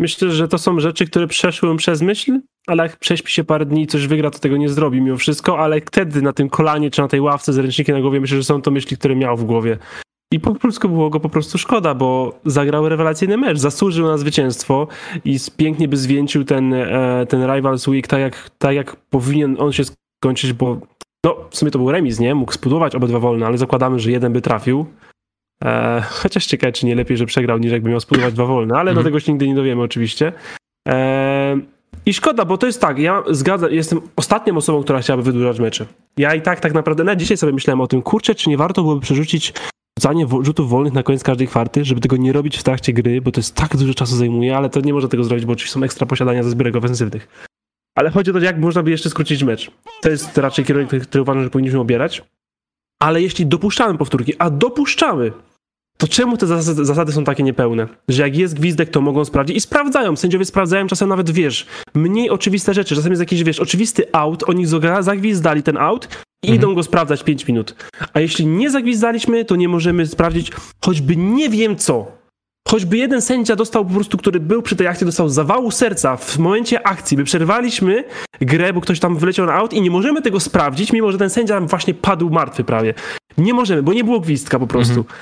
Myślę, 0.00 0.30
że 0.30 0.48
to 0.48 0.58
są 0.58 0.80
rzeczy, 0.80 1.06
które 1.06 1.26
przeszły 1.26 1.76
przez 1.76 2.02
myśl, 2.02 2.40
ale 2.66 2.82
jak 2.82 2.96
prześpi 2.96 3.32
się 3.32 3.44
parę 3.44 3.66
dni 3.66 3.82
i 3.82 3.86
coś 3.86 4.06
wygra, 4.06 4.30
to 4.30 4.38
tego 4.38 4.56
nie 4.56 4.68
zrobi 4.68 5.00
mimo 5.00 5.16
wszystko, 5.16 5.58
ale 5.58 5.80
wtedy 5.80 6.22
na 6.22 6.32
tym 6.32 6.48
kolanie 6.48 6.90
czy 6.90 7.02
na 7.02 7.08
tej 7.08 7.20
ławce 7.20 7.52
z 7.52 7.58
ręcznikiem 7.58 7.94
na 7.94 8.00
głowie 8.00 8.20
myślę, 8.20 8.36
że 8.36 8.44
są 8.44 8.62
to 8.62 8.70
myśli, 8.70 8.96
które 8.96 9.16
miał 9.16 9.36
w 9.36 9.44
głowie. 9.44 9.78
I 10.32 10.40
po 10.40 10.54
polsku 10.54 10.88
było 10.88 11.10
go 11.10 11.20
po 11.20 11.28
prostu 11.28 11.58
szkoda, 11.58 11.94
bo 11.94 12.40
zagrał 12.44 12.88
rewelacyjny 12.88 13.36
mecz, 13.36 13.58
zasłużył 13.58 14.06
na 14.06 14.18
zwycięstwo 14.18 14.88
i 15.24 15.38
pięknie 15.56 15.88
by 15.88 15.96
zwieńczył 15.96 16.44
ten, 16.44 16.74
e, 16.74 17.26
ten 17.28 17.54
Rivals 17.54 17.88
Week 17.88 18.06
tak 18.06 18.20
jak, 18.20 18.50
tak 18.58 18.74
jak 18.74 18.96
powinien 18.96 19.56
on 19.58 19.72
się 19.72 19.82
skończyć, 20.22 20.52
bo 20.52 20.80
no, 21.24 21.36
w 21.50 21.56
sumie 21.56 21.70
to 21.70 21.78
był 21.78 21.90
remis, 21.90 22.20
nie? 22.20 22.34
Mógł 22.34 22.52
spudować 22.52 22.94
obydwa 22.94 23.18
wolne, 23.18 23.46
ale 23.46 23.58
zakładamy, 23.58 23.98
że 23.98 24.10
jeden 24.10 24.32
by 24.32 24.40
trafił. 24.40 24.86
E, 25.64 26.02
chociaż 26.10 26.46
ciekawe, 26.46 26.72
czy 26.72 26.86
nie 26.86 26.94
lepiej, 26.94 27.16
że 27.16 27.26
przegrał, 27.26 27.58
niż 27.58 27.72
jakby 27.72 27.90
miał 27.90 28.00
spudować 28.00 28.34
dwa 28.34 28.44
wolne, 28.44 28.74
ale 28.74 28.90
mm. 28.90 28.94
do 28.94 29.04
tego 29.04 29.20
się 29.20 29.32
nigdy 29.32 29.48
nie 29.48 29.54
dowiemy 29.54 29.82
oczywiście. 29.82 30.32
E, 30.88 31.56
I 32.06 32.14
szkoda, 32.14 32.44
bo 32.44 32.58
to 32.58 32.66
jest 32.66 32.80
tak, 32.80 32.98
ja 32.98 33.22
zgadzam, 33.30 33.72
jestem 33.72 34.00
ostatnią 34.16 34.56
osobą, 34.56 34.82
która 34.82 35.00
chciałaby 35.00 35.22
wydłużać 35.22 35.60
mecze. 35.60 35.86
Ja 36.16 36.34
i 36.34 36.42
tak 36.42 36.60
tak 36.60 36.74
naprawdę, 36.74 37.04
na 37.04 37.16
dzisiaj 37.16 37.36
sobie 37.36 37.52
myślałem 37.52 37.80
o 37.80 37.86
tym, 37.86 38.02
kurczę, 38.02 38.34
czy 38.34 38.50
nie 38.50 38.56
warto 38.56 38.82
byłoby 38.82 39.00
przerzucić 39.00 39.52
rzucanie 39.98 40.26
rzutów 40.42 40.68
wolnych 40.68 40.92
na 40.92 41.02
koniec 41.02 41.22
każdej 41.22 41.46
kwarty, 41.46 41.84
żeby 41.84 42.00
tego 42.00 42.16
nie 42.16 42.32
robić 42.32 42.58
w 42.58 42.62
trakcie 42.62 42.92
gry, 42.92 43.20
bo 43.20 43.32
to 43.32 43.40
jest 43.40 43.54
tak 43.54 43.76
dużo 43.76 43.94
czasu 43.94 44.16
zajmuje, 44.16 44.56
ale 44.56 44.70
to 44.70 44.80
nie 44.80 44.92
może 44.92 45.08
tego 45.08 45.24
zrobić, 45.24 45.46
bo 45.46 45.52
oczywiście 45.52 45.74
są 45.74 45.82
ekstra 45.82 46.06
posiadania 46.06 46.42
ze 46.42 46.50
zbiorek 46.50 46.76
ofensywnych. 46.76 47.28
Ale 47.96 48.10
chodzi 48.10 48.30
o 48.30 48.34
to, 48.34 48.40
jak 48.40 48.58
można 48.58 48.82
by 48.82 48.90
jeszcze 48.90 49.10
skrócić 49.10 49.42
mecz. 49.42 49.70
To 50.02 50.10
jest 50.10 50.38
raczej 50.38 50.64
kierunek, 50.64 50.88
który 50.88 51.22
uważam, 51.22 51.44
że 51.44 51.50
powinniśmy 51.50 51.80
obierać. 51.80 52.22
Ale 53.02 53.22
jeśli 53.22 53.46
dopuszczamy 53.46 53.98
powtórki, 53.98 54.32
a 54.38 54.50
dopuszczamy, 54.50 55.32
to 55.98 56.08
czemu 56.08 56.36
te 56.36 56.46
zasady, 56.46 56.84
zasady, 56.84 57.12
są 57.12 57.24
takie 57.24 57.42
niepełne? 57.42 57.88
Że 58.08 58.22
jak 58.22 58.36
jest 58.36 58.54
gwizdek, 58.54 58.90
to 58.90 59.00
mogą 59.00 59.24
sprawdzić 59.24 59.56
i 59.56 59.60
sprawdzają. 59.60 60.16
Sędziowie 60.16 60.44
sprawdzają 60.44 60.86
czasem 60.86 61.08
nawet, 61.08 61.30
wiesz, 61.30 61.66
mniej 61.94 62.30
oczywiste 62.30 62.74
rzeczy. 62.74 62.94
Czasem 62.94 63.12
jest 63.12 63.20
jakiś, 63.20 63.44
wiesz, 63.44 63.60
oczywisty 63.60 64.12
out, 64.12 64.44
oni 64.48 64.66
zagwizdali 65.00 65.62
ten 65.62 65.76
out 65.76 66.08
i 66.42 66.48
mhm. 66.48 66.56
idą 66.58 66.74
go 66.74 66.82
sprawdzać 66.82 67.24
5 67.24 67.48
minut. 67.48 67.74
A 68.12 68.20
jeśli 68.20 68.46
nie 68.46 68.70
zagwizdaliśmy, 68.70 69.44
to 69.44 69.56
nie 69.56 69.68
możemy 69.68 70.06
sprawdzić 70.06 70.52
choćby 70.84 71.16
nie 71.16 71.48
wiem 71.48 71.76
co. 71.76 72.16
Choćby 72.66 72.96
jeden 72.96 73.22
sędzia 73.22 73.56
dostał 73.56 73.84
po 73.84 73.94
prostu, 73.94 74.18
który 74.18 74.40
był 74.40 74.62
przy 74.62 74.76
tej 74.76 74.86
akcji, 74.86 75.06
dostał 75.06 75.28
zawału 75.28 75.70
serca 75.70 76.16
w 76.16 76.38
momencie 76.38 76.86
akcji. 76.86 77.16
My 77.16 77.24
przerwaliśmy 77.24 78.04
grę, 78.40 78.72
bo 78.72 78.80
ktoś 78.80 79.00
tam 79.00 79.16
wyleciał 79.16 79.46
na 79.46 79.54
out 79.54 79.72
i 79.72 79.82
nie 79.82 79.90
możemy 79.90 80.22
tego 80.22 80.40
sprawdzić, 80.40 80.92
mimo 80.92 81.12
że 81.12 81.18
ten 81.18 81.30
sędzia 81.30 81.60
właśnie 81.60 81.94
padł 81.94 82.30
martwy 82.30 82.64
prawie. 82.64 82.94
Nie 83.38 83.54
możemy, 83.54 83.82
bo 83.82 83.92
nie 83.92 84.04
było 84.04 84.20
gwizdka 84.20 84.58
po 84.58 84.66
prostu. 84.66 85.00
Mhm. 85.00 85.18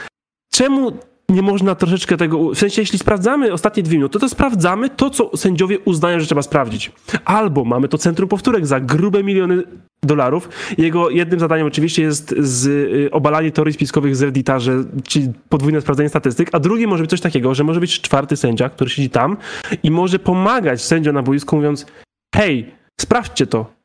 Czemu 0.52 0.92
nie 1.28 1.42
można 1.42 1.74
troszeczkę 1.74 2.16
tego. 2.16 2.50
W 2.50 2.58
sensie, 2.58 2.82
jeśli 2.82 2.98
sprawdzamy 2.98 3.52
ostatnie 3.52 3.82
dwie 3.82 3.96
minuty, 3.96 4.18
to 4.18 4.28
sprawdzamy 4.28 4.90
to, 4.90 5.10
co 5.10 5.36
sędziowie 5.36 5.78
uznają, 5.78 6.20
że 6.20 6.26
trzeba 6.26 6.42
sprawdzić. 6.42 6.92
Albo 7.24 7.64
mamy 7.64 7.88
to 7.88 7.98
centrum 7.98 8.28
powtórek 8.28 8.66
za 8.66 8.80
grube 8.80 9.24
miliony 9.24 9.62
dolarów. 10.02 10.48
Jego 10.78 11.10
jednym 11.10 11.40
zadaniem 11.40 11.66
oczywiście 11.66 12.02
jest 12.02 12.34
z, 12.38 12.66
y, 12.66 13.10
obalanie 13.10 13.52
teorii 13.52 13.74
spiskowych 13.74 14.16
z 14.16 14.22
Reddita, 14.22 14.58
że, 14.58 14.84
czyli 15.08 15.32
podwójne 15.48 15.80
sprawdzenie 15.80 16.08
statystyk, 16.08 16.48
a 16.52 16.60
drugie 16.60 16.86
może 16.86 17.02
być 17.02 17.10
coś 17.10 17.20
takiego, 17.20 17.54
że 17.54 17.64
może 17.64 17.80
być 17.80 18.00
czwarty 18.00 18.36
sędzia, 18.36 18.68
który 18.68 18.90
siedzi 18.90 19.10
tam 19.10 19.36
i 19.82 19.90
może 19.90 20.18
pomagać 20.18 20.82
sędziom 20.82 21.14
na 21.14 21.22
boisku, 21.22 21.56
mówiąc: 21.56 21.86
hej, 22.34 22.74
sprawdźcie 23.00 23.46
to. 23.46 23.83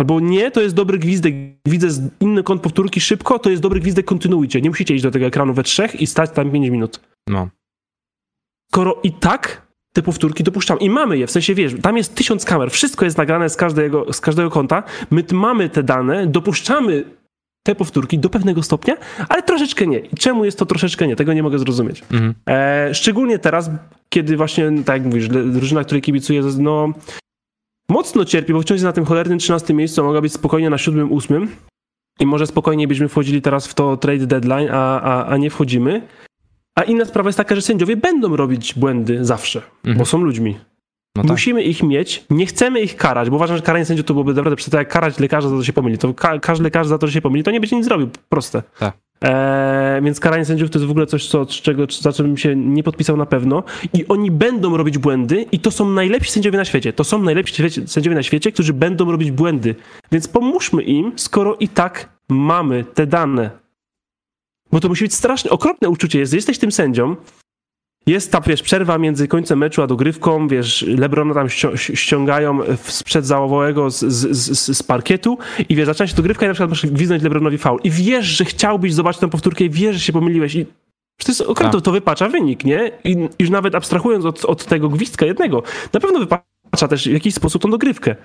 Albo 0.00 0.20
nie, 0.20 0.50
to 0.50 0.60
jest 0.62 0.74
dobry 0.74 0.98
gwizdek, 0.98 1.34
widzę 1.66 1.88
inny 2.20 2.42
kąt 2.42 2.62
powtórki 2.62 3.00
szybko, 3.00 3.38
to 3.38 3.50
jest 3.50 3.62
dobry 3.62 3.80
gwizdek, 3.80 4.06
kontynuujcie. 4.06 4.60
Nie 4.60 4.70
musicie 4.70 4.94
iść 4.94 5.02
do 5.02 5.10
tego 5.10 5.26
ekranu 5.26 5.54
we 5.54 5.62
trzech 5.62 6.00
i 6.00 6.06
stać 6.06 6.30
tam 6.30 6.50
5 6.50 6.68
minut. 6.68 7.00
No. 7.28 7.48
Skoro 8.72 9.00
i 9.02 9.12
tak 9.12 9.66
te 9.92 10.02
powtórki 10.02 10.44
dopuszczamy 10.44 10.80
i 10.80 10.90
mamy 10.90 11.18
je, 11.18 11.26
w 11.26 11.30
sensie 11.30 11.54
wiesz, 11.54 11.74
tam 11.82 11.96
jest 11.96 12.14
tysiąc 12.14 12.44
kamer, 12.44 12.70
wszystko 12.70 13.04
jest 13.04 13.18
nagrane 13.18 13.48
z 13.48 13.56
każdego, 13.56 14.12
z 14.12 14.20
każdego 14.20 14.50
konta, 14.50 14.82
my 15.10 15.24
mamy 15.32 15.68
te 15.68 15.82
dane, 15.82 16.26
dopuszczamy 16.26 17.04
te 17.66 17.74
powtórki 17.74 18.18
do 18.18 18.30
pewnego 18.30 18.62
stopnia, 18.62 18.96
ale 19.28 19.42
troszeczkę 19.42 19.86
nie. 19.86 19.98
I 19.98 20.16
czemu 20.16 20.44
jest 20.44 20.58
to 20.58 20.66
troszeczkę 20.66 21.06
nie? 21.06 21.16
Tego 21.16 21.32
nie 21.32 21.42
mogę 21.42 21.58
zrozumieć. 21.58 22.02
Mhm. 22.12 22.34
E, 22.48 22.94
szczególnie 22.94 23.38
teraz, 23.38 23.70
kiedy 24.08 24.36
właśnie, 24.36 24.72
tak 24.84 24.96
jak 24.96 25.06
mówisz, 25.06 25.28
drużyna, 25.28 25.84
której 25.84 26.02
kibicuję, 26.02 26.42
no 26.58 26.92
mocno 27.88 28.24
cierpi, 28.24 28.52
bo 28.52 28.60
wciąż 28.60 28.74
jest 28.74 28.84
na 28.84 28.92
tym 28.92 29.04
cholernym 29.04 29.38
13 29.38 29.74
miejscu, 29.74 30.00
a 30.00 30.04
mogła 30.04 30.20
być 30.20 30.32
spokojnie 30.32 30.70
na 30.70 30.78
7, 30.78 31.12
8 31.12 31.48
i 32.20 32.26
może 32.26 32.46
spokojnie 32.46 32.88
byśmy 32.88 33.08
wchodzili 33.08 33.42
teraz 33.42 33.66
w 33.66 33.74
to 33.74 33.96
trade 33.96 34.26
deadline, 34.26 34.68
a, 34.72 35.00
a, 35.00 35.26
a 35.26 35.36
nie 35.36 35.50
wchodzimy. 35.50 36.02
A 36.78 36.82
inna 36.82 37.04
sprawa 37.04 37.28
jest 37.28 37.36
taka, 37.36 37.54
że 37.54 37.62
sędziowie 37.62 37.96
będą 37.96 38.36
robić 38.36 38.74
błędy 38.74 39.24
zawsze, 39.24 39.62
mhm. 39.76 39.98
bo 39.98 40.04
są 40.04 40.18
ludźmi. 40.18 40.58
No 41.16 41.22
tak. 41.22 41.30
Musimy 41.30 41.62
ich 41.62 41.82
mieć, 41.82 42.24
nie 42.30 42.46
chcemy 42.46 42.80
ich 42.80 42.96
karać, 42.96 43.30
bo 43.30 43.36
uważam, 43.36 43.56
że 43.56 43.62
karanie 43.62 43.84
sędziów 43.84 44.06
to 44.06 44.14
byłoby 44.14 44.34
naprawdę 44.34 44.56
przez 44.56 44.70
to, 44.70 44.78
jak 44.78 44.88
karać 44.88 45.18
lekarza 45.18 45.48
za 45.48 45.54
to, 45.54 45.60
że 45.60 45.66
się 45.66 45.72
pomyli. 45.72 45.98
To 45.98 46.14
ka 46.14 46.38
każdy 46.38 46.64
lekarz 46.64 46.86
za 46.86 46.98
to, 46.98 47.06
że 47.06 47.12
się 47.12 47.20
pomyli, 47.20 47.44
to 47.44 47.50
nie 47.50 47.60
będzie 47.60 47.76
nic 47.76 47.84
zrobił. 47.84 48.08
Proste. 48.28 48.62
Tak. 48.78 48.96
Eee, 49.26 50.02
więc 50.02 50.20
karanie 50.20 50.44
sędziów 50.44 50.70
to 50.70 50.78
jest 50.78 50.86
w 50.86 50.90
ogóle 50.90 51.06
coś, 51.06 51.28
co, 51.28 51.46
czego, 51.46 51.86
za 52.00 52.12
czym 52.12 52.26
bym 52.26 52.36
się 52.36 52.56
nie 52.56 52.82
podpisał 52.82 53.16
na 53.16 53.26
pewno. 53.26 53.62
I 53.92 54.06
oni 54.08 54.30
będą 54.30 54.76
robić 54.76 54.98
błędy 54.98 55.46
i 55.52 55.60
to 55.60 55.70
są 55.70 55.90
najlepsi 55.90 56.30
sędziowie 56.30 56.58
na 56.58 56.64
świecie. 56.64 56.92
To 56.92 57.04
są 57.04 57.22
najlepsi 57.22 57.70
sędziowie 57.86 58.16
na 58.16 58.22
świecie, 58.22 58.52
którzy 58.52 58.72
będą 58.72 59.10
robić 59.10 59.30
błędy. 59.30 59.74
Więc 60.12 60.28
pomóżmy 60.28 60.82
im, 60.82 61.12
skoro 61.16 61.56
i 61.60 61.68
tak 61.68 62.08
mamy 62.28 62.84
te 62.84 63.06
dane. 63.06 63.50
Bo 64.72 64.80
to 64.80 64.88
musi 64.88 65.04
być 65.04 65.14
strasznie 65.14 65.50
okropne 65.50 65.88
uczucie. 65.88 66.18
Jest, 66.18 66.34
jesteś 66.34 66.58
tym 66.58 66.72
sędzią, 66.72 67.16
jest 68.06 68.32
ta, 68.32 68.40
wiesz, 68.40 68.62
przerwa 68.62 68.98
między 68.98 69.28
końcem 69.28 69.58
meczu 69.58 69.82
a 69.82 69.86
dogrywką, 69.86 70.48
wiesz, 70.48 70.82
Lebrona 70.82 71.34
tam 71.34 71.48
ściągają 71.76 72.58
sprzed 72.76 73.26
załowego 73.26 73.90
z, 73.90 74.04
z, 74.04 74.36
z, 74.36 74.76
z, 74.76 74.82
parkietu 74.82 75.38
i 75.68 75.76
wiesz, 75.76 75.86
zaczyna 75.86 76.06
się 76.06 76.16
dogrywka 76.16 76.46
i 76.46 76.48
na 76.48 76.54
przykład 76.54 76.70
masz 76.70 76.86
gwiznąć 76.86 77.22
Lebronowi 77.22 77.58
faul. 77.58 77.80
I 77.84 77.90
wiesz, 77.90 78.26
że 78.26 78.44
chciałbyś 78.44 78.94
zobaczyć 78.94 79.20
tę 79.20 79.30
powtórkę 79.30 79.64
i 79.64 79.70
wiesz, 79.70 79.96
że 79.96 80.00
się 80.00 80.12
pomyliłeś 80.12 80.54
i 80.54 80.66
to 81.24 81.32
jest 81.32 81.40
okropne, 81.40 81.72
to, 81.72 81.78
tak. 81.78 81.84
to 81.84 81.92
wypacza 81.92 82.28
wynik, 82.28 82.64
nie? 82.64 82.92
I 83.04 83.28
już 83.38 83.50
nawet 83.50 83.74
abstrahując 83.74 84.24
od, 84.24 84.44
od 84.44 84.64
tego 84.64 84.88
gwizdka 84.88 85.26
jednego, 85.26 85.62
na 85.92 86.00
pewno 86.00 86.18
wypacza 86.18 86.88
też 86.88 87.08
w 87.08 87.12
jakiś 87.12 87.34
sposób 87.34 87.62
tą 87.62 87.70
dogrywkę. 87.70 88.16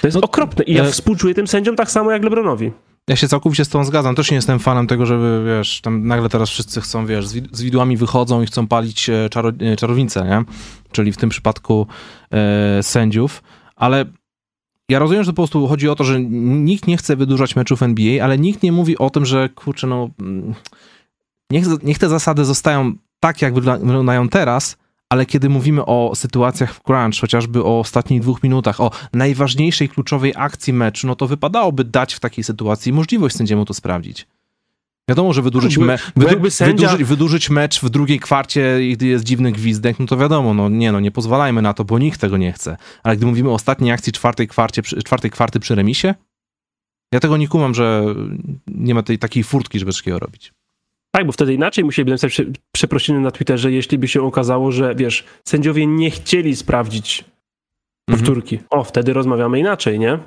To 0.00 0.06
jest 0.06 0.14
no, 0.14 0.20
okropne 0.20 0.64
i 0.64 0.74
ja 0.74 0.84
e... 0.84 0.90
współczuję 0.90 1.34
tym 1.34 1.46
sędziom 1.46 1.76
tak 1.76 1.90
samo 1.90 2.10
jak 2.10 2.24
Lebronowi. 2.24 2.72
Ja 3.08 3.16
się 3.16 3.28
całkowicie 3.28 3.64
z 3.64 3.68
tą 3.68 3.84
zgadzam. 3.84 4.14
Też 4.14 4.30
nie 4.30 4.34
jestem 4.34 4.58
fanem 4.58 4.86
tego, 4.86 5.06
żeby, 5.06 5.44
wiesz, 5.46 5.80
tam 5.80 6.06
nagle 6.06 6.28
teraz 6.28 6.50
wszyscy 6.50 6.80
chcą, 6.80 7.06
wiesz, 7.06 7.26
z 7.28 7.62
widłami 7.62 7.96
wychodzą 7.96 8.42
i 8.42 8.46
chcą 8.46 8.66
palić 8.66 9.10
e, 9.10 9.28
czaro, 9.30 9.48
e, 9.48 10.24
nie? 10.24 10.44
Czyli 10.92 11.12
w 11.12 11.16
tym 11.16 11.30
przypadku 11.30 11.86
e, 12.30 12.82
sędziów. 12.82 13.42
Ale 13.76 14.04
ja 14.88 14.98
rozumiem, 14.98 15.24
że 15.24 15.32
po 15.32 15.36
prostu 15.36 15.66
chodzi 15.66 15.88
o 15.88 15.94
to, 15.94 16.04
że 16.04 16.20
nikt 16.20 16.86
nie 16.86 16.96
chce 16.96 17.16
wydłużać 17.16 17.56
meczów 17.56 17.82
NBA, 17.82 18.24
ale 18.24 18.38
nikt 18.38 18.62
nie 18.62 18.72
mówi 18.72 18.98
o 18.98 19.10
tym, 19.10 19.26
że 19.26 19.48
kurczę, 19.48 19.86
no 19.86 20.10
mm, 20.20 20.54
niech, 21.50 21.66
niech 21.82 21.98
te 21.98 22.08
zasady 22.08 22.44
zostają 22.44 22.92
tak, 23.20 23.42
jak 23.42 23.54
wyglądają 23.54 24.28
teraz, 24.28 24.76
ale 25.10 25.26
kiedy 25.26 25.48
mówimy 25.48 25.84
o 25.86 26.12
sytuacjach 26.14 26.74
w 26.74 26.82
crunch, 26.82 27.20
chociażby 27.20 27.64
o 27.64 27.78
ostatnich 27.80 28.20
dwóch 28.20 28.42
minutach, 28.42 28.80
o 28.80 28.90
najważniejszej, 29.12 29.88
kluczowej 29.88 30.32
akcji 30.36 30.72
meczu, 30.72 31.06
no 31.06 31.16
to 31.16 31.26
wypadałoby 31.26 31.84
dać 31.84 32.14
w 32.14 32.20
takiej 32.20 32.44
sytuacji 32.44 32.92
możliwość 32.92 33.36
sędziemu 33.36 33.64
to 33.64 33.74
sprawdzić. 33.74 34.26
Wiadomo, 35.10 35.32
że 35.32 35.42
wydłużyć, 35.42 35.78
me, 35.86 35.98
wydu, 36.16 36.30
sędzia- 36.50 36.66
wydłużyć, 36.86 37.04
wydłużyć 37.08 37.50
mecz 37.50 37.80
w 37.80 37.88
drugiej 37.90 38.20
kwarcie, 38.20 38.78
gdy 38.92 39.06
jest 39.06 39.24
dziwny 39.24 39.52
gwizdek, 39.52 39.98
no 39.98 40.06
to 40.06 40.16
wiadomo, 40.16 40.54
no 40.54 40.68
nie, 40.68 40.92
no 40.92 41.00
nie 41.00 41.10
pozwalajmy 41.10 41.62
na 41.62 41.74
to, 41.74 41.84
bo 41.84 41.98
nikt 41.98 42.20
tego 42.20 42.36
nie 42.36 42.52
chce. 42.52 42.76
Ale 43.02 43.16
gdy 43.16 43.26
mówimy 43.26 43.50
o 43.50 43.54
ostatniej 43.54 43.92
akcji 43.92 44.12
czwartej, 44.12 44.48
kwarcie, 44.48 44.82
przy- 44.82 45.02
czwartej 45.02 45.30
kwarty 45.30 45.60
przy 45.60 45.74
remisie, 45.74 46.14
ja 47.12 47.20
tego 47.20 47.36
nie 47.36 47.48
kumam, 47.48 47.74
że 47.74 48.04
nie 48.66 48.94
ma 48.94 49.02
tej 49.02 49.18
takiej 49.18 49.44
furtki, 49.44 49.78
żeby 49.78 49.92
takiego 49.92 50.18
robić. 50.18 50.52
Tak, 51.16 51.26
bo 51.26 51.32
wtedy 51.32 51.54
inaczej 51.54 51.84
musieliby 51.84 52.10
napisać 52.10 52.30
prze- 52.32 52.44
przeprosiny 52.74 53.20
na 53.20 53.30
Twitterze, 53.30 53.72
jeśli 53.72 53.98
by 53.98 54.08
się 54.08 54.22
okazało, 54.22 54.72
że 54.72 54.94
wiesz, 54.94 55.24
sędziowie 55.48 55.86
nie 55.86 56.10
chcieli 56.10 56.56
sprawdzić 56.56 57.24
Mhm. 58.08 58.18
powtórki. 58.26 58.58
O, 58.70 58.84
wtedy 58.84 59.12
rozmawiamy 59.12 59.58
inaczej, 59.58 59.98
nie? 59.98 60.18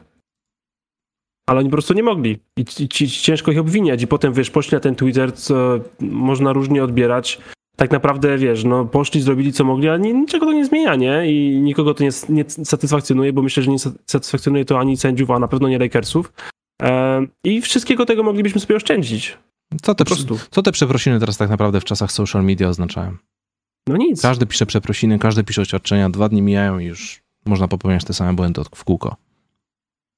Ale 1.49 1.60
oni 1.60 1.70
po 1.70 1.74
prostu 1.76 1.94
nie 1.94 2.03
mogli. 2.03 2.38
I, 2.57 2.61
i, 2.80 2.88
ci- 2.90 3.10
ciężko 3.10 3.52
ich 3.52 3.60
obwiniać. 3.60 4.03
I 4.03 4.07
potem, 4.07 4.34
wiesz, 4.34 4.49
poszli 4.49 4.76
na 4.76 4.80
ten 4.80 4.95
Twitter, 4.95 5.34
co 5.34 5.80
można 5.99 6.53
różnie 6.53 6.84
odbierać. 6.84 7.40
Tak 7.76 7.91
naprawdę, 7.91 8.38
wiesz, 8.38 8.64
no 8.64 8.86
poszli, 8.86 9.22
zrobili 9.22 9.53
co 9.53 9.64
mogli, 9.64 9.90
ale 9.90 9.99
ni- 9.99 10.14
niczego 10.14 10.45
to 10.45 10.52
nie 10.53 10.66
zmienia, 10.66 10.95
nie? 10.95 11.32
I 11.32 11.57
nikogo 11.61 11.94
to 11.94 12.03
nie, 12.03 12.10
nie 12.30 12.45
satysfakcjonuje, 12.49 13.34
bo 13.34 13.41
myślę, 13.41 13.64
że 13.64 13.72
nie 13.72 13.80
satysfakcjonuje 14.07 14.66
to 14.66 14.80
ani 14.80 14.98
sędziów, 14.98 15.32
a 15.32 15.40
na 15.40 15.48
pewno 15.48 15.70
nie 15.70 15.80
Lakersów. 15.80 16.34
E, 16.82 17.26
I 17.44 17.61
wszystkiego 17.61 18.06
tego 18.06 18.24
moglibyśmy 18.24 18.61
sobie 18.61 18.76
oszczędzić. 18.76 19.38
Co 19.82 19.96
te, 19.96 20.06
Po 20.06 20.08
prostu. 20.16 20.40
co 20.52 20.62
te 20.62 20.72
przeprosiny 20.72 21.20
teraz 21.20 21.38
tak 21.38 21.50
naprawdę 21.50 21.80
w 21.82 21.84
czasach 21.86 22.12
social 22.12 22.44
media 22.44 22.68
oznaczają? 22.70 23.18
No 23.88 23.98
nic. 23.98 24.22
Każdy 24.22 24.46
pisze 24.46 24.66
przeprosiny, 24.66 25.20
każdy 25.20 25.44
pisze 25.44 25.62
oświadczenia, 25.62 26.10
dwa 26.10 26.30
dni 26.30 26.41
mijają 26.41 26.80
i 26.80 26.86
już 26.86 27.22
można 27.46 27.68
popełniać 27.68 28.04
te 28.04 28.14
same 28.14 28.34
błędy 28.34 28.62
od- 28.62 28.70
w 28.76 28.84
kółko. 28.84 29.16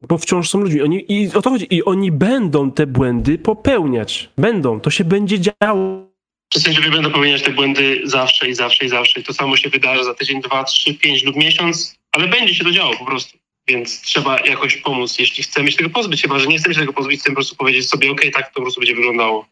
Bo 0.07 0.18
wciąż 0.18 0.49
są 0.49 0.60
ludźmi. 0.60 0.82
Oni, 0.82 1.06
I 1.14 1.34
o 1.34 1.41
to 1.41 1.49
chodzi. 1.49 1.76
I 1.76 1.84
oni 1.84 2.11
będą 2.11 2.72
te 2.72 2.88
błędy 2.88 3.38
popełniać. 3.38 4.30
Będą. 4.38 4.80
To 4.80 4.90
się 4.90 5.03
będzie 5.03 5.38
działo. 5.40 6.11
że 6.53 6.60
sędziowie 6.60 6.91
będą 6.91 7.10
popełniać 7.11 7.41
te 7.41 7.52
błędy 7.52 8.02
zawsze 8.03 8.49
i 8.49 8.56
zawsze 8.56 8.86
i 8.86 8.90
zawsze. 8.90 9.19
I 9.19 9.23
to 9.23 9.34
samo 9.34 9.57
się 9.57 9.69
wydarzy 9.69 10.03
za 10.03 10.14
tydzień, 10.14 10.41
dwa, 10.41 10.64
trzy, 10.64 10.94
pięć 10.94 11.23
lub 11.23 11.36
miesiąc, 11.36 11.95
ale 12.11 12.28
będzie 12.28 12.56
się 12.56 12.64
to 12.64 12.72
działo 12.72 12.94
po 12.99 13.06
prostu. 13.06 13.38
Więc 13.67 14.01
trzeba 14.01 14.39
jakoś 14.39 14.77
pomóc, 14.77 15.19
jeśli 15.19 15.43
chcemy 15.43 15.71
się 15.71 15.77
tego 15.77 15.89
pozbyć. 15.89 16.21
Chyba, 16.21 16.39
że 16.39 16.47
nie 16.47 16.57
chcemy 16.57 16.75
się 16.75 16.79
tego 16.79 16.93
pozbyć, 16.93 17.19
chcemy 17.19 17.33
po 17.33 17.38
prostu 17.38 17.55
powiedzieć 17.55 17.89
sobie, 17.89 18.11
okej, 18.11 18.31
tak 18.31 18.47
to 18.47 18.53
po 18.53 18.61
prostu 18.61 18.81
będzie 18.81 18.95
wyglądało. 18.95 19.45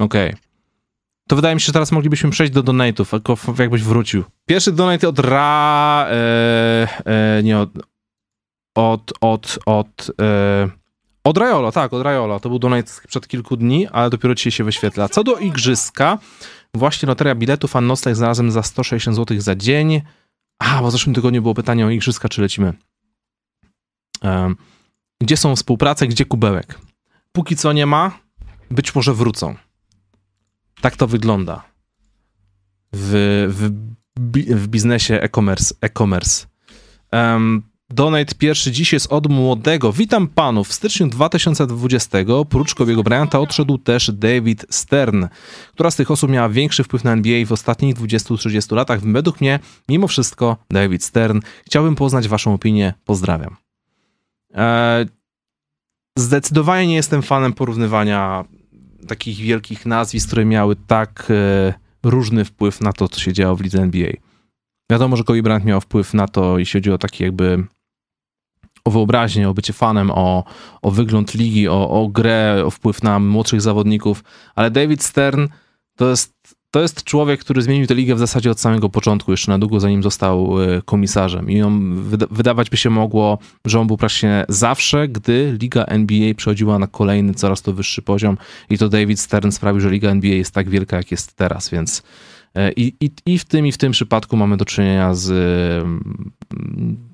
Okej. 0.00 0.34
To 1.28 1.36
wydaje 1.36 1.54
mi 1.54 1.60
się, 1.60 1.66
że 1.66 1.72
teraz 1.72 1.92
moglibyśmy 1.92 2.30
przejść 2.30 2.52
do 2.52 2.62
donate'ów, 2.62 3.60
jakbyś 3.60 3.82
wrócił. 3.82 4.24
Pierwszy 4.46 4.72
donate 4.72 5.08
od 5.08 5.18
Ra... 5.18 6.06
E, 6.10 6.88
e, 7.06 7.42
nie 7.42 7.58
od... 7.58 7.70
Od... 8.74 9.12
Od... 9.20 9.58
Od... 9.66 10.10
E, 10.20 10.68
od 11.24 11.38
Rajolo, 11.38 11.72
tak, 11.72 11.92
od 11.92 12.02
Rajolo. 12.02 12.40
To 12.40 12.48
był 12.48 12.58
donate 12.58 12.88
sprzed 12.88 13.28
kilku 13.28 13.56
dni, 13.56 13.86
ale 13.86 14.10
dopiero 14.10 14.34
dzisiaj 14.34 14.52
się 14.52 14.64
wyświetla. 14.64 15.08
Co 15.08 15.24
do 15.24 15.36
igrzyska, 15.36 16.18
właśnie 16.74 17.06
loteria 17.06 17.34
biletów, 17.34 17.76
a 17.76 17.80
nocleg 17.80 18.16
znalazłem 18.16 18.50
za 18.50 18.62
160 18.62 19.16
zł 19.16 19.40
za 19.40 19.54
dzień. 19.54 20.00
A, 20.58 20.82
bo 20.82 20.88
w 20.88 20.92
zeszłym 20.92 21.14
tygodniu 21.14 21.42
było 21.42 21.54
pytanie 21.54 21.86
o 21.86 21.90
igrzyska, 21.90 22.28
czy 22.28 22.40
lecimy. 22.40 22.74
Gdzie 25.20 25.36
są 25.36 25.56
współprace, 25.56 26.06
gdzie 26.06 26.24
kubełek? 26.24 26.78
Póki 27.32 27.56
co 27.56 27.72
nie 27.72 27.86
ma, 27.86 28.18
być 28.70 28.94
może 28.94 29.14
wrócą. 29.14 29.56
Tak 30.80 30.96
to 30.96 31.06
wygląda 31.06 31.64
w, 32.92 33.46
w, 33.50 33.70
w 34.56 34.68
biznesie 34.68 35.14
e-commerce. 35.20 35.74
e-commerce. 35.80 36.46
Donate 37.90 38.34
pierwszy 38.34 38.72
dziś 38.72 38.92
jest 38.92 39.12
od 39.12 39.26
młodego. 39.26 39.92
Witam 39.92 40.28
panów. 40.28 40.68
W 40.68 40.72
styczniu 40.72 41.06
2020 41.06 42.18
prócz 42.48 42.74
Kobiego 42.74 43.02
Bryanta 43.02 43.40
odszedł 43.40 43.78
też 43.78 44.10
David 44.14 44.66
Stern. 44.70 45.26
Która 45.72 45.90
z 45.90 45.96
tych 45.96 46.10
osób 46.10 46.30
miała 46.30 46.48
większy 46.48 46.84
wpływ 46.84 47.04
na 47.04 47.12
NBA 47.12 47.46
w 47.46 47.52
ostatnich 47.52 47.94
20-30 47.94 48.76
latach? 48.76 49.00
Według 49.00 49.40
mnie, 49.40 49.58
mimo 49.88 50.08
wszystko, 50.08 50.56
David 50.70 51.04
Stern. 51.04 51.40
Chciałbym 51.66 51.96
poznać 51.96 52.28
waszą 52.28 52.54
opinię. 52.54 52.94
Pozdrawiam. 53.04 53.56
E, 54.54 55.06
zdecydowanie 56.18 56.86
nie 56.86 56.96
jestem 56.96 57.22
fanem 57.22 57.52
porównywania 57.52 58.44
takich 59.08 59.36
wielkich 59.36 59.86
nazwisk, 59.86 60.26
które 60.26 60.44
miały 60.44 60.76
tak 60.76 61.26
e, 61.30 61.74
różny 62.02 62.44
wpływ 62.44 62.80
na 62.80 62.92
to, 62.92 63.08
co 63.08 63.20
się 63.20 63.32
działo 63.32 63.56
w 63.56 63.60
lidze 63.60 63.82
NBA. 63.82 64.12
Wiadomo, 64.90 65.16
że 65.16 65.24
Kobe 65.24 65.42
Bryant 65.42 65.64
miał 65.64 65.80
wpływ 65.80 66.14
na 66.14 66.28
to, 66.28 66.58
jeśli 66.58 66.80
chodzi 66.80 66.90
o 66.90 66.98
taki 66.98 67.24
jakby 67.24 67.64
o 68.88 68.90
wyobraźnię, 68.90 69.48
o 69.48 69.54
bycie 69.54 69.72
fanem, 69.72 70.10
o, 70.10 70.44
o 70.82 70.90
wygląd 70.90 71.34
ligi, 71.34 71.68
o, 71.68 71.90
o 71.90 72.08
grę, 72.08 72.62
o 72.66 72.70
wpływ 72.70 73.02
na 73.02 73.18
młodszych 73.18 73.60
zawodników, 73.60 74.24
ale 74.54 74.70
David 74.70 75.02
Stern 75.02 75.48
to 75.96 76.10
jest, 76.10 76.34
to 76.70 76.80
jest 76.80 77.04
człowiek, 77.04 77.40
który 77.40 77.62
zmienił 77.62 77.86
tę 77.86 77.94
ligę 77.94 78.14
w 78.14 78.18
zasadzie 78.18 78.50
od 78.50 78.60
samego 78.60 78.88
początku, 78.88 79.30
jeszcze 79.30 79.52
na 79.52 79.58
długo 79.58 79.80
zanim 79.80 80.02
został 80.02 80.62
e, 80.62 80.82
komisarzem. 80.82 81.50
I 81.50 81.62
on, 81.62 82.02
wyda- 82.10 82.26
wydawać 82.30 82.70
by 82.70 82.76
się 82.76 82.90
mogło, 82.90 83.38
że 83.64 83.80
on 83.80 83.86
był 83.86 83.96
praktycznie 83.96 84.44
zawsze, 84.48 85.08
gdy 85.08 85.56
liga 85.60 85.84
NBA 85.84 86.34
przechodziła 86.34 86.78
na 86.78 86.86
kolejny, 86.86 87.34
coraz 87.34 87.62
to 87.62 87.72
wyższy 87.72 88.02
poziom. 88.02 88.38
I 88.70 88.78
to 88.78 88.88
David 88.88 89.20
Stern 89.20 89.50
sprawił, 89.50 89.80
że 89.80 89.90
liga 89.90 90.10
NBA 90.10 90.34
jest 90.34 90.54
tak 90.54 90.68
wielka, 90.68 90.96
jak 90.96 91.10
jest 91.10 91.36
teraz, 91.36 91.70
więc 91.70 92.02
e, 92.54 92.72
i, 92.72 92.94
i, 93.00 93.10
i 93.26 93.38
w 93.38 93.44
tym 93.44 93.66
i 93.66 93.72
w 93.72 93.78
tym 93.78 93.92
przypadku 93.92 94.36
mamy 94.36 94.56
do 94.56 94.64
czynienia 94.64 95.14
z, 95.14 95.28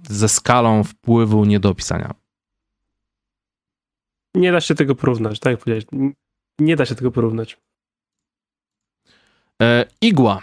ze 0.08 0.28
skalą 0.28 0.84
wpływu 0.84 1.44
nie 1.44 1.60
do 1.60 1.70
opisania. 1.70 2.14
Nie 4.34 4.52
da 4.52 4.60
się 4.60 4.74
tego 4.74 4.94
porównać, 4.94 5.40
tak 5.40 5.50
jak 5.50 5.60
powiedziałeś. 5.60 6.14
Nie 6.58 6.76
da 6.76 6.86
się 6.86 6.94
tego 6.94 7.10
porównać. 7.10 7.60
E, 9.62 9.84
Igła. 10.00 10.42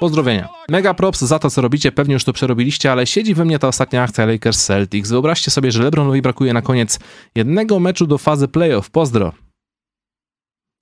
Pozdrowienia. 0.00 0.48
Mega 0.68 0.94
props 0.94 1.20
za 1.20 1.38
to, 1.38 1.50
co 1.50 1.62
robicie. 1.62 1.92
Pewnie 1.92 2.14
już 2.14 2.24
to 2.24 2.32
przerobiliście, 2.32 2.92
ale 2.92 3.06
siedzi 3.06 3.34
we 3.34 3.44
mnie 3.44 3.58
ta 3.58 3.68
ostatnia 3.68 4.02
akcja 4.02 4.26
Lakers 4.26 4.64
Celtics. 4.66 5.10
Wyobraźcie 5.10 5.50
sobie, 5.50 5.72
że 5.72 5.82
LeBronowi 5.82 6.22
brakuje 6.22 6.52
na 6.52 6.62
koniec 6.62 6.98
jednego 7.34 7.80
meczu 7.80 8.06
do 8.06 8.18
fazy 8.18 8.48
playoff. 8.48 8.90
Pozdro. 8.90 9.32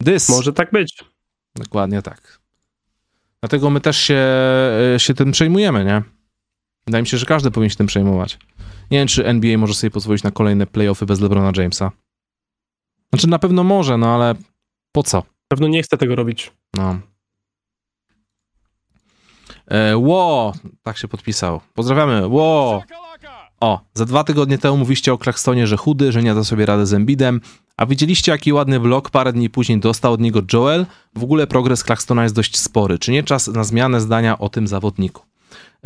Dys. 0.00 0.28
Może 0.28 0.52
tak 0.52 0.70
być. 0.70 1.04
Dokładnie 1.54 2.02
tak. 2.02 2.38
Dlatego 3.40 3.70
my 3.70 3.80
też 3.80 3.96
się, 3.96 4.26
e, 4.94 5.00
się 5.00 5.14
tym 5.14 5.32
przejmujemy, 5.32 5.84
nie? 5.84 6.02
Wydaje 6.88 7.02
mi 7.02 7.08
się, 7.08 7.18
że 7.18 7.26
każdy 7.26 7.50
powinien 7.50 7.70
się 7.70 7.76
tym 7.76 7.86
przejmować. 7.86 8.38
Nie 8.90 8.98
wiem, 8.98 9.08
czy 9.08 9.26
NBA 9.26 9.58
może 9.58 9.74
sobie 9.74 9.90
pozwolić 9.90 10.22
na 10.22 10.30
kolejne 10.30 10.66
playoffy 10.66 11.06
bez 11.06 11.20
LeBrona 11.20 11.52
Jamesa. 11.56 11.92
Znaczy 13.10 13.28
na 13.28 13.38
pewno 13.38 13.64
może, 13.64 13.98
no 13.98 14.14
ale 14.14 14.34
po 14.92 15.02
co? 15.02 15.22
Pewno 15.48 15.68
nie 15.68 15.82
chcę 15.82 15.96
tego 15.96 16.16
robić. 16.16 16.52
No. 16.74 16.98
E, 19.66 19.96
Ło, 19.96 20.52
tak 20.82 20.98
się 20.98 21.08
podpisał. 21.08 21.60
Pozdrawiamy. 21.74 22.26
Ło. 22.26 22.82
O, 23.60 23.80
za 23.94 24.04
dwa 24.04 24.24
tygodnie 24.24 24.58
temu 24.58 24.76
mówiliście 24.76 25.12
o 25.12 25.18
Claxtonie, 25.18 25.66
że 25.66 25.76
chudy, 25.76 26.12
że 26.12 26.22
nie 26.22 26.34
da 26.34 26.44
sobie 26.44 26.66
rady 26.66 26.86
z 26.86 26.94
Embidem, 26.94 27.40
a 27.76 27.86
widzieliście 27.86 28.32
jaki 28.32 28.52
ładny 28.52 28.80
vlog 28.80 29.10
parę 29.10 29.32
dni 29.32 29.50
później 29.50 29.80
dostał 29.80 30.12
od 30.12 30.20
niego 30.20 30.40
Joel? 30.52 30.86
W 31.14 31.24
ogóle 31.24 31.46
progres 31.46 31.84
Claxtona 31.84 32.22
jest 32.22 32.34
dość 32.34 32.58
spory. 32.58 32.98
Czy 32.98 33.12
nie 33.12 33.22
czas 33.22 33.46
na 33.46 33.64
zmianę 33.64 34.00
zdania 34.00 34.38
o 34.38 34.48
tym 34.48 34.66
zawodniku? 34.68 35.22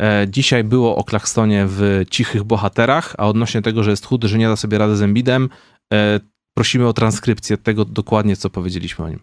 E, 0.01 0.27
dzisiaj 0.29 0.63
było 0.63 0.95
o 0.95 1.03
Claxtonie 1.03 1.65
w 1.67 2.05
Cichych 2.09 2.43
Bohaterach, 2.43 3.15
a 3.17 3.27
odnośnie 3.27 3.61
tego, 3.61 3.83
że 3.83 3.91
jest 3.91 4.05
chudy, 4.05 4.27
że 4.27 4.37
nie 4.37 4.47
da 4.47 4.55
sobie 4.55 4.77
rady 4.77 4.95
z 4.95 5.01
Embidem, 5.01 5.49
e, 5.93 6.19
prosimy 6.57 6.87
o 6.87 6.93
transkrypcję 6.93 7.57
tego 7.57 7.85
dokładnie, 7.85 8.35
co 8.35 8.49
powiedzieliśmy 8.49 9.05
o 9.05 9.09
nim. 9.09 9.19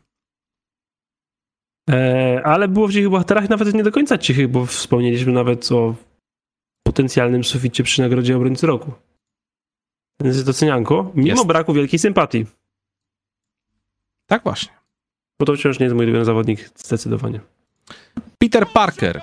E, 1.90 2.40
ale 2.44 2.68
było 2.68 2.88
w 2.88 2.92
cichych 2.92 3.10
bohaterach 3.10 3.48
nawet 3.48 3.74
nie 3.74 3.82
do 3.82 3.92
końca 3.92 4.18
cichych, 4.18 4.48
bo 4.48 4.66
wspomnieliśmy 4.66 5.32
nawet 5.32 5.72
o 5.72 5.94
potencjalnym 6.82 7.44
suficie 7.44 7.82
przy 7.84 8.00
nagrodzie 8.00 8.36
obrońcy 8.36 8.66
roku. 8.66 8.92
Więc 10.20 10.36
jest 10.36 10.46
docenianko, 10.46 11.12
mimo 11.14 11.28
Jest. 11.28 11.46
braku 11.46 11.72
wielkiej 11.72 11.98
sympatii. 11.98 12.46
Tak 14.26 14.42
właśnie. 14.42 14.72
Bo 15.38 15.46
to 15.46 15.54
wciąż 15.54 15.78
nie 15.78 15.84
jest 15.84 15.96
mój 15.96 16.04
ulubiony 16.04 16.24
zawodnik, 16.24 16.70
zdecydowanie. 16.76 17.40
Peter 18.38 18.66
Parker. 18.66 19.22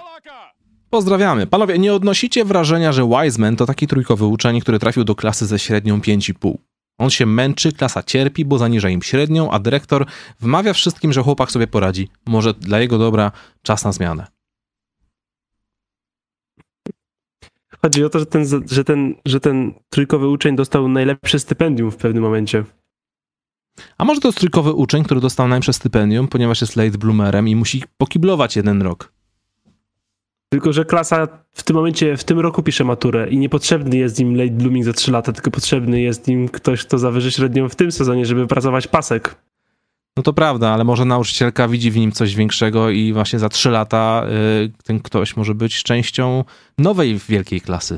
Pozdrawiamy. 0.89 1.47
Panowie, 1.47 1.79
nie 1.79 1.93
odnosicie 1.93 2.45
wrażenia, 2.45 2.91
że 2.91 3.07
Wiseman 3.07 3.55
to 3.55 3.65
taki 3.65 3.87
trójkowy 3.87 4.25
uczeń, 4.25 4.61
który 4.61 4.79
trafił 4.79 5.03
do 5.03 5.15
klasy 5.15 5.45
ze 5.45 5.59
średnią 5.59 5.99
5,5. 5.99 6.53
On 6.97 7.09
się 7.09 7.25
męczy, 7.25 7.71
klasa 7.71 8.03
cierpi, 8.03 8.45
bo 8.45 8.57
zaniża 8.57 8.89
im 8.89 9.01
średnią, 9.01 9.51
a 9.51 9.59
dyrektor 9.59 10.05
wmawia 10.39 10.73
wszystkim, 10.73 11.13
że 11.13 11.23
chłopak 11.23 11.51
sobie 11.51 11.67
poradzi. 11.67 12.09
Może 12.25 12.53
dla 12.53 12.79
jego 12.79 12.97
dobra 12.97 13.31
czas 13.61 13.83
na 13.83 13.91
zmianę. 13.91 14.27
Chodzi 17.81 18.03
o 18.03 18.09
to, 18.09 18.19
że 18.19 18.25
ten, 18.25 18.45
że 18.69 18.83
ten, 18.83 19.15
że 19.25 19.39
ten 19.39 19.73
trójkowy 19.89 20.27
uczeń 20.27 20.55
dostał 20.55 20.87
najlepsze 20.87 21.39
stypendium 21.39 21.91
w 21.91 21.95
pewnym 21.95 22.23
momencie. 22.23 22.63
A 23.97 24.05
może 24.05 24.21
to 24.21 24.27
jest 24.27 24.37
trójkowy 24.37 24.73
uczeń, 24.73 25.03
który 25.03 25.21
dostał 25.21 25.47
najlepsze 25.47 25.73
stypendium, 25.73 26.27
ponieważ 26.27 26.61
jest 26.61 26.75
late 26.75 26.97
bloomerem 26.97 27.47
i 27.47 27.55
musi 27.55 27.83
pokiblować 27.97 28.55
jeden 28.55 28.81
rok. 28.81 29.16
Tylko, 30.49 30.73
że 30.73 30.85
klasa 30.85 31.27
w 31.51 31.63
tym 31.63 31.75
momencie, 31.75 32.17
w 32.17 32.23
tym 32.23 32.39
roku 32.39 32.63
pisze 32.63 32.83
maturę 32.83 33.29
i 33.29 33.37
niepotrzebny 33.37 33.97
jest 33.97 34.19
im 34.19 34.35
late 34.35 34.51
blooming 34.51 34.85
za 34.85 34.93
3 34.93 35.11
lata, 35.11 35.33
tylko 35.33 35.51
potrzebny 35.51 36.01
jest 36.01 36.27
im 36.27 36.49
ktoś, 36.49 36.85
kto 36.85 36.97
zawyży 36.97 37.31
średnią 37.31 37.69
w 37.69 37.75
tym 37.75 37.91
sezonie, 37.91 38.25
żeby 38.25 38.47
pracować 38.47 38.87
pasek. 38.87 39.35
No 40.17 40.23
to 40.23 40.33
prawda, 40.33 40.69
ale 40.69 40.83
może 40.83 41.05
nauczycielka 41.05 41.67
widzi 41.67 41.91
w 41.91 41.97
nim 41.97 42.11
coś 42.11 42.35
większego 42.35 42.89
i 42.89 43.13
właśnie 43.13 43.39
za 43.39 43.49
trzy 43.49 43.69
lata 43.69 44.25
y, 44.65 44.83
ten 44.83 44.99
ktoś 44.99 45.35
może 45.35 45.55
być 45.55 45.83
częścią 45.83 46.43
nowej 46.77 47.19
wielkiej 47.29 47.61
klasy. 47.61 47.97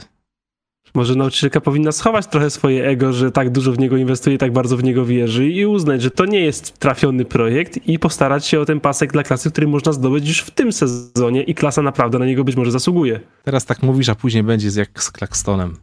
Może 0.94 1.16
nauczycielka 1.16 1.62
powinna 1.62 1.92
schować 1.92 2.28
trochę 2.28 2.50
swoje 2.50 2.88
ego, 2.88 3.14
że 3.14 3.32
tak 3.32 3.50
dużo 3.50 3.72
w 3.72 3.80
niego 3.80 3.98
inwestuje, 3.98 4.38
tak 4.38 4.54
bardzo 4.54 4.78
w 4.78 4.84
niego 4.84 5.06
wierzy 5.06 5.50
i 5.50 5.66
uznać, 5.66 6.02
że 6.02 6.12
to 6.12 6.26
nie 6.26 6.42
jest 6.42 6.80
trafiony 6.80 7.26
projekt 7.26 7.88
i 7.88 8.00
postarać 8.00 8.46
się 8.46 8.60
o 8.60 8.66
ten 8.66 8.80
pasek 8.80 9.12
dla 9.12 9.24
klasy, 9.24 9.52
który 9.52 9.68
można 9.68 9.92
zdobyć 9.92 10.28
już 10.28 10.42
w 10.42 10.52
tym 10.52 10.72
sezonie 10.72 11.44
i 11.44 11.56
klasa 11.56 11.82
naprawdę 11.82 12.20
na 12.20 12.26
niego 12.26 12.44
być 12.44 12.56
może 12.56 12.72
zasługuje. 12.72 13.20
Teraz 13.44 13.66
tak 13.66 13.84
mówisz, 13.84 14.10
a 14.10 14.16
później 14.16 14.44
będzie 14.44 14.80
jak 14.80 15.04
z 15.04 15.12
Claxtonem. 15.12 15.78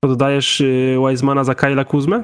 To 0.00 0.08
dodajesz 0.08 0.60
y, 0.60 0.96
Wisemana 1.10 1.44
za 1.44 1.54
Kyla 1.54 1.84
Kuzmę? 1.84 2.22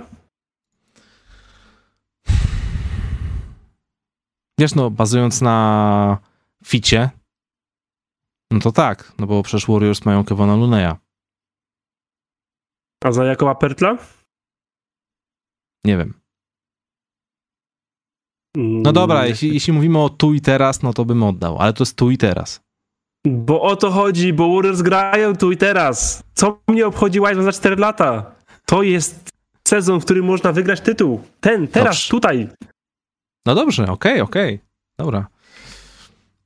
Wiesz, 4.58 4.74
no, 4.74 4.90
bazując 4.90 5.40
na 5.40 6.18
ficie, 6.64 7.10
no 8.50 8.60
to 8.60 8.72
tak, 8.72 9.12
no 9.18 9.26
bo 9.26 9.42
przecież 9.42 9.66
Warriors 9.68 10.04
mają 10.04 10.24
Kevona 10.24 10.56
Luneya. 10.56 11.03
A 13.04 13.12
za 13.12 13.24
Jakoba 13.24 13.54
Pertla? 13.54 13.98
Nie 15.86 15.96
wiem. 15.96 16.14
Mm, 18.56 18.82
No 18.82 18.92
dobra, 18.92 19.26
jeśli, 19.26 19.54
jeśli 19.54 19.72
mówimy 19.72 19.98
o 19.98 20.08
tu 20.08 20.34
i 20.34 20.40
teraz, 20.40 20.82
no 20.82 20.92
to 20.92 21.04
bym 21.04 21.22
oddał, 21.22 21.58
ale 21.58 21.72
to 21.72 21.82
jest 21.82 21.96
tu 21.96 22.10
i 22.10 22.18
teraz. 22.18 22.60
Bo 23.26 23.62
o 23.62 23.76
to 23.76 23.90
chodzi, 23.90 24.32
bo 24.32 24.54
Warriors 24.54 24.82
grają 24.82 25.36
tu 25.36 25.52
i 25.52 25.56
teraz. 25.56 26.22
Co 26.34 26.60
mnie 26.68 26.86
obchodzi 26.86 27.20
Wiseman 27.20 27.44
za 27.44 27.52
4 27.52 27.76
lata? 27.76 28.34
To 28.66 28.82
jest 28.82 29.30
sezon, 29.68 30.00
w 30.00 30.04
którym 30.04 30.24
można 30.24 30.52
wygrać 30.52 30.80
tytuł. 30.80 31.20
Ten, 31.40 31.68
teraz, 31.68 31.88
Dobrze. 31.96 32.10
tutaj. 32.10 32.48
No 33.46 33.54
dobrze, 33.54 33.86
okej, 33.86 34.20
okej. 34.20 34.60
Dobra. 34.98 35.26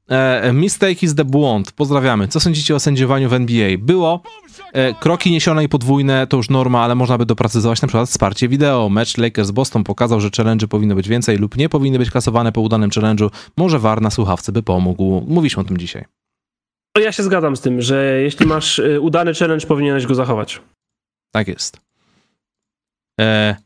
E, 0.09 0.53
mistake 0.53 1.03
is 1.03 1.15
the 1.15 1.25
błąd. 1.25 1.73
Pozdrawiamy. 1.73 2.29
Co 2.29 2.41
sądzicie 2.41 2.75
o 2.75 2.81
sędziowaniu 2.81 3.29
w 3.29 3.33
NBA? 3.33 3.79
Było. 3.79 4.23
E, 4.73 4.95
kroki 4.95 5.31
niesione 5.31 5.65
i 5.65 5.69
podwójne 5.69 6.27
to 6.27 6.37
już 6.37 6.51
norma, 6.51 6.83
ale 6.83 6.95
można 6.95 7.19
by 7.19 7.27
doprecyzować 7.27 7.83
na 7.83 7.89
przykład 7.89 8.09
wsparcie 8.09 8.49
wideo. 8.49 8.89
Mecz 8.89 9.19
Lakers-Boston 9.19 9.83
pokazał, 9.83 10.21
że 10.21 10.31
challenge 10.37 10.69
powinno 10.69 10.95
być 10.95 11.09
więcej 11.09 11.39
lub 11.39 11.57
nie 11.57 11.69
powinny 11.69 11.99
być 11.99 12.11
kasowane 12.11 12.53
po 12.53 12.61
udanym 12.61 12.91
challenge'u. 12.91 13.31
Może 13.57 13.79
VAR 13.79 14.01
na 14.01 14.11
słuchawce 14.11 14.53
by 14.53 14.63
pomógł. 14.63 15.25
Mówiliśmy 15.29 15.61
o 15.61 15.65
tym 15.65 15.79
dzisiaj. 15.79 16.05
Ja 16.99 17.13
się 17.13 17.23
zgadzam 17.23 17.57
z 17.57 17.61
tym, 17.61 17.83
że 17.83 18.21
jeśli 18.23 18.47
masz 18.47 18.79
y, 18.79 19.01
udany 19.01 19.35
challenge, 19.35 19.67
powinieneś 19.67 20.07
go 20.07 20.15
zachować. 20.15 20.61
Tak 21.33 21.49
jest. 21.49 21.81
E, 23.21 23.57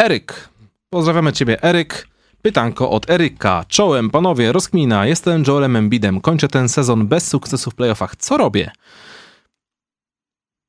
Eryk. 0.00 0.48
Pozdrawiamy 0.90 1.32
ciebie, 1.32 1.62
Eryk. 1.62 2.08
Pytanko 2.42 2.90
od 2.90 3.10
Eryka. 3.10 3.64
Czołem, 3.68 4.10
panowie, 4.10 4.52
rozkmina. 4.52 5.06
Jestem 5.06 5.44
Joelem 5.46 5.76
Embidem. 5.76 6.20
Kończę 6.20 6.48
ten 6.48 6.68
sezon 6.68 7.06
bez 7.06 7.28
sukcesu 7.28 7.70
w 7.70 7.74
playoffach. 7.74 8.16
Co 8.16 8.36
robię? 8.36 8.70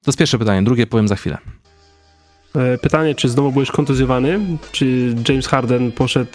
To 0.04 0.10
jest 0.10 0.20
pierwsze 0.20 0.40
pytanie, 0.40 0.64
drugie 0.64 0.88
powiem 0.88 1.08
za 1.08 1.16
chwilę. 1.16 1.38
E, 2.56 2.78
Pytanie, 2.78 3.16
czy 3.16 3.30
znowu 3.30 3.52
byłeś 3.52 3.72
kontuzjowany? 3.72 4.40
Czy 4.72 5.16
James 5.30 5.48
Harden 5.48 5.91
poszedł 5.91 6.32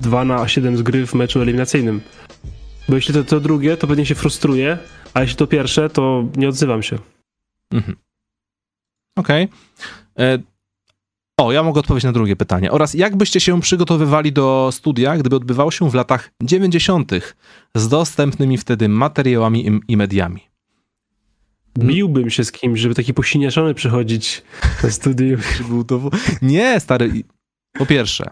2 0.00 0.24
na 0.24 0.48
7 0.48 0.76
z 0.76 0.82
gry 0.82 1.06
w 1.06 1.14
meczu 1.14 1.42
eliminacyjnym? 1.42 2.00
Bo 2.88 2.94
jeśli 2.94 3.14
to, 3.14 3.24
to 3.24 3.40
drugie, 3.40 3.76
to 3.76 3.86
pewnie 3.86 4.06
się 4.06 4.14
frustruje, 4.14 4.78
a 5.14 5.20
jeśli 5.20 5.36
to 5.36 5.46
pierwsze, 5.46 5.90
to 5.90 6.24
nie 6.36 6.48
odzywam 6.48 6.82
się. 6.82 6.98
Mhm. 7.72 7.96
Okej. 9.16 9.48
E, 10.18 10.38
O, 11.40 11.52
ja 11.52 11.62
mogę 11.62 11.80
odpowiedzieć 11.80 12.04
na 12.04 12.12
drugie 12.12 12.36
pytanie. 12.36 12.70
Oraz 12.72 12.94
jak 12.94 13.16
byście 13.16 13.40
się 13.40 13.60
przygotowywali 13.60 14.32
do 14.32 14.68
studia, 14.72 15.16
gdyby 15.18 15.36
odbywało 15.36 15.70
się 15.70 15.90
w 15.90 15.94
latach 15.94 16.30
90. 16.42 17.12
z 17.74 17.88
dostępnymi 17.88 18.58
wtedy 18.58 18.88
materiałami 18.88 19.66
i- 19.68 19.80
i 19.88 19.96
mediami? 19.96 20.40
Biłbym 21.78 22.30
się 22.30 22.44
z 22.44 22.52
kimś, 22.52 22.80
żeby 22.80 22.94
taki 22.94 23.14
posiniaszony 23.14 23.74
przychodzić 23.74 24.42
na 24.82 24.90
studium. 24.90 25.40
Był 25.68 25.84
to... 25.84 26.00
Nie, 26.42 26.80
stary. 26.80 27.12
Po 27.72 27.86
pierwsze, 27.86 28.30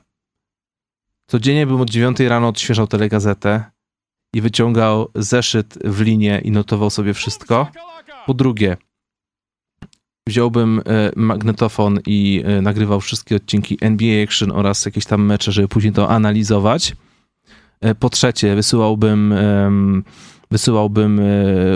codziennie 1.26 1.66
bym 1.66 1.80
od 1.80 1.90
9 1.90 2.20
rano 2.20 2.48
odświeżał 2.48 2.86
telegazetę 2.86 3.64
i 4.34 4.40
wyciągał 4.40 5.08
zeszyt 5.14 5.78
w 5.84 6.00
linię 6.00 6.40
i 6.44 6.50
notował 6.50 6.90
sobie 6.90 7.14
wszystko. 7.14 7.70
Po 8.26 8.34
drugie, 8.34 8.76
wziąłbym 10.30 10.80
e, 10.86 11.10
magnetofon 11.16 11.98
i 12.06 12.42
e, 12.46 12.62
nagrywał 12.62 13.00
wszystkie 13.00 13.36
odcinki 13.36 13.78
NBA 13.80 14.24
Action 14.24 14.52
oraz 14.52 14.86
jakieś 14.86 15.06
tam 15.06 15.24
mecze, 15.26 15.52
żeby 15.52 15.68
później 15.68 15.92
to 15.92 16.08
analizować. 16.08 16.96
E, 17.80 17.94
Po 17.94 18.10
trzecie, 18.10 18.54
wysyłałbym, 18.54 19.34
wysyłałbym 20.50 21.20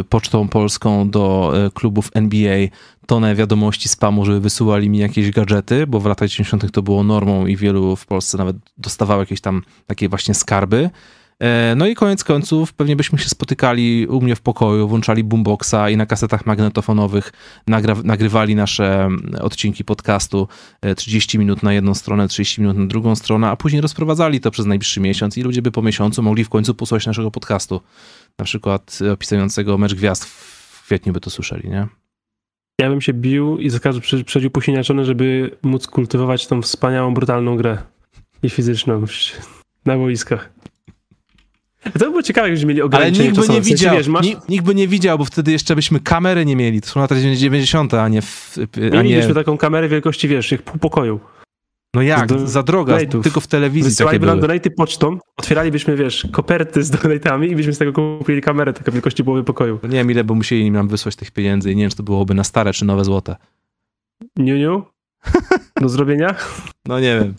pocztą 0.09 0.49
polską 0.49 1.11
do 1.11 1.53
klubów 1.75 2.11
NBA 2.15 2.59
tonę 3.07 3.35
wiadomości 3.35 3.89
spamu, 3.89 4.25
żeby 4.25 4.41
wysyłali 4.41 4.91
mi 4.91 4.99
jakieś 4.99 5.31
gadżety, 5.31 5.87
bo 5.87 6.01
w 6.01 6.07
latach 6.07 6.29
90. 6.29 6.73
to 6.73 6.83
było 6.83 7.03
normą 7.03 7.47
i 7.47 7.57
wielu 7.57 7.97
w 7.97 8.07
Polsce 8.07 8.39
nawet 8.39 8.57
dostawało 8.79 9.21
jakieś 9.21 9.41
tam 9.41 9.63
takie 9.87 10.09
właśnie 10.09 10.35
skarby. 10.35 10.91
E, 11.43 11.75
No 11.77 11.87
i 11.87 11.95
koniec 11.95 12.25
końców 12.25 12.73
pewnie 12.73 12.97
byśmy 12.97 13.19
się 13.19 13.29
spotykali 13.29 14.07
u 14.07 14.21
mnie 14.21 14.37
w 14.37 14.41
pokoju, 14.41 14.89
włączali 14.89 15.25
boomboxa 15.25 15.91
i 15.93 15.97
na 15.97 16.07
kasetach 16.07 16.47
magnetofonowych 16.47 17.33
nagra- 17.69 18.05
nagrywali 18.05 18.55
nasze 18.55 19.05
mm, 19.05 19.35
odcinki 19.41 19.85
podcastu 19.85 20.49
e, 20.83 20.95
30 20.95 21.39
minut 21.39 21.63
na 21.63 21.73
jedną 21.73 21.95
stronę, 21.95 22.29
30 22.29 22.61
minut 22.61 22.77
na 22.79 22.87
drugą 22.87 23.17
stronę, 23.17 23.49
a 23.49 23.57
później 23.57 23.83
rozprowadzali 23.83 24.41
to 24.41 24.51
przez 24.51 24.67
najbliższy 24.67 25.01
miesiąc 25.01 25.37
i 25.39 25.43
ludzie 25.43 25.63
by 25.63 25.71
po 25.71 25.83
miesiącu 25.83 26.23
mogli 26.23 26.45
w 26.45 26.49
końcu 26.49 26.75
posłuchać 26.75 27.07
naszego 27.07 27.31
podcastu. 27.31 27.81
Na 28.39 28.45
przykład 28.45 28.99
e, 29.07 29.13
opisującego 29.13 29.79
mecz 29.79 29.95
gwiazd 29.95 30.25
w 30.25 30.83
kwietniu 30.87 31.13
by 31.13 31.21
to 31.21 31.31
słyszeli, 31.31 31.69
nie? 31.71 31.87
Ja 32.81 32.89
bym 32.91 33.01
się 33.01 33.13
bił 33.13 33.59
i 33.59 33.71
za 33.71 33.79
każdym 33.81 34.03
prze- 34.03 34.25
przechodził 34.25 34.51
posiniaczony, 34.51 35.05
żeby 35.05 35.51
móc 35.63 35.87
kultywować 35.87 36.47
tą 36.47 36.63
wspaniałą, 36.63 37.15
brutalną 37.15 37.57
grę 37.57 37.79
i 38.43 38.51
fizyczną 38.51 39.05
na 39.85 39.97
boiskach. 39.97 40.51
To 41.93 41.99
by 41.99 42.05
było 42.11 42.23
ciekawe, 42.23 42.49
jakbyśmy 42.49 42.69
mieli 42.69 42.81
Ale 42.81 42.87
ograniczenie 42.87 43.29
nikt 43.29 43.41
by 43.41 43.41
nie 43.41 43.61
W 43.61 43.65
sensie, 43.65 43.71
widział, 43.71 43.97
wiesz, 43.97 44.09
masz, 44.09 44.27
nikt, 44.27 44.49
nikt 44.49 44.65
by 44.65 44.75
nie 44.75 44.89
widział, 44.89 45.19
bo 45.19 45.25
wtedy 45.25 45.53
jeszcze 45.53 45.77
byśmy 45.77 46.01
kamery 46.01 46.45
nie 46.45 46.57
mieli. 46.57 46.81
To 46.81 46.89
są 46.89 47.01
lata 47.01 47.15
90., 47.35 47.95
a 47.95 48.09
nie 48.09 48.23
w, 48.23 48.57
a 48.93 48.97
nie... 48.97 49.03
mielibyśmy 49.03 49.35
taką 49.35 49.59
kamerę 49.59 49.89
wielkości, 49.89 50.29
wiesz, 50.29 50.53
jak 50.53 50.63
pół 50.63 50.79
pokoju. 50.79 51.21
No 51.95 52.03
jak, 52.03 52.27
do- 52.29 52.47
za 52.47 52.63
droga, 52.63 52.97
donate'ów. 52.97 53.23
tylko 53.23 53.41
w 53.41 53.47
telewizji 53.47 53.91
Wysyłaliby 53.91 54.27
nam 54.27 54.41
donaty 54.41 54.71
pocztą, 54.71 55.19
otwieralibyśmy, 55.37 55.97
wiesz, 55.97 56.29
koperty 56.33 56.83
z 56.83 56.91
donatami 56.91 57.51
i 57.51 57.57
byśmy 57.57 57.73
z 57.73 57.79
tego 57.79 57.93
kupili 57.93 58.41
kamerę 58.41 58.73
taką 58.73 58.93
wielkości 58.93 59.25
połowy 59.25 59.45
pokoju. 59.45 59.79
Nie 59.83 59.91
wiem, 59.91 60.11
ile 60.11 60.25
by 60.25 60.35
musieli 60.35 60.71
nam 60.71 60.89
wysłać 60.89 61.17
tych 61.17 61.31
pieniędzy 61.31 61.73
i 61.73 61.77
nie 61.77 61.83
wiem, 61.83 61.91
czy 61.91 61.97
to 61.97 62.03
byłoby 62.03 62.35
na 62.35 62.45
stare, 62.45 62.73
czy 62.73 62.85
nowe 62.85 63.05
złote. 63.05 63.37
Niu, 64.37 64.57
niu? 64.57 64.83
Do 65.81 65.89
zrobienia? 65.89 66.35
No 66.87 67.01
nie 67.01 67.21
wiem. 67.21 67.35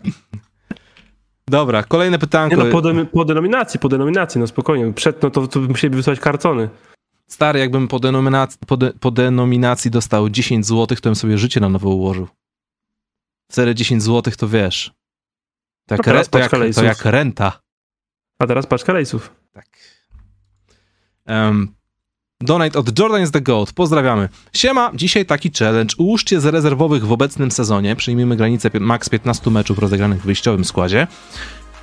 Dobra, 1.50 1.84
kolejne 1.84 2.16
Nie 2.16 2.20
pytanko. 2.20 2.56
no, 2.56 2.66
po, 2.72 2.82
de, 2.82 3.06
po 3.06 3.26
denominacji, 3.26 3.80
po 3.80 3.90
denominacji, 3.90 4.42
no 4.42 4.48
spokojnie. 4.48 4.94
Przed, 4.94 5.24
no 5.24 5.30
to, 5.30 5.48
to 5.48 5.60
musieliby 5.60 5.98
wysłać 5.98 6.20
kartony. 6.20 6.70
Stary, 7.28 7.60
jakbym 7.60 7.88
po, 7.88 8.00
denominacji, 8.00 8.60
po, 8.68 8.78
de, 8.78 8.94
po 8.94 9.12
denominacji 9.12 9.92
dostał 9.92 10.30
10 10.30 10.66
zł, 10.66 10.98
to 10.98 11.10
bym 11.10 11.16
sobie 11.16 11.38
życie 11.38 11.60
na 11.60 11.70
nowo 11.70 11.90
ułożył. 11.90 12.28
Wtedy 13.52 13.76
10 13.76 14.04
zł 14.04 14.34
to 14.38 14.48
wiesz. 14.48 14.92
To 15.88 15.96
jak, 15.96 16.00
No 16.00 16.04
teraz 16.04 16.28
re, 16.28 16.32
to 16.32 16.40
jak, 16.40 16.52
to 16.52 16.58
lejsów. 16.58 16.84
jak 16.84 17.06
renta. 17.06 17.60
A 18.40 18.48
teraz 18.48 18.66
paczka 18.68 18.94
rejsów. 18.94 19.32
Tak. 19.52 19.66
Um, 21.28 21.76
donate 22.42 22.80
od 22.80 23.00
Jordan 23.00 23.24
is 23.24 23.32
the 23.32 23.42
Goat. 23.42 23.74
Pozdrawiamy. 23.74 24.30
Siema, 24.54 24.92
dzisiaj 24.94 25.26
taki 25.26 25.52
challenge. 25.60 25.96
Ułóżcie 25.98 26.42
z 26.42 26.46
rezerwowych 26.46 27.06
w 27.06 27.12
obecnym 27.12 27.52
sezonie, 27.52 27.96
przyjmijmy 27.96 28.36
granicę 28.36 28.70
max 28.80 29.10
15 29.10 29.52
meczów 29.52 29.80
rozegranych 29.80 30.22
w 30.22 30.26
wyjściowym 30.26 30.66
składzie, 30.66 31.08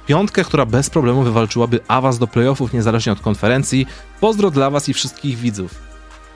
piątkę, 0.06 0.44
która 0.44 0.66
bez 0.66 0.90
problemu 0.90 1.22
wywalczyłaby 1.22 1.80
awans 1.88 2.18
do 2.18 2.26
playoffów 2.26 2.72
niezależnie 2.72 3.12
od 3.12 3.20
konferencji. 3.20 3.86
Pozdro 4.20 4.50
dla 4.50 4.70
was 4.70 4.88
i 4.88 4.94
wszystkich 4.94 5.38
widzów. 5.38 5.74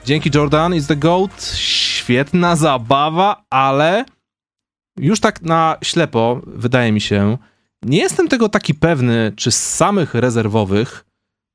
Dzięki 0.05 0.29
Jordan 0.35 0.75
is 0.75 0.87
the 0.87 0.95
Goat. 0.95 1.53
Świetna 1.55 2.55
zabawa, 2.55 3.43
ale 3.49 4.05
już 4.99 5.19
tak 5.19 5.41
na 5.41 5.77
ślepo, 5.83 6.41
wydaje 6.47 6.91
mi 6.91 7.01
się, 7.01 7.37
nie 7.83 7.97
jestem 7.97 8.27
tego 8.27 8.49
taki 8.49 8.73
pewny, 8.73 9.31
czy 9.35 9.51
z 9.51 9.75
samych 9.75 10.13
rezerwowych 10.13 11.06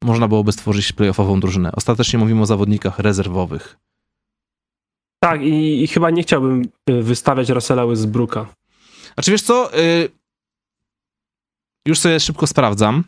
można 0.03 0.29
byłoby 0.29 0.53
stworzyć 0.53 0.93
playoffową 0.93 1.41
drużynę. 1.41 1.73
Ostatecznie 1.73 2.19
mówimy 2.19 2.43
o 2.43 2.47
zawodnikach 2.47 2.99
rezerwowych. 2.99 3.79
Tak, 5.23 5.43
i, 5.43 5.83
i 5.83 5.87
chyba 5.87 6.11
nie 6.11 6.23
chciałbym 6.23 6.63
y, 6.91 7.03
wystawiać 7.03 7.49
Russella 7.49 7.87
Westbrooka. 7.87 8.47
A 9.17 9.23
czy 9.23 9.31
wiesz 9.31 9.43
co? 9.43 9.79
Y, 9.79 10.09
już 11.87 11.99
sobie 11.99 12.21
szybko 12.21 12.47
sprawdzam. 12.47 13.05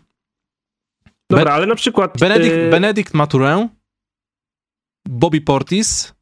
Dobra, 1.30 1.44
Be- 1.44 1.52
ale 1.52 1.66
na 1.66 1.74
przykład... 1.74 2.18
Benedict, 2.18 2.54
y, 2.54 2.70
Benedict 2.70 3.14
Maturin, 3.14 3.68
Bobby 5.08 5.40
Portis, 5.40 6.14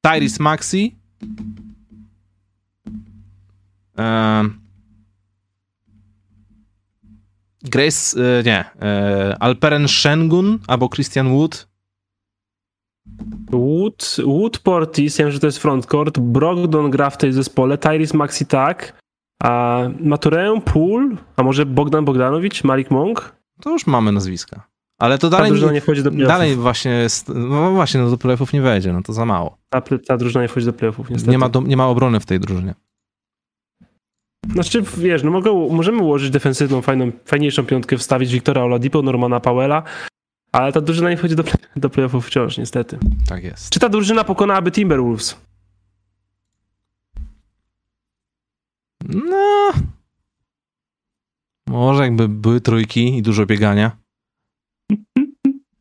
Tyrese 0.00 0.42
Maxi, 0.42 0.96
em, 3.96 4.65
Grace, 7.70 8.20
e, 8.38 8.42
nie, 8.42 8.64
e, 8.82 9.36
Alperen 9.40 9.88
Shengun 9.88 10.58
albo 10.66 10.88
Christian 10.88 11.28
Wood. 11.28 11.68
Wood, 13.50 14.16
Wood 14.24 14.58
Portis, 14.58 15.18
ja 15.18 15.24
wiem, 15.24 15.32
że 15.32 15.40
to 15.40 15.46
jest 15.46 15.58
frontcourt, 15.58 16.18
Brogdon 16.18 16.90
gra 16.90 17.10
w 17.10 17.18
tej 17.18 17.32
zespole, 17.32 17.78
Tyrese 17.78 18.16
Maxi 18.16 18.46
tak, 18.46 19.00
a 19.42 19.80
Maturę, 20.00 20.60
Pool, 20.64 21.16
a 21.36 21.42
może 21.42 21.66
Bogdan 21.66 22.04
Bogdanowicz, 22.04 22.64
Malik 22.64 22.90
Monk? 22.90 23.36
To 23.62 23.70
już 23.70 23.86
mamy 23.86 24.12
nazwiska. 24.12 24.66
Ale 24.98 25.18
to 25.18 25.30
Ta 25.30 25.36
dalej, 25.36 25.50
drużyna 25.50 25.72
nie 25.72 25.80
wchodzi 25.80 26.02
do 26.02 26.10
playoffów. 26.10 26.28
dalej 26.28 26.56
właśnie 26.56 26.90
jest, 26.90 27.28
no 27.34 27.70
właśnie, 27.72 28.00
no 28.00 28.10
do 28.10 28.18
playoffów 28.18 28.52
nie 28.52 28.60
wejdzie, 28.60 28.92
no 28.92 29.02
to 29.02 29.12
za 29.12 29.24
mało. 29.24 29.58
Ta, 29.68 29.82
ta 30.06 30.16
drużyna 30.16 30.42
nie 30.42 30.48
wchodzi 30.48 30.66
do 30.66 30.72
playoffów, 30.72 31.10
niestety. 31.10 31.30
Nie 31.30 31.38
ma, 31.38 31.48
do, 31.48 31.60
nie 31.60 31.76
ma 31.76 31.86
obrony 31.86 32.20
w 32.20 32.26
tej 32.26 32.40
drużynie. 32.40 32.74
Znaczy, 34.52 34.82
wiesz, 34.96 35.22
no 35.22 35.30
mogę, 35.30 35.68
możemy 35.70 36.02
ułożyć 36.02 36.30
defensywną, 36.30 36.82
fajną, 36.82 37.12
fajniejszą 37.24 37.66
piątkę, 37.66 37.96
wstawić 37.98 38.32
Wiktora 38.32 38.62
Oladipo, 38.62 39.02
Normana 39.02 39.40
Powella, 39.40 39.82
ale 40.52 40.72
ta 40.72 40.80
drużyna 40.80 41.10
nie 41.10 41.16
wchodzi 41.16 41.36
do, 41.36 41.42
play- 41.42 41.66
do 41.76 41.90
playoffów 41.90 42.26
wciąż, 42.26 42.58
niestety. 42.58 42.98
Tak 43.28 43.44
jest. 43.44 43.70
Czy 43.70 43.80
ta 43.80 43.88
drużyna 43.88 44.24
pokonałaby 44.24 44.70
Timberwolves? 44.72 45.36
No. 49.08 49.72
Może 51.68 52.02
jakby 52.02 52.28
były 52.28 52.60
trójki 52.60 53.16
i 53.18 53.22
dużo 53.22 53.46
biegania. 53.46 53.96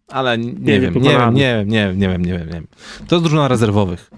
Ale 0.08 0.38
nie, 0.38 0.54
nie 0.54 0.80
wiem, 0.80 0.94
nie 0.94 1.10
wiem, 1.10 1.34
nie 1.34 1.56
wiem, 1.56 1.68
nie 1.68 1.88
wiem, 1.88 2.00
nie 2.00 2.10
wiem, 2.10 2.26
nie 2.26 2.34
wiem, 2.38 2.48
nie 2.48 2.54
wiem. 2.54 2.68
To 3.08 3.16
jest 3.16 3.24
drużyna 3.24 3.48
rezerwowych. 3.48 4.12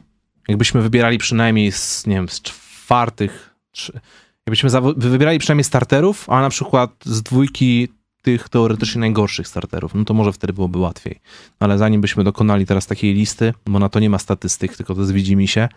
Jakbyśmy 0.47 0.81
wybierali 0.81 1.17
przynajmniej 1.17 1.71
z, 1.71 2.07
nie 2.07 2.15
wiem, 2.15 2.29
z 2.29 2.41
czwartych, 2.41 3.55
trzy, 3.71 3.99
jakbyśmy 4.47 4.69
wybierali 4.97 5.39
przynajmniej 5.39 5.63
starterów, 5.63 6.29
a 6.29 6.41
na 6.41 6.49
przykład 6.49 6.91
z 7.05 7.23
dwójki 7.23 7.87
tych 8.21 8.49
teoretycznie 8.49 8.99
najgorszych 8.99 9.47
starterów, 9.47 9.95
no 9.95 10.05
to 10.05 10.13
może 10.13 10.33
wtedy 10.33 10.53
byłoby 10.53 10.79
łatwiej. 10.79 11.19
Ale 11.59 11.77
zanim 11.77 12.01
byśmy 12.01 12.23
dokonali 12.23 12.65
teraz 12.65 12.87
takiej 12.87 13.13
listy, 13.13 13.53
bo 13.65 13.79
na 13.79 13.89
to 13.89 13.99
nie 13.99 14.09
ma 14.09 14.19
statystyk, 14.19 14.77
tylko 14.77 14.93
to 14.95 15.01
jest 15.01 15.13
widzimy 15.13 15.47
się, 15.47 15.69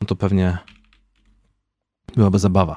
no 0.00 0.06
to 0.06 0.16
pewnie 0.16 0.58
byłaby 2.16 2.38
zabawa. 2.38 2.76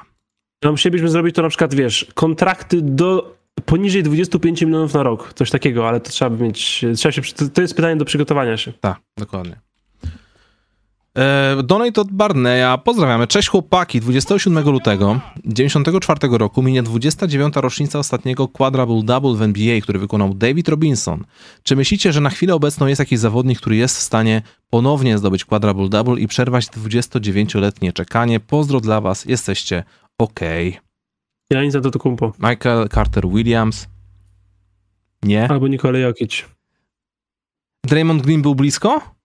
No 0.64 0.70
musielibyśmy 0.70 1.08
zrobić 1.08 1.34
to 1.36 1.42
na 1.42 1.48
przykład, 1.48 1.74
wiesz, 1.74 2.06
kontrakty 2.14 2.82
do 2.82 3.36
poniżej 3.64 4.02
25 4.02 4.62
milionów 4.62 4.94
na 4.94 5.02
rok, 5.02 5.32
coś 5.34 5.50
takiego, 5.50 5.88
ale 5.88 6.00
to 6.00 6.10
trzeba 6.10 6.30
by 6.30 6.44
mieć, 6.44 6.84
trzeba 6.96 7.12
się, 7.12 7.22
to- 7.22 7.48
to 7.48 7.62
jest 7.62 7.74
pytanie 7.74 7.96
do 7.96 8.04
przygotowania 8.04 8.56
się. 8.56 8.72
Tak, 8.72 9.00
dokładnie. 9.18 9.60
E, 11.16 11.56
Donate 11.62 12.00
od 12.00 12.12
Barneya. 12.12 12.78
Pozdrawiamy. 12.84 13.26
Cześć 13.26 13.48
chłopaki. 13.48 14.00
27 14.00 14.64
lutego 14.64 15.20
94 15.44 16.38
roku 16.38 16.62
minie 16.62 16.82
29. 16.82 17.54
rocznica 17.56 17.98
ostatniego 17.98 18.48
quadruple 18.48 19.02
double 19.02 19.34
w 19.34 19.42
NBA, 19.42 19.80
który 19.80 19.98
wykonał 19.98 20.34
David 20.34 20.68
Robinson. 20.68 21.24
Czy 21.62 21.76
myślicie, 21.76 22.12
że 22.12 22.20
na 22.20 22.30
chwilę 22.30 22.54
obecną 22.54 22.86
jest 22.86 22.98
jakiś 22.98 23.18
zawodnik, 23.18 23.60
który 23.60 23.76
jest 23.76 23.96
w 23.96 24.00
stanie 24.00 24.42
ponownie 24.70 25.18
zdobyć 25.18 25.44
quadruple 25.44 25.88
double 25.88 26.20
i 26.20 26.26
przerwać 26.26 26.66
29-letnie 26.66 27.92
czekanie? 27.92 28.40
Pozdro 28.40 28.80
dla 28.80 29.00
was. 29.00 29.24
Jesteście 29.24 29.84
ok. 30.18 30.40
Ja 31.50 31.62
nic 31.62 31.74
na 31.74 31.80
to 31.80 31.98
kumpo. 31.98 32.32
Michael 32.38 32.88
Carter 32.88 33.28
Williams. 33.28 33.88
Nie. 35.22 35.50
Albo 35.50 35.68
Nikola 35.68 35.98
Jokic. 35.98 36.44
Draymond 37.84 38.22
Green 38.22 38.42
był 38.42 38.54
blisko? 38.54 39.15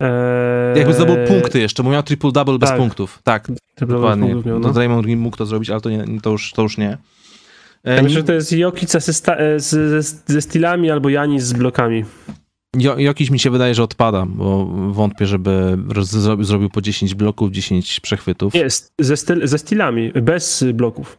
Eee, 0.00 0.78
Jakby 0.78 0.94
zdobył 0.94 1.16
punkty 1.28 1.60
jeszcze, 1.60 1.82
bo 1.82 1.90
miał 1.90 2.02
triple-double 2.02 2.58
bez 2.58 2.68
tak. 2.68 2.78
punktów. 2.78 3.20
Tak, 3.22 3.48
Dokładnie. 3.78 3.94
dokładnie. 3.94 4.28
Miał, 4.34 4.42
No 4.60 4.68
no. 4.68 4.72
Draymond 4.74 5.04
Green 5.04 5.18
mógł 5.18 5.36
to 5.36 5.46
zrobić, 5.46 5.70
ale 5.70 5.80
to, 5.80 5.90
nie, 5.90 6.20
to, 6.22 6.30
już, 6.30 6.52
to 6.52 6.62
już 6.62 6.78
nie. 6.78 6.98
Ja 7.84 8.02
myślę, 8.02 8.18
że 8.18 8.24
to 8.24 8.32
jest 8.32 8.52
Jokic 8.52 8.90
ze, 8.92 9.36
e, 9.38 9.60
ze, 9.60 10.02
ze 10.26 10.42
stylami 10.42 10.90
albo 10.90 11.08
Janis 11.08 11.44
z 11.44 11.52
blokami. 11.52 12.04
Jo, 12.76 12.98
Jokiś 12.98 13.30
mi 13.30 13.38
się 13.38 13.50
wydaje, 13.50 13.74
że 13.74 13.82
odpada, 13.82 14.26
bo 14.26 14.66
wątpię, 14.92 15.26
żeby 15.26 15.78
zrobił, 16.40 16.70
po 16.70 16.80
10 16.80 17.14
bloków, 17.14 17.50
10 17.50 18.00
przechwytów. 18.00 18.54
Nie, 18.54 18.66
ze, 19.00 19.16
styl, 19.16 19.46
ze 19.48 19.58
stylami, 19.58 20.12
bez 20.22 20.64
bloków. 20.74 21.18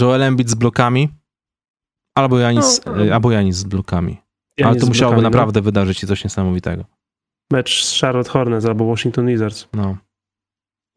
Joel 0.00 0.22
Embiid 0.22 0.50
z 0.50 0.54
blokami, 0.54 1.08
albo 2.14 2.38
Janis, 2.38 2.80
No, 2.86 3.04
e, 3.06 3.14
albo 3.14 3.30
Janis 3.30 3.56
z 3.56 3.64
blokami. 3.64 4.16
Janis 4.58 4.70
ale 4.72 4.80
to 4.80 4.86
musiałoby 4.86 5.14
blokami, 5.14 5.22
no. 5.22 5.38
naprawdę 5.38 5.60
wydarzyć 5.62 5.98
się 5.98 6.06
coś 6.06 6.24
niesamowitego. 6.24 6.84
Mecz 7.50 7.84
z 7.84 8.00
Charlotte 8.00 8.30
Hornets 8.30 8.66
albo 8.66 8.86
Washington 8.86 9.26
Wizards. 9.26 9.68
No. 9.72 9.96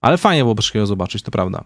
Ale 0.02 0.18
fajnie 0.18 0.44
było 0.44 0.56
takiego 0.56 0.86
zobaczyć, 0.86 1.24
to 1.24 1.32
prawda. 1.32 1.64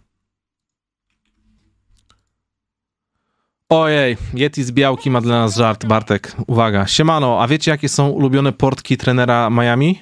Ojej, 3.69 4.17
Yeti 4.33 4.63
z 4.63 4.71
Białki 4.71 5.11
ma 5.11 5.21
dla 5.21 5.39
nas 5.39 5.55
żart, 5.55 5.85
Bartek. 5.85 6.35
Uwaga. 6.47 6.87
Siemano, 6.87 7.41
a 7.41 7.47
wiecie 7.47 7.71
jakie 7.71 7.89
są 7.89 8.09
ulubione 8.09 8.51
portki 8.51 8.97
trenera 8.97 9.49
Miami? 9.49 10.01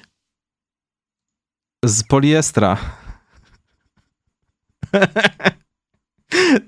Z 1.84 2.02
poliestra. 2.02 2.76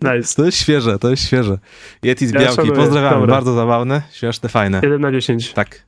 Nice. 0.03 0.35
To 0.37 0.45
jest 0.45 0.59
świeże, 0.59 0.99
to 0.99 1.11
jest 1.11 1.27
świeże. 1.27 1.59
Yeti 2.03 2.27
z 2.27 2.33
Białki, 2.33 2.73
pozdrawiamy, 2.73 3.21
dobra. 3.21 3.35
bardzo 3.35 3.55
zabawne, 3.55 4.03
śmieszne, 4.13 4.49
fajne. 4.49 4.81
1 4.83 5.01
na 5.01 5.13
10. 5.13 5.53
Tak. 5.53 5.86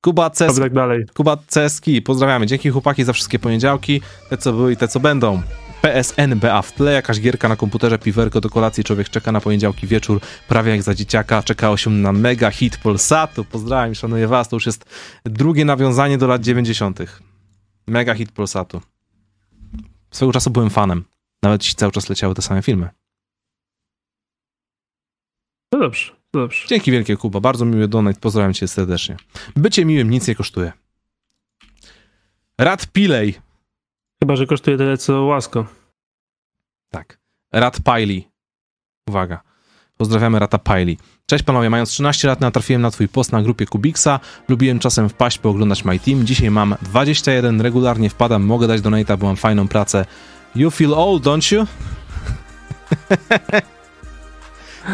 Kuba 0.00 0.30
Ces 0.30 0.50
Oby 0.50 0.60
tak 0.60 0.72
dalej. 0.72 1.06
Kuba 1.14 1.36
Ceski, 1.46 2.02
pozdrawiamy. 2.02 2.46
Dzięki 2.46 2.70
chłopaki 2.70 3.04
za 3.04 3.12
wszystkie 3.12 3.38
poniedziałki, 3.38 4.00
te 4.30 4.36
co 4.36 4.52
były 4.52 4.72
i 4.72 4.76
te 4.76 4.88
co 4.88 5.00
będą. 5.00 5.42
PSN 5.82 6.38
BA 6.38 6.62
w 6.62 6.72
tle, 6.72 6.92
jakaś 6.92 7.20
gierka 7.20 7.48
na 7.48 7.56
komputerze, 7.56 7.98
piwerko 7.98 8.40
do 8.40 8.50
kolacji, 8.50 8.84
człowiek 8.84 9.08
czeka 9.08 9.32
na 9.32 9.40
poniedziałki 9.40 9.86
wieczór, 9.86 10.20
prawie 10.48 10.70
jak 10.70 10.82
za 10.82 10.94
dzieciaka, 10.94 11.42
czekało 11.42 11.76
się 11.76 11.90
na 11.90 12.12
mega 12.12 12.50
hit 12.50 12.78
Polsatu, 12.78 13.44
pozdrawiam, 13.44 13.94
szanuję 13.94 14.28
was, 14.28 14.48
to 14.48 14.56
już 14.56 14.66
jest 14.66 14.84
drugie 15.24 15.64
nawiązanie 15.64 16.18
do 16.18 16.26
lat 16.26 16.42
90. 16.42 16.98
Mega 17.86 18.14
hit 18.14 18.32
Polsatu. 18.32 18.80
Swego 20.10 20.32
czasu 20.32 20.50
byłem 20.50 20.70
fanem, 20.70 21.04
nawet 21.42 21.62
jeśli 21.62 21.76
cały 21.76 21.92
czas 21.92 22.08
leciały 22.08 22.34
te 22.34 22.42
same 22.42 22.62
filmy. 22.62 22.88
No 25.72 25.78
dobrze, 25.78 26.12
dobrze. 26.32 26.68
Dzięki 26.68 26.92
wielkie 26.92 27.16
Kuba, 27.16 27.40
bardzo 27.40 27.64
miły 27.64 27.88
donate, 27.88 28.20
pozdrawiam 28.20 28.54
cię 28.54 28.68
serdecznie. 28.68 29.16
Bycie 29.56 29.84
miłym 29.84 30.10
nic 30.10 30.28
nie 30.28 30.34
kosztuje. 30.34 30.72
Rad 32.58 32.86
Pilej, 32.86 33.34
Chyba, 34.22 34.36
że 34.36 34.46
kosztuje 34.46 34.76
tyle 34.76 34.98
co 34.98 35.22
łasko. 35.22 35.66
Tak. 36.90 37.18
Rat 37.52 37.80
Piley. 37.80 38.28
Uwaga. 39.08 39.40
Pozdrawiamy 39.96 40.38
Rata 40.38 40.58
Piley. 40.58 40.98
Cześć 41.26 41.44
panowie, 41.44 41.70
mając 41.70 41.90
13 41.90 42.28
lat 42.28 42.40
natrafiłem 42.40 42.82
na 42.82 42.90
twój 42.90 43.08
post 43.08 43.32
na 43.32 43.42
grupie 43.42 43.66
Kubiksa. 43.66 44.20
Lubiłem 44.48 44.78
czasem 44.78 45.08
wpaść, 45.08 45.38
pooglądać 45.38 45.84
My 45.84 45.98
Team. 45.98 46.26
Dzisiaj 46.26 46.50
mam 46.50 46.74
21, 46.82 47.60
regularnie 47.60 48.10
wpadam, 48.10 48.42
mogę 48.42 48.66
dać 48.66 48.80
donate'a, 48.80 49.18
bo 49.18 49.26
mam 49.26 49.36
fajną 49.36 49.68
pracę. 49.68 50.06
You 50.54 50.70
feel 50.70 50.94
old, 50.94 51.22
don't 51.22 51.54
you? 51.54 51.66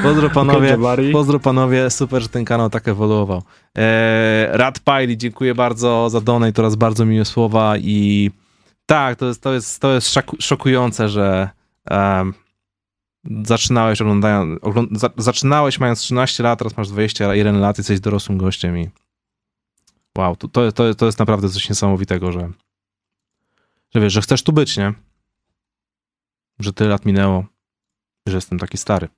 Pozdro 0.03 0.31
panowie. 0.31 0.69
Pozdro 1.13 1.41
panowie, 1.41 1.91
super, 1.91 2.23
że 2.23 2.29
ten 2.29 2.45
kanał 2.45 2.71
tak 2.71 2.89
ewoluował. 2.89 3.43
Eee, 3.75 4.49
Rad 4.53 4.81
Piley, 4.81 5.17
dziękuję 5.17 5.55
bardzo 5.55 6.11
za 6.11 6.21
donate 6.21 6.63
oraz 6.63 6.75
bardzo 6.77 7.05
miłe 7.07 7.25
słowa 7.25 7.77
i 7.79 8.31
tak, 8.87 9.19
to 9.19 9.27
jest, 9.27 9.43
to 9.43 9.53
jest, 9.55 9.81
to 9.81 9.95
jest 9.95 10.09
szaku- 10.15 10.37
szokujące, 10.41 11.09
że 11.09 11.49
em, 11.91 12.35
zaczynałeś 13.45 14.01
oglądając, 14.01 14.61
ogląd- 14.63 14.99
za, 14.99 15.11
zaczynałeś 15.17 15.79
mając 15.81 16.01
13 16.01 16.43
lat, 16.43 16.59
teraz 16.59 16.77
masz 16.77 16.89
21 16.89 17.61
lat, 17.61 17.79
jesteś 17.79 18.01
dorosłym 18.01 18.39
gościem 18.39 18.79
i 18.79 18.91
wow, 20.19 20.37
to, 20.37 20.49
to, 20.49 20.73
to, 20.73 20.95
to 20.95 21.07
jest 21.07 21.19
naprawdę 21.19 21.49
coś 21.49 21.69
niesamowitego, 21.69 22.33
że 22.33 22.51
że 23.95 24.01
wiesz, 24.01 24.13
że 24.13 24.21
chcesz 24.23 24.43
tu 24.43 24.53
być, 24.53 24.77
nie? 24.77 24.93
Że 26.59 26.73
tyle 26.73 26.91
lat 26.91 27.07
minęło, 27.07 27.45
że 28.29 28.35
jestem 28.37 28.59
taki 28.59 28.79
stary. 28.79 29.09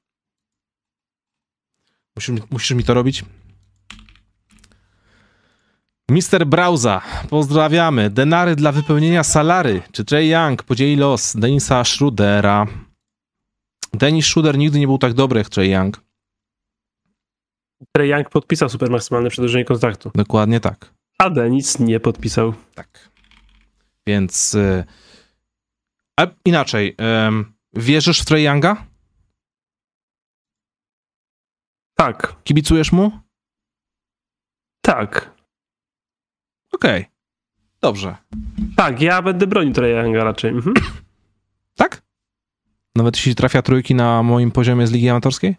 Musisz, 2.19 2.29
mi- 2.35 2.43
musisz 2.51 2.71
mi 2.77 2.85
to 2.85 2.95
robić? 2.95 3.25
Mister 6.11 6.47
Brauza, 6.47 7.03
pozdrawiamy. 7.31 8.11
Denary 8.11 8.57
dla 8.57 8.73
wypełnienia 8.73 9.25
salary. 9.25 9.83
Czy 9.93 10.05
Trey 10.05 10.29
Young 10.31 10.63
podzieli 10.63 10.97
los 10.97 11.37
Denisa 11.37 11.85
Schrudera? 11.85 12.67
Denis 13.95 14.27
Schruder 14.27 14.59
nigdy 14.59 14.79
nie 14.79 14.87
był 14.87 14.99
tak 14.99 15.13
dobry 15.13 15.39
jak 15.39 15.49
Trey 15.49 15.71
Young. 15.71 16.01
Trey 17.93 18.09
Young 18.11 18.31
podpisał 18.31 18.69
super 18.69 18.91
maksymalne 18.91 19.31
przedłużenie 19.31 19.65
kontraktu. 19.65 20.11
Dokładnie 20.15 20.61
tak. 20.61 20.95
A 21.19 21.31
Denis 21.31 21.79
nie 21.79 22.01
podpisał. 22.01 22.55
Tak. 22.75 23.11
Więc. 24.07 24.55
y, 24.55 24.85
A 26.21 26.27
inaczej. 26.45 26.95
em, 26.99 27.53
wierzysz 27.75 28.21
w 28.21 28.25
Trey 28.25 28.45
Younga? 28.45 28.88
Tak, 31.99 32.35
Kibicujesz 32.45 32.93
mu? 32.93 33.11
tak. 34.85 35.35
Okej. 36.73 37.07
Dobrze. 37.81 38.17
Tak, 38.77 39.01
ja 39.03 39.23
będę 39.23 39.47
bronił 39.47 39.73
Trey 39.73 39.93
Younga 40.05 40.25
raczej. 40.25 40.51
Mhm. 40.51 40.75
Tak? 41.77 42.03
Nawet 42.97 43.17
jeśli 43.17 43.35
trafia 43.35 43.63
trójki 43.63 43.95
na 43.95 44.23
moim 44.23 44.51
poziomie 44.51 44.87
z 44.87 44.93
ligi 44.93 45.09
amatorskiej? 45.09 45.57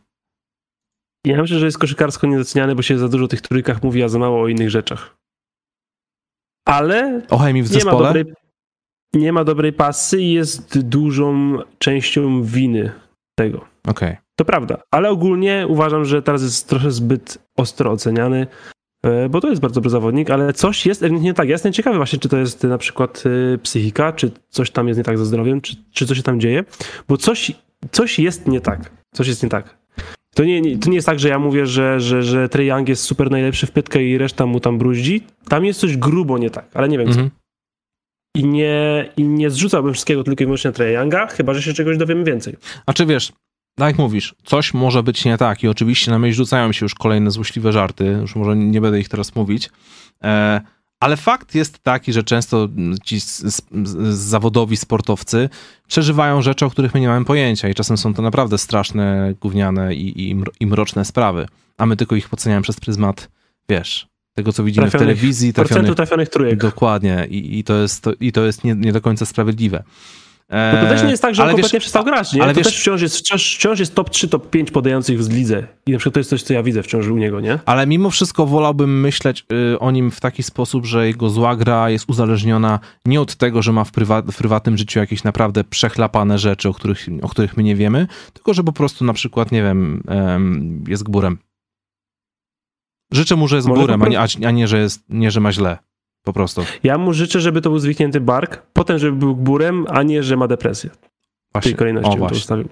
Ja 1.25 1.41
myślę, 1.41 1.59
że 1.59 1.65
jest 1.65 1.77
koszykarsko 1.77 2.27
niedoceniany, 2.27 2.75
bo 2.75 2.81
się 2.81 2.97
za 2.97 3.09
dużo 3.09 3.25
o 3.25 3.27
tych 3.27 3.41
trójkach 3.41 3.83
mówi, 3.83 4.03
a 4.03 4.09
za 4.09 4.19
mało 4.19 4.41
o 4.41 4.47
innych 4.47 4.69
rzeczach. 4.69 5.17
Ale 6.67 7.21
O 7.29 7.37
chemii 7.37 7.63
w 7.63 7.71
nie 7.71 7.75
ma, 7.77 7.79
zespole? 7.83 8.07
dobrej, 8.07 8.33
nie 9.13 9.33
ma 9.33 9.43
dobrej 9.43 9.73
pasy 9.73 10.21
i 10.21 10.31
jest 10.33 10.79
dużą 10.79 11.57
częścią 11.79 12.43
winy 12.43 12.91
tego. 13.35 13.65
Okej. 13.87 14.17
To 14.39 14.45
prawda, 14.45 14.77
ale 14.91 15.09
ogólnie 15.09 15.65
uważam, 15.69 16.05
że 16.05 16.21
teraz 16.21 16.41
jest 16.41 16.69
trochę 16.69 16.91
zbyt 16.91 17.37
ostro 17.57 17.91
oceniany, 17.91 18.47
e, 19.03 19.29
bo 19.29 19.41
to 19.41 19.49
jest 19.49 19.61
bardzo 19.61 19.75
dobry 19.75 19.89
zawodnik, 19.89 20.29
ale 20.29 20.53
coś 20.53 20.85
jest 20.85 21.03
ewidentnie 21.03 21.29
nie 21.29 21.33
tak. 21.33 21.47
Ja 21.47 21.51
jestem 21.51 21.73
ciekawy 21.73 21.97
właśnie, 21.97 22.19
czy 22.19 22.29
to 22.29 22.37
jest 22.37 22.63
na 22.63 22.77
przykład 22.77 23.23
e, 23.25 23.57
psychika, 23.57 24.13
czy 24.13 24.31
coś 24.49 24.71
tam 24.71 24.87
jest 24.87 24.97
nie 24.97 25.03
tak 25.03 25.17
ze 25.17 25.25
zdrowiem, 25.25 25.61
czy, 25.61 25.75
czy 25.91 26.05
coś 26.05 26.17
się 26.17 26.23
tam 26.23 26.39
dzieje, 26.39 26.63
bo 27.07 27.17
coś, 27.17 27.51
coś 27.91 28.19
jest 28.19 28.47
nie 28.47 28.61
tak. 28.61 28.91
Coś 29.13 29.27
jest 29.27 29.43
nie 29.43 29.49
tak. 29.49 29.77
To 30.35 30.43
nie, 30.43 30.61
nie, 30.61 30.77
to 30.77 30.89
nie 30.89 30.95
jest 30.95 31.07
tak, 31.07 31.19
że 31.19 31.29
ja 31.29 31.39
mówię, 31.39 31.65
że, 31.65 31.99
że, 31.99 32.23
że 32.23 32.49
Trae 32.49 32.65
Young 32.65 32.89
jest 32.89 33.03
super 33.03 33.31
najlepszy 33.31 33.67
w 33.67 33.71
pytkę 33.71 34.03
i 34.03 34.17
reszta 34.17 34.45
mu 34.45 34.59
tam 34.59 34.77
bruździ. 34.77 35.23
Tam 35.49 35.65
jest 35.65 35.79
coś 35.79 35.97
grubo 35.97 36.37
nie 36.37 36.49
tak, 36.49 36.65
ale 36.73 36.89
nie 36.89 36.97
wiem 36.97 37.07
co. 37.07 37.19
Mhm. 37.19 37.29
I 38.35 38.45
nie, 38.45 39.09
I 39.17 39.23
nie 39.23 39.49
zrzucałbym 39.49 39.93
wszystkiego 39.93 40.23
tylko 40.23 40.43
i 40.43 40.45
wyłącznie 40.45 40.67
na 40.67 40.75
Trae 40.75 40.91
Younga, 40.91 41.27
chyba, 41.27 41.53
że 41.53 41.61
się 41.61 41.73
czegoś 41.73 41.97
dowiemy 41.97 42.23
więcej. 42.23 42.55
A 42.85 42.93
czy 42.93 43.05
wiesz, 43.05 43.31
tak 43.79 43.87
jak 43.87 43.97
mówisz, 43.97 44.35
coś 44.43 44.73
może 44.73 45.03
być 45.03 45.25
nie 45.25 45.37
tak 45.37 45.63
i 45.63 45.67
oczywiście 45.67 46.11
na 46.11 46.19
myśl 46.19 46.35
rzucają 46.37 46.71
się 46.71 46.85
już 46.85 46.95
kolejne 46.95 47.31
złośliwe 47.31 47.71
żarty, 47.71 48.05
już 48.05 48.35
może 48.35 48.55
nie 48.55 48.81
będę 48.81 48.99
ich 48.99 49.09
teraz 49.09 49.35
mówić, 49.35 49.69
e, 50.23 50.61
ale 50.99 51.17
fakt 51.17 51.55
jest 51.55 51.79
taki, 51.83 52.13
że 52.13 52.23
często 52.23 52.67
ci 53.03 53.17
zawodowi 54.11 54.77
sportowcy 54.77 55.49
przeżywają 55.87 56.41
rzeczy, 56.41 56.65
o 56.65 56.69
których 56.69 56.93
my 56.93 56.99
nie 56.99 57.07
mamy 57.07 57.25
pojęcia 57.25 57.69
i 57.69 57.73
czasem 57.75 57.97
są 57.97 58.13
to 58.13 58.21
naprawdę 58.21 58.57
straszne, 58.57 59.33
gówniane 59.41 59.95
i, 59.95 60.29
i, 60.29 60.35
mro- 60.35 60.51
i 60.59 60.65
mroczne 60.65 61.05
sprawy, 61.05 61.47
a 61.77 61.85
my 61.85 61.95
tylko 61.95 62.15
ich 62.15 62.33
oceniamy 62.33 62.61
przez 62.61 62.79
pryzmat, 62.79 63.29
wiesz, 63.69 64.07
tego 64.35 64.53
co 64.53 64.63
widzimy 64.63 64.87
w 64.87 64.89
Trafionych- 64.93 64.99
telewizji, 64.99 65.53
Procentu 65.53 65.73
trafionych, 65.75 65.95
trafionych 65.97 66.29
trójek. 66.29 66.59
dokładnie 66.59 67.27
i, 67.29 67.59
i 67.59 67.63
to 67.63 67.75
jest, 67.75 68.03
to, 68.03 68.11
i 68.19 68.31
to 68.31 68.45
jest 68.45 68.63
nie, 68.63 68.75
nie 68.75 68.93
do 68.93 69.01
końca 69.01 69.25
sprawiedliwe. 69.25 69.83
Bo 70.49 70.81
to 70.81 70.87
też 70.87 71.03
nie 71.03 71.09
jest 71.09 71.21
tak, 71.21 71.35
że 71.35 71.41
on 71.43 71.47
ale 71.49 71.51
wiesz- 71.57 71.61
kompletnie 71.61 71.79
przestał 71.79 72.03
grać, 72.03 72.33
nie? 72.33 72.43
ale 72.43 72.53
to 72.53 72.57
wiesz- 72.59 72.67
też 72.67 72.79
wciąż 72.79 73.01
jest, 73.01 73.17
wciąż, 73.17 73.55
wciąż 73.55 73.79
jest 73.79 73.95
top 73.95 74.09
3, 74.09 74.27
top 74.27 74.49
5 74.49 74.71
podających 74.71 75.23
w 75.23 75.33
lidze. 75.33 75.67
I 75.85 75.91
na 75.91 75.97
przykład 75.97 76.13
to 76.13 76.19
jest 76.19 76.29
coś, 76.29 76.43
co 76.43 76.53
ja 76.53 76.63
widzę 76.63 76.83
wciąż 76.83 77.07
u 77.07 77.17
niego, 77.17 77.39
nie? 77.39 77.59
Ale 77.65 77.87
mimo 77.87 78.09
wszystko 78.09 78.45
wolałbym 78.45 79.01
myśleć 79.01 79.45
y, 79.73 79.79
o 79.79 79.91
nim 79.91 80.11
w 80.11 80.19
taki 80.19 80.43
sposób, 80.43 80.85
że 80.85 81.07
jego 81.07 81.29
zła 81.29 81.55
gra 81.55 81.89
jest 81.89 82.05
uzależniona 82.09 82.79
nie 83.05 83.21
od 83.21 83.35
tego, 83.35 83.61
że 83.61 83.71
ma 83.71 83.83
w, 83.83 83.91
prywa- 83.91 84.31
w 84.31 84.37
prywatnym 84.37 84.77
życiu 84.77 84.99
jakieś 84.99 85.23
naprawdę 85.23 85.63
przechlapane 85.63 86.37
rzeczy, 86.39 86.69
o 86.69 86.73
których, 86.73 87.07
o 87.21 87.29
których 87.29 87.57
my 87.57 87.63
nie 87.63 87.75
wiemy, 87.75 88.07
tylko 88.33 88.53
że 88.53 88.63
po 88.63 88.73
prostu 88.73 89.05
na 89.05 89.13
przykład, 89.13 89.51
nie 89.51 89.63
wiem, 89.63 90.03
em, 90.07 90.83
jest 90.87 91.03
gburem. 91.03 91.37
Życzę 93.13 93.35
mu, 93.35 93.47
że 93.47 93.55
jest 93.55 93.67
Może 93.67 93.93
a 93.93 94.07
nie, 94.39 94.47
a 94.47 94.51
nie, 94.51 94.67
że 94.67 94.79
jest, 94.79 95.03
nie, 95.09 95.31
że 95.31 95.39
ma 95.39 95.51
źle. 95.51 95.77
Po 96.23 96.33
prostu. 96.33 96.65
Ja 96.83 96.97
mu 96.97 97.13
życzę, 97.13 97.41
żeby 97.41 97.61
to 97.61 97.69
był 97.69 97.79
zwichnięty 97.79 98.21
bark, 98.21 98.65
potem, 98.73 98.99
żeby 98.99 99.17
był 99.17 99.35
gburem, 99.35 99.85
a 99.89 100.03
nie, 100.03 100.23
że 100.23 100.37
ma 100.37 100.47
depresję. 100.47 100.89
W 100.89 100.93
tej 100.93 101.01
Właśnie. 101.53 101.73
kolejności 101.73 102.07
O, 102.07 102.11
bym 102.11 102.19
to 102.19 102.25
właśnie. 102.25 102.37
ustawił. 102.37 102.69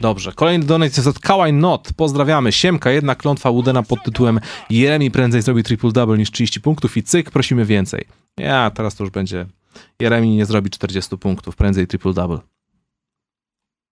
Dobrze. 0.00 0.32
Kolejny 0.32 0.64
donate 0.64 0.92
jest 0.96 1.06
od 1.06 1.18
Kałaj 1.18 1.52
Not. 1.52 1.92
Pozdrawiamy. 1.96 2.52
Siemka, 2.52 2.90
jedna 2.90 3.14
klątwa 3.14 3.50
Woodena 3.52 3.82
pod 3.82 4.02
tytułem 4.02 4.40
Jeremi 4.70 5.10
prędzej 5.10 5.42
zrobi 5.42 5.62
triple-double 5.62 6.18
niż 6.18 6.30
30 6.30 6.60
punktów 6.60 6.96
i 6.96 7.02
cyk, 7.02 7.30
prosimy 7.30 7.64
więcej. 7.64 8.04
Ja, 8.38 8.70
teraz 8.70 8.94
to 8.94 9.04
już 9.04 9.10
będzie 9.10 9.46
Jeremi 10.00 10.36
nie 10.36 10.46
zrobi 10.46 10.70
40 10.70 11.18
punktów, 11.18 11.56
prędzej 11.56 11.86
triple-double. 11.86 12.38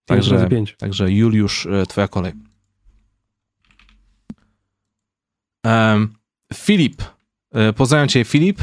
Także 0.07 0.49
Także, 0.79 1.13
Juliusz, 1.13 1.67
e, 1.67 1.87
twoja 1.87 2.09
kolej. 2.09 2.33
Em, 5.67 6.15
Filip. 6.55 7.03
E, 7.55 7.73
Pozdrawiam 7.73 8.09
cię, 8.09 8.25
Filip. 8.25 8.59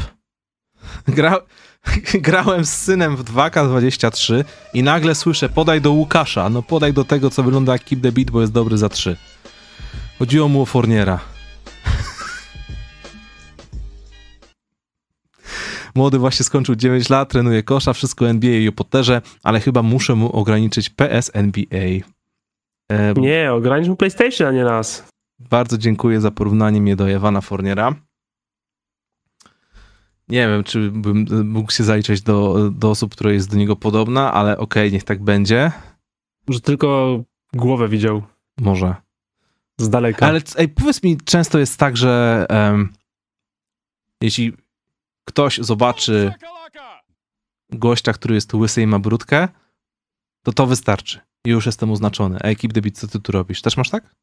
Gra, 1.08 1.38
grałem 2.28 2.64
z 2.64 2.72
synem 2.76 3.16
w 3.16 3.24
2K23 3.24 4.44
i 4.74 4.82
nagle 4.82 5.14
słyszę 5.14 5.48
podaj 5.48 5.80
do 5.80 5.92
Łukasza. 5.92 6.48
No 6.48 6.62
podaj 6.62 6.92
do 6.92 7.04
tego, 7.04 7.30
co 7.30 7.42
wygląda 7.42 7.72
jak 7.72 7.84
Keep 7.84 8.02
the 8.02 8.12
Beat, 8.12 8.30
bo 8.30 8.40
jest 8.40 8.52
dobry 8.52 8.78
za 8.78 8.88
3. 8.88 9.16
Chodziło 10.18 10.48
mu 10.48 10.62
o 10.62 10.66
Forniera. 10.66 11.20
Młody 15.94 16.18
właśnie 16.18 16.44
skończył 16.44 16.74
9 16.74 17.08
lat, 17.10 17.30
trenuje 17.30 17.62
kosza, 17.62 17.92
wszystko 17.92 18.28
NBA 18.28 18.50
i 18.50 18.68
o 18.68 18.72
Potterze, 18.72 19.22
ale 19.42 19.60
chyba 19.60 19.82
muszę 19.82 20.14
mu 20.14 20.32
ograniczyć 20.32 20.90
PS 20.90 21.30
NBA. 21.34 21.86
E, 22.92 23.14
Nie, 23.16 23.52
ogranicz 23.52 23.88
mu 23.88 23.96
PlayStation, 23.96 24.48
a 24.48 24.52
nie 24.52 24.64
nas. 24.64 25.04
bardzo 25.38 25.78
dziękuję 25.78 26.20
za 26.20 26.30
porównanie 26.30 26.80
mnie 26.80 26.96
do 26.96 27.10
Ewana 27.10 27.40
Forniera. 27.40 27.94
Nie 30.28 30.48
wiem, 30.48 30.64
czy 30.64 30.90
bym 30.90 31.48
mógł 31.48 31.72
się 31.72 31.84
zaliczyć 31.84 32.22
do, 32.22 32.70
do 32.70 32.90
osób, 32.90 33.12
które 33.12 33.32
jest 33.32 33.50
do 33.50 33.56
niego 33.56 33.76
podobna, 33.76 34.32
ale 34.32 34.58
okej, 34.58 34.92
niech 34.92 35.04
tak 35.04 35.22
będzie. 35.22 35.72
Że 36.48 36.60
tylko 36.60 37.20
głowę 37.52 37.88
widział 37.88 38.22
Może. 38.60 38.94
z 39.78 39.88
daleka. 39.90 40.26
Ale 40.26 40.40
ej, 40.56 40.68
powiedz 40.68 41.02
mi, 41.02 41.16
często 41.16 41.58
jest 41.58 41.78
tak, 41.78 41.96
że 41.96 42.46
em, 42.48 42.92
jeśli 44.20 44.52
ktoś 45.24 45.58
zobaczy 45.58 46.32
gościa, 47.70 48.12
który 48.12 48.34
jest 48.34 48.54
łysy 48.54 48.82
i 48.82 48.86
ma 48.86 48.98
brudkę, 48.98 49.48
to 50.42 50.52
to 50.52 50.66
wystarczy. 50.66 51.20
I 51.44 51.50
już 51.50 51.66
jestem 51.66 51.90
oznaczony. 51.90 52.38
Keep 52.38 52.72
the 52.72 52.80
Beat, 52.80 52.96
co 52.96 53.08
ty 53.08 53.20
tu 53.20 53.32
robisz? 53.32 53.62
Też 53.62 53.76
masz 53.76 53.90
tak? 53.90 54.14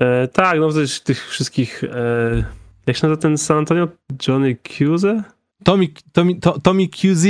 E, 0.00 0.28
tak, 0.28 0.58
no 0.60 0.72
też 0.72 1.00
tych 1.00 1.28
wszystkich... 1.28 1.84
E, 1.84 2.63
jak 2.86 2.96
się 2.96 3.06
nazywa 3.06 3.22
ten 3.22 3.38
San 3.38 3.58
Antonio? 3.58 3.88
Johnny 4.28 4.56
Cuse? 4.78 5.22
Tommy, 5.64 5.86
Tommy, 6.12 6.34
to, 6.40 6.60
Tommy 6.60 6.88
QZ. 6.88 7.26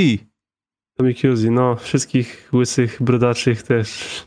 Tommy 0.97 1.14
Cuse, 1.14 1.51
no. 1.51 1.76
Wszystkich 1.76 2.48
łysych, 2.52 2.98
brodaczych 3.01 3.62
też. 3.62 4.24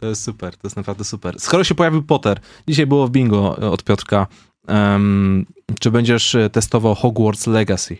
To 0.00 0.06
jest 0.06 0.22
super, 0.22 0.56
to 0.56 0.66
jest 0.66 0.76
naprawdę 0.76 1.04
super. 1.04 1.40
Skoro 1.40 1.64
się 1.64 1.74
pojawił 1.74 2.02
Potter, 2.02 2.40
dzisiaj 2.68 2.86
było 2.86 3.06
w 3.06 3.10
bingo 3.10 3.56
od 3.56 3.84
Piotrka, 3.84 4.26
em, 4.68 5.46
czy 5.80 5.90
będziesz 5.90 6.34
e, 6.34 6.50
testował 6.50 6.94
Hogwarts 6.94 7.46
Legacy? 7.46 7.96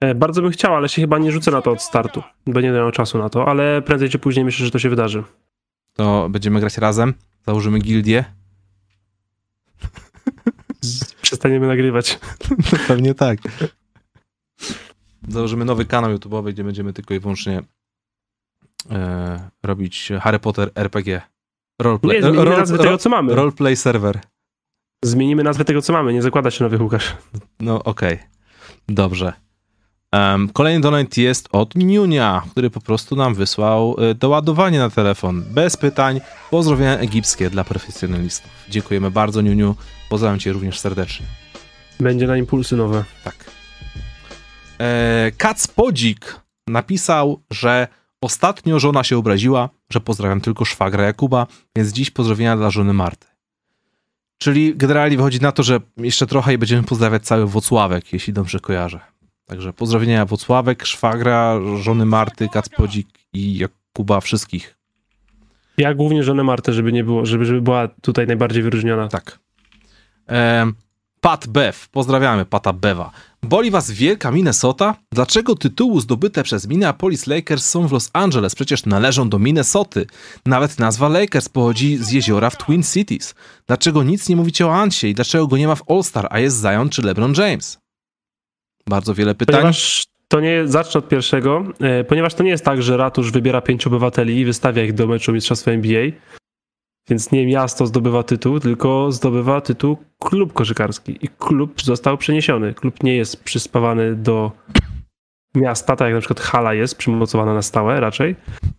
E, 0.00 0.14
bardzo 0.14 0.42
bym 0.42 0.50
chciał, 0.50 0.74
ale 0.74 0.88
się 0.88 1.02
chyba 1.02 1.18
nie 1.18 1.32
rzucę 1.32 1.50
na 1.50 1.62
to 1.62 1.70
od 1.70 1.82
startu, 1.82 2.22
bo 2.46 2.60
nie 2.60 2.70
miał 2.70 2.90
czasu 2.90 3.18
na 3.18 3.28
to, 3.28 3.48
ale 3.48 3.82
prędzej 3.82 4.08
czy 4.10 4.18
później 4.18 4.44
myślę, 4.44 4.64
że 4.66 4.72
to 4.72 4.78
się 4.78 4.90
wydarzy. 4.90 5.24
To 5.92 6.28
będziemy 6.30 6.60
grać 6.60 6.78
razem, 6.78 7.14
założymy 7.46 7.78
gildię? 7.78 8.24
Z- 10.80 11.14
Przestaniemy 11.38 11.66
nagrywać. 11.66 12.18
Pewnie 12.88 13.14
tak. 13.14 13.38
Założymy 15.28 15.64
nowy 15.64 15.84
kanał 15.84 16.10
YouTube'owy, 16.14 16.52
gdzie 16.52 16.64
będziemy 16.64 16.92
tylko 16.92 17.14
i 17.14 17.20
wyłącznie 17.20 17.62
e, 18.90 19.50
robić 19.62 20.12
Harry 20.20 20.38
Potter 20.38 20.70
RPG. 20.74 21.22
Roleplay, 21.80 22.16
Nie, 22.16 22.22
zmienimy 22.22 22.44
role- 22.44 22.58
nazwę 22.58 22.78
tego, 22.78 22.98
co 22.98 23.08
mamy. 23.10 23.34
roleplay 23.34 23.76
server. 23.76 24.20
Zmienimy 25.04 25.42
nazwę 25.42 25.64
tego, 25.64 25.82
co 25.82 25.92
mamy. 25.92 26.12
Nie 26.12 26.22
zakłada 26.22 26.50
się 26.50 26.64
nowych 26.64 26.80
Łukasz. 26.80 27.16
No 27.60 27.82
okej, 27.84 28.18
dobrze. 28.88 29.32
Em, 30.12 30.48
kolejny 30.48 30.80
donate 30.80 31.20
jest 31.20 31.48
od 31.52 31.74
Niunia, 31.74 32.42
który 32.50 32.70
po 32.70 32.80
prostu 32.80 33.16
nam 33.16 33.34
wysłał 33.34 33.96
e, 33.98 34.14
doładowanie 34.14 34.78
na 34.78 34.90
telefon. 34.90 35.42
Bez 35.50 35.76
pytań. 35.76 36.20
Pozdrowienia 36.50 36.98
egipskie 36.98 37.50
dla 37.50 37.64
profesjonalistów. 37.64 38.50
Dziękujemy 38.68 39.10
bardzo, 39.10 39.40
Niuniu. 39.40 39.74
Pozdrawiam 40.08 40.38
cię 40.38 40.52
również 40.52 40.80
serdecznie. 40.80 41.26
Będzie 42.00 42.26
na 42.26 42.36
impulsy 42.36 42.76
nowe. 42.76 43.04
Tak. 43.24 43.50
E, 44.78 45.32
Kacpodzik 45.36 46.40
napisał, 46.66 47.42
że 47.50 47.88
ostatnio 48.20 48.78
żona 48.78 49.04
się 49.04 49.18
obraziła, 49.18 49.68
że 49.90 50.00
pozdrawiam 50.00 50.40
tylko 50.40 50.64
szwagra 50.64 51.04
Jakuba, 51.04 51.46
więc 51.76 51.92
dziś 51.92 52.10
pozdrowienia 52.10 52.56
dla 52.56 52.70
żony 52.70 52.92
Marty. 52.92 53.26
Czyli 54.38 54.76
generalnie 54.76 55.16
wychodzi 55.16 55.40
na 55.40 55.52
to, 55.52 55.62
że 55.62 55.80
jeszcze 55.96 56.26
trochę 56.26 56.54
i 56.54 56.58
będziemy 56.58 56.82
pozdrawiać 56.82 57.22
cały 57.22 57.46
Wocławek, 57.46 58.12
jeśli 58.12 58.32
dobrze 58.32 58.60
kojarzę. 58.60 59.00
Także 59.46 59.72
pozdrowienia 59.72 60.26
Wocławek, 60.26 60.84
szwagra, 60.84 61.60
żony 61.76 62.06
Marty, 62.06 62.48
Kacpodzik 62.48 63.08
i 63.32 63.58
Jakuba, 63.58 64.20
wszystkich. 64.20 64.78
Ja 65.78 65.94
głównie 65.94 66.22
żonę 66.22 66.44
Martę, 66.44 66.72
żeby 66.72 66.92
nie 66.92 67.04
było, 67.04 67.26
żeby, 67.26 67.44
żeby 67.44 67.60
była 67.62 67.88
tutaj 67.88 68.26
najbardziej 68.26 68.62
wyróżniona. 68.62 69.08
Tak. 69.08 69.38
Pat 71.20 71.46
Bev, 71.46 71.88
pozdrawiamy 71.92 72.44
Pata 72.44 72.72
Beva. 72.72 73.10
Boli 73.42 73.70
was 73.70 73.90
wielka 73.90 74.30
Minnesota? 74.30 74.94
Dlaczego 75.12 75.54
tytuły 75.54 76.00
zdobyte 76.00 76.42
przez 76.42 76.68
Minneapolis 76.68 77.26
Lakers 77.26 77.64
są 77.64 77.88
w 77.88 77.92
Los 77.92 78.10
Angeles? 78.12 78.54
Przecież 78.54 78.86
należą 78.86 79.28
do 79.28 79.38
Minnesoty. 79.38 80.06
Nawet 80.46 80.78
nazwa 80.78 81.08
Lakers 81.08 81.48
pochodzi 81.48 81.96
z 81.96 82.10
jeziora 82.10 82.50
w 82.50 82.56
Twin 82.56 82.82
Cities. 82.82 83.34
Dlaczego 83.66 84.02
nic 84.02 84.28
nie 84.28 84.36
mówicie 84.36 84.66
o 84.66 84.74
Ansie 84.74 85.08
i 85.08 85.14
dlaczego 85.14 85.46
go 85.46 85.56
nie 85.56 85.68
ma 85.68 85.74
w 85.74 85.90
All-Star, 85.90 86.26
a 86.30 86.38
jest 86.38 86.60
Zion 86.62 86.88
czy 86.88 87.02
LeBron 87.02 87.34
James? 87.38 87.78
Bardzo 88.88 89.14
wiele 89.14 89.34
pytań. 89.34 89.56
Ponieważ 89.56 90.04
to 90.28 90.40
nie, 90.40 90.68
zacznę 90.68 90.98
od 90.98 91.08
pierwszego, 91.08 91.64
e, 91.80 92.04
ponieważ 92.04 92.34
to 92.34 92.42
nie 92.42 92.50
jest 92.50 92.64
tak, 92.64 92.82
że 92.82 92.96
ratusz 92.96 93.30
wybiera 93.30 93.60
pięciu 93.60 93.88
obywateli 93.88 94.38
i 94.38 94.44
wystawia 94.44 94.84
ich 94.84 94.94
do 94.94 95.06
meczu 95.06 95.32
Mistrzostwa 95.32 95.70
NBA, 95.70 96.10
więc 97.10 97.32
nie 97.32 97.46
miasto 97.46 97.86
zdobywa 97.86 98.22
tytuł, 98.22 98.60
tylko 98.60 99.12
zdobywa 99.12 99.60
tytuł 99.60 99.96
klub 100.18 100.52
koszykarski 100.52 101.18
i 101.22 101.28
klub 101.28 101.82
został 101.82 102.18
przeniesiony. 102.18 102.74
Klub 102.74 103.02
nie 103.02 103.16
jest 103.16 103.44
przyspawany 103.44 104.16
do 104.16 104.52
miasta, 105.54 105.96
tak 105.96 106.06
jak 106.06 106.14
na 106.14 106.20
przykład 106.20 106.40
hala 106.40 106.74
jest 106.74 106.96
przymocowana 106.96 107.54
na 107.54 107.62
stałe 107.62 108.00
raczej, 108.00 108.36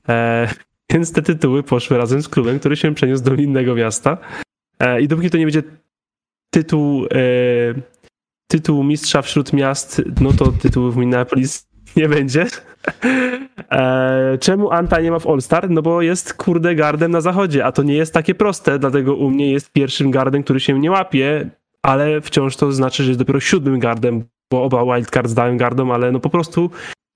e, 0.09 0.49
więc 0.91 1.11
te 1.11 1.21
tytuły 1.21 1.63
poszły 1.63 1.97
razem 1.97 2.21
z 2.21 2.29
klubem, 2.29 2.59
który 2.59 2.77
się 2.77 2.95
przeniósł 2.95 3.23
do 3.23 3.35
innego 3.35 3.75
miasta 3.75 4.17
e, 4.79 5.01
i 5.01 5.07
dopóki 5.07 5.29
to 5.29 5.37
nie 5.37 5.45
będzie 5.45 5.63
tytuł 6.53 7.05
e, 7.05 7.09
tytuł 8.47 8.83
mistrza 8.83 9.21
wśród 9.21 9.53
miast, 9.53 10.01
no 10.21 10.33
to 10.33 10.51
tytułu 10.51 10.91
w 10.91 10.97
Minneapolis 10.97 11.67
nie 11.95 12.09
będzie. 12.09 12.45
E, 13.71 14.37
czemu 14.41 14.71
Anta 14.71 15.01
nie 15.01 15.11
ma 15.11 15.19
w 15.19 15.27
All-Star? 15.27 15.69
No 15.69 15.81
bo 15.81 16.01
jest 16.01 16.33
kurde 16.33 16.75
gardem 16.75 17.11
na 17.11 17.21
zachodzie, 17.21 17.65
a 17.65 17.71
to 17.71 17.83
nie 17.83 17.93
jest 17.93 18.13
takie 18.13 18.35
proste, 18.35 18.79
dlatego 18.79 19.15
u 19.15 19.29
mnie 19.29 19.51
jest 19.51 19.71
pierwszym 19.71 20.11
gardem, 20.11 20.43
który 20.43 20.59
się 20.59 20.79
nie 20.79 20.91
łapie, 20.91 21.49
ale 21.83 22.21
wciąż 22.21 22.55
to 22.55 22.71
znaczy, 22.71 23.03
że 23.03 23.09
jest 23.09 23.19
dopiero 23.19 23.39
siódmym 23.39 23.79
gardem, 23.79 24.23
bo 24.51 24.63
oba 24.63 24.95
wildcards 24.95 25.33
dają 25.33 25.57
gardom, 25.57 25.91
ale 25.91 26.11
no 26.11 26.19
po 26.19 26.29
prostu 26.29 26.69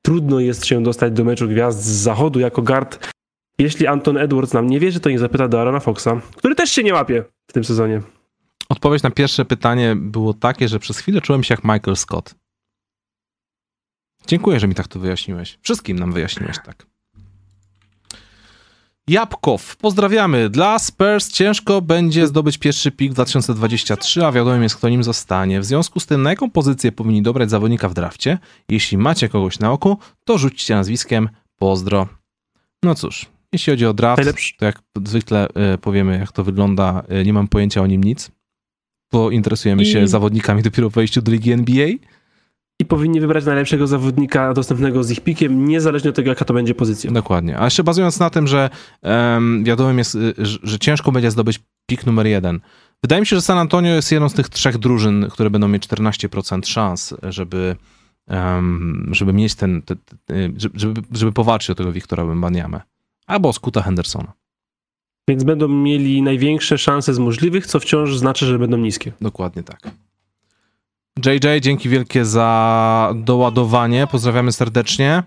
trudno 0.06 0.40
jest 0.40 0.66
się 0.66 0.84
dostać 0.84 1.14
do 1.14 1.24
meczu 1.24 1.48
gwiazd 1.48 1.84
z 1.84 1.92
zachodu 1.92 2.40
jako 2.40 2.62
gard. 2.62 3.12
Jeśli 3.60 3.88
Anton 3.88 4.18
Edwards 4.18 4.54
nam 4.54 4.68
nie 4.68 4.80
wierzy, 4.80 5.00
to 5.00 5.10
niech 5.10 5.20
zapyta 5.20 5.48
do 5.48 5.62
Arona 5.62 5.80
Foxa, 5.80 6.22
który 6.36 6.56
też 6.56 6.70
się 6.72 6.84
nie 6.84 6.94
łapie 6.94 7.24
w 7.50 7.54
tym 7.54 7.64
sezonie. 7.64 8.02
Odpowiedź 8.70 9.04
na 9.04 9.12
pierwsze 9.12 9.46
pytanie 9.46 9.96
było 9.96 10.34
takie, 10.34 10.68
że 10.68 10.80
przez 10.80 10.98
chwilę 10.98 11.22
czułem 11.22 11.44
się 11.44 11.54
jak 11.54 11.64
Michael 11.64 11.96
Scott. 11.96 12.36
Dziękuję, 14.28 14.60
że 14.60 14.68
mi 14.68 14.76
tak 14.76 14.88
to 14.88 15.00
wyjaśniłeś. 15.00 15.58
Wszystkim 15.62 16.00
nam 16.00 16.12
wyjaśniłeś 16.14 16.58
tak. 16.66 16.86
Jabkow, 19.08 19.76
pozdrawiamy. 19.78 20.50
Dla 20.50 20.80
Spurs 20.80 21.32
ciężko 21.32 21.82
będzie 21.82 22.28
zdobyć 22.28 22.58
pierwszy 22.58 22.92
pik 22.92 23.12
w 23.12 23.14
2023, 23.14 24.26
a 24.26 24.32
wiadomo 24.32 24.64
jest, 24.64 24.76
kto 24.76 24.90
nim 24.90 25.04
zostanie. 25.04 25.60
W 25.60 25.66
związku 25.66 26.00
z 26.00 26.06
tym, 26.06 26.22
na 26.22 26.30
jaką 26.30 26.52
pozycję 26.52 26.92
powinni 26.92 27.22
dobrać 27.22 27.50
zawodnika 27.50 27.90
w 27.90 27.94
drafcie? 27.94 28.38
Jeśli 28.70 28.98
macie 28.98 29.30
kogoś 29.30 29.60
na 29.60 29.72
oku, 29.72 29.98
to 30.26 30.38
rzućcie 30.38 30.76
nazwiskiem. 30.76 31.30
Pozdro. 31.58 32.08
No 32.84 32.96
cóż, 32.96 33.26
jeśli 33.54 33.72
chodzi 33.74 33.86
o 33.86 33.94
draft, 33.94 34.18
Najlepszy. 34.18 34.54
to 34.58 34.66
jak 34.66 34.80
zwykle 35.06 35.48
y, 35.74 35.78
powiemy, 35.78 36.18
jak 36.20 36.32
to 36.32 36.44
wygląda. 36.44 37.04
Y, 37.22 37.26
nie 37.26 37.34
mam 37.34 37.48
pojęcia 37.48 37.82
o 37.82 37.88
nim 37.88 38.04
nic, 38.04 38.32
bo 39.12 39.32
interesujemy 39.32 39.86
się 39.86 40.04
I- 40.04 40.08
zawodnikami 40.08 40.62
dopiero 40.64 40.90
po 40.90 40.94
wejściu 40.96 41.22
do 41.22 41.32
ligi 41.32 41.52
NBA. 41.52 41.88
I 42.80 42.86
powinni 42.86 43.22
wybrać 43.22 43.46
najlepszego 43.46 43.88
zawodnika 43.88 44.54
dostępnego 44.54 45.04
z 45.04 45.12
ich 45.12 45.22
pikiem, 45.22 45.66
niezależnie 45.68 46.10
od 46.10 46.16
tego, 46.16 46.30
jaka 46.30 46.46
to 46.46 46.54
będzie 46.54 46.76
pozycja. 46.76 47.12
Dokładnie. 47.12 47.60
A 47.60 47.64
jeszcze 47.64 47.84
bazując 47.84 48.20
na 48.20 48.30
tym, 48.30 48.48
że 48.48 48.70
um, 49.02 49.64
wiadomym 49.64 49.98
jest, 49.98 50.16
y, 50.16 50.34
że, 50.64 50.80
ciężko 50.80 51.12
będzie 51.12 51.32
zdobyć 51.32 51.60
pik 51.90 52.06
numer 52.06 52.28
jeden. 52.28 52.60
Wydaje 53.04 53.20
mi 53.22 53.26
się, 53.26 53.36
że 53.36 53.42
San 53.42 53.58
Antonio 53.58 53.96
jest 53.96 54.12
jedną 54.12 54.30
z 54.30 54.34
tych 54.34 54.50
trzech 54.50 54.78
drużyn, 54.78 55.28
które 55.32 55.50
będą 55.50 55.68
mieć 55.68 55.88
14% 55.88 56.68
szans, 56.68 57.14
żeby, 57.24 57.76
em, 58.28 59.10
żeby 59.12 59.34
mieć 59.34 59.56
ten, 59.56 59.82
te, 59.82 59.96
te, 59.96 60.36
żeby- 60.76 61.02
żeby, 61.12 61.32
powalczyć 61.32 61.70
o 61.70 61.76
tego 61.76 61.92
Wiktora 61.92 62.26
Wembaniamę. 62.26 62.82
Albo 63.28 63.54
Scoota 63.54 63.82
Hendersona. 63.82 64.34
Więc 65.30 65.44
będą 65.44 65.68
mieli 65.68 66.22
największe 66.22 66.78
szanse 66.78 67.14
z 67.14 67.20
możliwych, 67.20 67.68
co 67.68 67.80
wciąż 67.80 68.18
znaczy, 68.18 68.46
że 68.46 68.60
będą 68.60 68.78
niskie. 68.78 69.12
Dokładnie 69.22 69.64
tak. 69.64 69.80
JJ, 71.18 71.62
dzięki 71.62 71.90
wielkie 71.90 72.26
za 72.26 73.14
doładowanie. 73.16 74.08
Pozdrawiamy 74.08 74.52
serdecznie. 74.52 75.24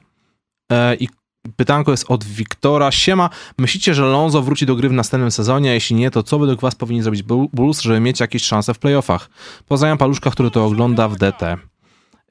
E, 0.72 0.94
I 0.94 1.08
pytanko 1.56 1.90
jest 1.90 2.04
od 2.08 2.24
Wiktora. 2.24 2.90
Siema, 2.92 3.30
myślicie, 3.58 3.94
że 3.94 4.02
Lonzo 4.02 4.42
wróci 4.42 4.66
do 4.66 4.76
gry 4.76 4.88
w 4.88 4.92
następnym 4.92 5.30
sezonie? 5.30 5.74
Jeśli 5.74 5.96
nie, 5.96 6.10
to 6.10 6.22
co 6.22 6.38
według 6.38 6.60
was 6.60 6.74
powinni 6.74 7.02
zrobić 7.02 7.22
Bull- 7.22 7.48
Bulls, 7.52 7.80
żeby 7.80 8.00
mieć 8.00 8.20
jakieś 8.20 8.42
szanse 8.42 8.74
w 8.74 8.78
playoffach? 8.78 9.30
Pozdrawiam 9.66 9.98
Paluszka, 9.98 10.30
który 10.30 10.50
to 10.50 10.64
ogląda 10.64 11.08
w 11.08 11.16
DT. 11.16 11.56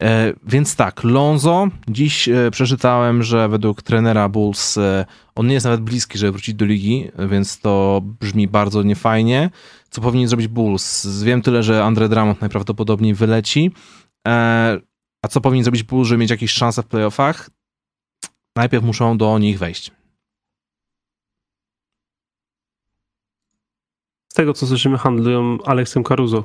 E, 0.02 0.34
więc 0.48 0.76
tak, 0.76 1.04
Lonzo, 1.04 1.68
dziś 1.88 2.30
e, 2.30 2.52
przeczytałem, 2.52 3.24
że 3.24 3.50
według 3.50 3.82
trenera 3.82 4.30
Bulls 4.30 4.78
e, 4.78 5.06
on 5.36 5.48
nie 5.48 5.54
jest 5.54 5.66
nawet 5.66 5.82
bliski, 5.82 6.18
żeby 6.18 6.32
wrócić 6.32 6.56
do 6.56 6.66
ligi, 6.66 7.08
więc 7.30 7.60
to 7.60 8.02
brzmi 8.04 8.48
bardzo 8.48 8.84
niefajnie. 8.84 9.50
Co 9.96 10.02
powinien 10.02 10.28
zrobić 10.28 10.48
Bulls? 10.48 11.24
Wiem 11.24 11.42
tyle, 11.42 11.64
że 11.64 11.84
Andre 11.84 12.10
Drummond 12.10 12.42
najprawdopodobniej 12.42 13.14
wyleci. 13.14 13.72
E, 14.28 14.32
a 15.22 15.28
co 15.28 15.42
powinien 15.42 15.64
zrobić 15.64 15.84
Bulls, 15.84 16.08
żeby 16.08 16.18
mieć 16.18 16.30
jakieś 16.30 16.52
szanse 16.52 16.84
w 16.84 16.86
playoffach? 16.86 17.50
Najpierw 18.56 18.86
muszą 18.86 19.18
do 19.18 19.40
nich 19.40 19.60
wejść. 19.60 19.92
Z 24.32 24.36
tego, 24.36 24.54
co 24.54 24.68
słyszymy, 24.68 24.98
handlują 24.98 25.58
Aleksem 25.66 26.04
Caruso. 26.04 26.44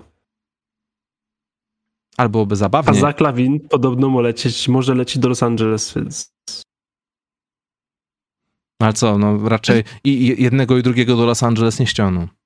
Albo 2.17 2.47
A 2.51 2.55
zabawnie. 2.55 3.01
Zach 3.01 3.21
Lavin 3.21 3.69
podobno 3.69 4.09
może 4.09 4.29
lecieć, 4.29 4.69
może 4.69 4.95
lecieć 4.95 5.19
do 5.19 5.29
Los 5.29 5.43
Angeles, 5.43 5.95
więc 5.95 6.35
Ale 8.79 8.93
co, 8.93 9.19
no 9.19 9.49
raczej 9.49 9.85
i 10.05 10.11
i 10.11 10.43
jednego 10.43 10.79
i 10.79 10.83
drugiego 10.83 11.17
do 11.17 11.27
Los 11.27 11.43
Angeles 11.43 11.79
nie 11.79 11.87
ściągną. 11.87 12.40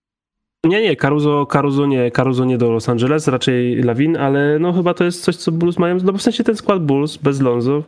Nie, 0.65 0.83
nie, 0.83 0.97
Caruso, 0.97 1.47
Caruso 1.47 1.87
nie, 1.87 2.11
Caruso 2.11 2.45
nie 2.45 2.59
do 2.59 2.71
Los 2.71 2.89
Angeles, 2.89 3.29
raczej 3.29 3.83
Lawin, 3.83 4.17
ale 4.17 4.59
no 4.59 4.73
chyba 4.73 4.95
to 4.95 5.05
jest 5.05 5.25
coś, 5.25 5.37
co 5.37 5.53
Bulls 5.53 5.79
mają, 5.79 5.97
no 5.97 6.13
bo 6.13 6.19
w 6.19 6.23
sensie 6.23 6.45
ten 6.45 6.57
skład 6.57 6.85
Bulls 6.87 7.17
bez 7.17 7.41
Lonzo 7.41 7.85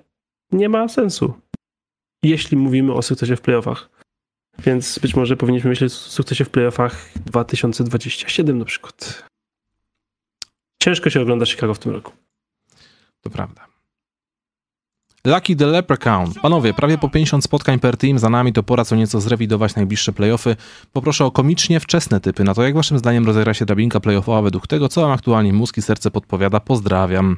nie 0.53 0.69
ma 0.69 0.89
sensu. 0.89 1.35
Jeśli 2.23 2.57
mówimy 2.57 2.93
o 2.93 3.03
sukcesie 3.03 3.37
w 3.37 3.41
playoffach. 3.41 3.91
Więc 4.59 4.99
być 4.99 5.17
może 5.17 5.37
powinniśmy 5.37 5.71
myśleć 5.71 5.93
o 5.93 5.97
sukcesie 5.97 6.45
w 6.45 6.51
playoffach 6.51 7.13
2027 7.27 8.59
na 8.59 8.65
przykład. 8.65 9.25
Ciężko 10.83 11.11
się 11.11 11.21
ogląda 11.21 11.47
Chicago 11.47 11.75
w 11.75 11.79
tym 11.79 11.93
roku. 11.93 12.13
To 13.21 13.31
prawda. 13.31 13.76
Lucky 15.27 15.57
the 15.57 15.67
Leprechaun. 15.67 16.33
Panowie, 16.43 16.75
prawie 16.75 16.99
po 16.99 17.09
50 17.09 17.45
spotkań 17.45 17.79
per 17.79 17.97
team 17.97 18.19
za 18.19 18.31
nami, 18.31 18.53
to 18.53 18.63
pora 18.63 18.85
co 18.85 18.97
nieco 18.97 19.21
zrewidować 19.21 19.75
najbliższe 19.75 20.13
playoffy. 20.13 20.57
Poproszę 20.93 21.25
o 21.25 21.31
komicznie 21.31 21.81
wczesne 21.81 22.21
typy 22.21 22.45
na 22.45 22.55
to, 22.55 22.63
jak 22.63 22.75
waszym 22.75 22.99
zdaniem 22.99 23.27
rozegra 23.27 23.55
się 23.55 23.67
drabinka 23.67 24.01
playoffowa 24.01 24.43
według 24.43 24.67
tego, 24.67 24.89
co 24.89 25.01
wam 25.01 25.11
aktualnie 25.11 25.53
mózg 25.53 25.77
i 25.77 25.83
serce 25.83 26.11
podpowiada. 26.11 26.61
Pozdrawiam. 26.61 27.37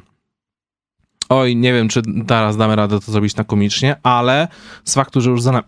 Oj, 1.29 1.55
nie 1.55 1.73
wiem, 1.73 1.89
czy 1.89 2.01
teraz 2.27 2.57
damy 2.57 2.75
radę 2.75 2.99
to 2.99 3.11
zrobić 3.11 3.35
na 3.35 3.43
komicznie, 3.43 3.95
ale 4.03 4.47
z 4.83 4.93
faktu, 4.93 5.21
że 5.21 5.29
już 5.29 5.41
za 5.41 5.63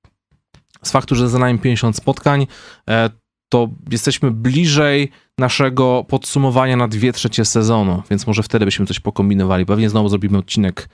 z 0.82 0.90
faktu, 0.90 1.14
że 1.14 1.28
za 1.28 1.38
nami 1.38 1.58
50 1.58 1.96
spotkań, 1.96 2.46
e, 2.88 3.10
to 3.48 3.68
jesteśmy 3.90 4.30
bliżej 4.30 5.10
naszego 5.38 6.04
podsumowania 6.08 6.76
na 6.76 6.88
dwie 6.88 7.12
trzecie 7.12 7.44
sezonu, 7.44 8.02
więc 8.10 8.26
może 8.26 8.42
wtedy 8.42 8.64
byśmy 8.64 8.86
coś 8.86 9.00
pokombinowali. 9.00 9.66
Pewnie 9.66 9.90
znowu 9.90 10.08
zrobimy 10.08 10.38
odcinek, 10.38 10.88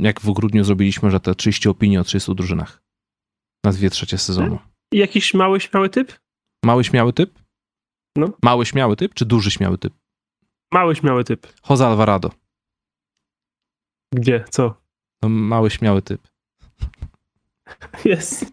jak 0.00 0.20
w 0.20 0.32
grudniu 0.32 0.64
zrobiliśmy, 0.64 1.10
że 1.10 1.20
te 1.20 1.34
30 1.34 1.68
opinii 1.68 1.98
o 1.98 2.04
30 2.04 2.34
drużynach 2.34 2.82
na 3.64 3.72
dwie 3.72 3.90
trzecie 3.90 4.18
sezonu. 4.18 4.58
I 4.92 4.98
jakiś 4.98 5.34
mały, 5.34 5.60
śmiały 5.60 5.90
typ? 5.90 6.18
Mały 6.64 6.84
śmiały 6.84 7.12
typ? 7.12 7.38
No. 8.16 8.28
Mały 8.42 8.66
śmiały 8.66 8.96
typ, 8.96 9.14
czy 9.14 9.24
duży 9.24 9.50
śmiały 9.50 9.78
typ? 9.78 9.94
Mały, 10.72 10.96
śmiały 10.96 11.24
typ. 11.24 11.46
Jose 11.70 11.86
Alvarado. 11.86 12.30
Gdzie? 14.14 14.44
Co? 14.50 14.74
No, 15.22 15.28
mały 15.28 15.70
śmiały 15.70 16.02
typ. 16.02 16.28
Jest. 18.04 18.52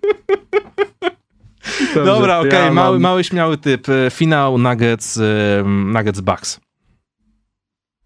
Dobra, 2.06 2.40
okej, 2.40 2.52
ja 2.52 2.72
mały, 2.72 2.92
mam- 3.00 3.02
mały 3.02 3.24
śmiały 3.24 3.58
typ. 3.58 3.90
E, 3.90 4.10
Finał 4.12 4.58
Nuggets, 4.58 5.18
em, 5.60 5.92
Nuggets 5.92 6.20
Bucks. 6.22 6.60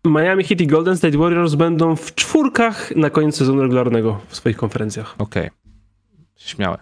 Miami 0.05 0.43
Heat 0.43 0.61
i 0.61 0.67
Golden 0.67 0.97
State 0.97 1.17
Warriors 1.17 1.55
będą 1.55 1.95
w 1.95 2.15
czwórkach 2.15 2.95
na 2.95 3.09
koniec 3.09 3.35
sezonu 3.35 3.61
regularnego 3.61 4.19
w 4.27 4.35
swoich 4.35 4.57
konferencjach. 4.57 5.15
Okej. 5.17 5.49
Śmiałe. 6.37 6.77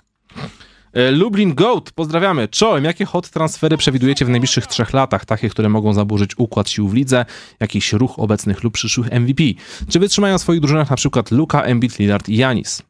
E, 0.94 1.12
Lublin 1.12 1.56
Goat, 1.56 1.92
pozdrawiamy. 1.92 2.48
Czołem, 2.48 2.84
jakie 2.84 3.06
hot 3.06 3.30
transfery 3.30 3.78
przewidujecie 3.78 4.26
w 4.26 4.30
najbliższych 4.30 4.68
trzech 4.68 4.94
latach? 4.94 5.26
Takie, 5.26 5.50
które 5.50 5.70
mogą 5.70 5.94
zaburzyć 5.94 6.38
układ 6.38 6.70
sił 6.70 6.88
w 6.88 6.94
lidze, 6.94 7.26
jakiś 7.60 7.94
ruch 7.94 8.20
obecnych 8.20 8.64
lub 8.64 8.74
przyszłych 8.74 9.12
MVP? 9.12 9.44
Czy 9.90 10.00
wytrzymają 10.00 10.38
w 10.38 10.42
swoich 10.42 10.60
drużynach 10.60 10.90
na 10.90 10.96
przykład 10.96 11.32
Luka, 11.32 11.62
Embiid, 11.64 12.00
Lillard 12.00 12.30
i 12.30 12.38
Janis? 12.38 12.82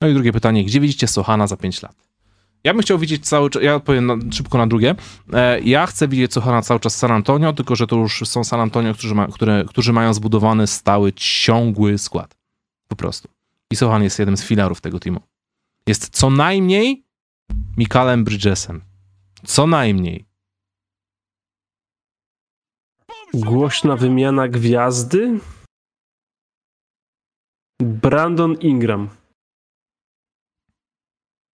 No 0.00 0.08
i 0.08 0.14
drugie 0.14 0.32
pytanie, 0.32 0.64
gdzie 0.64 0.80
widzicie 0.80 1.06
Sochana 1.06 1.46
za 1.46 1.56
5 1.56 1.82
lat? 1.82 2.09
Ja 2.64 2.72
bym 2.74 2.82
chciał 2.82 2.98
widzieć 2.98 3.28
cały 3.28 3.50
czas, 3.50 3.62
ja 3.62 3.74
odpowiem 3.74 4.06
na, 4.06 4.16
szybko 4.32 4.58
na 4.58 4.66
drugie. 4.66 4.94
E, 5.32 5.60
ja 5.60 5.86
chcę 5.86 6.08
widzieć 6.08 6.32
Sochana 6.32 6.62
cały 6.62 6.80
czas 6.80 6.96
San 6.96 7.12
Antonio, 7.12 7.52
tylko 7.52 7.76
że 7.76 7.86
to 7.86 7.96
już 7.96 8.22
są 8.28 8.44
San 8.44 8.60
Antonio, 8.60 8.94
którzy, 8.94 9.14
ma, 9.14 9.26
które, 9.26 9.64
którzy 9.68 9.92
mają 9.92 10.14
zbudowany 10.14 10.66
stały, 10.66 11.12
ciągły 11.12 11.98
skład. 11.98 12.36
Po 12.88 12.96
prostu. 12.96 13.28
I 13.70 13.76
Sochan 13.76 14.02
jest 14.02 14.18
jednym 14.18 14.36
z 14.36 14.44
filarów 14.44 14.80
tego 14.80 15.00
teamu. 15.00 15.20
Jest 15.86 16.08
co 16.08 16.30
najmniej 16.30 17.04
Mikalem 17.76 18.24
Bridgesem. 18.24 18.82
Co 19.44 19.66
najmniej. 19.66 20.24
Głośna 23.34 23.96
wymiana 23.96 24.48
gwiazdy? 24.48 25.40
Brandon 27.82 28.54
Ingram. 28.54 29.19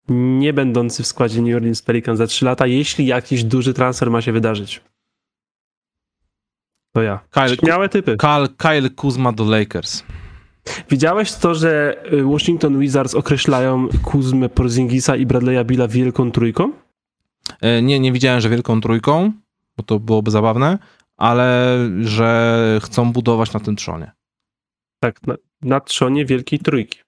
Nie 0.08 0.52
będący 0.52 1.02
w 1.02 1.06
składzie 1.06 1.42
New 1.42 1.56
Orleans 1.56 1.82
Pelicans 1.82 2.18
za 2.18 2.26
3 2.26 2.44
lata, 2.44 2.66
jeśli 2.66 3.06
jakiś 3.06 3.44
duży 3.44 3.74
transfer 3.74 4.10
ma 4.10 4.22
się 4.22 4.32
wydarzyć. 4.32 4.80
To 6.94 7.02
ja. 7.02 7.20
Kyle, 7.30 7.56
Śmiałe 7.56 7.88
typy. 7.88 8.16
Kyle, 8.16 8.48
Kyle 8.56 8.90
Kuzma 8.90 9.32
do 9.32 9.44
Lakers. 9.44 10.02
Widziałeś 10.90 11.32
to, 11.32 11.54
że 11.54 12.02
y, 12.12 12.24
Washington 12.24 12.78
Wizards 12.80 13.14
określają 13.14 13.88
Kuzmę 14.02 14.48
Porzingisa 14.48 15.16
i 15.16 15.26
Bradley'a 15.26 15.64
Billa 15.64 15.88
wielką 15.88 16.30
trójką? 16.30 16.72
E, 17.60 17.82
Nie, 17.82 18.00
nie 18.00 18.12
widziałem, 18.12 18.40
że 18.40 18.48
wielką 18.48 18.80
trójką, 18.80 19.32
bo 19.76 19.82
to 19.82 20.00
byłoby 20.00 20.30
zabawne, 20.30 20.78
ale 21.16 21.78
że 22.00 22.80
chcą 22.82 23.12
budować 23.12 23.52
na 23.52 23.60
tym 23.60 23.76
trzonie. 23.76 24.12
Tak, 25.00 25.26
na, 25.26 25.34
na 25.62 25.80
trzonie 25.80 26.24
wielkiej 26.26 26.58
trójki. 26.58 26.98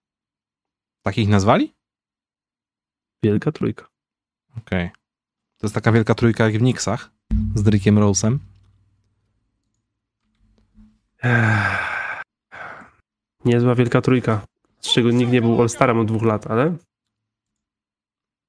Takich 1.02 1.28
nazwali? 1.28 1.72
Wielka 3.22 3.52
trójka. 3.52 3.88
Okej. 4.58 4.90
To 5.58 5.66
jest 5.66 5.74
taka 5.74 5.92
wielka 5.92 6.14
trójka 6.14 6.44
jak 6.44 6.54
w 6.54 6.58
Knicksach 6.58 7.10
z 7.54 7.62
Drickiem 7.62 7.98
Rose'em. 7.98 8.38
Niezła 13.44 13.74
wielka 13.74 14.00
trójka, 14.00 14.46
z 14.80 14.92
czego 14.92 15.10
nikt 15.10 15.32
nie 15.32 15.40
był 15.40 15.62
All-Starem 15.62 15.98
od 15.98 16.06
dwóch 16.06 16.22
lat, 16.22 16.46
ale 16.46 16.76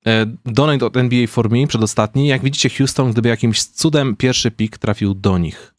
E, 0.07 0.25
Donate 0.45 0.85
od 0.85 0.97
NBA 0.97 1.27
for 1.27 1.49
Me, 1.49 1.67
przedostatni. 1.67 2.27
Jak 2.27 2.41
widzicie, 2.41 2.69
Houston, 2.69 3.11
gdyby 3.11 3.29
jakimś 3.29 3.63
cudem 3.63 4.15
pierwszy 4.15 4.51
pik 4.51 4.77
trafił 4.77 5.13
do 5.13 5.37
nich. 5.37 5.73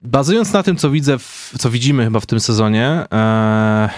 Bazując 0.00 0.52
na 0.52 0.62
tym, 0.62 0.76
co 0.76 0.90
widzę, 0.90 1.18
w, 1.18 1.54
co 1.58 1.70
widzimy 1.70 2.04
chyba 2.04 2.20
w 2.20 2.26
tym 2.26 2.40
sezonie, 2.40 2.86
e, 3.12 3.90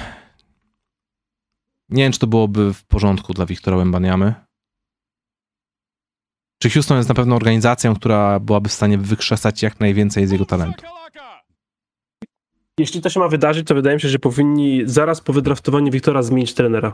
nie 1.93 2.03
wiem, 2.03 2.13
czy 2.13 2.19
to 2.19 2.27
byłoby 2.27 2.75
w 2.75 2.85
porządku 2.85 3.33
dla 3.33 3.47
Wiktora 3.47 3.77
Wembaniamy. 3.77 4.35
Czy 6.63 6.71
Houston 6.71 6.97
jest 6.97 7.09
na 7.09 7.15
pewno 7.15 7.37
organizacją, 7.37 7.95
która 7.95 8.41
byłaby 8.41 8.69
w 8.69 8.73
stanie 8.73 8.99
wykrzesać 8.99 9.63
jak 9.63 9.81
najwięcej 9.81 10.27
z 10.27 10.31
jego 10.31 10.45
talentu? 10.45 10.85
jeśli 12.79 13.01
to 13.01 13.11
się 13.11 13.21
ma 13.21 13.29
wydarzyć, 13.29 13.67
to 13.67 13.75
wydaje 13.75 13.97
mi 13.97 14.01
się, 14.01 14.09
że 14.09 14.19
powinni 14.19 14.83
zaraz 14.85 15.21
po 15.21 15.33
wydraftowaniu 15.33 15.93
Wiktora 15.93 16.23
zmienić 16.23 16.55
trenera 16.55 16.93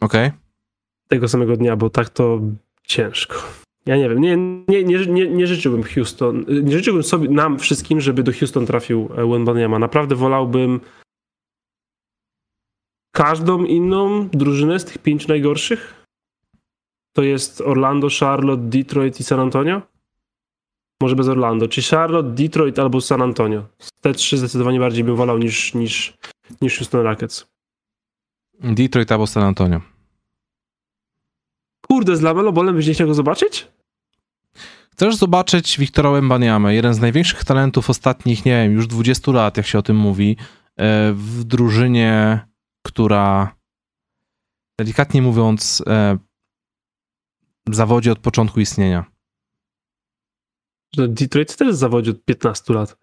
Okej? 0.00 0.30
tego 1.08 1.28
samego 1.28 1.56
dnia, 1.56 1.76
bo 1.76 1.90
tak 1.90 2.08
to 2.08 2.40
ciężko. 2.82 3.34
Ja 3.86 3.96
nie 3.96 4.08
wiem, 4.08 4.20
nie, 4.20 4.36
nie, 4.68 4.84
nie, 4.84 5.06
nie, 5.06 5.28
nie 5.28 5.46
życzyłbym 5.46 5.82
Houston, 5.82 6.44
nie 6.48 6.72
życzyłbym 6.72 7.02
sobie, 7.02 7.28
nam 7.28 7.58
wszystkim, 7.58 8.00
żeby 8.00 8.22
do 8.22 8.32
Houston 8.32 8.66
trafił 8.66 9.08
Wembanyama. 9.08 9.78
Naprawdę 9.78 10.16
wolałbym 10.16 10.80
każdą 13.18 13.64
inną 13.64 14.28
drużynę 14.28 14.78
z 14.78 14.84
tych 14.84 14.98
pięciu 14.98 15.28
najgorszych. 15.28 16.04
To 17.12 17.22
jest 17.22 17.60
Orlando, 17.60 18.08
Charlotte, 18.20 18.62
Detroit 18.62 19.20
i 19.20 19.24
San 19.24 19.40
Antonio. 19.40 19.82
Może 21.02 21.16
bez 21.16 21.28
Orlando. 21.28 21.68
Czy 21.68 21.82
Charlotte, 21.82 22.28
Detroit 22.30 22.78
albo 22.78 23.00
San 23.00 23.22
Antonio. 23.22 23.64
Te 24.00 24.14
trzy 24.14 24.38
zdecydowanie 24.38 24.80
bardziej 24.80 25.04
bym 25.04 25.16
wolał 25.16 25.38
niż, 25.38 25.74
niż, 25.74 26.18
niż 26.62 26.78
Houston 26.78 27.00
Rockets. 27.00 27.46
Detroit 28.60 29.12
albo 29.12 29.26
San 29.26 29.42
Antonio. 29.42 29.80
Kurde, 31.86 32.16
z 32.16 32.20
Lamelo 32.20 32.52
Bolem 32.52 32.76
byś 32.76 32.86
nie 32.86 32.94
chciał 32.94 33.06
go 33.06 33.14
zobaczyć? 33.14 33.68
Chcesz 34.92 35.16
zobaczyć 35.16 35.78
Wiktora 35.78 36.10
Wembaniamę, 36.10 36.74
jeden 36.74 36.94
z 36.94 37.00
największych 37.00 37.44
talentów 37.44 37.90
ostatnich, 37.90 38.44
nie 38.44 38.52
wiem, 38.52 38.72
już 38.72 38.86
20 38.86 39.32
lat, 39.32 39.56
jak 39.56 39.66
się 39.66 39.78
o 39.78 39.82
tym 39.82 39.96
mówi, 39.96 40.36
e, 40.76 41.12
w 41.12 41.44
drużynie, 41.44 42.47
która 42.88 43.56
delikatnie 44.80 45.22
mówiąc 45.22 45.82
e, 45.86 46.18
zawodzi 47.70 48.10
od 48.10 48.18
początku 48.18 48.60
istnienia. 48.60 49.04
Że 50.96 51.08
Detroit 51.08 51.56
też 51.56 51.74
zawodzi 51.74 52.10
od 52.10 52.24
15 52.24 52.74
lat. 52.74 52.98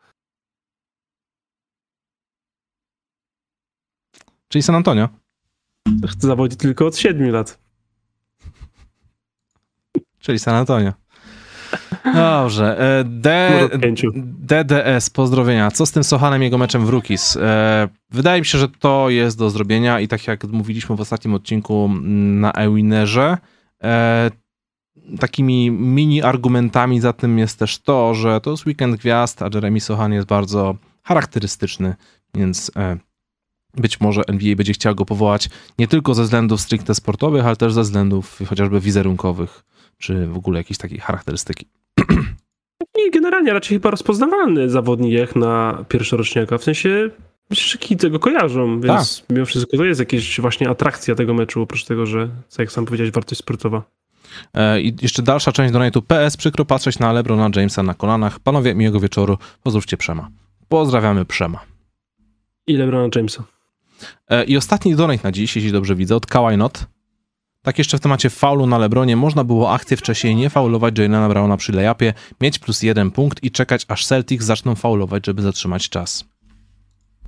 Czyli 4.47 4.63
San 4.63 4.75
Antonio. 4.75 5.09
Zawodzi 6.19 6.57
tylko 6.57 6.85
od 6.85 6.97
7 6.97 7.29
lat. 7.29 7.59
Czyli 10.19 10.39
San 10.39 10.55
Antonio. 10.55 10.93
Dobrze. 12.13 12.79
e, 12.99 13.03
D, 13.03 13.49
Może 13.51 13.65
od 13.65 13.81
5. 13.81 14.05
DDS, 14.23 15.09
pozdrowienia. 15.09 15.71
Co 15.71 15.85
z 15.85 15.91
tym 15.91 16.03
Sochanem 16.03 16.43
jego 16.43 16.57
meczem 16.57 16.85
w 16.85 16.89
Rookies? 16.89 17.37
E, 17.37 17.87
wydaje 18.11 18.41
mi 18.41 18.45
się, 18.45 18.57
że 18.57 18.69
to 18.69 19.09
jest 19.09 19.37
do 19.37 19.49
zrobienia 19.49 19.99
i 19.99 20.07
tak 20.07 20.27
jak 20.27 20.43
mówiliśmy 20.43 20.95
w 20.95 21.01
ostatnim 21.01 21.33
odcinku 21.33 21.85
mm, 21.85 22.39
na 22.39 22.51
Ewinerze, 22.51 23.37
e, 23.83 24.31
takimi 25.19 25.71
mini 25.71 26.21
argumentami 26.21 26.99
za 26.99 27.13
tym 27.13 27.39
jest 27.39 27.59
też 27.59 27.79
to, 27.79 28.13
że 28.13 28.41
to 28.41 28.51
jest 28.51 28.65
weekend 28.65 28.95
gwiazd, 28.95 29.41
a 29.41 29.49
Jeremy 29.53 29.81
Sochan 29.81 30.13
jest 30.13 30.27
bardzo 30.27 30.75
charakterystyczny, 31.03 31.95
więc 32.35 32.71
być 33.75 34.01
może 34.01 34.21
NBA 34.27 34.55
będzie 34.55 34.73
chciał 34.73 34.95
go 34.95 35.05
powołać 35.05 35.49
nie 35.79 35.87
tylko 35.87 36.13
ze 36.13 36.23
względów 36.23 36.61
stricte 36.61 36.95
sportowych, 36.95 37.45
ale 37.45 37.55
też 37.55 37.73
ze 37.73 37.81
względów 37.81 38.39
chociażby 38.49 38.79
wizerunkowych, 38.79 39.63
czy 39.97 40.27
w 40.27 40.37
ogóle 40.37 40.59
jakiejś 40.59 40.77
takiej 40.77 40.99
charakterystyki. 40.99 41.67
I 43.07 43.11
generalnie 43.11 43.53
raczej 43.53 43.75
chyba 43.77 43.91
rozpoznawalny 43.91 44.69
zawodnik 44.69 45.13
jak 45.13 45.35
na 45.35 45.85
pierwszoroczniaka. 45.89 46.57
W 46.57 46.63
sensie 46.63 47.09
myślę, 47.49 47.71
że 47.71 47.77
kity 47.77 48.09
go 48.09 48.19
kojarzą, 48.19 48.81
więc 48.81 49.25
mimo 49.29 49.45
wszystko 49.45 49.77
to 49.77 49.85
jest 49.85 49.99
jakaś 49.99 50.39
właśnie 50.39 50.69
atrakcja 50.69 51.15
tego 51.15 51.33
meczu, 51.33 51.61
oprócz 51.61 51.83
tego, 51.83 52.05
że, 52.05 52.29
co 52.47 52.61
jak 52.61 52.71
sam 52.71 52.85
powiedziałeś, 52.85 53.11
wartość 53.11 53.39
sportowa. 53.39 53.83
E, 54.53 54.81
I 54.81 54.95
jeszcze 55.01 55.21
dalsza 55.21 55.51
część 55.51 55.73
donate'u. 55.73 56.01
PS, 56.01 56.37
przykro 56.37 56.65
patrzeć 56.65 56.99
na 56.99 57.13
Lebrona 57.13 57.49
Jamesa 57.55 57.83
na 57.83 57.93
kolanach. 57.93 58.39
Panowie, 58.39 58.75
miłego 58.75 58.99
wieczoru. 58.99 59.37
Pozdrówcie 59.63 59.97
Przema. 59.97 60.29
Pozdrawiamy 60.67 61.25
Przema. 61.25 61.59
I 62.67 62.77
LeBrona 62.77 63.09
Jamesa. 63.15 63.43
E, 64.29 64.43
I 64.43 64.57
ostatni 64.57 64.95
donate 64.95 65.19
na 65.23 65.31
dziś, 65.31 65.55
jeśli 65.55 65.71
dobrze 65.71 65.95
widzę, 65.95 66.15
od 66.15 66.25
Kawhi 66.25 66.57
Not. 66.57 66.85
Tak 67.65 67.77
jeszcze 67.77 67.97
w 67.97 68.01
temacie 68.01 68.29
faulu 68.29 68.67
na 68.67 68.77
Lebronie. 68.77 69.15
Można 69.15 69.43
było 69.43 69.73
akcję 69.73 69.97
wcześniej 69.97 70.35
nie 70.35 70.49
faulować 70.49 70.99
Jalena 70.99 71.29
Browna 71.29 71.57
przy 71.57 71.71
layupie, 71.71 72.13
mieć 72.41 72.59
plus 72.59 72.81
jeden 72.81 73.11
punkt 73.11 73.43
i 73.43 73.51
czekać, 73.51 73.85
aż 73.87 74.05
Celtics 74.05 74.45
zaczną 74.45 74.75
faulować, 74.75 75.25
żeby 75.25 75.41
zatrzymać 75.41 75.89
czas. 75.89 76.25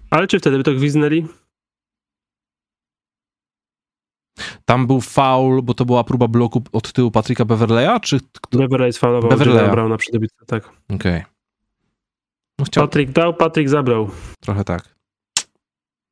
Ale 0.09 0.27
czy 0.27 0.39
wtedy 0.39 0.57
by 0.57 0.63
to 0.63 0.73
gwiznęli? 0.73 1.27
Tam 4.65 4.87
był 4.87 5.01
faul, 5.01 5.61
bo 5.63 5.73
to 5.73 5.85
była 5.85 6.03
próba 6.03 6.27
bloku 6.27 6.63
od 6.71 6.91
tyłu 6.93 7.11
Patryka 7.11 7.45
Beverleya, 7.45 7.99
czy... 8.01 8.19
Beverly 8.51 8.93
faulował 8.93 9.29
Beverleya. 9.29 9.71
Browna 9.71 9.97
przy 9.97 10.11
debiucie, 10.11 10.35
tak. 10.47 10.69
Okej. 10.89 11.23
No 12.59 12.65
chciał 12.65 12.83
Patryk 12.83 13.11
dał, 13.11 13.33
Patryk 13.33 13.69
zabrał. 13.69 14.09
trochę 14.39 14.63
tak. 14.63 14.95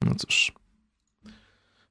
No 0.01 0.15
cóż. 0.15 0.51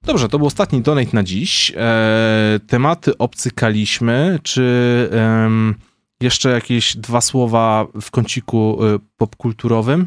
Dobrze, 0.07 0.29
to 0.29 0.39
był 0.39 0.47
ostatni 0.47 0.83
donate 0.83 1.11
na 1.13 1.23
dziś. 1.23 1.73
E, 1.77 2.61
tematy 2.67 3.19
obcykaliśmy. 3.19 4.39
Czy 4.43 5.09
em, 5.13 5.75
jeszcze 6.21 6.51
jakieś 6.51 6.97
dwa 6.97 7.21
słowa 7.21 7.87
w 8.01 8.11
kąciku 8.11 8.85
y, 8.85 8.99
popkulturowym? 9.17 10.07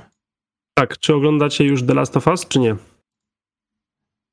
Tak, 0.73 0.97
czy 0.97 1.15
oglądacie 1.15 1.63
już 1.63 1.83
The 1.83 1.93
Last 1.93 2.17
of 2.17 2.27
Us, 2.27 2.47
czy 2.47 2.59
nie? 2.59 2.75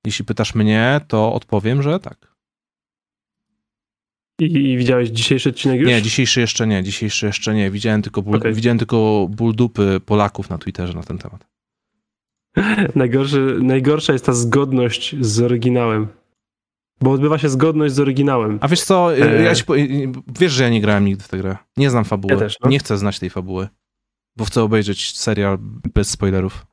Jeśli 0.06 0.24
pytasz 0.24 0.54
mnie, 0.54 1.00
to 1.08 1.32
odpowiem, 1.32 1.82
że 1.82 2.00
tak. 2.00 2.34
I, 4.40 4.44
i 4.44 4.76
widziałeś 4.76 5.08
dzisiejszy 5.08 5.48
odcinek 5.48 5.80
już? 5.80 5.88
Nie, 5.88 6.02
dzisiejszy 6.02 6.40
jeszcze 6.40 6.66
nie, 6.66 6.82
dzisiejszy 6.82 7.26
jeszcze 7.26 7.54
nie. 7.54 7.70
Widziałem 7.70 8.02
tylko, 8.02 8.22
ból, 8.22 8.36
Okej. 8.36 8.54
widziałem 8.54 8.78
tylko 8.78 9.26
ból 9.30 9.54
dupy 9.54 10.00
Polaków 10.06 10.50
na 10.50 10.58
Twitterze 10.58 10.94
na 10.94 11.02
ten 11.02 11.18
temat. 11.18 11.53
Najgorszy, 12.94 13.58
najgorsza 13.62 14.12
jest 14.12 14.26
ta 14.26 14.32
zgodność 14.32 15.16
z 15.20 15.40
oryginałem. 15.40 16.06
Bo 17.00 17.10
odbywa 17.10 17.38
się 17.38 17.48
zgodność 17.48 17.94
z 17.94 18.00
oryginałem. 18.00 18.58
A 18.60 18.68
wiesz 18.68 18.82
co, 18.82 19.16
y, 19.18 19.22
E. 19.38 19.42
ja 19.42 19.54
ci, 19.54 19.64
po- 19.64 19.76
y, 19.76 20.12
wiesz, 20.40 20.52
że 20.52 20.62
ja 20.64 20.70
nie 20.70 20.80
grałem 20.80 21.04
nigdy 21.04 21.24
w 21.24 21.28
tę 21.28 21.38
grę. 21.38 21.56
Nie 21.76 21.90
znam 21.90 22.04
fabuły. 22.04 22.34
Ja 22.34 22.40
też, 22.40 22.56
no. 22.64 22.70
Nie 22.70 22.78
chcę 22.78 22.98
znać 22.98 23.18
tej 23.18 23.30
fabuły. 23.30 23.68
Bo 24.36 24.44
chcę 24.44 24.62
obejrzeć 24.62 25.16
serial 25.18 25.58
bez 25.94 26.10
spoilerów. 26.10 26.66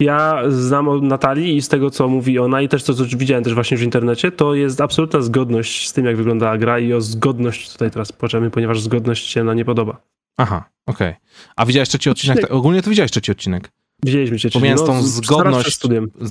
Ja 0.00 0.42
znam 0.48 0.88
od 0.88 1.02
Natalii 1.02 1.56
i 1.56 1.62
z 1.62 1.68
tego, 1.68 1.90
co 1.90 2.08
mówi 2.08 2.38
ona 2.38 2.62
i 2.62 2.68
też 2.68 2.84
to, 2.84 2.94
co 2.94 3.04
widziałem 3.04 3.44
też 3.44 3.54
właśnie 3.54 3.76
w 3.76 3.82
internecie, 3.82 4.32
to 4.32 4.54
jest 4.54 4.80
absolutna 4.80 5.20
zgodność 5.20 5.88
z 5.88 5.92
tym, 5.92 6.06
jak 6.06 6.16
wyglądała 6.16 6.58
gra 6.58 6.78
i 6.78 6.92
o 6.92 7.00
zgodność 7.00 7.72
tutaj 7.72 7.90
teraz 7.90 8.12
płaczemy, 8.12 8.50
ponieważ 8.50 8.80
zgodność 8.80 9.26
się 9.30 9.44
na 9.44 9.54
nie 9.54 9.64
podoba. 9.64 10.00
Aha, 10.36 10.64
okej. 10.86 11.14
A 11.56 11.66
widziałeś 11.66 11.88
trzeci 11.88 12.10
odcinek? 12.10 12.38
Odcinek- 12.38 12.52
Ogólnie 12.56 12.82
to 12.82 12.90
widziałeś 12.90 13.10
trzeci 13.10 13.32
odcinek. 13.32 13.70
Widzieliśmy 14.04 14.38
cię. 14.38 14.50
Pomijając 14.50 14.80
tą 14.86 15.02
z- 15.02 15.06
zaraz 15.06 15.24
zgodność, 15.24 15.78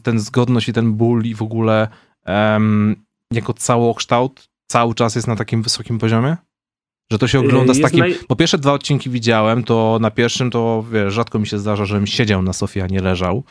ten 0.04 0.20
zgodność 0.20 0.70
i 0.70 0.74
ten 0.74 0.94
ból 0.94 1.24
i 1.26 1.36
w 1.36 1.42
ogóle 1.42 1.88
em, 2.26 2.96
jako 3.32 3.54
całokształt 3.54 4.50
cały 4.68 4.96
czas 4.96 5.16
jest 5.16 5.28
na 5.28 5.36
takim 5.36 5.62
wysokim 5.64 6.00
poziomie? 6.00 6.38
Że 7.12 7.20
to 7.20 7.28
się 7.28 7.40
ogląda 7.40 7.74
z 7.74 7.82
takim... 7.82 8.00
naj- 8.04 8.26
Po 8.28 8.36
pierwsze 8.36 8.58
dwa 8.58 8.74
odcinki 8.74 9.10
widziałem, 9.10 9.64
to 9.64 9.98
na 10.02 10.12
pierwszym 10.12 10.52
to 10.52 10.86
wiesz, 10.92 11.14
rzadko 11.14 11.40
mi 11.40 11.48
się 11.48 11.60
zdarza, 11.60 11.86
żebym 11.86 12.08
siedział 12.08 12.42
na 12.42 12.54
sofie, 12.54 12.84
a 12.84 12.88
nie 12.88 13.00
leżał. 13.02 13.44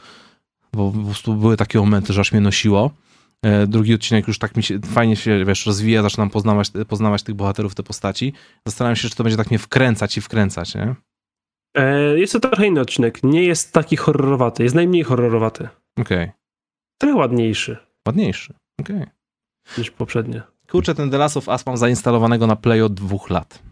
bo 0.72 0.92
po 0.92 0.98
prostu 1.04 1.34
były 1.34 1.56
takie 1.56 1.78
momenty, 1.78 2.12
że 2.12 2.20
aż 2.20 2.32
mnie 2.32 2.40
nosiło. 2.40 2.90
E, 3.42 3.66
drugi 3.66 3.94
odcinek 3.94 4.28
już 4.28 4.38
tak 4.38 4.56
mi 4.56 4.62
się 4.62 4.78
fajnie 4.86 5.16
się, 5.16 5.44
wiesz, 5.44 5.66
rozwija, 5.66 6.02
zaczynam 6.02 6.30
poznawać, 6.30 6.70
poznawać 6.88 7.22
tych 7.22 7.34
bohaterów, 7.34 7.74
te 7.74 7.82
postaci. 7.82 8.32
Zastanawiam 8.66 8.96
się, 8.96 9.08
czy 9.08 9.16
to 9.16 9.24
będzie 9.24 9.36
tak 9.36 9.50
mnie 9.50 9.58
wkręcać 9.58 10.16
i 10.16 10.20
wkręcać, 10.20 10.74
nie? 10.74 10.94
E, 11.78 12.18
jest 12.18 12.32
to 12.32 12.40
trochę 12.40 12.66
inny 12.66 12.80
odcinek. 12.80 13.22
Nie 13.22 13.44
jest 13.44 13.72
taki 13.72 13.96
horrorowaty. 13.96 14.62
Jest 14.62 14.74
najmniej 14.74 15.02
horrorowaty. 15.02 15.68
Okej. 16.00 16.22
Okay. 16.22 16.32
Trochę 16.98 17.16
ładniejszy. 17.16 17.76
Ładniejszy, 18.09 18.55
okej. 18.80 18.96
Okay. 18.96 19.10
Niż 19.78 19.90
poprzednie. 19.90 20.42
Kurczę, 20.70 20.94
ten 20.94 21.10
The 21.10 21.18
Last 21.18 21.36
of 21.36 21.48
Us 21.48 21.66
mam 21.66 21.76
zainstalowanego 21.76 22.46
na 22.46 22.56
Play 22.56 22.82
od 22.82 22.94
dwóch 22.94 23.30
lat. 23.30 23.62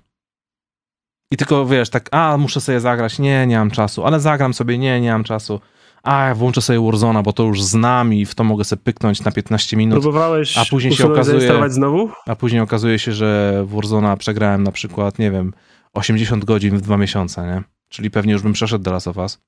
I 1.32 1.36
tylko, 1.36 1.66
wiesz, 1.66 1.90
tak, 1.90 2.08
a, 2.12 2.36
muszę 2.36 2.60
sobie 2.60 2.80
zagrać, 2.80 3.18
nie, 3.18 3.46
nie 3.46 3.58
mam 3.58 3.70
czasu, 3.70 4.04
ale 4.04 4.20
zagram 4.20 4.54
sobie, 4.54 4.78
nie, 4.78 5.00
nie 5.00 5.12
mam 5.12 5.24
czasu. 5.24 5.60
A, 6.02 6.34
włączę 6.34 6.62
sobie 6.62 6.80
Warzona, 6.80 7.22
bo 7.22 7.32
to 7.32 7.42
już 7.42 7.62
znam 7.62 8.14
i 8.14 8.26
w 8.26 8.34
to 8.34 8.44
mogę 8.44 8.64
sobie 8.64 8.82
pyknąć 8.82 9.24
na 9.24 9.32
15 9.32 9.76
minut. 9.76 10.00
Próbowałeś 10.00 10.58
a 10.58 10.64
później 10.64 10.92
się 10.92 11.12
okazuje, 11.12 11.70
znowu? 11.70 12.10
A 12.26 12.36
później 12.36 12.60
okazuje 12.60 12.98
się, 12.98 13.12
że 13.12 13.62
w 13.66 13.74
Warzona 13.74 14.16
przegrałem 14.16 14.62
na 14.62 14.72
przykład, 14.72 15.18
nie 15.18 15.30
wiem, 15.30 15.52
80 15.92 16.44
godzin 16.44 16.76
w 16.76 16.80
dwa 16.80 16.96
miesiące, 16.96 17.46
nie? 17.46 17.75
Czyli 17.88 18.10
pewnie 18.10 18.32
już 18.32 18.42
bym 18.42 18.52
przeszedł 18.52 18.84
The 18.84 18.90
Last 18.90 19.08
of 19.08 19.16
Us. 19.16 19.40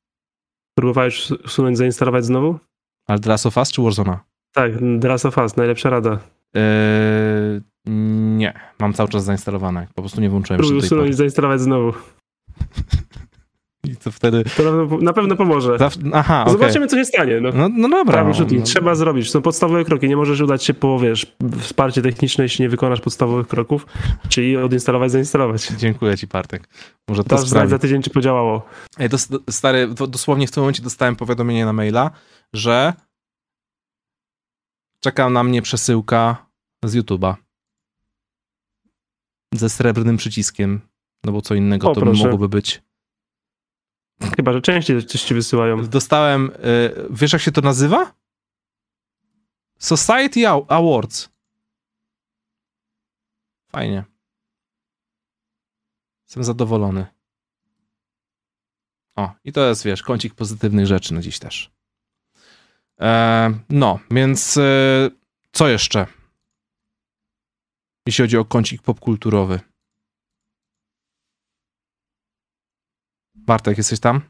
Próbowałeś 0.74 1.30
usunąć, 1.30 1.78
zainstalować 1.78 2.24
znowu? 2.24 2.58
Ale 3.06 3.18
The 3.18 3.28
Last 3.28 3.46
of 3.46 3.56
Us 3.56 3.72
czy 3.72 3.82
Warzona? 3.82 4.24
Tak, 4.52 4.72
The 5.00 5.08
Last 5.08 5.26
of 5.26 5.38
Us, 5.38 5.56
najlepsza 5.56 5.90
rada. 5.90 6.18
Eee, 6.54 7.60
nie, 8.36 8.54
mam 8.78 8.92
cały 8.92 9.08
czas 9.08 9.24
zainstalowane. 9.24 9.86
Po 9.94 10.02
prostu 10.02 10.20
nie 10.20 10.30
włączyłem 10.30 10.60
Próbuj 10.60 10.78
usunąć 10.78 11.10
i 11.10 11.14
zainstalować 11.14 11.60
znowu. 11.60 11.92
I 13.84 13.96
to 13.96 14.12
wtedy. 14.12 14.44
To 14.56 14.86
na 15.00 15.12
pewno, 15.12 15.36
pomoże. 15.36 15.78
Zaf... 15.78 15.94
Aha, 16.12 16.42
okay. 16.42 16.52
Zobaczymy, 16.52 16.86
co 16.86 16.96
się 16.96 17.04
stanie. 17.04 17.40
No, 17.40 17.50
no, 17.54 17.68
no 17.68 17.88
dobra. 17.88 18.24
No, 18.24 18.30
no. 18.50 18.62
Trzeba 18.62 18.94
zrobić. 18.94 19.30
Są 19.30 19.42
podstawowe 19.42 19.84
kroki. 19.84 20.08
Nie 20.08 20.16
możesz 20.16 20.40
udać 20.40 20.64
się 20.64 20.74
po, 20.74 20.98
wiesz, 20.98 21.36
wsparcie 21.58 22.02
techniczne, 22.02 22.44
jeśli 22.44 22.62
nie 22.62 22.68
wykonasz 22.68 23.00
podstawowych 23.00 23.48
kroków, 23.48 23.86
czyli 24.28 24.56
odinstalować, 24.56 25.10
zainstalować. 25.10 25.66
Dziękuję 25.66 26.16
ci, 26.16 26.28
Partek. 26.28 26.68
Może 27.08 27.24
to 27.24 27.36
Dasz 27.36 27.68
za 27.68 27.78
tydzień, 27.78 28.02
czy 28.02 28.10
podziałało. 28.10 28.66
Ej, 28.98 29.08
dos, 29.08 29.28
stary, 29.50 29.88
dosłownie 30.08 30.46
w 30.46 30.50
tym 30.50 30.62
momencie 30.62 30.82
dostałem 30.82 31.16
powiadomienie 31.16 31.64
na 31.64 31.72
maila, 31.72 32.10
że 32.52 32.92
czeka 35.00 35.30
na 35.30 35.44
mnie 35.44 35.62
przesyłka 35.62 36.46
z 36.84 36.96
YouTube'a. 36.96 37.34
Ze 39.54 39.68
srebrnym 39.68 40.16
przyciskiem. 40.16 40.80
No 41.24 41.32
bo 41.32 41.42
co 41.42 41.54
innego 41.54 41.90
o, 41.90 41.94
to 41.94 42.00
proszę. 42.00 42.22
mogłoby 42.22 42.48
być. 42.48 42.87
Chyba, 44.36 44.52
że 44.52 44.62
częściej 44.62 45.06
coś 45.06 45.22
ci 45.22 45.34
wysyłają. 45.34 45.86
Dostałem, 45.86 46.50
y, 46.50 47.06
wiesz 47.10 47.32
jak 47.32 47.42
się 47.42 47.52
to 47.52 47.60
nazywa? 47.60 48.14
Society 49.78 50.48
Awards. 50.48 51.28
Fajnie. 53.68 54.04
Jestem 56.26 56.44
zadowolony. 56.44 57.06
O, 59.16 59.34
i 59.44 59.52
to 59.52 59.68
jest, 59.68 59.84
wiesz, 59.84 60.02
kącik 60.02 60.34
pozytywnych 60.34 60.86
rzeczy 60.86 61.14
na 61.14 61.20
dziś 61.20 61.38
też. 61.38 61.70
E, 63.00 63.58
no, 63.70 63.98
więc 64.10 64.56
e, 64.56 65.10
co 65.52 65.68
jeszcze? 65.68 66.06
Jeśli 68.06 68.22
chodzi 68.22 68.38
o 68.38 68.44
kącik 68.44 68.82
popkulturowy. 68.82 69.60
Bartek, 73.48 73.78
jesteś 73.78 74.00
tam? 74.00 74.20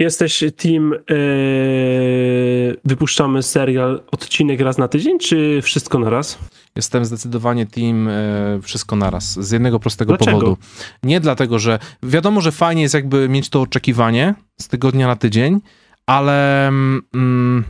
Jesteś 0.00 0.44
team 0.56 0.94
yy, 1.10 2.76
wypuszczamy 2.84 3.42
serial 3.42 4.02
odcinek 4.12 4.60
raz 4.60 4.78
na 4.78 4.88
tydzień, 4.88 5.18
czy 5.18 5.62
wszystko 5.62 5.98
na 5.98 6.10
raz? 6.10 6.38
Jestem 6.76 7.04
zdecydowanie 7.04 7.66
team 7.66 8.06
yy, 8.06 8.62
wszystko 8.62 8.96
na 8.96 9.10
raz. 9.10 9.46
Z 9.46 9.50
jednego 9.50 9.80
prostego 9.80 10.16
Dlaczego? 10.16 10.40
powodu. 10.40 10.56
Nie 11.02 11.20
dlatego, 11.20 11.58
że 11.58 11.78
wiadomo, 12.02 12.40
że 12.40 12.52
fajnie 12.52 12.82
jest 12.82 12.94
jakby 12.94 13.28
mieć 13.28 13.48
to 13.48 13.60
oczekiwanie 13.60 14.34
z 14.60 14.68
tygodnia 14.68 15.06
na 15.06 15.16
tydzień, 15.16 15.60
ale 16.06 16.68
mm, 16.68 17.64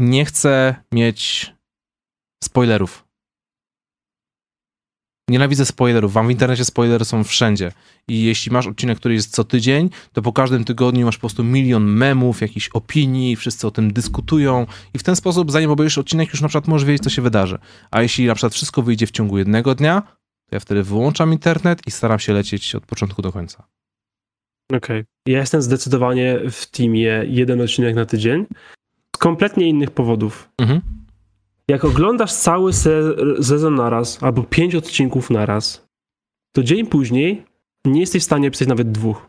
nie 0.00 0.24
chcę 0.24 0.74
mieć 0.92 1.52
spoilerów. 2.44 3.04
Nienawidzę 5.28 5.66
spoilerów. 5.66 6.12
Wam 6.12 6.28
w 6.28 6.30
internecie 6.30 6.64
spoilery 6.64 7.04
są 7.04 7.24
wszędzie. 7.24 7.72
I 8.08 8.24
jeśli 8.24 8.52
masz 8.52 8.66
odcinek, 8.66 8.98
który 8.98 9.14
jest 9.14 9.34
co 9.34 9.44
tydzień, 9.44 9.90
to 10.12 10.22
po 10.22 10.32
każdym 10.32 10.64
tygodniu 10.64 11.06
masz 11.06 11.16
po 11.16 11.20
prostu 11.20 11.44
milion 11.44 11.84
memów, 11.84 12.40
jakichś 12.40 12.68
opinii, 12.68 13.36
wszyscy 13.36 13.66
o 13.66 13.70
tym 13.70 13.92
dyskutują 13.92 14.66
i 14.94 14.98
w 14.98 15.02
ten 15.02 15.16
sposób, 15.16 15.50
zanim 15.50 15.70
obejrzysz 15.70 15.98
odcinek, 15.98 16.28
już 16.28 16.40
na 16.40 16.48
przykład 16.48 16.68
możesz 16.68 16.86
wiedzieć, 16.86 17.02
co 17.02 17.10
się 17.10 17.22
wydarzy. 17.22 17.58
A 17.90 18.02
jeśli 18.02 18.26
na 18.26 18.34
przykład 18.34 18.54
wszystko 18.54 18.82
wyjdzie 18.82 19.06
w 19.06 19.10
ciągu 19.10 19.38
jednego 19.38 19.74
dnia, 19.74 20.02
to 20.46 20.56
ja 20.56 20.60
wtedy 20.60 20.82
wyłączam 20.82 21.32
internet 21.32 21.80
i 21.86 21.90
staram 21.90 22.18
się 22.18 22.32
lecieć 22.32 22.74
od 22.74 22.86
początku 22.86 23.22
do 23.22 23.32
końca. 23.32 23.66
Okej. 24.68 24.78
Okay. 24.78 25.04
Ja 25.26 25.38
jestem 25.38 25.62
zdecydowanie 25.62 26.38
w 26.50 26.66
teamie 26.66 27.22
jeden 27.26 27.60
odcinek 27.60 27.94
na 27.94 28.06
tydzień 28.06 28.46
z 29.16 29.18
kompletnie 29.18 29.68
innych 29.68 29.90
powodów. 29.90 30.48
Mhm 30.58 31.01
jak 31.72 31.84
oglądasz 31.84 32.32
cały 32.32 32.72
se 32.72 33.02
sezon 33.42 33.74
naraz, 33.74 34.22
albo 34.22 34.42
pięć 34.42 34.74
odcinków 34.74 35.30
naraz, 35.30 35.86
to 36.54 36.62
dzień 36.62 36.86
później 36.86 37.44
nie 37.84 38.00
jesteś 38.00 38.22
w 38.22 38.24
stanie 38.24 38.48
opisać 38.48 38.68
nawet 38.68 38.92
dwóch. 38.92 39.28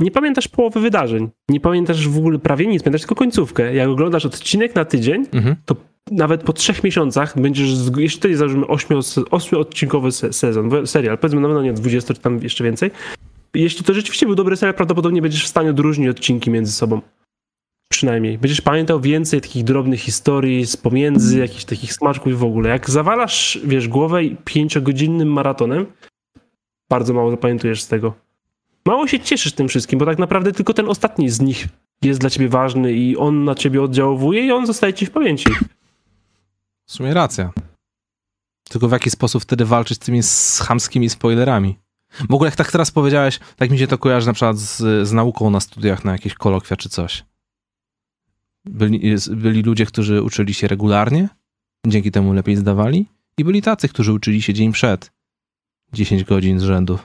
Nie 0.00 0.10
pamiętasz 0.10 0.48
połowy 0.48 0.80
wydarzeń. 0.80 1.28
Nie 1.48 1.60
pamiętasz 1.60 2.08
w 2.08 2.18
ogóle 2.18 2.38
prawie 2.38 2.66
nic, 2.66 2.82
pamiętasz 2.82 3.00
tylko 3.00 3.14
końcówkę. 3.14 3.74
Jak 3.74 3.88
oglądasz 3.88 4.26
odcinek 4.26 4.74
na 4.74 4.84
tydzień, 4.84 5.26
mhm. 5.32 5.56
to 5.64 5.76
nawet 6.10 6.42
po 6.42 6.52
trzech 6.52 6.84
miesiącach 6.84 7.40
będziesz, 7.40 7.68
jeśli 7.96 8.20
to 8.20 8.28
jest 8.28 8.38
załóżmy 8.38 8.66
ośmiodcinkowy 9.30 10.12
sezon, 10.12 10.86
serial, 10.86 11.18
powiedzmy 11.18 11.40
no, 11.40 11.48
no 11.48 11.62
nie 11.62 11.72
20 11.72 12.14
czy 12.14 12.20
tam 12.20 12.42
jeszcze 12.42 12.64
więcej, 12.64 12.90
jeśli 13.54 13.84
to 13.84 13.94
rzeczywiście 13.94 14.26
był 14.26 14.34
dobry 14.34 14.56
serial, 14.56 14.74
prawdopodobnie 14.74 15.22
będziesz 15.22 15.44
w 15.44 15.48
stanie 15.48 15.70
odróżnić 15.70 16.08
odcinki 16.08 16.50
między 16.50 16.72
sobą. 16.72 17.00
Przynajmniej. 17.88 18.38
Będziesz 18.38 18.60
pamiętał 18.60 19.00
więcej 19.00 19.40
takich 19.40 19.64
drobnych 19.64 20.00
historii 20.00 20.66
z 20.66 20.76
pomiędzy, 20.76 21.38
jakichś 21.38 21.64
takich 21.64 21.92
smaczków 21.92 22.38
w 22.38 22.44
ogóle. 22.44 22.68
Jak 22.68 22.90
zawalasz, 22.90 23.58
wiesz, 23.64 23.88
głowę 23.88 24.20
pięciogodzinnym 24.44 25.32
maratonem, 25.32 25.86
bardzo 26.90 27.14
mało 27.14 27.30
zapamiętujesz 27.30 27.82
z 27.82 27.88
tego. 27.88 28.14
Mało 28.86 29.06
się 29.06 29.20
cieszysz 29.20 29.52
tym 29.52 29.68
wszystkim, 29.68 29.98
bo 29.98 30.06
tak 30.06 30.18
naprawdę 30.18 30.52
tylko 30.52 30.74
ten 30.74 30.88
ostatni 30.88 31.30
z 31.30 31.40
nich 31.40 31.68
jest 32.02 32.20
dla 32.20 32.30
ciebie 32.30 32.48
ważny 32.48 32.92
i 32.92 33.16
on 33.16 33.44
na 33.44 33.54
ciebie 33.54 33.82
oddziałuje 33.82 34.46
i 34.46 34.52
on 34.52 34.66
zostaje 34.66 34.94
ci 34.94 35.06
w 35.06 35.10
pamięci. 35.10 35.46
W 36.86 36.92
sumie 36.92 37.14
racja. 37.14 37.52
Tylko 38.68 38.88
w 38.88 38.92
jaki 38.92 39.10
sposób 39.10 39.42
wtedy 39.42 39.64
walczyć 39.64 39.96
z 39.96 40.00
tymi 40.00 40.20
chamskimi 40.66 41.10
spoilerami? 41.10 41.78
W 42.30 42.34
ogóle 42.34 42.48
jak 42.48 42.56
tak 42.56 42.72
teraz 42.72 42.90
powiedziałeś, 42.90 43.38
tak 43.56 43.70
mi 43.70 43.78
się 43.78 43.86
to 43.86 43.98
kojarzy 43.98 44.26
na 44.26 44.32
przykład 44.32 44.58
z, 44.58 45.08
z 45.08 45.12
nauką 45.12 45.50
na 45.50 45.60
studiach, 45.60 46.04
na 46.04 46.12
jakieś 46.12 46.34
kolokwia 46.34 46.76
czy 46.76 46.88
coś. 46.88 47.24
Byli, 48.70 49.14
byli 49.30 49.62
ludzie, 49.62 49.86
którzy 49.86 50.22
uczyli 50.22 50.54
się 50.54 50.68
regularnie, 50.68 51.28
dzięki 51.86 52.10
temu 52.10 52.32
lepiej 52.32 52.56
zdawali, 52.56 53.06
i 53.38 53.44
byli 53.44 53.62
tacy, 53.62 53.88
którzy 53.88 54.12
uczyli 54.12 54.42
się 54.42 54.54
dzień 54.54 54.72
przed 54.72 55.12
10 55.92 56.24
godzin 56.24 56.60
z 56.60 56.62
rzędu 56.62 56.98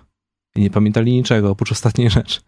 i 0.55 0.61
nie 0.61 0.69
pamiętali 0.69 1.11
niczego 1.11 1.49
oprócz 1.49 1.71
ostatniej 1.71 2.09
rzeczy. 2.09 2.41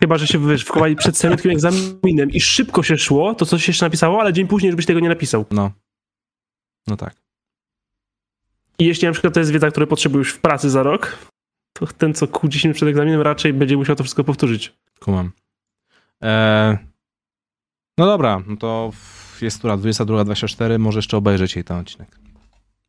Chyba, 0.00 0.18
że 0.18 0.26
się 0.26 0.48
wiesz, 0.48 0.64
wchowali 0.64 0.96
przed 0.96 1.16
semestrum 1.16 1.52
egzaminem 1.52 2.30
i 2.30 2.40
szybko 2.40 2.82
się 2.82 2.98
szło, 2.98 3.34
to 3.34 3.46
coś 3.46 3.64
się 3.64 3.70
jeszcze 3.70 3.86
napisało, 3.86 4.20
ale 4.20 4.32
dzień 4.32 4.46
później, 4.46 4.72
żebyś 4.72 4.86
tego 4.86 5.00
nie 5.00 5.08
napisał. 5.08 5.44
No. 5.50 5.72
No 6.86 6.96
tak. 6.96 7.14
I 8.78 8.84
jeśli 8.84 9.06
na 9.06 9.12
przykład 9.12 9.34
to 9.34 9.40
jest 9.40 9.52
wiedza, 9.52 9.70
której 9.70 9.88
potrzebujesz 9.88 10.30
w 10.30 10.40
pracy 10.40 10.70
za 10.70 10.82
rok, 10.82 11.18
to 11.72 11.86
ten, 11.86 12.14
co 12.14 12.28
kół 12.28 12.50
10 12.50 12.76
przed 12.76 12.88
egzaminem, 12.88 13.20
raczej 13.20 13.52
będzie 13.52 13.76
musiał 13.76 13.96
to 13.96 14.04
wszystko 14.04 14.24
powtórzyć. 14.24 14.72
Kumam. 15.00 15.32
Eee, 16.20 16.78
no 17.98 18.06
dobra, 18.06 18.42
no 18.46 18.56
to 18.56 18.90
jest 19.42 19.62
tura 19.62 19.76
22.24, 19.76 20.78
może 20.78 20.98
jeszcze 20.98 21.16
obejrzeć 21.16 21.56
jej 21.56 21.64
ten 21.64 21.76
odcinek. 21.76 22.18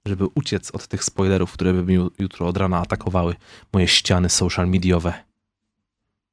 Żeby 0.06 0.26
uciec 0.36 0.72
od 0.76 0.88
tych 0.88 1.04
spoilerów, 1.04 1.52
które 1.52 1.74
by 1.74 1.84
mi 1.84 2.10
jutro 2.20 2.48
od 2.48 2.58
rana 2.58 2.78
atakowały 2.78 3.36
moje 3.74 3.88
ściany 3.88 4.30
social 4.30 4.68
mediowe. 4.68 5.14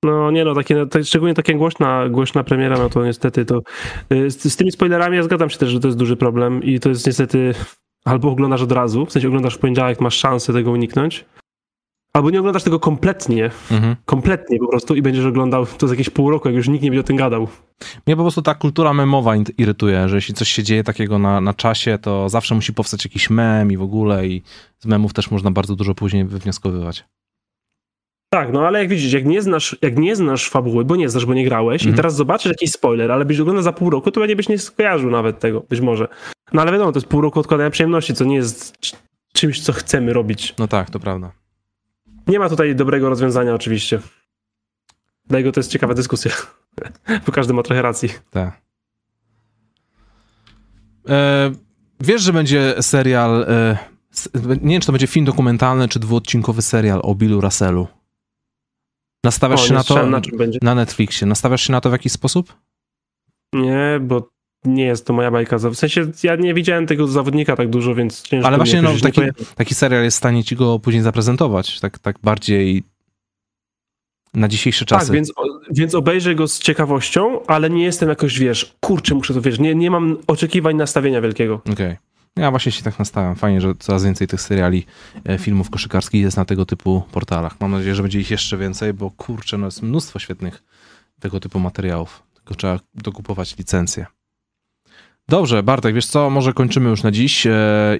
No 0.03 0.31
nie 0.31 0.44
no, 0.44 0.55
takie, 0.55 0.86
tak, 0.86 1.05
szczególnie 1.05 1.35
taka 1.35 1.53
głośna, 1.53 2.09
głośna 2.09 2.44
premiera, 2.44 2.78
no 2.78 2.89
to 2.89 3.05
niestety 3.05 3.44
to 3.44 3.61
y, 4.12 4.31
z, 4.31 4.44
z, 4.44 4.57
tymi 4.57 4.73
spoilerami 4.73 5.16
ja 5.16 5.23
zgadzam 5.23 5.51
się 5.51 5.59
też, 5.59 5.70
że 5.70 5.81
to 5.81 5.89
jest 5.89 5.98
duży 5.98 6.16
problem 6.16 6.62
i 6.62 6.81
to 6.81 6.89
jest 6.89 7.07
niestety 7.07 7.55
albo 8.05 8.31
oglądasz 8.31 8.62
od 8.62 8.73
razu, 8.73 9.07
w 9.07 9.12
sensie 9.12 9.28
oglądasz 9.28 9.55
w 9.55 9.59
poniedziałek, 9.59 10.01
masz 10.01 10.16
szansę 10.16 10.53
tego 10.53 10.70
uniknąć, 10.70 11.24
Albo 12.16 12.30
nie 12.30 12.38
oglądasz 12.38 12.62
tego 12.62 12.80
kompletnie, 12.80 13.51
mhm. 13.70 13.97
kompletnie 14.05 14.59
po 14.59 14.68
prostu 14.68 14.94
i 14.94 15.02
będziesz 15.02 15.24
oglądał 15.24 15.66
to 15.66 15.88
z 15.88 15.90
jakieś 15.90 16.10
pół 16.10 16.30
roku, 16.30 16.48
jak 16.48 16.56
już 16.56 16.68
nikt 16.68 16.84
nie 16.84 16.90
będzie 16.90 17.01
o 17.01 17.05
tym 17.05 17.16
gadał. 17.16 17.48
Mnie 18.06 18.16
po 18.16 18.22
prostu 18.22 18.43
ta 18.43 18.55
kultura 18.55 18.93
memowa 18.93 19.32
irytuje, 19.59 20.09
że 20.09 20.16
jeśli 20.16 20.34
coś 20.34 20.48
się 20.48 20.62
dzieje 20.62 20.84
takiego 20.84 21.18
na, 21.18 21.40
na 21.40 21.55
czasie, 21.55 21.98
to 21.98 22.28
zawsze 22.28 22.55
musi 22.55 22.72
powstać 22.72 23.05
jakiś 23.05 23.30
mem 23.30 23.72
i 23.72 23.76
w 23.76 23.82
ogóle 23.82 24.26
i 24.26 24.43
z 24.78 24.86
memów 24.86 25.12
też 25.12 25.30
można 25.30 25.51
bardzo 25.51 25.76
dużo 25.76 25.94
później 25.94 26.24
wywnioskowywać. 26.24 27.05
Tak, 28.30 28.52
no 28.52 28.66
ale 28.66 28.78
jak 28.78 28.88
widzisz, 28.88 29.12
jak 29.12 29.26
nie 29.26 29.43
znasz, 29.43 29.76
jak 29.82 29.98
nie 29.98 30.16
znasz 30.16 30.51
fabuły, 30.51 30.84
bo 30.84 30.97
nie 30.97 31.09
znasz, 31.09 31.26
bo 31.26 31.34
nie 31.34 31.44
grałeś 31.44 31.82
Mhm. 31.82 31.94
i 31.94 31.97
teraz 31.97 32.16
zobaczysz 32.16 32.51
jakiś 32.52 32.72
spoiler, 32.72 33.12
ale 33.12 33.24
byś 33.24 33.40
oglądał 33.40 33.62
za 33.62 33.72
pół 33.72 33.90
roku, 33.90 34.10
to 34.10 34.20
pewnie 34.20 34.36
byś 34.36 34.48
nie 34.48 34.59
skojarzył 34.59 35.10
nawet 35.10 35.38
tego, 35.38 35.60
być 35.60 35.80
może. 35.80 36.09
No 36.52 36.62
ale 36.62 36.72
wiadomo, 36.72 36.93
to 36.93 36.98
jest 36.98 37.09
pół 37.09 37.20
roku 37.20 37.40
odkładania 37.40 37.70
przyjemności, 37.70 38.14
co 38.14 38.24
nie 38.24 38.36
jest 38.36 38.76
czymś, 39.32 39.60
co 39.60 39.72
chcemy 39.72 40.12
robić. 40.12 40.55
No 40.59 40.68
tak, 40.68 40.90
to 40.90 41.01
prawda. 41.01 41.45
Nie 42.27 42.39
ma 42.39 42.48
tutaj 42.48 42.74
dobrego 42.74 43.09
rozwiązania 43.09 43.55
oczywiście. 43.55 44.01
Dlatego 45.27 45.53
to 45.53 45.61
jest 45.61 45.70
ciekawa 45.70 45.94
dyskusja, 45.94 46.32
bo 47.27 47.32
każdy 47.32 47.53
ma 47.53 47.62
trochę 47.62 47.82
racji. 47.82 48.09
Tak. 48.31 48.61
E, 51.09 51.51
wiesz, 52.01 52.23
że 52.23 52.32
będzie 52.32 52.74
serial. 52.82 53.43
E, 53.48 53.78
nie 54.62 54.73
wiem, 54.73 54.81
czy 54.81 54.86
to 54.86 54.93
będzie 54.93 55.07
film 55.07 55.24
dokumentalny, 55.24 55.89
czy 55.89 55.98
dwuodcinkowy 55.98 56.62
serial 56.62 57.01
o 57.03 57.15
Billu 57.15 57.40
Russellu. 57.40 57.86
Nastawiasz 59.24 59.61
O, 59.62 59.66
się 59.66 59.74
na 59.74 59.85
to 59.85 60.07
na 60.07 60.20
na 60.62 60.74
Netflixie. 60.74 61.27
Nastawiasz 61.27 61.62
się 61.62 61.73
na 61.73 61.81
to 61.81 61.89
w 61.89 61.93
jakiś 61.93 62.12
sposób? 62.12 62.57
Nie, 63.53 64.01
bo 64.03 64.31
nie 64.64 64.84
jest 64.84 65.06
to 65.06 65.12
moja 65.12 65.30
bajka. 65.30 65.58
W 65.58 65.74
sensie 65.74 66.06
ja 66.22 66.36
nie 66.36 66.54
widziałem 66.54 66.86
tego 66.86 67.06
zawodnika 67.08 67.56
tak 67.56 67.70
dużo, 67.70 67.94
więc 67.94 68.22
ciężko 68.22 68.48
Ale 68.48 68.56
właśnie 68.56 68.82
no, 68.82 68.92
nie 68.92 69.00
taki, 69.00 69.20
taki 69.54 69.74
serial 69.74 70.04
jest 70.04 70.16
w 70.16 70.18
stanie 70.18 70.44
ci 70.44 70.56
go 70.56 70.78
później 70.78 71.02
zaprezentować. 71.02 71.80
Tak, 71.80 71.98
tak 71.98 72.16
bardziej 72.22 72.82
na 74.34 74.48
dzisiejsze 74.48 74.84
czasy. 74.84 75.06
Tak, 75.06 75.14
więc, 75.14 75.32
więc 75.70 75.94
obejrzę 75.94 76.34
go 76.34 76.48
z 76.48 76.58
ciekawością, 76.58 77.46
ale 77.46 77.70
nie 77.70 77.84
jestem 77.84 78.08
jakoś, 78.08 78.38
wiesz, 78.38 78.76
kurczę, 78.80 79.14
muszę 79.14 79.34
to, 79.34 79.40
wiesz, 79.40 79.58
nie, 79.58 79.74
nie 79.74 79.90
mam 79.90 80.16
oczekiwań 80.26 80.76
nastawienia 80.76 81.20
wielkiego. 81.20 81.60
Okej. 81.72 81.96
Ja 82.36 82.50
właśnie 82.50 82.72
się 82.72 82.82
tak 82.82 82.98
nastawiam. 82.98 83.36
Fajnie, 83.36 83.60
że 83.60 83.74
coraz 83.78 84.04
więcej 84.04 84.26
tych 84.26 84.40
seriali, 84.40 84.86
e, 85.24 85.38
filmów 85.38 85.70
koszykarskich 85.70 86.22
jest 86.22 86.36
na 86.36 86.44
tego 86.44 86.66
typu 86.66 87.02
portalach. 87.12 87.60
Mam 87.60 87.70
nadzieję, 87.70 87.94
że 87.94 88.02
będzie 88.02 88.20
ich 88.20 88.30
jeszcze 88.30 88.56
więcej, 88.56 88.94
bo 88.94 89.10
kurczę, 89.10 89.58
no 89.58 89.66
jest 89.66 89.82
mnóstwo 89.82 90.18
świetnych 90.18 90.62
tego 91.20 91.40
typu 91.40 91.58
materiałów. 91.58 92.22
Tylko 92.34 92.54
trzeba 92.54 92.80
dokupować 92.94 93.58
licencję. 93.58 94.06
Dobrze, 95.28 95.62
Bartek, 95.62 95.94
wiesz 95.94 96.07
co, 96.07 96.31
może 96.31 96.53
kończymy 96.53 96.90
już 96.90 97.03
na 97.03 97.11
dziś 97.11 97.47
e, 97.47 97.53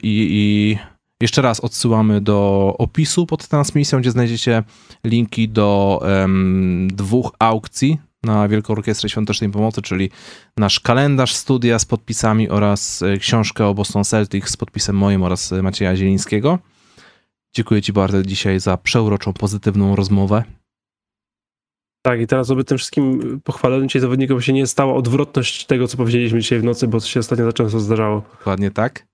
i, 0.03 0.28
i 0.31 0.78
jeszcze 1.20 1.43
raz 1.43 1.61
odsyłamy 1.61 2.20
do 2.20 2.74
opisu 2.78 3.27
pod 3.27 3.48
transmisją, 3.48 4.01
gdzie 4.01 4.11
znajdziecie 4.11 4.62
linki 5.05 5.48
do 5.48 6.01
em, 6.05 6.89
dwóch 6.93 7.32
aukcji 7.39 7.98
na 8.23 8.48
Wielką 8.48 8.73
Orkiestrę 8.73 9.09
Świątecznej 9.09 9.51
Pomocy, 9.51 9.82
czyli 9.82 10.11
nasz 10.57 10.81
kalendarz 10.81 11.35
studia 11.35 11.78
z 11.78 11.85
podpisami 11.85 12.48
oraz 12.48 13.03
e, 13.03 13.16
książkę 13.16 13.66
o 13.66 13.74
Boston 13.74 14.05
Celtics 14.05 14.53
z 14.53 14.57
podpisem 14.57 14.97
moim 14.97 15.23
oraz 15.23 15.53
Macieja 15.62 15.97
Zielińskiego. 15.97 16.59
Dziękuję 17.55 17.82
Ci 17.82 17.93
bardzo 17.93 18.23
dzisiaj 18.23 18.61
za 18.61 18.77
przeuroczą, 18.77 19.32
pozytywną 19.32 19.97
rozmowę. 19.97 20.44
Tak, 22.06 22.20
i 22.20 22.26
teraz, 22.26 22.48
żeby 22.48 22.64
tym 22.64 22.78
wszystkim 22.78 23.40
pochwalonym 23.44 23.88
dzisiaj 23.88 24.02
zawodnikom 24.02 24.42
się 24.42 24.52
nie 24.52 24.66
stała 24.66 24.94
odwrotność 24.94 25.66
tego, 25.66 25.88
co 25.88 25.96
powiedzieliśmy 25.96 26.40
dzisiaj 26.40 26.58
w 26.58 26.64
nocy, 26.64 26.88
bo 26.88 27.00
to 27.00 27.06
się 27.06 27.20
ostatnio 27.20 27.44
za 27.44 27.52
często 27.52 27.80
zdarzało. 27.80 28.22
Dokładnie 28.38 28.70
tak. 28.70 29.06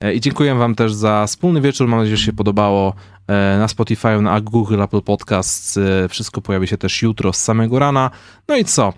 E, 0.00 0.14
I 0.14 0.20
dziękuję 0.20 0.54
Wam 0.54 0.74
też 0.74 0.94
za 0.94 1.26
wspólny 1.26 1.60
wieczór. 1.60 1.88
Mam 1.88 1.98
nadzieję, 1.98 2.16
że 2.16 2.24
się 2.26 2.32
podobało 2.32 2.94
e, 3.28 3.58
na 3.58 3.68
Spotify, 3.68 4.20
na 4.20 4.40
Google, 4.40 4.82
Apple 4.82 5.02
Podcasts. 5.02 5.76
E, 5.76 6.08
Wszystko 6.08 6.40
pojawi 6.40 6.68
się 6.68 6.78
też 6.78 7.02
jutro 7.02 7.32
z 7.32 7.36
samego 7.36 7.78
rana. 7.78 8.10
No 8.48 8.56
i 8.56 8.64
co? 8.64 8.92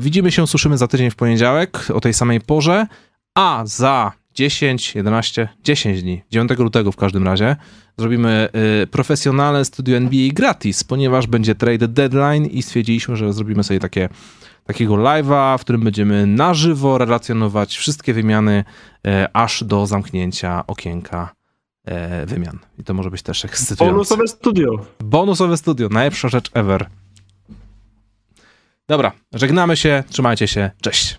Widzimy 0.00 0.32
się, 0.32 0.46
słyszymy 0.46 0.78
za 0.78 0.88
tydzień 0.88 1.10
w 1.10 1.16
poniedziałek 1.16 1.86
o 1.94 2.00
tej 2.00 2.14
samej 2.14 2.40
porze, 2.40 2.86
a 3.34 3.62
za 3.64 4.12
10, 4.34 4.94
11, 4.94 5.48
10 5.64 6.02
dni, 6.02 6.22
9 6.30 6.50
lutego 6.58 6.92
w 6.92 6.96
każdym 6.96 7.24
razie, 7.24 7.56
zrobimy 7.98 8.48
e, 8.82 8.86
profesjonalne 8.86 9.64
studio 9.64 9.96
NBA 9.96 10.28
gratis, 10.32 10.84
ponieważ 10.84 11.26
będzie 11.26 11.54
trade 11.54 11.88
deadline 11.88 12.46
i 12.46 12.62
stwierdziliśmy, 12.62 13.16
że 13.16 13.32
zrobimy 13.32 13.64
sobie 13.64 13.80
takie 13.80 14.08
takiego 14.64 14.94
live'a, 14.94 15.58
w 15.58 15.60
którym 15.60 15.80
będziemy 15.80 16.26
na 16.26 16.54
żywo 16.54 16.98
relacjonować 16.98 17.76
wszystkie 17.76 18.14
wymiany 18.14 18.64
e, 19.06 19.28
aż 19.32 19.64
do 19.64 19.86
zamknięcia 19.86 20.66
okienka 20.66 21.34
e, 21.84 22.26
wymian. 22.26 22.58
I 22.78 22.84
to 22.84 22.94
może 22.94 23.10
być 23.10 23.22
też 23.22 23.44
ekscytujące. 23.44 23.94
Bonusowe 23.94 24.28
studio. 24.28 24.86
Bonusowe 25.04 25.56
studio, 25.56 25.88
najlepsza 25.88 26.28
rzecz 26.28 26.50
ever. 26.54 26.86
Dobra, 28.88 29.12
żegnamy 29.32 29.76
się, 29.76 30.04
trzymajcie 30.08 30.48
się, 30.48 30.70
cześć. 30.80 31.18